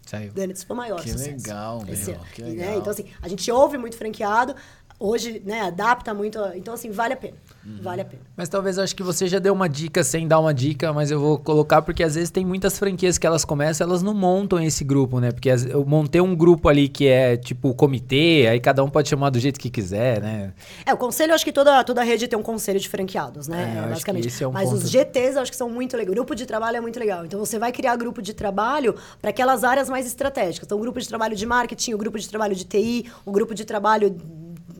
Saiu. 0.06 0.34
Donuts 0.34 0.64
foi 0.64 0.74
o 0.74 0.78
maior 0.78 1.00
Que 1.02 1.12
sucesso. 1.12 1.30
legal, 1.30 1.84
meu, 1.86 1.96
que 2.34 2.42
E, 2.42 2.46
legal. 2.46 2.66
né, 2.72 2.78
Então, 2.78 2.90
assim, 2.92 3.06
a 3.22 3.28
gente 3.28 3.52
ouve 3.52 3.78
muito 3.78 3.96
franqueado, 3.96 4.56
hoje, 5.00 5.42
né, 5.46 5.62
adapta 5.62 6.14
muito. 6.14 6.38
a- 6.40 6.58
Então, 6.58 6.74
assim, 6.74 6.92
vale 6.92 7.14
a 7.14 7.18
pena. 7.18 7.36
Uhum. 7.66 7.78
Vale 7.82 8.02
a 8.02 8.06
pena. 8.06 8.22
Mas 8.36 8.50
talvez 8.50 8.78
eu 8.78 8.84
acho 8.84 8.96
que 8.96 9.04
você 9.04 9.28
já 9.28 9.38
deu 9.40 9.54
uma 9.54 9.68
dica 9.70 10.04
sem 10.04 10.28
dar 10.28 10.40
uma 10.40 10.54
dica, 10.54 10.92
mas 10.92 11.12
eu 11.12 11.20
vou 11.20 11.38
colocar 11.38 11.82
porque 11.82 12.04
às 12.04 12.16
vezes 12.16 12.30
tem 12.32 12.46
muitas 12.46 12.78
franquias 12.80 13.18
que 13.18 13.26
elas 13.28 13.46
começam, 13.46 13.86
elas 13.88 14.02
não 14.02 14.14
montam 14.14 14.60
esse 14.60 14.84
grupo, 14.84 15.20
né? 15.20 15.32
Porque 15.32 15.50
eu 15.50 15.86
montei 15.86 16.20
um 16.22 16.36
grupo 16.36 16.68
ali 16.68 16.88
que 16.90 17.08
é 17.08 17.38
tipo 17.38 17.74
comitê, 17.74 18.48
aí 18.50 18.60
cada 18.60 18.84
um 18.84 18.90
pode 18.90 19.08
chamar 19.10 19.30
do 19.30 19.40
jeito 19.40 19.60
que 19.60 19.70
quiser, 19.70 20.22
né? 20.22 20.54
É, 20.86 20.94
o 20.94 20.98
conselho, 20.98 21.32
eu 21.32 21.36
acho 21.36 21.46
que 21.46 21.52
toda, 21.52 21.84
toda 21.84 22.02
rede 22.04 22.28
tem 22.28 22.38
um 22.40 22.44
conselho 22.44 22.80
de 22.80 22.90
franqueados, 22.90 23.48
É, 23.50 23.52
eu 23.52 23.56
né? 23.58 23.66
acho 23.66 23.82
que 23.84 23.90
basicamente. 23.90 24.28
esse 24.28 24.44
é 24.44 24.48
um 24.48 24.52
Mas 24.52 24.70
ponto. 24.70 24.84
os 24.84 24.90
GTs 24.90 25.36
eu 25.36 25.42
acho 25.42 25.52
que 25.52 25.58
são 25.58 25.70
muito 25.70 25.96
legais. 25.96 26.10
O 26.12 26.16
grupo 26.16 26.34
de 26.36 26.46
trabalho 26.46 26.78
é 26.78 26.82
muito 26.82 27.00
legal. 27.00 27.26
Então 27.26 27.40
você 27.40 27.60
vai 27.60 27.72
criar 27.72 27.96
grupo 27.96 28.22
de 28.22 28.34
trabalho 28.34 28.96
para 29.22 29.30
aquelas 29.30 29.64
áreas 29.64 29.90
mais 29.90 30.06
estratégicas. 30.08 30.66
Então, 30.66 30.78
o 30.78 30.82
grupo 30.82 31.00
de 31.00 31.08
trabalho 31.08 31.36
de 31.36 31.46
marketing, 31.46 31.94
o 31.94 31.98
grupo 31.98 32.18
de 32.18 32.28
trabalho 32.28 32.56
de 32.56 32.66
TI, 32.66 33.06
o 33.26 33.32
grupo 33.32 33.54
de 33.54 33.64
trabalho 33.66 34.16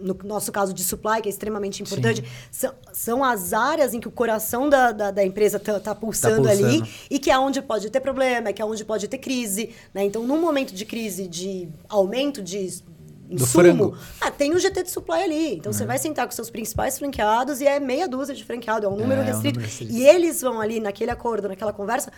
no 0.02 0.18
nosso 0.24 0.52
caso 0.52 0.74
de 0.74 0.84
supply, 0.84 1.22
que 1.22 1.28
é 1.28 1.32
extremamente 1.32 1.82
importante, 1.84 2.24
são, 2.52 2.74
são 2.94 3.24
as 3.24 3.54
áreas 3.54 3.94
em 3.94 4.00
que 4.00 4.08
o 4.08 4.12
coração 4.12 4.70
da, 4.70 4.92
da, 4.92 5.12
da 5.12 5.24
empresa 5.26 5.58
está 5.58 5.80
tá 5.80 5.94
pulsando, 5.96 6.44
Tá 6.44 6.50
pulsando. 6.50 6.68
ali 6.68 6.84
e 7.10 7.20
que 7.20 7.30
é 7.30 7.38
onde 7.38 7.62
pode 7.62 7.90
ter 7.90 8.00
problema, 8.00 8.50
é 8.50 8.54
que 8.54 8.62
é 8.62 8.66
onde 8.66 8.84
pode 8.86 9.08
ter 9.08 9.18
crise. 9.18 9.70
Né? 9.94 10.04
Então, 10.06 10.26
num 10.26 10.40
momento 10.42 10.74
de 10.74 10.86
crise, 10.86 11.28
de 11.28 11.68
aumento 11.88 12.42
de 12.42 12.58
insumo, 13.30 13.96
ah, 14.20 14.32
tem 14.32 14.54
o 14.56 14.60
GT 14.60 14.84
de 14.84 14.90
supply 14.92 15.22
ali. 15.22 15.56
Então, 15.58 15.72
você 15.72 15.86
vai 15.86 15.98
sentar 16.00 16.26
com 16.26 16.32
seus 16.32 16.50
principais 16.50 16.98
franqueados 16.98 17.62
e 17.62 17.68
é 17.68 17.80
meia 17.80 18.08
dúzia 18.08 18.34
de 18.34 18.44
franqueado, 18.44 18.86
é 18.88 18.90
um 18.90 18.96
número 18.98 19.22
É, 19.22 19.24
é 19.24 19.24
um 19.24 19.26
restrito. 19.28 19.60
número 19.60 19.70
restrito. 19.70 19.94
E 19.94 20.04
eles 20.08 20.42
vão 20.42 20.60
ali, 20.60 20.80
naquele 20.80 21.12
acordo, 21.12 21.48
naquela 21.48 21.72
conversa, 21.72 22.12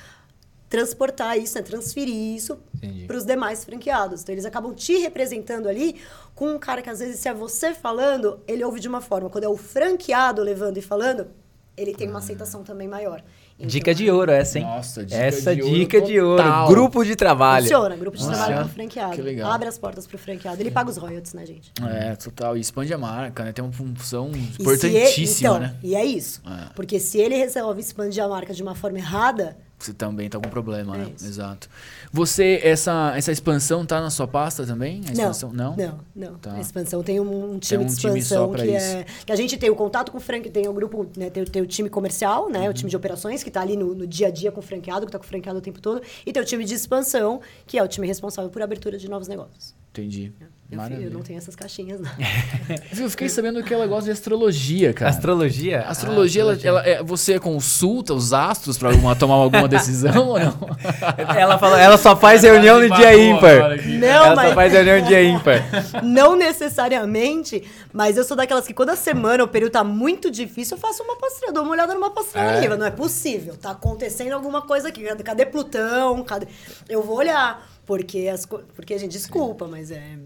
transportar 0.71 1.37
isso, 1.37 1.55
né? 1.57 1.61
transferir 1.61 2.15
isso 2.15 2.57
para 3.05 3.17
os 3.17 3.25
demais 3.25 3.63
franqueados. 3.65 4.21
Então, 4.23 4.33
eles 4.33 4.45
acabam 4.45 4.73
te 4.73 4.97
representando 4.97 5.67
ali 5.67 5.97
com 6.33 6.47
um 6.55 6.57
cara 6.57 6.81
que, 6.81 6.89
às 6.89 6.99
vezes, 6.99 7.19
se 7.19 7.27
é 7.27 7.33
você 7.33 7.73
falando, 7.73 8.39
ele 8.47 8.63
ouve 8.63 8.79
de 8.79 8.87
uma 8.87 9.01
forma. 9.01 9.29
Quando 9.29 9.43
é 9.43 9.49
o 9.49 9.57
franqueado 9.57 10.41
levando 10.41 10.77
e 10.77 10.81
falando, 10.81 11.27
ele 11.75 11.93
tem 11.93 12.07
uma 12.09 12.19
aceitação 12.19 12.63
também 12.63 12.87
maior. 12.87 13.21
Então, 13.57 13.67
Dica 13.67 13.93
de 13.93 14.09
ouro 14.09 14.31
essa, 14.31 14.57
hein? 14.57 14.65
Nossa, 14.65 15.05
dica 15.05 15.21
essa 15.21 15.53
de 15.55 15.61
ouro 15.61 15.75
dica 15.75 16.01
de 16.01 16.19
ouro. 16.19 16.43
Grupo 16.67 17.03
de 17.03 17.15
trabalho. 17.15 17.63
Funciona, 17.65 17.95
grupo 17.95 18.17
de 18.17 18.23
Funciona. 18.23 18.45
trabalho 18.45 18.65
com 18.67 18.71
o 18.71 18.73
franqueado. 18.73 19.15
Que 19.15 19.21
legal. 19.21 19.51
Abre 19.51 19.67
as 19.67 19.77
portas 19.77 20.07
pro 20.07 20.17
franqueado. 20.17 20.59
Ele 20.61 20.71
paga 20.71 20.89
os 20.89 20.97
royalties, 20.97 21.33
né, 21.33 21.45
gente? 21.45 21.71
É, 21.85 22.15
total. 22.15 22.57
E 22.57 22.61
expande 22.61 22.91
a 22.93 22.97
marca, 22.97 23.43
né? 23.43 23.51
Tem 23.51 23.63
uma 23.63 23.71
função 23.73 24.31
E 24.33 24.39
importantíssima, 24.61 24.97
ele- 24.97 25.35
então, 25.37 25.59
né? 25.59 25.75
E 25.83 25.95
é 25.95 26.03
isso. 26.05 26.41
É. 26.47 26.73
Porque 26.73 26.97
se 26.99 27.19
ele 27.19 27.35
resolve 27.35 27.81
expandir 27.81 28.23
a 28.23 28.27
marca 28.27 28.51
de 28.53 28.63
uma 28.63 28.73
forma 28.73 28.97
errada, 28.97 29.55
Você 29.81 29.93
também 29.93 30.29
tá 30.29 30.39
com 30.39 30.47
problema, 30.49 30.95
É 30.95 30.99
né? 30.99 31.11
isso. 31.15 31.25
Exato. 31.25 31.67
Você, 32.11 32.59
essa, 32.63 33.13
essa 33.15 33.31
expansão 33.31 33.85
tá 33.85 33.99
na 33.99 34.09
sua 34.09 34.27
pasta 34.27 34.65
também? 34.65 34.99
A 34.99 35.05
não, 35.07 35.11
expansão? 35.11 35.51
Não? 35.51 35.75
não, 35.75 35.99
não. 36.15 36.33
Tá. 36.35 36.53
A 36.53 36.59
expansão 36.61 37.01
tem 37.01 37.19
um, 37.19 37.53
um 37.55 37.59
time 37.59 37.83
um 37.83 37.87
de 37.87 37.95
time 37.95 38.19
expansão 38.19 38.51
pra 38.51 38.63
que 38.63 38.71
isso. 38.75 38.85
é 38.97 39.05
que 39.25 39.31
a 39.31 39.35
gente 39.35 39.57
tem 39.57 39.69
o 39.69 39.75
contato 39.75 40.11
com 40.11 40.17
o 40.17 40.21
franque, 40.21 40.49
tem 40.49 40.67
o 40.67 40.73
grupo, 40.73 41.07
né, 41.17 41.29
tem, 41.29 41.43
o- 41.43 41.49
tem 41.49 41.61
o 41.61 41.65
time 41.65 41.89
comercial, 41.89 42.49
né, 42.49 42.61
Uhum. 42.61 42.69
o 42.69 42.73
time 42.73 42.89
de 42.89 42.95
operações 42.95 43.41
que 43.43 43.49
está 43.49 43.61
ali 43.61 43.75
no, 43.75 43.95
no 43.95 44.05
dia 44.05 44.27
a 44.27 44.31
dia 44.31 44.51
com 44.51 44.59
o 44.59 44.63
franqueado, 44.63 45.01
que 45.05 45.09
está 45.09 45.17
com 45.19 45.25
o 45.25 45.27
franqueado 45.27 45.57
o 45.59 45.61
tempo 45.61 45.81
todo, 45.81 46.01
e 46.25 46.31
tem 46.31 46.41
o 46.41 46.45
time 46.45 46.63
de 46.63 46.73
expansão, 46.75 47.41
que 47.65 47.77
é 47.77 47.83
o 47.83 47.87
time 47.87 48.05
responsável 48.05 48.49
por 48.51 48.61
abertura 48.61 48.97
de 48.97 49.09
novos 49.09 49.27
negócios. 49.27 49.73
Entendi. 49.91 50.31
Eu, 50.71 50.77
Maravilha. 50.77 51.07
eu 51.07 51.11
não 51.11 51.21
tenho 51.21 51.37
essas 51.37 51.53
caixinhas, 51.53 51.99
não. 51.99 52.09
Eu 52.97 53.09
fiquei 53.09 53.27
sabendo 53.27 53.61
que 53.61 53.73
ela 53.73 53.85
gosta 53.87 54.05
de 54.05 54.11
astrologia, 54.11 54.93
cara. 54.93 55.11
Astrologia? 55.11 55.81
A 55.81 55.89
astrologia, 55.89 56.41
ela, 56.43 56.57
ela- 56.63 56.87
é- 56.87 57.03
você 57.03 57.37
consulta 57.41 58.13
os 58.13 58.31
astros 58.31 58.77
pra 58.77 58.87
alguma- 58.89 59.13
tomar 59.13 59.33
alguma 59.35 59.67
decisão 59.67 60.29
ou 60.29 60.39
não? 60.39 60.57
Ela, 61.37 61.57
falou, 61.59 61.77
ela 61.77 61.97
só 61.97 62.15
faz 62.15 62.43
reunião 62.43 62.79
no 62.79 62.89
dia 62.95 63.13
ímpar. 63.17 63.77
Não, 63.99 64.07
ela 64.07 64.35
mas- 64.35 64.47
só 64.49 64.55
faz 64.55 64.71
reunião 64.71 65.01
no 65.01 65.07
dia 65.07 65.21
ímpar. 65.23 65.61
Não 66.03 66.35
necessariamente, 66.37 67.63
mas 67.91 68.15
eu 68.15 68.23
sou 68.23 68.37
daquelas 68.37 68.65
que 68.65 68.73
quando 68.73 68.91
a 68.91 68.95
semana, 68.95 69.43
o 69.43 69.47
período 69.49 69.73
tá 69.73 69.83
muito 69.83 70.31
difícil, 70.31 70.77
eu 70.77 70.81
faço 70.81 71.03
uma 71.03 71.17
pastrana, 71.17 71.53
dou 71.53 71.63
uma 71.63 71.73
olhada 71.73 71.93
numa 71.93 72.09
pastrana 72.11 72.63
É. 72.63 72.77
Não 72.77 72.85
é 72.85 72.91
possível, 72.91 73.55
tá 73.57 73.71
acontecendo 73.71 74.31
alguma 74.31 74.61
coisa 74.61 74.87
aqui. 74.87 75.03
Cadê- 75.03 75.23
Cadê 75.23 75.45
Plutão? 75.45 76.23
Cadê... 76.23 76.47
Eu 76.87 77.03
vou 77.03 77.17
olhar, 77.17 77.67
porque, 77.91 78.29
as 78.29 78.45
porque, 78.45 78.97
gente, 78.97 79.11
desculpa, 79.11 79.67
mas 79.67 79.91
é... 79.91 80.17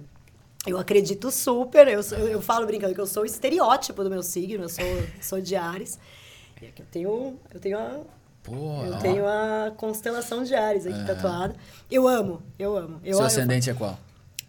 Eu 0.67 0.77
acredito 0.77 1.31
super, 1.31 1.87
eu, 1.87 2.03
sou- 2.03 2.15
eu, 2.19 2.27
eu 2.27 2.41
falo 2.41 2.63
brincando 2.67 2.93
que 2.93 3.01
eu 3.01 3.07
sou 3.07 3.23
o 3.23 3.25
estereótipo 3.25 4.03
do 4.03 4.09
meu 4.09 4.21
signo, 4.21 4.65
eu 4.65 4.69
sou, 4.69 4.85
sou 5.19 5.41
de 5.41 5.55
Ares. 5.55 5.97
E 6.61 6.67
aqui 6.67 6.83
Eu 6.83 6.85
tenho, 6.91 7.39
eu 7.51 7.59
tenho 7.59 7.79
a, 7.79 8.01
eu 8.51 8.99
tenho 9.01 9.25
a 9.27 9.71
constelação 9.77 10.43
de 10.43 10.53
Ares 10.53 10.85
aqui 10.85 11.03
tatuada. 11.07 11.55
Eu 11.89 12.07
amo, 12.07 12.43
eu 12.59 12.77
amo. 12.77 12.99
Eu, 13.03 13.13
Seu 13.15 13.21
eu- 13.21 13.25
ascendente 13.27 13.67
é 13.67 13.73
qual? 13.73 13.97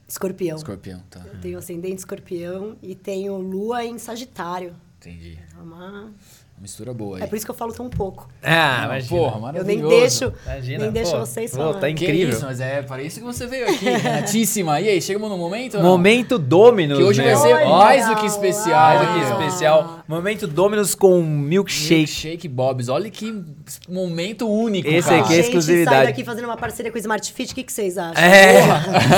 Escorpião. 0.06 0.58
Escorpião, 0.58 1.02
tá. 1.08 1.24
Eu 1.26 1.40
tenho 1.40 1.58
ascendente 1.58 1.96
escorpião 2.00 2.76
e 2.82 2.94
tenho 2.94 3.38
lua 3.38 3.82
em 3.82 3.98
Sagitário. 3.98 4.76
Entendi. 4.98 5.38
É, 5.56 5.62
uma... 5.62 6.12
Mistura 6.58 6.94
boa 6.94 7.18
aí. 7.18 7.22
é 7.22 7.26
por 7.26 7.36
isso 7.36 7.44
que 7.44 7.50
eu 7.50 7.54
falo 7.54 7.70
tão 7.72 7.88
pouco. 7.90 8.28
Ah, 8.42 8.78
Não, 8.78 8.84
imagina. 8.86 9.20
porra, 9.20 9.34
Eu 9.36 9.40
maravilhoso. 9.42 9.88
nem 9.90 10.00
deixo, 10.00 10.32
Imagina, 10.46 10.78
nem 10.84 10.90
deixo 10.90 11.18
vocês 11.18 11.50
Pô, 11.50 11.56
falarem. 11.58 11.80
tá 11.80 11.90
incrível. 11.90 12.30
isso, 12.30 12.44
mas 12.46 12.60
é 12.60 12.80
para 12.80 13.02
isso 13.02 13.20
que 13.20 13.26
você 13.26 13.46
veio 13.46 13.68
aqui, 13.68 13.84
Renatíssima. 13.90 14.80
E 14.80 14.88
aí, 14.88 15.02
chegamos 15.02 15.28
no 15.28 15.36
momento? 15.36 15.78
Momento 15.80 16.38
Dominus. 16.38 16.96
Que 16.96 17.04
hoje 17.04 17.22
vai 17.22 17.36
ser 17.36 17.52
Olha 17.54 17.68
mais 17.68 18.08
do 18.08 18.16
que 18.16 18.26
especial. 18.26 18.94
Mais 18.96 19.08
do 19.08 19.14
que 19.14 19.44
especial. 19.44 19.98
Momento 20.08 20.46
Dominus 20.46 20.94
com 20.94 21.20
milkshake. 21.22 21.94
Milkshake 21.96 22.48
Bob's. 22.48 22.88
Olha 22.88 23.10
que 23.10 23.44
momento 23.86 24.48
único, 24.48 24.88
Esse 24.88 25.08
cara. 25.10 25.20
aqui 25.20 25.32
é 25.34 25.36
Gente, 25.36 25.44
exclusividade. 25.46 25.96
sai 25.96 26.06
daqui 26.06 26.24
fazendo 26.24 26.46
uma 26.46 26.56
parceria 26.56 26.90
com 26.90 26.96
o 26.96 27.00
Smart 27.00 27.32
Fit, 27.32 27.52
o 27.52 27.54
que, 27.54 27.64
que 27.64 27.72
vocês 27.72 27.98
acham? 27.98 28.22
É, 28.24 28.62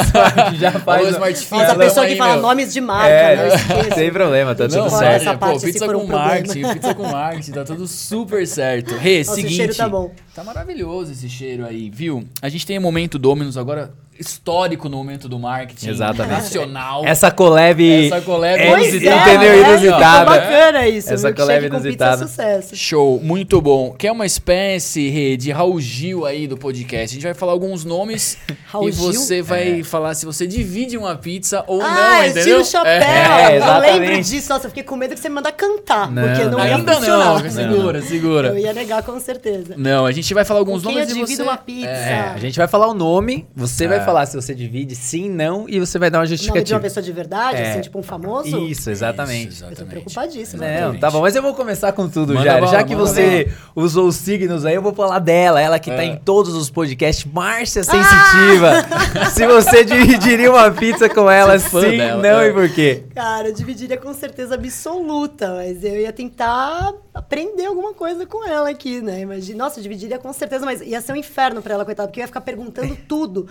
já 0.59 0.73
faz. 0.73 1.03
Alô, 1.03 1.11
Smart 1.11 1.39
Fit, 1.39 1.51
Nossa, 1.53 1.73
a 1.73 1.77
pessoa 1.77 2.07
que 2.07 2.17
fala 2.17 2.33
meu. 2.35 2.43
nomes 2.43 2.73
de 2.73 2.81
marca, 2.81 3.09
É, 3.09 3.37
não 3.37 3.47
esqueça. 3.55 3.95
sem 3.95 4.11
problema, 4.13 4.55
tá 4.57 4.67
tudo 4.69 4.91
certo. 4.91 5.05
essa 5.23 5.33
pô, 5.35 5.39
parte, 5.39 5.65
pizza 5.67 5.87
com 5.87 6.05
marketing, 6.07 6.63
pizza 6.75 6.95
com 6.95 7.03
marketing, 7.05 7.28
tá 7.53 7.65
tudo 7.65 7.87
super 7.87 8.47
certo. 8.47 8.95
Rê, 8.95 9.19
Nossa, 9.19 9.35
seguinte. 9.35 9.55
cheiro 9.55 9.75
tá 9.75 9.89
bom. 9.89 10.15
Tá 10.35 10.45
maravilhoso 10.45 11.13
esse 11.13 11.29
cheiro 11.29 11.65
aí, 11.65 11.91
viu? 11.91 12.27
A 12.41 12.49
gente 12.49 12.67
tem 12.67 12.79
o 12.79 12.83
momento 12.83 13.19
Dominus 13.19 13.57
agora 13.57 13.93
histórico 14.19 14.89
no 14.89 14.97
momento 14.97 15.29
do 15.29 15.39
marketing 15.39 15.91
Exatamente. 15.91 16.43
nacional. 16.43 17.05
Essa 17.05 17.31
collab. 17.31 18.07
Essa 18.07 18.21
collab 18.21 18.61
é, 18.61 18.73
inusitada. 18.73 19.45
é? 19.45 19.61
Inusitada. 19.61 20.01
Tá 20.01 20.25
bacana 20.25 20.89
isso. 20.89 21.13
Essa 21.13 21.33
collab 21.33 21.65
é 21.65 21.67
inusitada. 21.69 22.27
sucesso. 22.27 22.77
Show, 22.77 23.21
muito 23.23 23.61
bom. 23.61 23.93
Que 23.93 24.09
é 24.09 24.13
uma 24.13 24.27
espécie, 24.27 25.37
de 25.37 25.51
Raul 25.53 25.81
Gil 25.81 26.27
aí 26.27 26.47
do 26.47 26.57
podcast. 26.57 27.13
A 27.13 27.15
gente 27.15 27.23
vai 27.23 27.35
falar 27.35 27.53
alguns 27.53 27.85
nomes 27.85 28.39
Raul 28.67 28.89
e 28.89 28.93
Gil? 28.93 29.13
você 29.13 29.41
vai 29.41 29.83
falar 29.85 30.15
se 30.15 30.27
você 30.27 30.47
divide 30.47 30.99
uma 30.99 31.17
pizza 31.17 31.65
ou 31.67 31.81
ah, 31.81 31.89
não, 31.89 32.25
entendeu? 32.25 32.61
estilo 32.61 32.65
chapéu. 32.65 32.93
É, 32.93 33.59
eu 33.59 33.81
lembro 33.81 34.23
disso. 34.23 34.49
Nossa, 34.49 34.67
eu 34.67 34.71
fiquei 34.71 34.83
com 34.83 34.97
medo 34.97 35.15
que 35.15 35.21
você 35.21 35.29
me 35.29 35.37
mandar 35.37 35.53
cantar. 35.53 36.11
Não, 36.11 36.23
porque 36.23 36.45
não, 36.45 36.59
não. 36.59 36.67
ia 36.67 36.77
Ainda 36.77 36.95
funcionar. 36.95 37.43
não, 37.43 37.51
segura, 37.51 38.03
segura. 38.03 38.49
Eu 38.49 38.59
ia 38.59 38.73
negar 38.73 39.03
com 39.03 39.19
certeza. 39.21 39.75
Não, 39.77 40.07
a 40.07 40.13
gente 40.13 40.33
vai 40.35 40.45
falar 40.45 40.61
alguns 40.61 40.83
nomes 40.83 41.11
eu 41.11 41.17
e 41.17 41.21
você... 41.21 41.43
uma 41.43 41.57
pizza? 41.57 41.89
É, 41.89 42.33
a 42.35 42.39
gente 42.39 42.59
vai 42.59 42.67
falar 42.67 42.89
o 42.89 42.95
nome, 42.95 43.47
você 43.55 43.87
vai 43.87 44.05
falar 44.09 44.27
se 44.27 44.37
você 44.37 44.55
divide 44.55 44.95
sim, 44.95 45.29
não, 45.31 45.69
e 45.69 45.79
você 45.81 45.99
vai 45.99 46.11
dar 46.11 46.19
uma 46.19 46.25
O 46.25 46.29
nome 46.29 46.37
de 46.37 46.43
uma 46.43 46.47
justificativa. 46.47 46.81
pessoa 46.81 47.03
de 47.03 47.13
verdade, 47.13 47.57
É. 47.59 47.71
assim, 47.73 47.81
tipo 47.83 47.99
um 47.99 48.03
famoso? 48.03 48.59
Isso, 48.67 48.91
exatamente. 48.91 49.53
Isso, 49.53 49.65
Eu 49.65 49.69
tô 49.69 49.73
exatamente. 49.75 49.91
preocupadíssima. 49.91 50.65
Não, 50.65 50.73
Exatamente. 50.73 51.01
tá 51.01 51.11
bom, 51.11 51.21
mas 51.21 51.37
eu 51.37 51.43
vou 51.43 51.55
começar 51.55 51.93
com 51.93 52.09
tudo, 52.09 52.35
Manda 52.35 52.45
Jair. 52.47 52.61
bala, 52.61 52.73
Já 52.73 52.83
que 52.85 52.95
você 52.97 53.53
usou 53.75 54.09
os 54.09 54.17
signos 54.17 54.65
aí, 54.65 54.75
eu 54.75 54.83
vou 54.83 54.95
falar 54.95 55.19
dela. 55.19 55.61
Ela 55.61 55.79
que 55.79 55.91
tá 55.91 56.03
É. 56.03 56.07
em 56.07 56.17
todos 56.17 56.55
os 56.55 56.71
podcasts, 56.71 57.25
Márcia 57.31 57.83
Sensitiva. 57.85 58.73
Se 59.35 59.47
você 59.47 59.85
dividiria 59.85 60.51
uma 60.51 60.71
pizza 60.71 61.09
com 61.09 61.31
ela, 61.31 61.59
sim, 61.59 61.97
dela, 61.97 62.23
não 62.23 62.41
é. 62.41 62.49
e 62.49 62.53
por 62.53 62.69
quê? 62.71 63.05
Cara, 63.15 63.49
eu 63.49 63.55
dividiria 63.55 63.97
com 63.97 64.13
certeza 64.15 64.55
absoluta, 64.55 65.55
mas 65.55 65.83
eu 65.85 66.01
ia 66.01 66.13
tentar 66.13 66.93
aprender 67.13 67.67
alguma 67.67 67.93
coisa 67.95 68.25
com 68.27 68.47
ela 68.49 68.71
aqui, 68.71 69.01
né? 69.01 69.21
Imagina, 69.21 69.65
nossa, 69.65 69.79
eu 69.79 69.83
dividiria 69.83 70.19
com 70.19 70.33
certeza, 70.33 70.65
mas 70.65 70.81
ia 70.81 71.01
ser 71.01 71.13
um 71.13 71.17
inferno 71.17 71.61
pra 71.61 71.75
ela, 71.75 71.85
coitada, 71.85 72.09
porque 72.09 72.21
eu 72.21 72.23
ia 72.23 72.27
ficar 72.29 72.41
perguntando 72.41 72.97
tudo. 73.09 73.49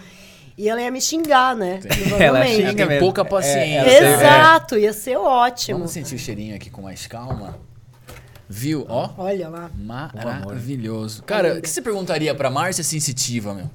E 0.58 0.68
ela 0.68 0.82
ia 0.82 0.90
me 0.90 1.00
xingar, 1.00 1.56
né? 1.56 1.80
Ela 2.20 2.44
xinga 2.48 2.74
tem 2.74 2.86
mesmo. 2.88 3.00
pouca 3.00 3.24
paciência. 3.24 3.78
ela 3.80 3.90
tem- 3.90 4.14
Exato, 4.14 4.78
ia 4.78 4.92
ser 4.92 5.16
ótimo. 5.16 5.78
Vamos 5.78 5.92
sentir 5.92 6.16
o 6.16 6.18
cheirinho 6.18 6.56
aqui 6.56 6.70
com 6.72 6.82
mais 6.82 7.06
calma. 7.06 7.60
Viu? 8.50 8.86
Ó, 8.90 9.10
Olha 9.18 9.50
lá. 9.50 9.70
maravilhoso. 9.76 11.22
Cara, 11.24 11.56
o 11.60 11.62
que 11.62 11.70
você 11.70 11.82
perguntaria 11.82 12.34
pra 12.34 12.50
Márcia 12.50 12.84
Sensitiva, 12.84 13.54
meu? 13.54 13.70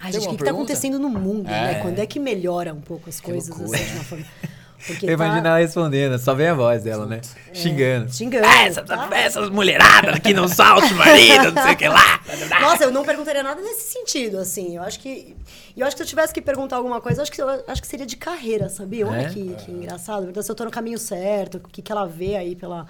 Ai, 0.00 0.10
Tem 0.10 0.20
gente, 0.20 0.28
o 0.28 0.32
que, 0.32 0.38
que 0.38 0.44
tá 0.44 0.50
acontecendo 0.50 0.98
no 0.98 1.08
mundo, 1.08 1.44
né? 1.44 1.74
É. 1.74 1.80
Quando 1.80 1.98
é 2.00 2.06
que 2.06 2.18
melhora 2.18 2.74
um 2.74 2.80
pouco 2.80 3.08
as 3.08 3.20
coisas 3.20 3.50
assim 3.50 3.84
de 3.84 3.92
uma 3.94 4.04
forma. 4.04 4.24
Porque 4.86 5.06
Eu 5.06 5.12
imagino 5.12 5.42
tá 5.42 5.48
ela 5.50 5.58
respondendo, 5.58 6.18
só 6.18 6.34
vem 6.34 6.48
a 6.48 6.54
voz 6.54 6.82
dela, 6.82 7.06
né? 7.06 7.20
Xingando. 7.52 8.12
xingando. 8.12 8.46
Ah, 8.46 8.64
essa, 8.64 8.82
tá? 8.82 9.08
essas 9.12 9.48
mulheradas 9.48 10.18
que 10.18 10.34
não 10.34 10.48
saltam 10.48 10.90
o 10.90 10.94
marido, 10.94 11.52
não 11.52 11.62
sei 11.62 11.72
o 11.72 11.76
que 11.76 11.88
lá. 11.88 12.20
Nossa, 12.60 12.84
eu 12.84 12.90
não 12.90 13.04
perguntaria 13.04 13.42
nada 13.42 13.60
nesse 13.60 13.92
sentido, 13.92 14.38
assim. 14.38 14.76
Eu 14.76 14.82
acho 14.82 14.98
que. 14.98 15.36
Eu 15.76 15.86
acho 15.86 15.96
que 15.96 15.98
se 15.98 16.04
eu 16.04 16.08
tivesse 16.08 16.34
que 16.34 16.42
perguntar 16.42 16.76
alguma 16.76 17.00
coisa, 17.00 17.20
eu 17.20 17.22
acho 17.22 17.32
que, 17.32 17.40
eu 17.40 17.64
acho 17.66 17.80
que 17.80 17.88
seria 17.88 18.04
de 18.06 18.16
carreira, 18.16 18.68
sabia? 18.68 19.06
Olha 19.06 19.22
É? 19.22 19.28
que, 19.28 19.54
que 19.54 19.70
engraçado. 19.70 20.28
Então, 20.28 20.42
se 20.42 20.50
eu 20.50 20.54
tô 20.54 20.64
no 20.64 20.70
caminho 20.70 20.98
certo, 20.98 21.56
o 21.56 21.60
que, 21.60 21.80
que 21.80 21.92
ela 21.92 22.06
vê 22.06 22.36
aí 22.36 22.56
pela, 22.56 22.86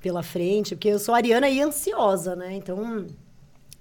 pela 0.00 0.22
frente. 0.22 0.74
Porque 0.74 0.88
eu 0.88 0.98
sou 0.98 1.14
ariana 1.14 1.48
e 1.48 1.60
ansiosa, 1.60 2.34
né? 2.34 2.54
Então. 2.54 3.06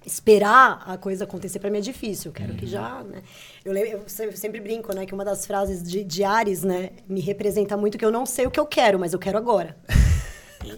Esperar 0.06 0.84
a 0.86 0.98
coisa 0.98 1.24
acontecer 1.24 1.60
pra 1.60 1.70
mim 1.70 1.80
é 1.80 1.82
difícil. 1.82 2.30
Eu 2.30 2.34
quero 2.34 2.54
que 2.54 2.66
já, 2.68 3.04
né? 3.04 3.22
Eu, 3.64 3.74
le- 3.74 3.92
eu 3.92 4.04
sempre, 4.08 4.60
brinco, 4.60 4.94
né? 4.94 5.06
Que 5.06 5.14
uma 5.14 5.26
das 5.26 5.46
frases 5.46 5.82
de, 5.84 6.04
de 6.04 6.24
Ares, 6.24 6.64
né? 6.64 6.92
Me 7.10 7.20
representa 7.22 7.76
muito 7.76 7.98
que 7.98 8.06
eu 8.06 8.12
não 8.12 8.26
sei 8.26 8.46
o 8.46 8.52
que 8.52 8.60
eu 8.60 8.66
quero, 8.66 9.00
mas 9.00 9.14
eu 9.14 9.20
quero 9.20 9.38
agora. 9.38 9.76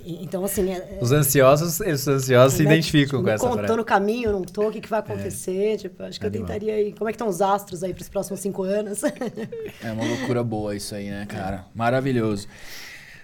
E- 0.05 0.23
então, 0.23 0.43
assim... 0.43 0.71
é- 0.71 0.97
Os 1.01 1.11
ansiosos, 1.11 1.80
os 1.80 2.07
ansiosos 2.07 2.57
se 2.57 2.63
né? 2.63 2.71
identificam 2.73 3.19
Tipo, 3.19 3.23
com 3.23 3.30
essa 3.30 3.47
Tô 3.47 3.53
frase. 3.57 3.75
no 3.75 3.86
caminho, 3.86 4.32
não 4.32 4.41
tô, 4.43 4.67
o 4.67 4.71
que, 4.71 4.82
que 4.82 4.89
vai 4.89 4.99
acontecer? 4.99 5.78
Tipo, 5.78 6.03
acho 6.03 6.19
que 6.19 6.25
eu 6.25 6.30
Animal. 6.30 6.47
tentaria 6.47 6.73
aí. 6.75 6.93
Como 6.93 7.09
é 7.09 7.11
que 7.11 7.15
estão 7.15 7.28
os 7.28 7.41
astros 7.41 7.84
aí 7.84 7.93
pros 7.93 8.09
próximos 8.09 8.39
cinco 8.39 8.63
anos? 8.63 9.01
É 9.84 9.91
uma 9.91 10.03
loucura 10.05 10.43
boa 10.43 10.75
isso 10.75 10.93
aí, 10.95 11.09
né, 11.09 11.25
cara? 11.28 11.65
Maravilhoso. 11.75 12.47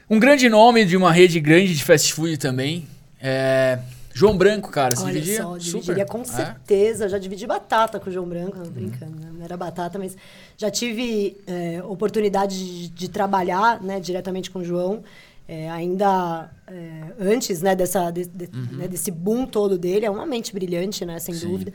Um 0.10 0.20
grande 0.20 0.48
nome 0.50 0.86
de 0.86 0.96
uma 0.96 1.12
rede 1.12 1.40
grande 1.40 1.74
de 1.76 1.84
fast 1.84 2.14
food 2.14 2.38
também 2.38 2.88
é 3.22 3.80
João 4.14 4.38
Branco, 4.38 4.70
cara, 4.70 4.96
você 4.96 5.04
Olha 5.04 5.14
dividia? 5.14 5.42
só, 5.42 5.60
Super. 5.60 5.72
dividiria 5.82 6.06
com 6.06 6.22
É? 6.22 6.24
certeza. 6.26 7.10
Já 7.10 7.18
dividi 7.18 7.48
batata 7.48 8.00
com 8.00 8.10
o 8.10 8.14
João 8.14 8.28
Branco, 8.28 8.58
não, 8.60 8.70
brincando, 8.70 9.20
né? 9.20 9.32
não 9.34 9.44
era 9.44 9.58
batata, 9.58 9.98
mas 9.98 10.16
já 10.58 10.70
tive 10.70 11.38
é, 11.48 11.82
oportunidade 11.84 12.56
de, 12.58 12.90
de 12.90 13.10
trabalhar 13.10 13.82
né, 13.82 14.00
diretamente 14.00 14.52
com 14.52 14.60
o 14.60 14.64
João. 14.64 15.04
é, 15.48 15.70
ainda 15.70 16.50
é, 16.68 17.02
antes 17.20 17.62
né, 17.62 17.76
dessa, 17.76 18.10
de- 18.12 18.26
de- 18.28 18.50
né, 18.72 18.88
desse 18.88 19.12
boom 19.12 19.46
todo 19.46 19.78
dele, 19.78 20.06
é 20.06 20.10
uma 20.10 20.26
mente 20.26 20.54
brilhante, 20.54 21.04
né, 21.06 21.20
sem 21.20 21.34
Sim. 21.36 21.48
dúvida. 21.50 21.74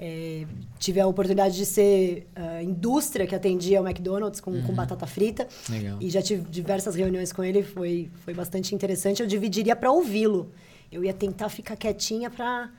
É, 0.00 0.44
tive 0.78 1.00
a 1.00 1.06
oportunidade 1.08 1.56
de 1.56 1.66
ser 1.66 2.28
a 2.36 2.62
indústria 2.62 3.26
que 3.26 3.34
atendia 3.34 3.82
o 3.82 3.84
McDonald's 3.88 4.40
com, 4.40 4.62
com 4.62 4.72
batata 4.72 5.04
frita. 5.08 5.48
Legal. 5.68 5.96
E 6.00 6.08
já 6.08 6.22
tive 6.22 6.42
diversas 6.48 6.94
reuniões 6.94 7.32
com 7.32 7.42
ele, 7.42 7.64
foi, 7.64 8.08
foi 8.24 8.32
bastante 8.32 8.72
interessante. 8.72 9.20
Eu 9.20 9.26
dividiria 9.26 9.74
para 9.74 9.90
ouvi-lo. 9.90 10.52
Eu 10.90 11.04
ia 11.04 11.12
tentar 11.14 11.48
ficar 11.48 11.76
quietinha 11.76 12.30
para 12.30 12.70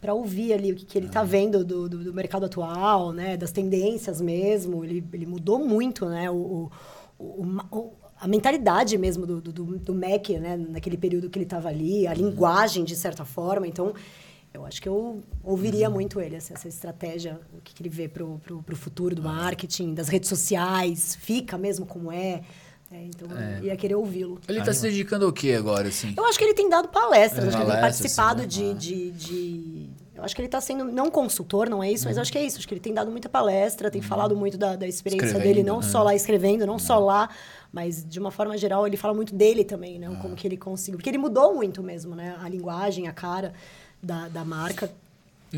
para 0.00 0.12
ouvir 0.12 0.52
ali 0.52 0.70
o 0.70 0.76
que, 0.76 0.84
que 0.84 0.98
ele 0.98 1.06
está 1.06 1.22
vendo 1.22 1.64
do, 1.64 1.88
do, 1.88 2.04
do 2.04 2.12
mercado 2.12 2.44
atual, 2.44 3.10
né? 3.10 3.38
Das 3.38 3.50
tendências 3.50 4.20
mesmo. 4.20 4.84
Ele, 4.84 5.02
ele 5.14 5.24
mudou 5.24 5.58
muito, 5.66 6.04
né? 6.06 6.30
O, 6.30 6.34
o, 6.34 6.70
o- 7.18 7.60
o- 7.72 7.92
a 8.20 8.28
mentalidade 8.28 8.98
mesmo 8.98 9.26
do, 9.26 9.40
do, 9.40 9.50
do- 9.50 9.94
Mac, 9.94 10.28
né? 10.28 10.58
Naquele 10.58 10.98
período 10.98 11.30
que 11.30 11.38
ele 11.38 11.46
estava 11.46 11.70
ali, 11.70 12.06
a 12.06 12.12
linguagem, 12.12 12.84
de 12.84 12.94
certa 12.94 13.24
forma. 13.24 13.66
Então, 13.66 13.94
eu 14.52 14.66
acho 14.66 14.80
que 14.82 14.88
eu 14.88 15.22
ouviria 15.42 15.88
muito 15.88 16.20
ele, 16.20 16.36
essa, 16.36 16.52
essa 16.52 16.68
estratégia, 16.68 17.40
o 17.56 17.62
que, 17.62 17.74
que 17.74 17.82
ele 17.82 17.88
vê 17.88 18.06
pro, 18.06 18.38
pro 18.62 18.76
futuro 18.76 19.14
do 19.14 19.22
marketing, 19.22 19.94
das 19.94 20.08
redes 20.08 20.28
sociais, 20.28 21.16
fica 21.16 21.56
mesmo 21.56 21.86
como 21.86 22.12
é. 22.12 22.42
Né? 22.90 23.08
então, 23.08 23.28
eu 23.58 23.64
ia 23.64 23.76
querer 23.76 23.94
ouvi-lo. 23.94 24.40
Ele 24.48 24.62
tá 24.62 24.72
se 24.72 24.82
dedicando 24.82 25.24
ao 25.26 25.32
que 25.32 25.52
agora, 25.52 25.88
assim? 25.88 26.14
Eu 26.16 26.24
acho 26.26 26.38
que 26.38 26.44
ele 26.44 26.54
tem 26.54 26.68
dado 26.68 26.88
palestras, 26.88 27.48
acho 27.48 27.56
que 27.56 27.62
ele 27.62 27.72
tem 27.72 27.80
participado 27.80 28.46
de, 28.46 28.64
né? 28.64 28.74
de, 28.74 29.10
de- 29.12 29.90
Eu 30.14 30.22
acho 30.22 30.34
que 30.34 30.40
ele 30.40 30.46
está 30.46 30.60
sendo, 30.60 30.84
não 30.84 31.10
consultor, 31.10 31.68
não 31.68 31.82
é 31.82 31.90
isso, 31.90 32.06
mas 32.06 32.16
eu 32.16 32.22
acho 32.22 32.30
que 32.30 32.38
é 32.38 32.44
isso. 32.44 32.58
Acho 32.58 32.68
que 32.68 32.74
ele 32.74 32.80
tem 32.80 32.94
dado 32.94 33.10
muita 33.10 33.28
palestra, 33.28 33.90
tem 33.90 34.00
falado 34.00 34.36
muito 34.36 34.56
da, 34.56 34.76
da 34.76 34.86
experiência 34.86 35.26
Escrevendo, 35.26 35.54
dele, 35.56 35.62
não 35.66 35.76
né? 35.80 35.82
só 35.82 36.02
lá 36.02 36.14
escrevendo, 36.14 36.64
não 36.66 36.78
só 36.78 36.98
lá, 36.98 37.28
mas 37.72 38.04
de 38.08 38.20
uma 38.20 38.30
forma 38.30 38.56
geral 38.56 38.86
ele 38.86 38.96
fala 38.96 39.12
muito 39.12 39.34
dele 39.34 39.64
também, 39.64 39.98
né? 39.98 40.16
Como 40.22 40.36
que 40.36 40.46
ele 40.46 40.56
conseguiu. 40.56 40.98
Porque 40.98 41.10
ele 41.10 41.18
mudou 41.18 41.54
muito 41.54 41.82
mesmo, 41.82 42.14
né? 42.14 42.36
A 42.40 42.48
linguagem, 42.48 43.08
a 43.08 43.12
cara 43.12 43.52
da, 44.02 44.28
da 44.28 44.44
marca. 44.44 44.90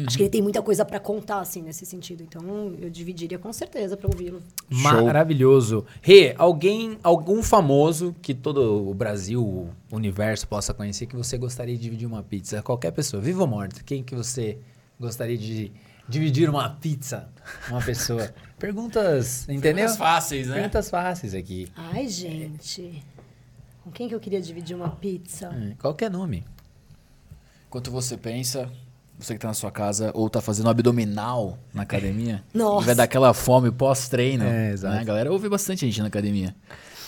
Acho 0.06 0.16
que 0.16 0.22
ele 0.24 0.30
tem 0.30 0.42
muita 0.42 0.60
coisa 0.60 0.84
para 0.84 0.98
contar, 0.98 1.40
assim, 1.40 1.62
nesse 1.62 1.86
sentido. 1.86 2.22
Então, 2.22 2.42
eu 2.80 2.90
dividiria 2.90 3.38
com 3.38 3.52
certeza 3.52 3.96
para 3.96 4.08
ouvi-lo. 4.08 4.42
Maravilhoso. 4.68 5.86
Rê, 6.02 6.34
alguém, 6.36 6.98
algum 7.02 7.42
famoso 7.42 8.14
que 8.20 8.34
todo 8.34 8.88
o 8.88 8.92
Brasil, 8.92 9.42
o 9.42 9.70
universo 9.90 10.46
possa 10.48 10.74
conhecer 10.74 11.06
que 11.06 11.16
você 11.16 11.38
gostaria 11.38 11.74
de 11.76 11.82
dividir 11.82 12.06
uma 12.06 12.22
pizza? 12.22 12.62
Qualquer 12.62 12.90
pessoa, 12.90 13.22
viva 13.22 13.42
ou 13.42 13.46
morta, 13.46 13.82
quem 13.84 14.02
que 14.02 14.14
você 14.14 14.58
gostaria 14.98 15.38
de 15.38 15.72
dividir 16.08 16.50
uma 16.50 16.68
pizza? 16.70 17.28
Uma 17.68 17.80
pessoa. 17.80 18.34
Perguntas, 18.58 19.42
entendeu? 19.42 19.74
Perguntas 19.74 19.96
fáceis, 19.96 20.46
né? 20.48 20.54
Perguntas 20.54 20.90
fáceis 20.90 21.34
aqui. 21.34 21.68
Ai, 21.76 22.08
gente. 22.08 23.02
Com 23.84 23.90
quem 23.90 24.08
que 24.08 24.14
eu 24.14 24.20
queria 24.20 24.40
dividir 24.40 24.74
uma 24.74 24.90
pizza? 24.90 25.46
É, 25.48 25.74
Qualquer 25.80 26.10
nome. 26.10 26.44
Enquanto 27.68 27.90
você 27.90 28.16
pensa, 28.16 28.70
você 29.18 29.34
que 29.34 29.40
tá 29.40 29.48
na 29.48 29.54
sua 29.54 29.70
casa 29.70 30.10
ou 30.14 30.28
tá 30.28 30.40
fazendo 30.40 30.68
abdominal 30.68 31.58
na 31.72 31.82
academia, 31.82 32.42
Nossa. 32.52 32.82
e 32.82 32.86
vai 32.86 32.94
dar 32.94 33.04
aquela 33.04 33.32
fome 33.34 33.70
pós-treino. 33.70 34.44
É, 34.44 34.72
exato. 34.72 34.94
Né? 34.96 35.00
A 35.00 35.04
galera 35.04 35.32
ouve 35.32 35.48
bastante 35.48 35.80
gente 35.86 36.00
na 36.00 36.06
academia. 36.08 36.54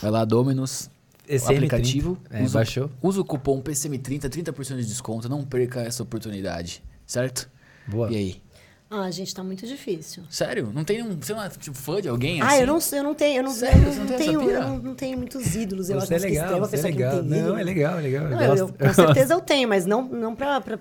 Vai 0.00 0.11
lá, 0.11 0.24
Dominus, 0.24 0.88
ECM30. 1.28 1.54
aplicativo, 1.56 2.18
É, 2.30 2.42
usa, 2.42 2.59
baixou. 2.59 2.90
usa 3.02 3.20
o 3.20 3.24
cupom 3.24 3.61
PCM30, 3.61 4.28
30% 4.28 4.76
de 4.76 4.86
desconto, 4.86 5.28
não 5.28 5.44
perca 5.44 5.80
essa 5.82 6.02
oportunidade, 6.02 6.82
certo? 7.06 7.48
Boa. 7.86 8.11
E 8.11 8.16
aí? 8.16 8.42
Ah, 8.90 9.11
gente, 9.11 9.34
tá 9.34 9.44
muito 9.44 9.66
difícil. 9.66 10.22
Sério? 10.30 10.70
Não 10.74 10.82
tem 10.82 11.02
um, 11.02 11.14
você 11.20 11.34
não 11.34 11.42
é 11.42 11.50
tipo, 11.50 11.76
fã 11.76 12.00
de 12.00 12.09
alguém 12.09 12.40
Ah, 12.40 12.46
assim? 12.46 12.61
eu 12.61 12.66
não, 12.66 12.78
eu 12.92 13.02
não 13.04 13.14
tenho, 13.14 13.36
eu 13.40 13.42
não, 13.42 13.50
Sério? 13.50 13.82
eu 13.82 13.94
não, 13.94 14.04
não 14.06 14.16
tenho, 14.16 14.50
eu 14.50 14.62
não, 14.62 14.78
não 14.78 14.94
tenho 14.94 15.18
muitos 15.18 15.54
ídolos. 15.54 15.90
Eu 15.90 16.00
Você 16.00 16.14
acho 16.14 16.24
é 16.24 16.28
que 16.30 16.34
legal, 16.38 16.59
você 16.61 16.76
é 16.76 16.78
pessoa 16.78 16.92
que 16.92 16.98
legal. 16.98 17.16
não 17.16 17.20
tem 17.22 17.30
Não, 17.30 17.38
ídolo. 17.38 17.59
é 17.59 17.64
legal, 17.64 17.98
é 17.98 18.00
legal. 18.02 18.24
eu 18.24 18.30
Não, 18.30 18.42
eu, 18.56 18.68
gosto. 18.68 18.78
com 18.78 18.94
certeza 18.94 19.34
eu 19.34 19.40
tenho, 19.42 19.68
mas 19.68 19.84
não, 19.84 20.02
não 20.09 20.34
pra, 20.34 20.59
pra- 20.62 20.78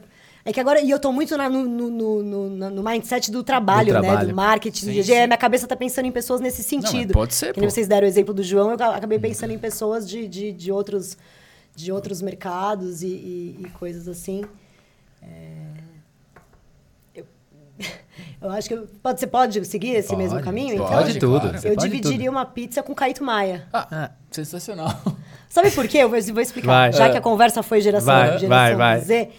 É 0.50 0.54
que 0.54 0.62
agora, 0.62 0.80
e 0.80 0.90
eu 0.90 0.98
tô 0.98 1.12
muito 1.12 1.36
na- 1.36 1.50
no, 1.50 1.66
no, 1.66 1.90
no, 1.90 2.50
no- 2.50 2.70
no 2.70 2.82
mindset 2.84 3.30
do 3.30 3.44
trabalho, 3.44 3.94
Do 3.94 4.00
né? 4.00 4.08
trabalho. 4.08 4.30
Do 4.30 4.36
marketing. 4.36 4.86
Sim, 4.86 5.00
E 5.00 5.04
sim. 5.04 5.12
Minha 5.26 5.36
cabeça 5.38 5.68
tá 5.68 5.76
pensando 5.76 6.06
em 6.06 6.12
pessoas 6.12 6.40
nesse 6.40 6.64
sentido. 6.64 7.12
pode 7.12 7.34
ser, 7.36 7.54
Que 7.54 7.60
pô. 7.60 7.70
vocês 7.70 7.86
deram 7.86 8.06
o 8.06 8.10
exemplo 8.10 8.34
do 8.34 8.42
João, 8.42 8.70
eu 8.72 8.82
acabei 8.92 9.20
pensando 9.20 9.52
em 9.52 9.58
pessoas 9.60 10.08
de, 10.08 10.26
de, 10.26 10.54
de 10.54 10.72
outros, 10.72 11.18
de 11.76 11.92
outros 11.92 12.22
mercados 12.22 13.04
e, 13.04 13.08
e- 13.08 13.58
e 13.66 13.70
coisas 13.72 14.08
assim. 14.08 14.46
É, 15.22 17.18
Eu, 18.42 18.50
acho 18.52 18.68
que 18.70 18.74
eu- 18.74 18.88
pode, 19.04 19.20
você 19.20 19.28
pode 19.28 19.66
seguir 19.66 19.96
esse 19.96 20.08
Pode, 20.08 20.22
mesmo 20.24 20.42
caminho? 20.42 20.78
pode 20.78 21.18
então? 21.18 21.20
tudo, 21.30 21.42
claro. 21.42 21.58
você 21.60 21.68
Eu 21.70 21.76
pode 21.76 21.90
dividiria 21.90 22.28
tudo. 22.30 22.36
uma 22.38 22.46
pizza 22.46 22.82
com 22.82 22.96
Caíto 22.96 23.24
Maia. 23.24 23.68
Ah, 23.74 23.88
Ah. 23.92 24.12
sensacional. 24.32 24.94
Sabe 25.50 25.72
por 25.72 25.88
quê? 25.88 25.98
Eu 26.00 26.10
vou, 26.10 26.22
vou 26.22 26.42
explicar. 26.42 26.68
Vai. 26.68 26.94
Já 26.94 27.08
É. 27.08 27.10
que 27.12 27.18
a 27.18 27.22
conversa 27.22 27.62
foi 27.64 27.82
geração, 27.82 28.14
Vai, 28.14 28.26
geração 28.40 28.48
vai, 28.50 28.76
vai. 28.76 29.00
Z. 29.02 29.30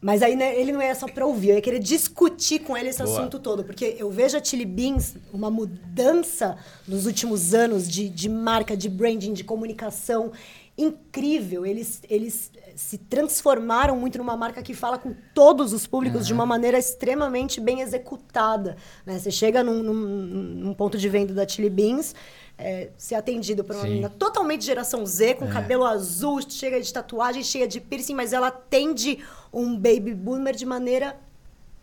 Mas 0.00 0.22
aí 0.22 0.36
né, 0.36 0.56
ele 0.58 0.70
não 0.72 0.80
é 0.80 0.94
só 0.94 1.06
pra 1.08 1.26
ouvir, 1.26 1.48
eu 1.50 1.54
ia 1.56 1.60
querer 1.60 1.80
discutir 1.80 2.60
com 2.60 2.76
ele 2.76 2.88
esse 2.90 3.02
Boa. 3.02 3.18
assunto 3.18 3.38
todo. 3.40 3.64
Porque 3.64 3.96
eu 3.98 4.08
vejo 4.10 4.36
a 4.36 4.42
Chili 4.44 4.64
Beans 4.64 5.16
uma 5.32 5.50
mudança 5.50 6.56
nos 6.86 7.04
últimos 7.04 7.52
anos 7.52 7.88
de, 7.88 8.08
de 8.08 8.28
marca, 8.28 8.76
de 8.76 8.88
branding, 8.88 9.32
de 9.32 9.42
comunicação 9.42 10.30
incrível. 10.76 11.66
Eles, 11.66 12.00
eles 12.08 12.52
se 12.76 12.96
transformaram 12.96 13.96
muito 13.96 14.16
numa 14.18 14.36
marca 14.36 14.62
que 14.62 14.72
fala 14.72 14.96
com 14.98 15.12
todos 15.34 15.72
os 15.72 15.84
públicos 15.86 16.24
de 16.24 16.32
uma 16.32 16.46
maneira 16.46 16.78
extremamente 16.78 17.60
bem 17.60 17.80
executada. 17.80 18.76
né? 19.04 19.18
Você 19.18 19.32
chega 19.32 19.64
num, 19.64 19.82
num- 19.82 19.94
num 19.94 20.74
ponto 20.74 20.96
de 20.96 21.08
venda 21.08 21.34
da 21.34 21.46
Chili 21.46 21.68
Beans, 21.68 22.14
é, 22.56 22.90
ser 22.96 23.16
atendido 23.16 23.64
por 23.64 23.74
uma 23.74 23.82
Sim. 23.82 23.88
menina 23.88 24.08
totalmente 24.08 24.64
geração 24.64 25.04
Z, 25.04 25.34
com 25.34 25.48
cabelo 25.48 25.84
azul, 25.84 26.40
cheia 26.48 26.80
de 26.80 26.92
tatuagem, 26.92 27.42
cheia 27.42 27.66
de 27.66 27.80
piercing, 27.80 28.14
mas 28.14 28.32
ela 28.32 28.46
atende 28.48 29.18
um 29.52 29.76
baby 29.76 30.14
boomer 30.14 30.54
de 30.54 30.66
maneira 30.66 31.18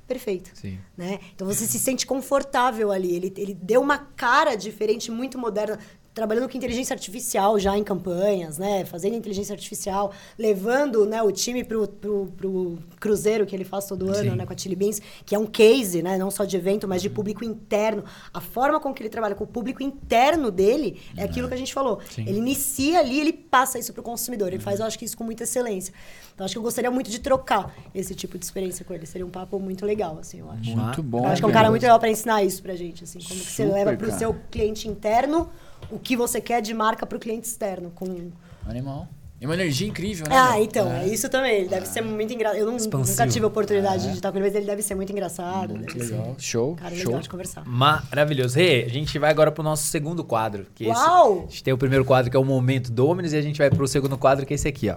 perfeita. 0.07 0.51
Sim. 0.53 0.79
Né? 0.95 1.19
Então 1.33 1.47
você 1.47 1.65
se 1.65 1.79
sente 1.79 2.05
confortável 2.05 2.91
ali. 2.91 3.15
Ele, 3.15 3.33
ele 3.37 3.53
deu 3.53 3.81
uma 3.81 3.97
cara 3.97 4.55
diferente, 4.55 5.11
muito 5.11 5.37
moderna. 5.37 5.79
Trabalhando 6.15 6.49
com 6.49 6.57
inteligência 6.57 6.93
artificial 6.93 7.59
já 7.59 7.77
em 7.77 7.83
campanhas, 7.83 8.57
né? 8.57 8.85
Fazendo 8.85 9.15
inteligência 9.15 9.53
artificial, 9.53 10.13
levando 10.39 11.05
né, 11.05 11.21
o 11.21 11.29
time 11.29 11.61
pro, 11.63 11.85
pro, 11.87 12.27
pro 12.37 12.79
cruzeiro 13.01 13.45
que 13.45 13.53
ele 13.53 13.65
faz 13.65 13.85
todo 13.85 14.05
ano, 14.07 14.31
Sim. 14.31 14.35
né? 14.37 14.45
Com 14.45 14.53
a 14.53 14.57
Chili 14.57 14.77
Beans, 14.77 15.01
que 15.25 15.35
é 15.35 15.37
um 15.37 15.45
case, 15.45 16.01
né? 16.01 16.17
Não 16.17 16.31
só 16.31 16.45
de 16.45 16.55
evento, 16.55 16.87
mas 16.87 17.01
de 17.01 17.09
público 17.09 17.43
interno. 17.43 18.05
A 18.33 18.39
forma 18.39 18.79
com 18.79 18.93
que 18.93 19.03
ele 19.03 19.09
trabalha 19.09 19.35
com 19.35 19.43
o 19.43 19.47
público 19.47 19.83
interno 19.83 20.49
dele 20.49 21.01
é 21.17 21.23
aquilo 21.23 21.49
que 21.49 21.53
a 21.53 21.57
gente 21.57 21.73
falou. 21.73 21.99
Sim. 22.09 22.21
Ele 22.25 22.37
inicia 22.37 22.99
ali, 22.99 23.19
ele 23.19 23.33
passa 23.33 23.77
isso 23.77 23.91
pro 23.91 24.01
consumidor. 24.01 24.47
Ele 24.47 24.59
faz, 24.59 24.79
eu 24.79 24.85
acho 24.85 24.97
que 24.97 25.03
isso 25.03 25.17
com 25.17 25.25
muita 25.25 25.43
excelência. 25.43 25.93
Então, 26.33 26.45
acho 26.45 26.53
que 26.53 26.59
eu 26.59 26.63
gostaria 26.63 26.91
muito 26.91 27.09
de 27.09 27.19
trocar 27.19 27.73
esse 27.93 28.15
tipo 28.15 28.37
de 28.37 28.45
experiência 28.45 28.85
com 28.85 28.93
ele. 28.93 29.05
Seria 29.05 29.25
um 29.25 29.29
papo 29.29 29.59
muito 29.59 29.85
legal, 29.85 30.17
assim, 30.19 30.39
eu 30.39 30.49
acho. 30.49 30.77
Muito 30.77 31.03
bom. 31.03 31.25
Eu 31.25 31.27
acho 31.27 31.41
que 31.41 31.45
é 31.45 31.49
um 31.49 31.53
cara 31.53 31.69
muito 31.69 31.81
legal 31.81 31.99
para 31.99 32.09
ensinar 32.09 32.43
isso 32.43 32.61
pra 32.61 32.75
gente, 32.75 33.03
assim, 33.03 33.19
como 33.19 33.39
que 33.39 33.51
você 33.51 33.63
Super, 33.63 33.73
leva 33.73 33.97
pro 33.97 34.07
cara. 34.07 34.19
seu 34.19 34.35
cliente 34.49 34.87
interno 34.87 35.49
o 35.91 35.99
que 35.99 36.15
você 36.15 36.39
quer 36.41 36.61
de 36.61 36.73
marca 36.73 37.05
pro 37.05 37.19
cliente 37.19 37.47
externo. 37.47 37.91
Com... 37.91 38.31
Animal. 38.67 39.07
E 39.39 39.45
uma 39.45 39.53
energia 39.53 39.85
incrível, 39.87 40.25
né? 40.29 40.35
Ah, 40.35 40.61
então, 40.61 40.89
é 40.89 41.05
isso 41.07 41.27
também. 41.29 41.59
Ele 41.59 41.67
deve 41.69 41.85
ser 41.85 42.01
muito 42.01 42.33
engraçado. 42.33 42.57
Eu 42.59 42.65
não- 42.71 42.77
nunca 42.77 43.27
tive 43.27 43.43
a 43.43 43.47
oportunidade 43.49 44.07
de 44.09 44.13
estar 44.13 44.31
com 44.31 44.37
ele, 44.37 44.47
mas 44.47 44.55
ele 44.55 44.65
deve 44.65 44.81
ser 44.81 44.95
muito 44.95 45.11
engraçado. 45.11 45.75
Muito 45.75 45.93
deve 45.93 46.05
ser 46.07 46.15
legal. 46.15 46.35
Show. 46.39 46.75
cara 46.77 46.95
show. 46.95 47.05
legal 47.07 47.21
de 47.21 47.29
conversar. 47.29 47.65
Maravilhoso. 47.65 48.55
Rê, 48.57 48.85
a 48.85 48.89
gente 48.89 49.19
vai 49.19 49.29
agora 49.29 49.51
pro 49.51 49.61
nosso 49.61 49.83
segundo 49.87 50.23
quadro. 50.23 50.65
Que 50.73 50.85
esse- 50.85 50.93
Uau! 50.99 51.39
a 51.39 51.51
gente 51.51 51.63
tem 51.63 51.73
o 51.73 51.77
primeiro 51.77 52.05
quadro 52.05 52.31
que 52.31 52.37
é 52.37 52.39
o 52.39 52.45
Momento 52.45 52.91
Dominus 52.91 53.33
e 53.33 53.37
a 53.37 53.41
gente 53.41 53.57
vai 53.57 53.69
pro 53.69 53.85
segundo 53.87 54.17
quadro 54.17 54.45
que 54.45 54.53
é 54.53 54.55
esse 54.55 54.69
aqui, 54.69 54.89
ó. 54.89 54.95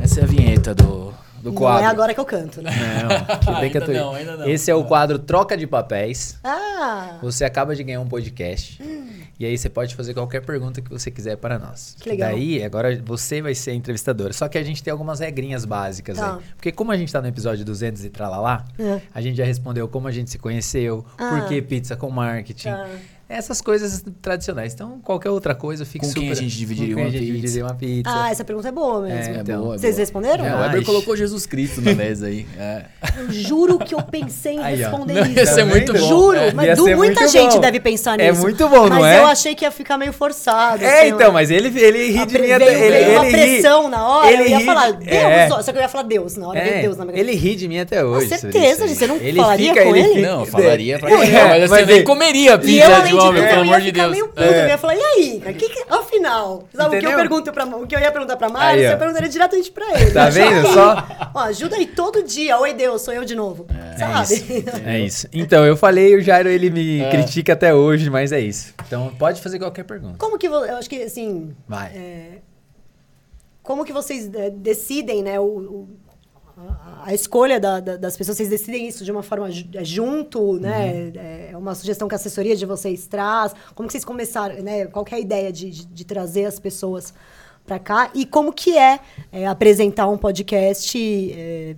Essa 0.00 0.20
é 0.20 0.22
a 0.22 0.26
vinheta 0.26 0.72
do, 0.74 1.12
do 1.42 1.50
não 1.50 1.54
quadro. 1.54 1.84
é 1.84 1.86
agora 1.86 2.12
que 2.14 2.20
eu 2.20 2.24
canto, 2.24 2.60
né? 2.62 2.70
Não, 2.70 3.38
que 3.38 3.60
bem 3.60 3.70
que 3.72 3.78
eu 3.78 3.84
tô- 3.84 3.90
Ainda 3.90 4.02
não, 4.04 4.14
ainda 4.14 4.36
não. 4.36 4.48
Esse 4.48 4.70
é 4.70 4.74
o 4.74 4.84
quadro 4.84 5.18
Troca 5.18 5.56
de 5.56 5.66
Papéis. 5.66 6.38
Ah! 6.44 7.18
Você 7.22 7.44
acaba 7.44 7.74
de 7.74 7.82
ganhar 7.84 8.00
um 8.00 8.08
podcast. 8.08 8.80
E 9.40 9.44
aí 9.46 9.56
você 9.56 9.68
pode 9.68 9.94
fazer 9.94 10.14
qualquer 10.14 10.40
pergunta 10.44 10.80
que 10.82 10.90
você 10.90 11.10
quiser 11.12 11.36
para 11.36 11.58
nós. 11.60 11.96
Que 12.00 12.08
legal. 12.08 12.30
Daí, 12.32 12.62
agora 12.64 13.00
você 13.04 13.40
vai 13.40 13.54
ser 13.54 13.70
a 13.70 13.74
entrevistadora. 13.74 14.32
Só 14.32 14.48
que 14.48 14.58
a 14.58 14.62
gente 14.64 14.82
tem 14.82 14.90
algumas 14.90 15.20
regrinhas 15.20 15.64
básicas 15.64 16.18
Tá. 16.18 16.34
aí. 16.36 16.42
Porque 16.56 16.72
como 16.72 16.90
a 16.90 16.96
gente 16.96 17.12
tá 17.12 17.20
no 17.22 17.28
episódio 17.28 17.64
200 17.64 18.04
e 18.04 18.10
tralalá, 18.10 18.64
É. 18.78 19.00
a 19.14 19.20
gente 19.20 19.36
já 19.36 19.44
respondeu 19.44 19.86
como 19.86 20.08
a 20.08 20.10
gente 20.10 20.30
se 20.30 20.38
conheceu, 20.38 21.04
Ah. 21.16 21.28
por 21.40 21.48
que 21.48 21.62
pizza 21.62 21.94
com 21.96 22.10
marketing. 22.10 22.68
Tá. 22.70 22.88
Essas 23.28 23.60
coisas 23.60 24.02
tradicionais. 24.22 24.72
Então, 24.72 25.00
qualquer 25.04 25.28
outra 25.28 25.54
coisa, 25.54 25.82
eu 25.82 25.86
fico 25.86 26.04
Com 26.06 26.08
super... 26.10 26.20
quem 26.22 26.30
a 26.30 26.34
gente 26.34 26.56
dividiria 26.56 26.94
com 26.94 27.00
uma 27.02 27.08
a 27.08 27.10
gente 27.10 27.20
pizza? 27.20 27.34
dividiria 27.34 27.64
uma 27.64 27.74
pizza. 27.74 28.10
Ah, 28.10 28.30
essa 28.30 28.42
pergunta 28.42 28.68
é 28.68 28.72
boa 28.72 29.02
mesmo. 29.02 29.34
É, 29.34 29.40
então. 29.40 29.60
boa, 29.62 29.74
é 29.74 29.78
Vocês 29.78 29.94
boa. 29.96 30.00
responderam? 30.00 30.46
É, 30.46 30.54
o 30.54 30.58
Weber 30.60 30.82
colocou 30.84 31.14
Jesus 31.14 31.44
Cristo 31.44 31.82
na 31.82 31.92
mesa 31.94 32.26
aí. 32.28 32.46
É. 32.58 32.84
Eu 33.18 33.30
juro 33.30 33.78
que 33.78 33.94
eu 33.94 34.00
pensei 34.02 34.54
em 34.54 34.60
Aí, 34.60 34.76
responder 34.76 35.12
Não, 35.12 35.22
isso. 35.26 35.32
ia 35.40 35.46
ser 35.46 35.64
muito 35.64 35.92
bom. 35.92 35.98
Juro, 35.98 36.38
É. 36.38 36.52
mas 36.54 36.78
du- 36.78 36.88
muita 36.96 37.28
gente 37.28 37.54
bom. 37.54 37.60
deve 37.60 37.80
pensar 37.80 38.18
É 38.18 38.30
nisso. 38.30 38.40
muito 38.40 38.66
bom, 38.66 38.88
não 38.88 39.00
mas 39.00 39.04
é? 39.04 39.18
eu 39.18 39.26
achei 39.26 39.54
que 39.54 39.64
ia 39.64 39.70
ficar 39.70 39.98
meio 39.98 40.12
forçado. 40.12 40.82
É, 40.82 41.00
assim, 41.02 41.10
então, 41.10 41.30
mas 41.30 41.50
ele, 41.50 41.68
ele 41.78 42.10
ri 42.10 42.24
de 42.24 42.32
Veio- 42.32 42.44
mim 42.46 42.52
até... 42.52 42.64
veio 42.64 42.84
Ele, 42.94 43.10
uma 43.16 43.26
ele 43.26 43.36
ri- 43.36 43.52
pressão 43.52 43.88
na 43.90 44.08
hora, 44.08 44.30
eu 44.32 44.40
ele 44.40 44.48
ia 44.50 44.58
ri- 44.58 44.64
falar 44.64 44.92
Deus, 44.92 45.12
é. 45.12 45.48
ó, 45.52 45.60
só 45.62 45.70
que 45.70 45.78
eu 45.78 45.82
ia 45.82 45.88
falar 45.88 46.04
Deus 46.04 46.36
na 46.36 46.48
hora, 46.48 46.60
veio 46.62 46.74
É, 46.76 46.80
Deus 46.82 46.96
na 46.96 47.04
minha 47.04 47.18
ele 47.18 47.32
ri 47.34 47.54
de 47.56 47.68
mim 47.68 47.78
até 47.78 48.02
hoje. 48.02 48.28
sobre 48.28 48.52
certeza, 48.52 48.88
você 48.88 49.06
não 49.06 49.18
falaria 49.18 49.74
fica, 49.74 49.84
com 49.84 49.94
ele? 49.96 50.08
fica- 50.14 50.20
Não, 50.30 50.40
eu 50.40 50.46
falaria 50.46 50.98
pra 50.98 51.10
É, 51.10 51.12
ele. 51.12 51.32
Mas 51.32 51.62
você 51.62 51.68
mas 51.68 51.86
nem 51.86 52.04
comeria 52.04 52.52
eu, 52.52 52.58
pizza 52.58 53.00
de 53.02 53.17
homem, 53.20 53.42
tudo, 53.42 53.48
pelo 53.50 53.60
eu 53.60 53.62
amor 53.62 53.80
de 53.80 53.92
Deus. 53.92 54.10
meio 54.12 54.28
puto. 54.28 54.42
É. 54.42 54.64
Eu 54.64 54.68
ia 54.68 54.78
falar, 54.78 54.94
e 54.96 55.02
aí, 55.02 55.40
cara? 55.40 55.52
Que 55.54 55.68
que, 55.68 55.84
afinal, 55.88 56.68
sabe 56.74 56.96
o 56.96 57.00
que 57.00 57.06
eu 57.06 57.14
pergunto 57.16 57.52
pra, 57.52 57.64
o 57.64 57.86
que 57.86 57.94
eu 57.94 58.00
ia 58.00 58.10
perguntar 58.12 58.36
pra 58.36 58.48
ó. 58.86 58.90
você 58.90 58.96
perguntaria 58.96 59.28
diretamente 59.28 59.70
pra 59.70 60.00
ele. 60.00 60.10
Tá 60.10 60.28
vendo 60.30 60.66
só? 60.68 61.06
Ó, 61.34 61.38
ajuda 61.40 61.76
aí 61.76 61.86
todo 61.86 62.22
dia. 62.22 62.58
Oi, 62.58 62.72
Deus, 62.74 63.02
sou 63.02 63.12
eu 63.14 63.24
de 63.24 63.34
novo. 63.34 63.66
sabe? 63.98 64.64
É 64.86 64.98
isso. 65.00 65.26
Então, 65.32 65.64
eu 65.66 65.76
falei, 65.76 66.14
o 66.16 66.20
Jairo, 66.20 66.48
ele 66.48 66.70
me 66.70 67.00
É. 67.02 67.10
critica 67.10 67.52
até 67.52 67.74
hoje, 67.74 68.08
mas 68.10 68.32
é 68.32 68.40
isso. 68.40 68.74
Então, 68.86 69.12
pode 69.18 69.40
fazer 69.40 69.58
qualquer 69.58 69.84
pergunta. 69.84 70.16
Como 70.18 70.38
que, 70.38 70.48
vo- 70.48 70.64
eu 70.64 70.76
acho 70.76 70.88
que, 70.88 71.02
assim, 71.02 71.54
Vai. 71.66 71.90
como 73.62 73.84
que 73.84 73.92
vocês 73.92 74.30
é, 74.34 74.50
decidem, 74.50 75.22
né, 75.22 75.38
o, 75.38 75.44
o- 75.44 75.88
a, 76.58 77.02
a 77.06 77.14
escolha 77.14 77.60
da- 77.60 77.80
da- 77.80 77.96
das 77.96 78.16
pessoas, 78.16 78.36
vocês 78.36 78.48
decidem 78.48 78.86
isso 78.88 79.04
de 79.04 79.12
uma 79.12 79.22
forma 79.22 79.48
é, 79.48 79.84
junto, 79.84 80.54
né, 80.54 81.12
é 81.50 81.56
uma 81.56 81.74
sugestão 81.74 82.08
que 82.08 82.14
a 82.14 82.16
assessoria 82.16 82.56
de 82.56 82.66
vocês 82.66 83.06
traz, 83.06 83.54
como 83.74 83.86
que 83.86 83.92
vocês 83.92 84.04
começaram, 84.04 84.62
né, 84.62 84.86
qual 84.86 85.04
que 85.04 85.14
é 85.14 85.18
a 85.18 85.20
ideia 85.20 85.52
de, 85.52 85.70
de, 85.70 85.86
de 85.86 86.04
trazer 86.04 86.44
as 86.46 86.58
pessoas 86.58 87.14
para 87.66 87.78
cá? 87.78 88.10
E 88.14 88.24
como 88.26 88.52
que 88.52 88.76
é, 88.76 88.98
é, 89.30 89.46
apresentar 89.46 90.08
um 90.08 90.16
podcast 90.18 91.32
é, 91.32 91.76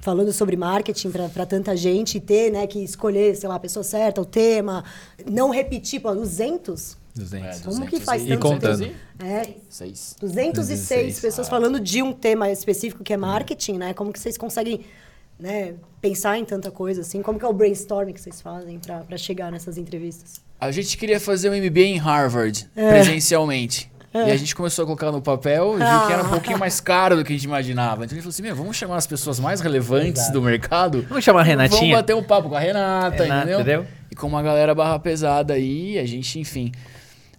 falando 0.00 0.32
sobre 0.32 0.56
marketing 0.56 1.10
para 1.10 1.44
tanta 1.46 1.76
gente 1.76 2.18
e 2.18 2.20
ter, 2.20 2.52
né, 2.52 2.66
que 2.66 2.78
escolher, 2.78 3.34
sei 3.34 3.48
lá, 3.48 3.56
a 3.56 3.60
pessoa 3.60 3.82
certa, 3.82 4.20
o 4.20 4.24
tema, 4.24 4.84
não 5.28 5.50
repetir, 5.50 6.00
pô, 6.00 6.14
200? 6.14 6.96
200. 7.16 7.60
Como 7.60 7.86
que 7.86 8.00
faz 8.00 8.22
E 8.24 8.28
tanto 8.28 8.40
contando. 8.40 8.78
tempo? 8.84 8.94
É, 9.18 9.48
Seis. 9.68 10.16
206 10.20 10.52
206, 10.54 11.20
pessoas 11.20 11.48
falando 11.48 11.80
de 11.80 12.02
um 12.02 12.12
tema 12.12 12.50
específico 12.50 13.02
que 13.02 13.12
é 13.12 13.16
marketing, 13.16 13.74
né? 13.78 13.94
Como 13.94 14.12
que 14.12 14.18
vocês 14.20 14.36
conseguem 14.36 14.80
né, 15.38 15.74
pensar 16.00 16.38
em 16.38 16.44
tanta 16.44 16.70
coisa 16.70 17.00
assim? 17.02 17.22
Como 17.22 17.38
que 17.38 17.44
é 17.44 17.48
o 17.48 17.52
brainstorming 17.52 18.12
que 18.12 18.20
vocês 18.20 18.40
fazem 18.40 18.78
para 18.78 19.16
chegar 19.16 19.50
nessas 19.52 19.76
entrevistas? 19.78 20.40
A 20.60 20.70
gente 20.70 20.96
queria 20.96 21.20
fazer 21.20 21.50
um 21.50 21.54
MBA 21.54 21.80
em 21.82 21.96
Harvard, 21.98 22.68
É. 22.74 22.90
presencialmente. 22.90 23.90
E 24.14 24.30
a 24.30 24.36
gente 24.36 24.54
começou 24.56 24.84
a 24.84 24.86
colocar 24.86 25.12
no 25.12 25.20
papel 25.20 25.74
e 25.74 25.76
viu 25.76 26.06
que 26.06 26.12
era 26.14 26.22
um 26.22 26.26
Ah. 26.26 26.30
pouquinho 26.30 26.58
mais 26.58 26.80
caro 26.80 27.16
do 27.16 27.22
que 27.22 27.34
a 27.34 27.36
gente 27.36 27.44
imaginava. 27.44 27.96
Então 28.02 28.14
a 28.14 28.14
gente 28.14 28.22
falou 28.22 28.30
assim: 28.30 28.40
Meu, 28.42 28.56
vamos 28.56 28.74
chamar 28.74 28.96
as 28.96 29.06
pessoas 29.06 29.38
mais 29.38 29.60
relevantes 29.60 30.30
do 30.30 30.40
mercado. 30.40 31.04
Vamos 31.06 31.22
chamar 31.22 31.40
a 31.40 31.42
Renatinha? 31.42 31.80
Vamos 31.80 31.96
bater 31.96 32.14
um 32.14 32.22
papo 32.22 32.48
com 32.48 32.54
a 32.54 32.58
Renata, 32.60 33.24
Renata, 33.24 33.36
entendeu? 33.42 33.60
entendeu? 33.60 33.86
E 34.10 34.14
com 34.14 34.26
uma 34.26 34.42
galera 34.42 34.74
barra 34.74 34.98
pesada 34.98 35.52
aí, 35.52 35.98
a 35.98 36.06
gente, 36.06 36.38
enfim. 36.40 36.72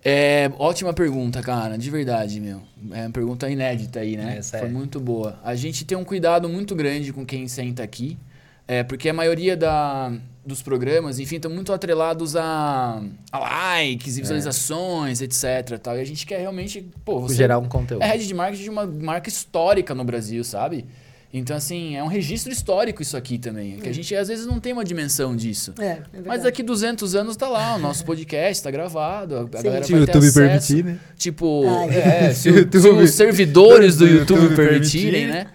É, 0.09 0.49
ótima 0.57 0.93
pergunta, 0.93 1.41
cara, 1.41 1.77
de 1.77 1.91
verdade, 1.91 2.39
meu. 2.39 2.61
É 2.93 3.01
uma 3.01 3.09
pergunta 3.09 3.49
inédita 3.49 3.99
aí, 3.99 4.15
né? 4.15 4.37
Essa 4.37 4.57
Foi 4.57 4.69
é. 4.69 4.71
muito 4.71 5.01
boa. 5.01 5.37
A 5.43 5.53
gente 5.53 5.83
tem 5.83 5.97
um 5.97 6.05
cuidado 6.05 6.47
muito 6.47 6.73
grande 6.73 7.11
com 7.11 7.25
quem 7.25 7.45
senta 7.49 7.83
aqui, 7.83 8.17
é, 8.65 8.83
porque 8.83 9.09
a 9.09 9.13
maioria 9.13 9.57
da, 9.57 10.13
dos 10.45 10.61
programas, 10.61 11.19
enfim, 11.19 11.35
estão 11.35 11.51
muito 11.51 11.73
atrelados 11.73 12.37
a, 12.37 13.03
a 13.29 13.39
likes, 13.39 14.17
e 14.17 14.21
visualizações, 14.21 15.19
etc. 15.19 15.77
Tal. 15.77 15.97
E 15.97 15.99
a 15.99 16.05
gente 16.05 16.25
quer 16.25 16.39
realmente, 16.39 16.89
pô, 17.03 17.19
você 17.19 17.35
Gerar 17.35 17.59
um 17.59 17.67
conteúdo. 17.67 18.01
é 18.01 18.07
head 18.07 18.25
de 18.25 18.33
marketing 18.33 18.63
de 18.63 18.69
uma 18.69 18.85
marca 18.85 19.27
histórica 19.27 19.93
no 19.93 20.05
Brasil, 20.05 20.41
sabe? 20.45 20.85
Então, 21.33 21.55
assim, 21.57 21.95
é 21.95 22.03
um 22.03 22.07
registro 22.07 22.51
histórico 22.51 23.01
isso 23.01 23.17
aqui 23.17 23.37
também. 23.37 23.77
Que 23.79 23.89
a 23.89 23.93
gente 23.93 24.15
às 24.15 24.29
vezes 24.29 24.45
não 24.45 24.59
tem 24.61 24.71
uma 24.71 24.83
dimensão 24.85 25.35
disso. 25.35 25.73
É, 25.77 25.83
é. 25.85 26.01
Mas 26.25 26.43
daqui 26.43 26.63
200 26.63 27.15
anos 27.15 27.35
tá 27.35 27.49
lá, 27.49 27.75
o 27.75 27.79
nosso 27.79 28.05
podcast 28.05 28.63
tá 28.63 28.71
gravado, 28.71 29.35
a, 29.37 29.41
Sim. 29.43 29.63
galera 29.63 29.83
Se 29.83 29.91
vai 29.91 29.99
o 29.99 30.03
YouTube 30.03 30.25
acesso. 30.27 30.39
permitir, 30.39 30.83
né? 30.85 30.99
Tipo, 31.17 31.63
Ai. 31.67 31.89
é, 32.29 32.33
se, 32.33 32.41
Se 32.43 32.49
o 32.49 32.55
YouTube- 32.59 32.81
se 32.81 33.03
os 33.03 33.11
servidores 33.11 33.97
do 33.97 34.07
YouTube, 34.07 34.41
YouTube 34.41 34.55
permitirem, 34.55 35.27
permitir. 35.27 35.45
né? 35.45 35.51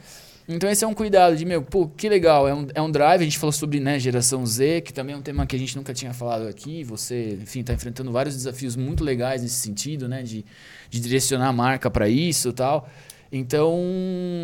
Então 0.49 0.69
esse 0.69 0.85
é 0.85 0.87
um 0.89 0.93
cuidado 0.93 1.37
de, 1.37 1.45
meu, 1.47 1.63
pô, 1.63 1.87
que 1.89 2.09
legal, 2.09 2.47
é 2.47 2.53
um, 2.53 2.67
é 2.75 2.83
um 2.83 2.91
drive, 2.91 3.21
a 3.23 3.25
gente 3.25 3.39
falou 3.39 3.53
sobre, 3.53 3.79
né, 3.81 3.99
geração 3.99 4.45
Z, 4.45 4.83
que 4.83 4.93
também 4.93 5.15
é 5.15 5.19
um 5.19 5.23
tema 5.23 5.47
que 5.47 5.55
a 5.57 5.59
gente 5.59 5.75
nunca 5.77 5.95
tinha 5.95 6.13
falado 6.13 6.49
aqui, 6.49 6.83
você, 6.85 7.39
enfim, 7.41 7.63
tá 7.63 7.73
enfrentando 7.73 8.11
vários 8.13 8.35
desafios 8.35 8.75
muito 8.77 9.03
legais 9.05 9.41
nesse 9.41 9.55
sentido, 9.55 10.09
né, 10.09 10.23
de, 10.23 10.45
de 10.91 11.01
direcionar 11.01 11.47
a 11.49 11.53
marca 11.53 11.89
para 11.91 12.09
isso 12.09 12.49
e 12.49 12.53
tal. 12.53 12.89
Então, 13.33 13.75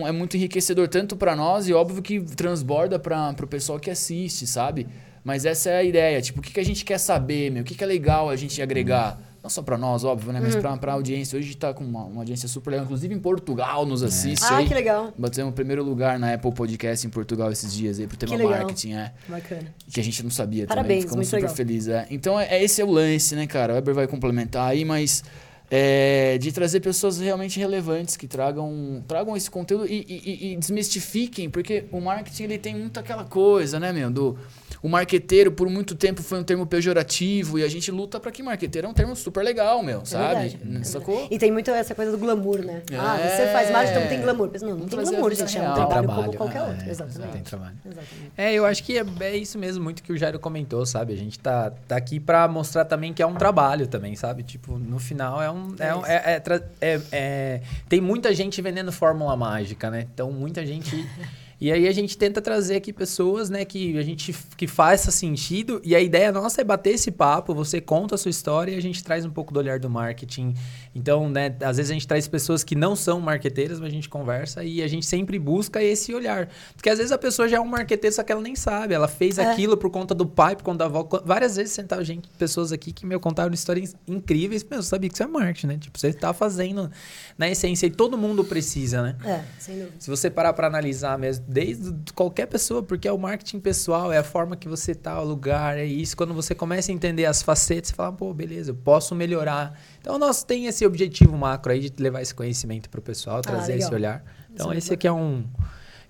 é 0.06 0.12
muito 0.12 0.36
enriquecedor 0.36 0.88
tanto 0.88 1.14
para 1.14 1.36
nós 1.36 1.68
e 1.68 1.74
óbvio 1.74 2.00
que 2.02 2.20
transborda 2.20 2.98
para 2.98 3.34
o 3.42 3.46
pessoal 3.46 3.78
que 3.78 3.90
assiste, 3.90 4.46
sabe? 4.46 4.86
Mas 5.22 5.44
essa 5.44 5.68
é 5.68 5.76
a 5.76 5.84
ideia, 5.84 6.22
tipo, 6.22 6.40
o 6.40 6.42
que, 6.42 6.52
que 6.52 6.60
a 6.60 6.64
gente 6.64 6.84
quer 6.86 6.96
saber, 6.98 7.50
meu? 7.50 7.62
O 7.62 7.64
que, 7.64 7.74
que 7.74 7.84
é 7.84 7.86
legal 7.86 8.30
a 8.30 8.36
gente 8.36 8.62
agregar? 8.62 9.20
Não 9.42 9.50
só 9.50 9.62
para 9.62 9.76
nós, 9.78 10.02
óbvio, 10.04 10.32
né? 10.32 10.40
Mas 10.42 10.54
Uhum. 10.54 10.60
pra 10.60 10.76
para 10.78 10.92
a 10.92 10.94
audiência. 10.94 11.36
Hoje 11.36 11.44
a 11.48 11.52
gente 11.52 11.58
tá 11.58 11.72
com 11.72 11.84
uma, 11.84 12.04
uma 12.04 12.22
audiência 12.22 12.48
super 12.48 12.70
legal. 12.70 12.84
Inclusive 12.86 13.14
em 13.14 13.20
Portugal 13.20 13.86
nos 13.86 14.02
assiste 14.02 14.42
Ah, 14.44 14.56
aí. 14.56 14.66
que 14.66 14.74
legal. 14.74 15.12
Batemos 15.16 15.52
o 15.52 15.54
primeiro 15.54 15.84
lugar 15.84 16.18
na 16.18 16.34
Apple 16.34 16.52
Podcast 16.52 17.06
em 17.06 17.10
Portugal 17.10 17.52
esses 17.52 17.72
dias 17.72 18.00
aí 18.00 18.06
pro 18.06 18.16
tema 18.16 18.36
marketing, 18.36 18.94
é. 18.94 19.12
Bacana. 19.28 19.72
Que 19.92 20.00
a 20.00 20.02
gente 20.02 20.22
não 20.24 20.30
sabia 20.30 20.66
Parabéns, 20.66 20.86
também. 20.86 21.00
Ficamos 21.02 21.16
muito 21.16 21.26
super 21.28 21.36
legal. 21.42 21.54
felizes. 21.54 21.88
É. 21.88 22.06
Então, 22.10 22.38
é, 22.40 22.46
é- 22.56 22.64
esse 22.64 22.80
é 22.80 22.84
o 22.84 22.90
lance, 22.90 23.36
né, 23.36 23.46
cara? 23.46 23.74
O 23.74 23.76
Weber 23.76 23.94
vai 23.94 24.06
complementar 24.08 24.68
aí, 24.70 24.84
mas 24.84 25.22
é, 25.70 26.38
de 26.38 26.50
trazer 26.52 26.80
pessoas 26.80 27.18
realmente 27.18 27.58
relevantes 27.58 28.16
que 28.16 28.26
tragam, 28.26 29.02
tragam 29.06 29.36
esse 29.36 29.50
conteúdo 29.50 29.86
e, 29.86 30.04
e- 30.08 30.52
e- 30.52 30.56
desmistifiquem, 30.56 31.50
porque 31.50 31.84
o 31.92 32.00
marketing 32.00 32.44
ele 32.44 32.58
tem 32.58 32.74
muito 32.74 32.98
aquela 32.98 33.24
coisa, 33.24 33.78
né, 33.78 33.92
meu? 33.92 34.10
Do, 34.10 34.38
o 34.82 34.88
marqueteiro, 34.88 35.50
por 35.52 35.68
muito 35.68 35.94
tempo, 35.94 36.22
foi 36.22 36.38
um 36.38 36.44
termo 36.44 36.64
pejorativo 36.66 37.58
e 37.58 37.64
a 37.64 37.68
gente 37.68 37.90
luta 37.90 38.18
pra 38.20 38.30
que 38.30 38.42
marqueteiro 38.42 38.86
é 38.86 38.90
um 38.90 38.94
termo 38.94 39.14
super 39.16 39.42
legal, 39.44 39.82
meu, 39.82 40.00
É 40.02 40.04
sabe? 40.04 40.24
verdade, 40.48 40.78
é 40.80 40.84
Sacou? 40.84 41.14
verdade. 41.14 41.34
E 41.34 41.38
tem 41.38 41.50
muito 41.52 41.70
essa 41.70 41.94
coisa 41.94 42.12
do 42.12 42.18
glamour, 42.18 42.64
né? 42.64 42.82
Ah, 42.98 43.18
É. 43.20 43.28
você 43.28 43.52
faz 43.52 43.70
marketing, 43.70 43.96
então 43.98 44.08
tem 44.08 44.20
glamour. 44.22 44.48
Mas 44.52 44.62
Não, 44.62 44.70
não 44.76 44.86
tem 44.86 45.00
glamour, 45.02 45.34
gente. 45.34 45.58
É 45.58 45.60
um 45.60 45.74
trabalho, 45.74 45.88
Trabalho, 45.88 46.22
como 46.26 46.36
qualquer 46.38 46.58
é, 46.58 46.62
outro. 46.62 46.78
Tem 46.78 46.88
Exatamente. 46.90 47.42
trabalho. 47.42 47.76
Exatamente. 47.84 48.32
É, 48.36 48.54
eu 48.54 48.64
acho 48.64 48.84
que 48.84 48.96
é, 48.98 49.04
é 49.20 49.36
isso 49.36 49.58
mesmo, 49.58 49.82
muito 49.82 50.02
que 50.02 50.12
o 50.12 50.16
Jairo 50.16 50.38
comentou, 50.38 50.86
sabe? 50.86 51.12
A 51.12 51.16
gente 51.16 51.38
tá, 51.40 51.72
tá 51.88 51.96
aqui 51.96 52.20
pra 52.20 52.46
mostrar 52.46 52.84
também 52.84 53.12
que 53.12 53.20
é 53.22 53.26
um 53.26 53.34
trabalho 53.34 53.86
também, 53.88 54.14
sabe? 54.14 54.42
Tipo, 54.44 54.78
no 54.78 54.98
final 55.00 55.42
é 55.42 55.50
um. 55.50 55.57
É, 55.78 55.94
um- 55.94 56.06
é- 56.06 56.22
é 56.34 56.40
tra- 56.40 56.62
é- 56.80 57.00
é- 57.12 57.60
tem 57.88 58.00
muita 58.00 58.34
gente 58.34 58.60
vendendo 58.62 58.90
fórmula 58.92 59.36
mágica, 59.36 59.90
né? 59.90 60.06
Então, 60.12 60.30
muita 60.32 60.64
gente. 60.66 60.90
E 61.60 61.72
aí 61.72 61.88
a 61.88 61.92
gente 61.92 62.16
tenta 62.16 62.40
trazer 62.40 62.76
aqui 62.76 62.92
pessoas, 62.92 63.50
né, 63.50 63.64
que 63.64 63.98
a 63.98 64.02
gente 64.02 64.34
que 64.56 64.66
faça 64.66 65.10
sentido. 65.10 65.80
E 65.84 65.94
a 65.94 66.00
ideia 66.00 66.30
nossa 66.30 66.60
é 66.60 66.64
bater 66.64 66.90
esse 66.94 67.10
papo, 67.10 67.52
você 67.54 67.80
conta 67.80 68.14
a 68.14 68.18
sua 68.18 68.30
história 68.30 68.72
e 68.72 68.76
a 68.76 68.80
gente 68.82 69.02
traz 69.02 69.24
um 69.24 69.30
pouco 69.30 69.52
do 69.52 69.58
olhar 69.58 69.78
do 69.80 69.90
marketing. 69.90 70.54
Então, 70.94 71.28
né, 71.28 71.54
às 71.62 71.76
vezes 71.76 71.90
a 71.90 71.94
gente 71.94 72.06
traz 72.06 72.28
pessoas 72.28 72.62
que 72.62 72.74
não 72.74 72.94
são 72.94 73.20
marqueteiras, 73.20 73.80
mas 73.80 73.88
a 73.88 73.92
gente 73.92 74.08
conversa 74.08 74.62
e 74.62 74.82
a 74.82 74.88
gente 74.88 75.04
sempre 75.06 75.38
busca 75.38 75.82
esse 75.82 76.14
olhar. 76.14 76.48
Porque 76.74 76.88
às 76.90 76.98
vezes 76.98 77.12
a 77.12 77.18
pessoa 77.18 77.48
já 77.48 77.56
é 77.56 77.60
um 77.60 77.66
marqueteiro, 77.66 78.14
só 78.14 78.22
que 78.22 78.30
ela 78.30 78.40
nem 78.40 78.54
sabe. 78.54 78.94
Ela 78.94 79.08
fez 79.08 79.38
É. 79.38 79.50
aquilo 79.50 79.76
por 79.76 79.90
conta 79.90 80.14
do 80.14 80.26
pai, 80.26 80.54
por 80.54 80.62
conta 80.62 80.78
da 80.78 80.84
avó. 80.86 81.08
Várias 81.24 81.56
vezes 81.56 81.72
sentaram 81.72 82.04
gente, 82.04 82.28
pessoas 82.38 82.72
aqui 82.72 82.92
que 82.92 83.04
me 83.04 83.18
contaram 83.18 83.52
histórias 83.52 83.96
incríveis. 84.06 84.64
Meu, 84.64 84.78
eu 84.78 84.82
sabia 84.82 85.08
que 85.08 85.14
isso 85.14 85.22
é 85.22 85.26
marketing, 85.26 85.66
né? 85.66 85.78
Tipo, 85.78 85.98
você 85.98 86.12
tá 86.12 86.32
fazendo 86.32 86.90
na 87.36 87.48
essência 87.48 87.86
e 87.86 87.90
todo 87.90 88.16
mundo 88.16 88.44
precisa, 88.44 89.02
né? 89.02 89.16
É, 89.24 89.42
sem 89.58 89.76
dúvida. 89.76 89.96
Se 89.98 90.08
você 90.08 90.30
parar 90.30 90.52
para 90.52 90.66
analisar 90.66 91.18
mesmo, 91.18 91.44
desde 91.50 92.12
qualquer 92.12 92.44
pessoa, 92.44 92.82
porque 92.82 93.08
é 93.08 93.12
o 93.12 93.16
marketing 93.16 93.58
pessoal, 93.58 94.12
é 94.12 94.18
a 94.18 94.22
forma 94.22 94.54
que 94.54 94.68
você 94.68 94.94
tá, 94.94 95.18
o 95.18 95.24
lugar, 95.24 95.78
é 95.78 95.84
isso. 95.86 96.14
Quando 96.14 96.34
você 96.34 96.54
começa 96.54 96.92
a 96.92 96.94
entender 96.94 97.24
as 97.24 97.42
facetas, 97.42 97.88
você 97.88 97.94
fala, 97.94 98.12
pô, 98.12 98.34
beleza, 98.34 98.72
eu 98.72 98.74
posso 98.74 99.14
melhorar. 99.14 99.80
Então, 99.98 100.18
nós 100.18 100.44
tem 100.44 100.66
esse 100.66 100.84
objetivo 100.84 101.34
macro 101.38 101.72
aí 101.72 101.88
de 101.88 102.02
levar 102.02 102.20
esse 102.20 102.34
conhecimento 102.34 102.90
pro 102.90 103.00
pessoal, 103.00 103.40
trazer 103.40 103.72
legal. 103.72 103.86
esse 103.86 103.94
olhar. 103.94 104.24
Então, 104.52 104.66
Isso 104.66 104.74
é 104.74 104.78
esse 104.78 104.94
aqui 104.94 105.06
é 105.06 105.12
um, 105.12 105.46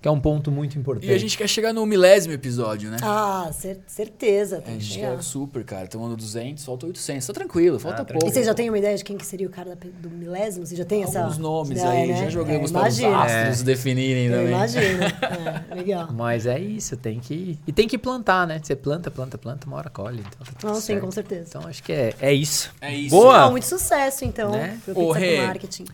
que 0.01 0.07
é 0.07 0.11
um 0.11 0.19
ponto 0.19 0.49
muito 0.49 0.79
importante. 0.79 1.07
E 1.11 1.13
a 1.13 1.17
gente 1.17 1.37
quer 1.37 1.47
chegar 1.47 1.73
no 1.73 1.85
milésimo 1.85 2.33
episódio, 2.33 2.89
né? 2.89 2.97
Ah, 3.01 3.49
cer- 3.53 3.79
certeza. 3.85 4.59
A 4.59 4.61
Tem 4.61 4.77
que 4.77 4.83
gente 4.83 4.93
chegar. 4.95 5.15
quer 5.17 5.21
super, 5.23 5.63
cara. 5.65 5.83
Estamos 5.83 6.09
no 6.09 6.15
200, 6.15 6.63
falta 6.63 6.85
800. 6.85 7.27
Tá 7.27 7.33
tranquilo, 7.33 7.77
falta 7.79 8.03
Ah, 8.03 8.05
pouco. 8.05 8.25
E 8.25 8.31
você 8.31 8.43
já 8.43 8.53
tem 8.53 8.69
uma 8.69 8.77
ideia 8.77 8.95
de 8.95 9.03
quem 9.03 9.17
que 9.17 9.25
seria 9.25 9.45
o 9.45 9.49
cara 9.49 9.75
do 9.75 10.09
milésimo? 10.09 10.65
Você 10.65 10.75
já 10.75 10.85
tem 10.85 11.03
essa... 11.03 11.19
Alguns 11.21 11.37
nomes 11.37 11.79
É, 11.79 11.87
aí, 11.87 12.07
né? 12.07 12.17
já 12.23 12.29
jogamos 12.29 12.69
É, 12.71 12.73
para 12.73 12.87
os 12.89 12.97
imagina. 12.99 13.23
astros 13.23 13.61
definirem 13.63 14.27
Eu 14.27 14.31
também. 14.37 14.53
imagino. 14.53 14.99
É, 15.69 15.75
legal. 15.75 16.07
Mas 16.13 16.45
é 16.45 16.59
isso, 16.59 16.95
tem 16.97 17.19
que. 17.19 17.59
E 17.67 17.71
tem 17.73 17.87
que 17.87 17.97
plantar, 17.97 18.47
né? 18.47 18.59
Você 18.63 18.75
planta, 18.75 19.11
planta, 19.11 19.37
planta, 19.37 19.67
uma 19.67 19.77
hora 19.77 19.89
colhe. 19.89 20.19
Então, 20.21 20.45
tá 20.45 20.51
tudo 20.57 20.69
Não, 20.73 20.79
sim, 20.81 20.99
com 20.99 21.11
certeza. 21.11 21.45
Então 21.49 21.67
acho 21.67 21.83
que 21.83 21.91
é, 21.91 22.13
é 22.19 22.33
isso. 22.33 22.71
É 22.81 22.93
isso. 22.95 23.09
Boa! 23.15 23.45
Bom, 23.45 23.51
muito 23.51 23.65
sucesso, 23.67 24.23
então, 24.25 24.51
Né? 24.51 24.77
pro 24.85 24.93
Pizza 24.95 25.45
Marketing. 25.45 25.85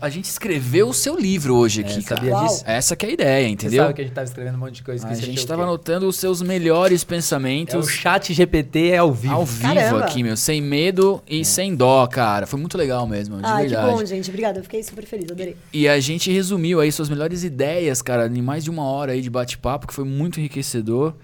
A 0.00 0.08
gente 0.08 0.26
escreveu 0.26 0.88
o 0.88 0.94
seu 0.94 1.18
livro 1.18 1.56
hoje 1.56 1.80
aqui, 1.80 2.02
cara. 2.02 2.20
sabia 2.20 2.32
Uau. 2.34 2.46
disso? 2.46 2.62
Essa 2.64 2.94
que 2.94 3.04
é 3.04 3.08
a 3.08 3.12
ideia, 3.12 3.46
Você 3.46 3.52
entendeu? 3.52 3.82
sabe 3.82 3.94
que 3.94 4.00
a 4.00 4.04
gente 4.04 4.14
tava 4.14 4.24
escrevendo 4.26 4.54
um 4.54 4.58
monte 4.58 4.74
de 4.76 4.82
coisa. 4.84 5.06
A 5.08 5.14
gente 5.14 5.30
aqui 5.30 5.40
o 5.40 5.46
tava 5.46 5.62
quê? 5.62 5.68
anotando 5.68 6.06
os 6.08 6.16
seus 6.16 6.40
melhores 6.42 7.02
É 7.02 7.04
o 7.04 7.08
pensamentos 7.08 7.88
chat 7.90 8.32
GPT 8.32 8.94
ao 8.96 9.12
vivo. 9.12 9.34
ao 9.34 9.44
vivo 9.44 9.74
Caramba. 9.74 10.04
aqui, 10.04 10.22
meu. 10.22 10.36
Sem 10.36 10.62
medo 10.62 11.20
e 11.28 11.44
sem 11.44 11.74
dó, 11.74 12.06
cara. 12.06 12.46
Foi 12.46 12.60
muito 12.60 12.78
legal 12.78 13.06
mesmo, 13.06 13.38
de 13.38 13.42
Ah, 13.44 13.56
que 13.62 13.68
verdade. 13.68 13.90
bom, 13.92 14.04
gente. 14.04 14.28
Obrigada. 14.30 14.60
Eu 14.60 14.62
fiquei 14.62 14.82
super 14.82 15.04
feliz, 15.04 15.30
adorei. 15.30 15.56
E 15.72 15.88
a 15.88 15.98
gente 15.98 16.30
resumiu 16.30 16.78
aí 16.80 16.92
suas 16.92 17.08
melhores 17.08 17.42
ideias, 17.42 18.00
cara, 18.00 18.26
em 18.28 18.42
mais 18.42 18.62
de 18.64 18.70
uma 18.70 18.84
hora 18.84 19.12
aí 19.12 19.20
de 19.20 19.28
bate-papo, 19.30 19.86
que 19.88 19.94
foi 19.94 20.04
muito 20.04 20.38
enriquecedor. 20.38 21.14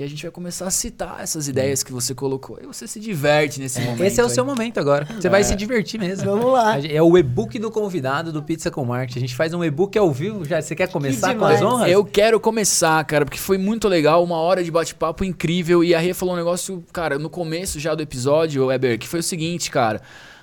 E 0.00 0.02
a 0.02 0.08
gente 0.08 0.22
vai 0.22 0.30
começar 0.30 0.66
a 0.66 0.70
citar 0.70 1.18
essas 1.20 1.46
ideias 1.46 1.82
que 1.82 1.92
você 1.92 2.14
colocou. 2.14 2.58
E 2.62 2.66
você 2.66 2.86
se 2.86 2.98
diverte 2.98 3.60
nesse 3.60 3.82
momento. 3.82 4.02
Esse 4.02 4.18
é 4.18 4.22
o 4.22 4.28
aí. 4.28 4.32
seu 4.32 4.42
momento 4.46 4.80
agora. 4.80 5.04
Você 5.04 5.28
vai 5.28 5.44
se 5.44 5.54
divertir 5.54 6.00
mesmo. 6.00 6.24
Vamos 6.24 6.50
lá. 6.50 6.78
É 6.80 7.02
o 7.02 7.18
e-book 7.18 7.58
do 7.58 7.70
convidado 7.70 8.32
do 8.32 8.42
Pizza 8.42 8.70
com 8.70 8.82
Marketing. 8.82 9.18
A 9.18 9.20
gente 9.20 9.36
faz 9.36 9.52
um 9.52 9.62
e-book 9.62 9.98
ao 9.98 10.10
vivo 10.10 10.42
já. 10.42 10.62
Você 10.62 10.74
quer 10.74 10.88
começar 10.88 11.34
com 11.34 11.44
as 11.44 11.60
honras? 11.60 11.90
Eu 11.90 12.02
quero 12.02 12.40
começar, 12.40 13.04
cara, 13.04 13.26
porque 13.26 13.38
foi 13.38 13.58
muito 13.58 13.88
legal, 13.88 14.24
uma 14.24 14.36
hora 14.36 14.64
de 14.64 14.70
bate-papo 14.70 15.22
incrível. 15.22 15.84
E 15.84 15.94
a 15.94 15.98
Rê 15.98 16.14
falou 16.14 16.34
um 16.34 16.38
negócio, 16.38 16.82
cara, 16.94 17.18
no 17.18 17.28
começo 17.28 17.78
já 17.78 17.94
do 17.94 18.02
episódio, 18.02 18.64
Weber, 18.64 18.98
que 18.98 19.06
foi 19.06 19.20
o 19.20 19.22
seguinte, 19.22 19.70
cara. 19.70 20.00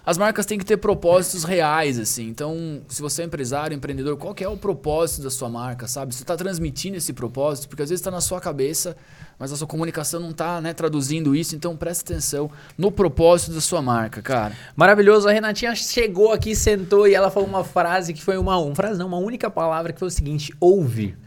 As 0.08 0.18
marcas 0.18 0.46
têm 0.46 0.58
que 0.58 0.64
ter 0.64 0.78
propósitos 0.78 1.44
reais, 1.44 2.00
assim. 2.00 2.30
Então, 2.30 2.82
se 2.88 3.02
você 3.02 3.24
é 3.24 3.26
empresário, 3.26 3.76
empreendedor, 3.76 4.16
qual 4.16 4.34
é 4.40 4.48
o 4.48 4.56
propósito 4.56 5.22
da 5.22 5.30
sua 5.30 5.50
marca, 5.50 5.86
sabe? 5.86 6.16
Você 6.16 6.24
está 6.24 6.38
transmitindo 6.38 6.96
esse 6.96 7.12
propósito, 7.12 7.68
porque 7.68 7.84
às 7.84 7.90
vezes 7.90 8.00
está 8.00 8.10
na 8.10 8.22
sua 8.22 8.40
cabeça, 8.40 8.96
mas 9.38 9.52
a 9.52 9.58
sua 9.58 9.68
comunicação 9.68 10.22
não 10.22 10.30
está 10.30 10.62
né, 10.62 10.72
traduzindo 10.72 11.36
isso. 11.36 11.58
Então, 11.58 11.76
presta 11.76 12.14
atenção 12.14 12.50
no 12.78 12.90
propósito 12.90 13.52
da 13.52 13.60
sua 13.60 13.82
marca, 13.82 14.22
cara. 14.22 14.56
Maravilhoso. 14.78 15.28
A 15.28 15.32
Renatinha 15.34 15.76
chegou 15.76 16.32
aqui, 16.32 16.56
sentou 16.56 17.06
e 17.06 17.14
ela 17.14 17.30
falou 17.30 17.50
uma 17.50 17.66
frase 17.66 18.14
que 18.14 18.24
foi 18.24 18.38
uma, 18.38 18.58
uma 18.58 18.74
frase 18.74 18.98
não, 18.98 19.08
uma 19.08 19.18
única 19.18 19.50
palavra 19.50 19.92
que 19.92 20.00
foi 20.00 20.08
o 20.08 20.12
seguinte: 20.12 20.54
ouvir. 20.58 21.18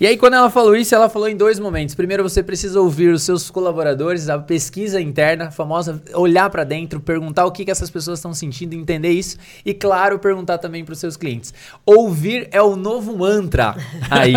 E 0.00 0.06
aí, 0.06 0.16
quando 0.16 0.34
ela 0.34 0.48
falou 0.48 0.76
isso, 0.76 0.94
ela 0.94 1.08
falou 1.08 1.28
em 1.28 1.36
dois 1.36 1.58
momentos. 1.58 1.92
Primeiro, 1.92 2.22
você 2.22 2.40
precisa 2.40 2.80
ouvir 2.80 3.08
os 3.08 3.24
seus 3.24 3.50
colaboradores, 3.50 4.28
a 4.28 4.38
pesquisa 4.38 5.00
interna, 5.00 5.48
a 5.48 5.50
famosa 5.50 6.00
olhar 6.14 6.48
pra 6.50 6.62
dentro, 6.62 7.00
perguntar 7.00 7.44
o 7.46 7.50
que, 7.50 7.64
que 7.64 7.70
essas 7.70 7.90
pessoas 7.90 8.20
estão 8.20 8.32
sentindo, 8.32 8.74
entender 8.74 9.10
isso. 9.10 9.36
E, 9.66 9.74
claro, 9.74 10.20
perguntar 10.20 10.58
também 10.58 10.84
pros 10.84 11.00
seus 11.00 11.16
clientes. 11.16 11.52
Ouvir 11.84 12.48
é 12.52 12.62
o 12.62 12.76
novo 12.76 13.18
mantra 13.18 13.74
aí. 14.08 14.34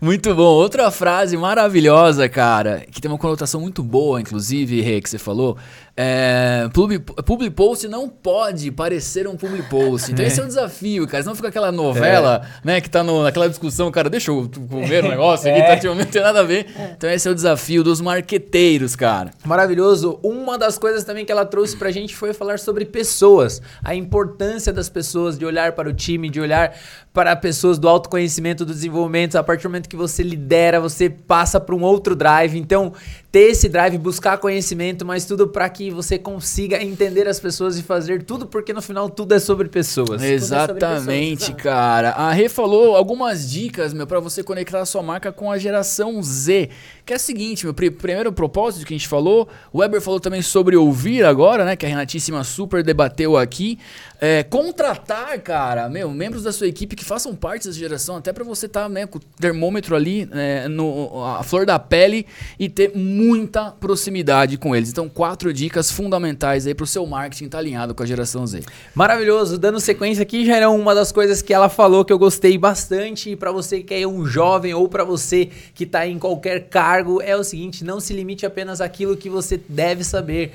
Muito 0.00 0.34
bom. 0.34 0.42
Outra 0.42 0.90
frase 0.90 1.36
maravilhosa, 1.36 2.28
cara, 2.28 2.84
que 2.90 3.00
tem 3.00 3.08
uma 3.08 3.16
conotação 3.16 3.60
muito 3.60 3.84
boa, 3.84 4.20
inclusive, 4.20 4.80
Rê, 4.80 5.00
que 5.00 5.08
você 5.08 5.18
falou. 5.18 5.56
É, 5.96 6.68
public, 6.72 7.04
public 7.24 7.54
post 7.54 7.86
não 7.86 8.08
pode 8.08 8.72
parecer 8.72 9.28
um 9.28 9.36
public 9.36 9.68
post. 9.68 10.10
Então 10.10 10.24
esse 10.24 10.40
é 10.40 10.42
o 10.42 10.46
desafio, 10.46 11.06
cara. 11.06 11.22
Senão 11.22 11.36
fica 11.36 11.48
aquela 11.48 11.70
novela, 11.70 12.42
né, 12.64 12.80
que 12.80 12.90
tá 12.90 13.04
no, 13.04 13.22
naquela 13.22 13.48
discussão, 13.48 13.92
cara, 13.92 14.10
deixa 14.10 14.32
eu 14.32 14.50
comer 14.68 15.04
um 15.04 15.08
negócio 15.10 15.48
aqui, 15.48 15.62
tá, 15.62 15.76
tipo, 15.76 15.94
não 15.94 16.04
tem 16.04 16.20
nada 16.20 16.40
a 16.40 16.42
ver. 16.42 16.66
Então 16.96 17.08
esse 17.08 17.28
é 17.28 17.30
o 17.30 17.34
desafio 17.34 17.84
dos 17.84 18.00
marqueteiros, 18.00 18.96
cara. 18.96 19.30
Maravilhoso. 19.44 20.18
Uma 20.20 20.58
das 20.58 20.78
coisas 20.78 21.04
também 21.04 21.24
que 21.24 21.30
ela 21.30 21.44
trouxe 21.44 21.76
pra 21.76 21.92
gente 21.92 22.16
foi 22.16 22.32
falar 22.32 22.58
sobre 22.58 22.84
pessoas, 22.84 23.62
a 23.82 23.94
importância 23.94 24.72
das 24.72 24.88
pessoas, 24.88 25.38
de 25.38 25.46
olhar 25.46 25.72
para 25.72 25.88
o 25.88 25.92
time, 25.92 26.28
de 26.28 26.40
olhar 26.40 26.74
para 27.12 27.36
pessoas 27.36 27.78
do 27.78 27.88
autoconhecimento, 27.88 28.64
do 28.64 28.72
desenvolvimento. 28.72 29.36
A 29.36 29.44
partir 29.44 29.62
do 29.62 29.68
momento 29.68 29.88
que 29.88 29.96
você 29.96 30.24
lidera, 30.24 30.80
você 30.80 31.08
passa 31.08 31.60
para 31.60 31.72
um 31.72 31.82
outro 31.82 32.16
drive. 32.16 32.58
Então, 32.58 32.92
ter 33.34 33.50
esse 33.50 33.68
drive, 33.68 33.98
buscar 33.98 34.38
conhecimento, 34.38 35.04
mas 35.04 35.24
tudo 35.24 35.48
para 35.48 35.68
que 35.68 35.90
você 35.90 36.16
consiga 36.16 36.80
entender 36.80 37.26
as 37.26 37.40
pessoas 37.40 37.76
e 37.76 37.82
fazer 37.82 38.22
tudo, 38.22 38.46
porque 38.46 38.72
no 38.72 38.80
final 38.80 39.10
tudo 39.10 39.34
é 39.34 39.40
sobre 39.40 39.68
pessoas. 39.68 40.20
sobre 40.20 40.28
Exatamente, 40.34 41.38
pessoas, 41.38 41.48
exato. 41.48 41.62
cara. 41.64 42.10
A 42.10 42.30
Rê 42.30 42.48
falou 42.48 42.94
algumas 42.94 43.50
dicas, 43.50 43.92
meu, 43.92 44.06
para 44.06 44.20
você 44.20 44.44
conectar 44.44 44.78
a 44.78 44.86
sua 44.86 45.02
marca 45.02 45.32
com 45.32 45.50
a 45.50 45.58
geração 45.58 46.22
Z. 46.22 46.70
Que 47.04 47.12
é 47.12 47.16
o 47.16 47.20
seguinte, 47.20 47.66
meu, 47.66 47.74
pri- 47.74 47.90
primeiro 47.90 48.32
propósito 48.32 48.86
que 48.86 48.94
a 48.94 48.96
gente 48.96 49.08
falou, 49.08 49.46
o 49.72 49.80
Weber 49.80 50.00
falou 50.00 50.18
também 50.18 50.40
sobre 50.40 50.74
ouvir 50.74 51.22
agora, 51.24 51.64
né? 51.64 51.76
Que 51.76 51.84
a 51.84 51.88
Renatíssima 51.88 52.42
super 52.44 52.82
debateu 52.82 53.36
aqui. 53.36 53.78
É, 54.20 54.42
contratar, 54.42 55.38
cara, 55.40 55.86
meu, 55.86 56.10
membros 56.10 56.44
da 56.44 56.50
sua 56.52 56.66
equipe 56.66 56.96
que 56.96 57.04
façam 57.04 57.34
parte 57.34 57.66
dessa 57.66 57.78
geração, 57.78 58.16
até 58.16 58.32
para 58.32 58.42
você 58.42 58.64
estar, 58.64 58.88
né, 58.88 59.04
com 59.06 59.18
o 59.18 59.20
termômetro 59.38 59.94
ali, 59.94 60.24
né, 60.24 60.66
no, 60.66 61.22
a 61.22 61.42
flor 61.42 61.66
da 61.66 61.78
pele 61.78 62.24
e 62.58 62.70
ter 62.70 62.92
muita 62.94 63.70
proximidade 63.72 64.56
com 64.56 64.74
eles. 64.74 64.88
Então, 64.88 65.10
quatro 65.10 65.52
dicas 65.52 65.90
fundamentais 65.90 66.66
aí 66.66 66.74
pro 66.74 66.86
seu 66.86 67.04
marketing 67.04 67.46
estar 67.46 67.58
alinhado 67.58 67.94
com 67.94 68.02
a 68.02 68.06
geração 68.06 68.46
Z. 68.46 68.62
Maravilhoso. 68.94 69.58
Dando 69.58 69.78
sequência 69.78 70.22
aqui, 70.22 70.46
já 70.46 70.56
era 70.56 70.70
uma 70.70 70.94
das 70.94 71.12
coisas 71.12 71.42
que 71.42 71.52
ela 71.52 71.68
falou 71.68 72.02
que 72.02 72.12
eu 72.12 72.18
gostei 72.18 72.56
bastante. 72.56 73.30
E 73.30 73.36
pra 73.36 73.52
você 73.52 73.82
que 73.82 73.92
é 73.92 74.06
um 74.06 74.24
jovem 74.24 74.72
ou 74.72 74.88
pra 74.88 75.04
você 75.04 75.50
que 75.74 75.84
tá 75.84 76.06
em 76.06 76.18
qualquer 76.18 76.68
cargo, 76.70 76.93
é 77.22 77.36
o 77.36 77.44
seguinte: 77.44 77.84
não 77.84 78.00
se 78.00 78.12
limite 78.12 78.44
apenas 78.44 78.80
àquilo 78.80 79.16
que 79.16 79.28
você 79.28 79.60
deve 79.68 80.04
saber. 80.04 80.52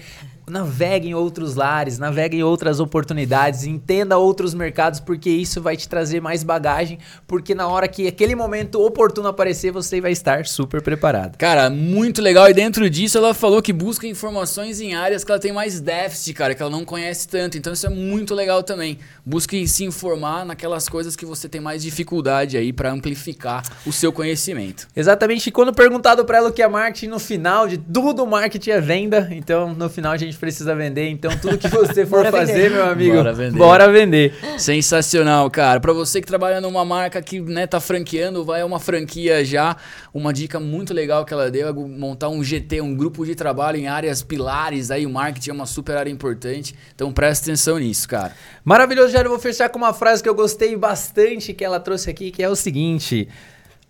Navegue 0.50 1.10
em 1.10 1.14
outros 1.14 1.56
lares, 1.56 1.98
navegue 2.00 2.38
em 2.38 2.44
outras 2.44 2.80
oportunidades, 2.80 3.64
entenda 3.64 4.18
outros 4.18 4.54
mercados, 4.54 5.00
porque 5.00 5.30
isso 5.30 5.62
vai 5.62 5.78
te 5.78 5.88
trazer 5.88 6.22
mais 6.22 6.44
bagagem. 6.44 7.00
Porque 7.28 7.54
na 7.54 7.68
hora 7.68 7.88
que 7.88 8.08
aquele 8.08 8.36
momento 8.36 8.82
oportuno 8.82 9.28
aparecer, 9.28 9.72
você 9.72 10.02
vai 10.02 10.12
estar 10.12 10.46
super 10.46 10.82
preparado. 10.82 11.38
Cara, 11.38 11.70
muito 11.70 12.22
legal. 12.22 12.50
E 12.50 12.54
dentro 12.54 12.90
disso, 12.90 13.18
ela 13.18 13.34
falou 13.34 13.62
que 13.62 13.72
busca 13.72 14.08
informações 14.08 14.82
em 14.82 14.96
áreas 14.96 15.24
que 15.24 15.32
ela 15.32 15.40
tem 15.40 15.52
mais 15.52 15.80
déficit, 15.80 16.34
cara, 16.34 16.56
que 16.56 16.62
ela 16.62 16.72
não 16.72 16.84
conhece 16.84 17.28
tanto. 17.28 17.58
Então, 17.58 17.74
isso 17.74 17.86
é 17.86 17.90
muito 17.90 18.34
legal 18.34 18.64
também. 18.64 18.98
Busque 19.26 19.68
se 19.68 19.84
informar 19.84 20.46
naquelas 20.46 20.90
coisas 20.90 21.16
que 21.16 21.26
você 21.26 21.48
tem 21.48 21.62
mais 21.62 21.84
dificuldade 21.84 22.58
aí 22.58 22.74
pra 22.74 22.92
amplificar 22.92 23.64
o 23.86 23.92
seu 23.92 24.12
conhecimento. 24.12 24.88
Exatamente. 24.96 25.48
E 25.48 25.52
quando 25.52 25.74
perguntado 25.74 26.26
pra 26.26 26.38
ela 26.38 26.50
o 26.50 26.54
que 26.54 26.62
é 26.62 26.68
marketing, 26.68 27.08
no 27.08 27.20
final 27.20 27.68
de 27.68 27.78
tudo, 27.78 28.26
marketing 28.26 28.72
é 28.72 28.82
venda. 28.82 29.28
Então, 29.32 29.74
no 29.74 29.90
final, 29.90 30.14
a 30.14 30.18
gente 30.18 30.38
precisa 30.40 30.74
vender. 30.76 31.10
Então, 31.10 31.32
tudo 31.38 31.58
que 31.58 31.68
você 31.68 32.06
for 32.06 32.26
fazer, 32.32 32.72
meu 32.72 32.86
amigo, 32.86 33.16
Bora 33.16 33.34
vender. 33.34 33.58
bora 33.58 33.92
vender. 33.92 34.34
Sensacional, 34.58 35.50
cara. 35.52 35.80
Pra 35.80 35.94
você 35.94 36.22
que 36.22 36.28
trabalha 36.28 36.62
numa 36.62 36.86
marca 36.86 37.22
que, 37.22 37.40
né, 37.40 37.68
tá 37.68 37.80
franqueando, 37.80 38.44
vai 38.46 38.64
uma 38.64 38.80
franquia 38.80 39.44
já, 39.44 39.76
uma 40.14 40.32
dica 40.34 40.60
muito 40.60 40.94
legal 40.94 41.26
que 41.26 41.34
ela 41.34 41.52
deu 41.52 41.68
é 41.68 41.74
montar 41.74 42.30
um 42.30 42.44
GT, 42.44 42.82
um 42.82 42.96
grupo 42.96 43.26
de 43.26 43.36
trabalho 43.36 43.78
em 43.78 43.88
áreas 43.88 44.24
pilares, 44.24 44.92
aí 44.92 45.06
o 45.06 45.10
marketing 45.10 45.50
é 45.50 45.54
uma 45.54 45.66
super 45.66 45.98
área 45.98 46.10
importante. 46.10 46.74
Então 46.96 47.12
presta 47.12 47.46
atenção 47.46 47.78
nisso, 47.78 48.08
cara. 48.08 48.34
Maravilhoso, 48.64 49.12
Jair. 49.12 49.26
Eu 49.26 49.32
vou 49.32 49.40
fechar 49.40 49.70
com 49.70 49.78
uma 49.78 49.94
frase 49.94 50.24
que 50.24 50.30
eu 50.30 50.36
gostei 50.36 50.76
bastante 50.76 51.54
que 51.54 51.64
ela 51.66 51.80
trouxe 51.80 52.10
aqui, 52.10 52.32
que 52.32 52.42
é 52.42 52.50
o 52.50 52.56
seguinte. 52.56 53.28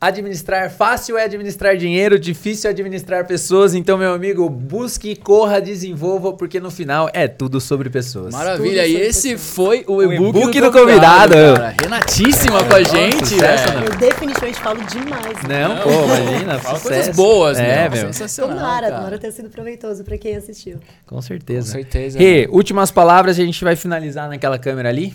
Administrar 0.01 0.69
fácil 0.71 1.17
é 1.17 1.25
administrar 1.25 1.75
dinheiro, 1.75 2.17
difícil 2.17 2.69
é 2.69 2.71
administrar 2.71 3.27
pessoas. 3.27 3.73
Então, 3.75 3.97
meu 3.97 4.13
amigo, 4.13 4.49
busque, 4.49 5.13
corra, 5.13 5.59
desenvolva, 5.59 6.31
porque 6.31 6.57
no 6.57 6.71
final 6.71 7.09
é 7.13 7.27
tudo 7.27 7.59
sobre 7.59 7.89
pessoas. 7.89 8.33
Maravilha, 8.33 8.83
Tudo 8.83 8.93
e 8.93 9.01
esse 9.01 9.31
pessoas. 9.31 9.53
foi 9.55 9.83
o 9.85 9.95
O 9.97 10.13
e-book 10.13 10.29
e-book 10.39 10.61
do 10.61 10.71
do 10.71 10.79
convidado. 10.79 11.33
cara. 11.33 11.75
Renatíssima 11.81 12.63
com 12.63 12.75
a 12.75 12.81
gente, 12.83 13.27
sucesso, 13.27 13.73
né? 13.73 13.85
Eu 13.87 13.97
definitivamente 13.97 14.59
falo 14.61 14.79
demais. 14.85 15.43
né? 15.45 15.67
Não, 15.67 15.77
pô, 15.81 15.89
imagina, 16.05 16.59
Fala 16.59 16.79
coisas 16.79 17.15
boas, 17.15 17.57
É, 17.59 17.89
meu. 17.89 17.97
Sensacional, 18.13 18.55
Tomara, 18.55 18.87
cara. 18.87 18.95
tomara 18.99 19.17
ter 19.19 19.31
sido 19.33 19.49
proveitoso 19.49 20.05
pra 20.05 20.17
quem 20.17 20.33
assistiu. 20.33 20.77
Com 21.05 21.21
certeza. 21.21 21.67
Com 21.67 21.73
certeza. 21.73 22.17
Rê, 22.17 22.47
últimas 22.49 22.89
palavras, 22.89 23.37
a 23.37 23.43
gente 23.43 23.61
vai 23.65 23.75
finalizar 23.75 24.29
naquela 24.29 24.57
câmera 24.57 24.87
ali. 24.87 25.13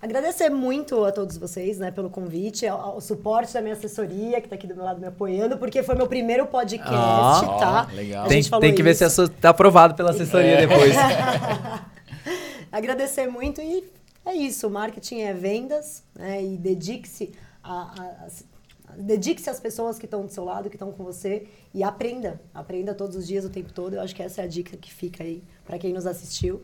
Agradecer 0.00 0.48
muito 0.48 1.04
a 1.04 1.10
todos 1.10 1.36
vocês, 1.36 1.76
né, 1.78 1.90
pelo 1.90 2.08
convite, 2.08 2.64
ao, 2.66 2.80
ao 2.80 3.00
suporte 3.00 3.52
da 3.52 3.60
minha 3.60 3.74
assessoria, 3.74 4.40
que 4.40 4.48
tá 4.48 4.54
aqui 4.54 4.64
do 4.66 4.74
meu 4.76 4.84
lado 4.84 5.00
me 5.00 5.06
apoiando, 5.08 5.58
porque 5.58 5.82
foi 5.82 5.96
meu 5.96 6.06
primeiro 6.06 6.46
podcast, 6.46 6.92
Ah, 6.94 7.56
tá? 7.58 7.88
ó, 7.90 7.94
legal. 7.96 8.28
Tem, 8.28 8.40
tem 8.42 8.74
que 8.74 8.82
ver 8.82 8.90
isso. 8.92 8.98
se 8.98 9.04
a 9.04 9.10
sua 9.10 9.28
tá 9.28 9.50
aprovado 9.50 9.94
pela 9.96 10.10
assessoria 10.10 10.56
depois. 10.58 10.94
Agradecer 12.70 13.26
muito 13.26 13.60
e 13.60 13.82
é 14.24 14.34
isso. 14.34 14.68
Marketing 14.70 15.20
é 15.22 15.32
vendas, 15.34 16.02
né? 16.14 16.44
E 16.44 16.56
dedique-se 16.56 17.32
a, 17.62 17.72
a- 17.72 18.26
a- 18.26 18.96
dedique-se 18.96 19.50
às 19.50 19.58
pessoas 19.58 19.98
que 19.98 20.04
estão 20.04 20.24
do 20.24 20.30
seu 20.32 20.44
lado, 20.44 20.68
que 20.68 20.76
estão 20.76 20.92
com 20.92 21.02
você 21.02 21.46
e 21.74 21.82
aprenda. 21.82 22.40
Aprenda 22.54 22.94
todos 22.94 23.16
os 23.16 23.26
dias, 23.26 23.44
o 23.44 23.50
tempo 23.50 23.72
todo. 23.72 23.94
Eu 23.94 24.00
acho 24.02 24.14
que 24.14 24.22
essa 24.22 24.42
é 24.42 24.44
a 24.44 24.46
dica 24.46 24.76
que 24.76 24.92
fica 24.92 25.24
aí 25.24 25.42
para 25.64 25.78
quem 25.78 25.92
nos 25.92 26.06
assistiu. 26.06 26.62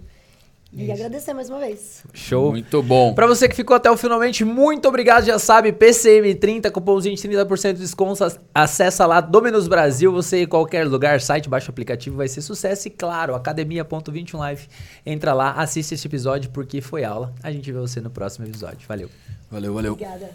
E 0.77 0.91
agradecer 0.91 1.33
mais 1.33 1.49
uma 1.49 1.61
vez. 1.61 2.03
Show. 2.13 2.51
Muito 2.51 2.83
bom. 2.83 3.15
Pra 3.15 3.27
você 3.27 3.49
que 3.49 3.55
ficou 3.55 3.77
até 3.77 3.91
o 3.91 3.97
finalmente, 3.97 4.45
muito 4.45 4.89
obrigado. 4.89 5.25
Já 5.25 5.39
sabe, 5.39 5.73
PCM30, 5.73 6.71
cupomzinho 6.71 7.15
de 7.15 7.23
30% 7.23 7.75
de 7.75 7.81
desconto. 7.81 8.25
ac- 8.25 8.39
Acessa 8.53 9.07
lá, 9.07 9.21
Dominus 9.21 9.69
Brasil. 9.69 10.11
Você 10.13 10.43
em 10.43 10.47
qualquer 10.47 10.87
lugar, 10.87 11.21
site, 11.21 11.49
baixa 11.49 11.69
o 11.69 11.71
aplicativo, 11.71 12.17
vai 12.17 12.27
ser 12.29 12.41
sucesso. 12.41 12.89
E 12.89 12.91
claro, 12.91 13.35
academia.21 13.35 14.39
live. 14.39 14.67
Entra 15.07 15.33
lá, 15.33 15.53
assiste 15.53 15.95
esse 15.95 16.07
episódio 16.07 16.51
porque 16.51 16.81
foi 16.81 17.05
aula. 17.05 17.33
A 17.43 17.53
gente 17.53 17.71
vê 17.71 17.79
você 17.79 18.01
no 18.01 18.11
próximo 18.11 18.45
episódio. 18.47 18.79
Valeu. 18.89 19.09
Valeu, 19.51 19.73
valeu. 19.75 19.93
Obrigada. 19.93 20.31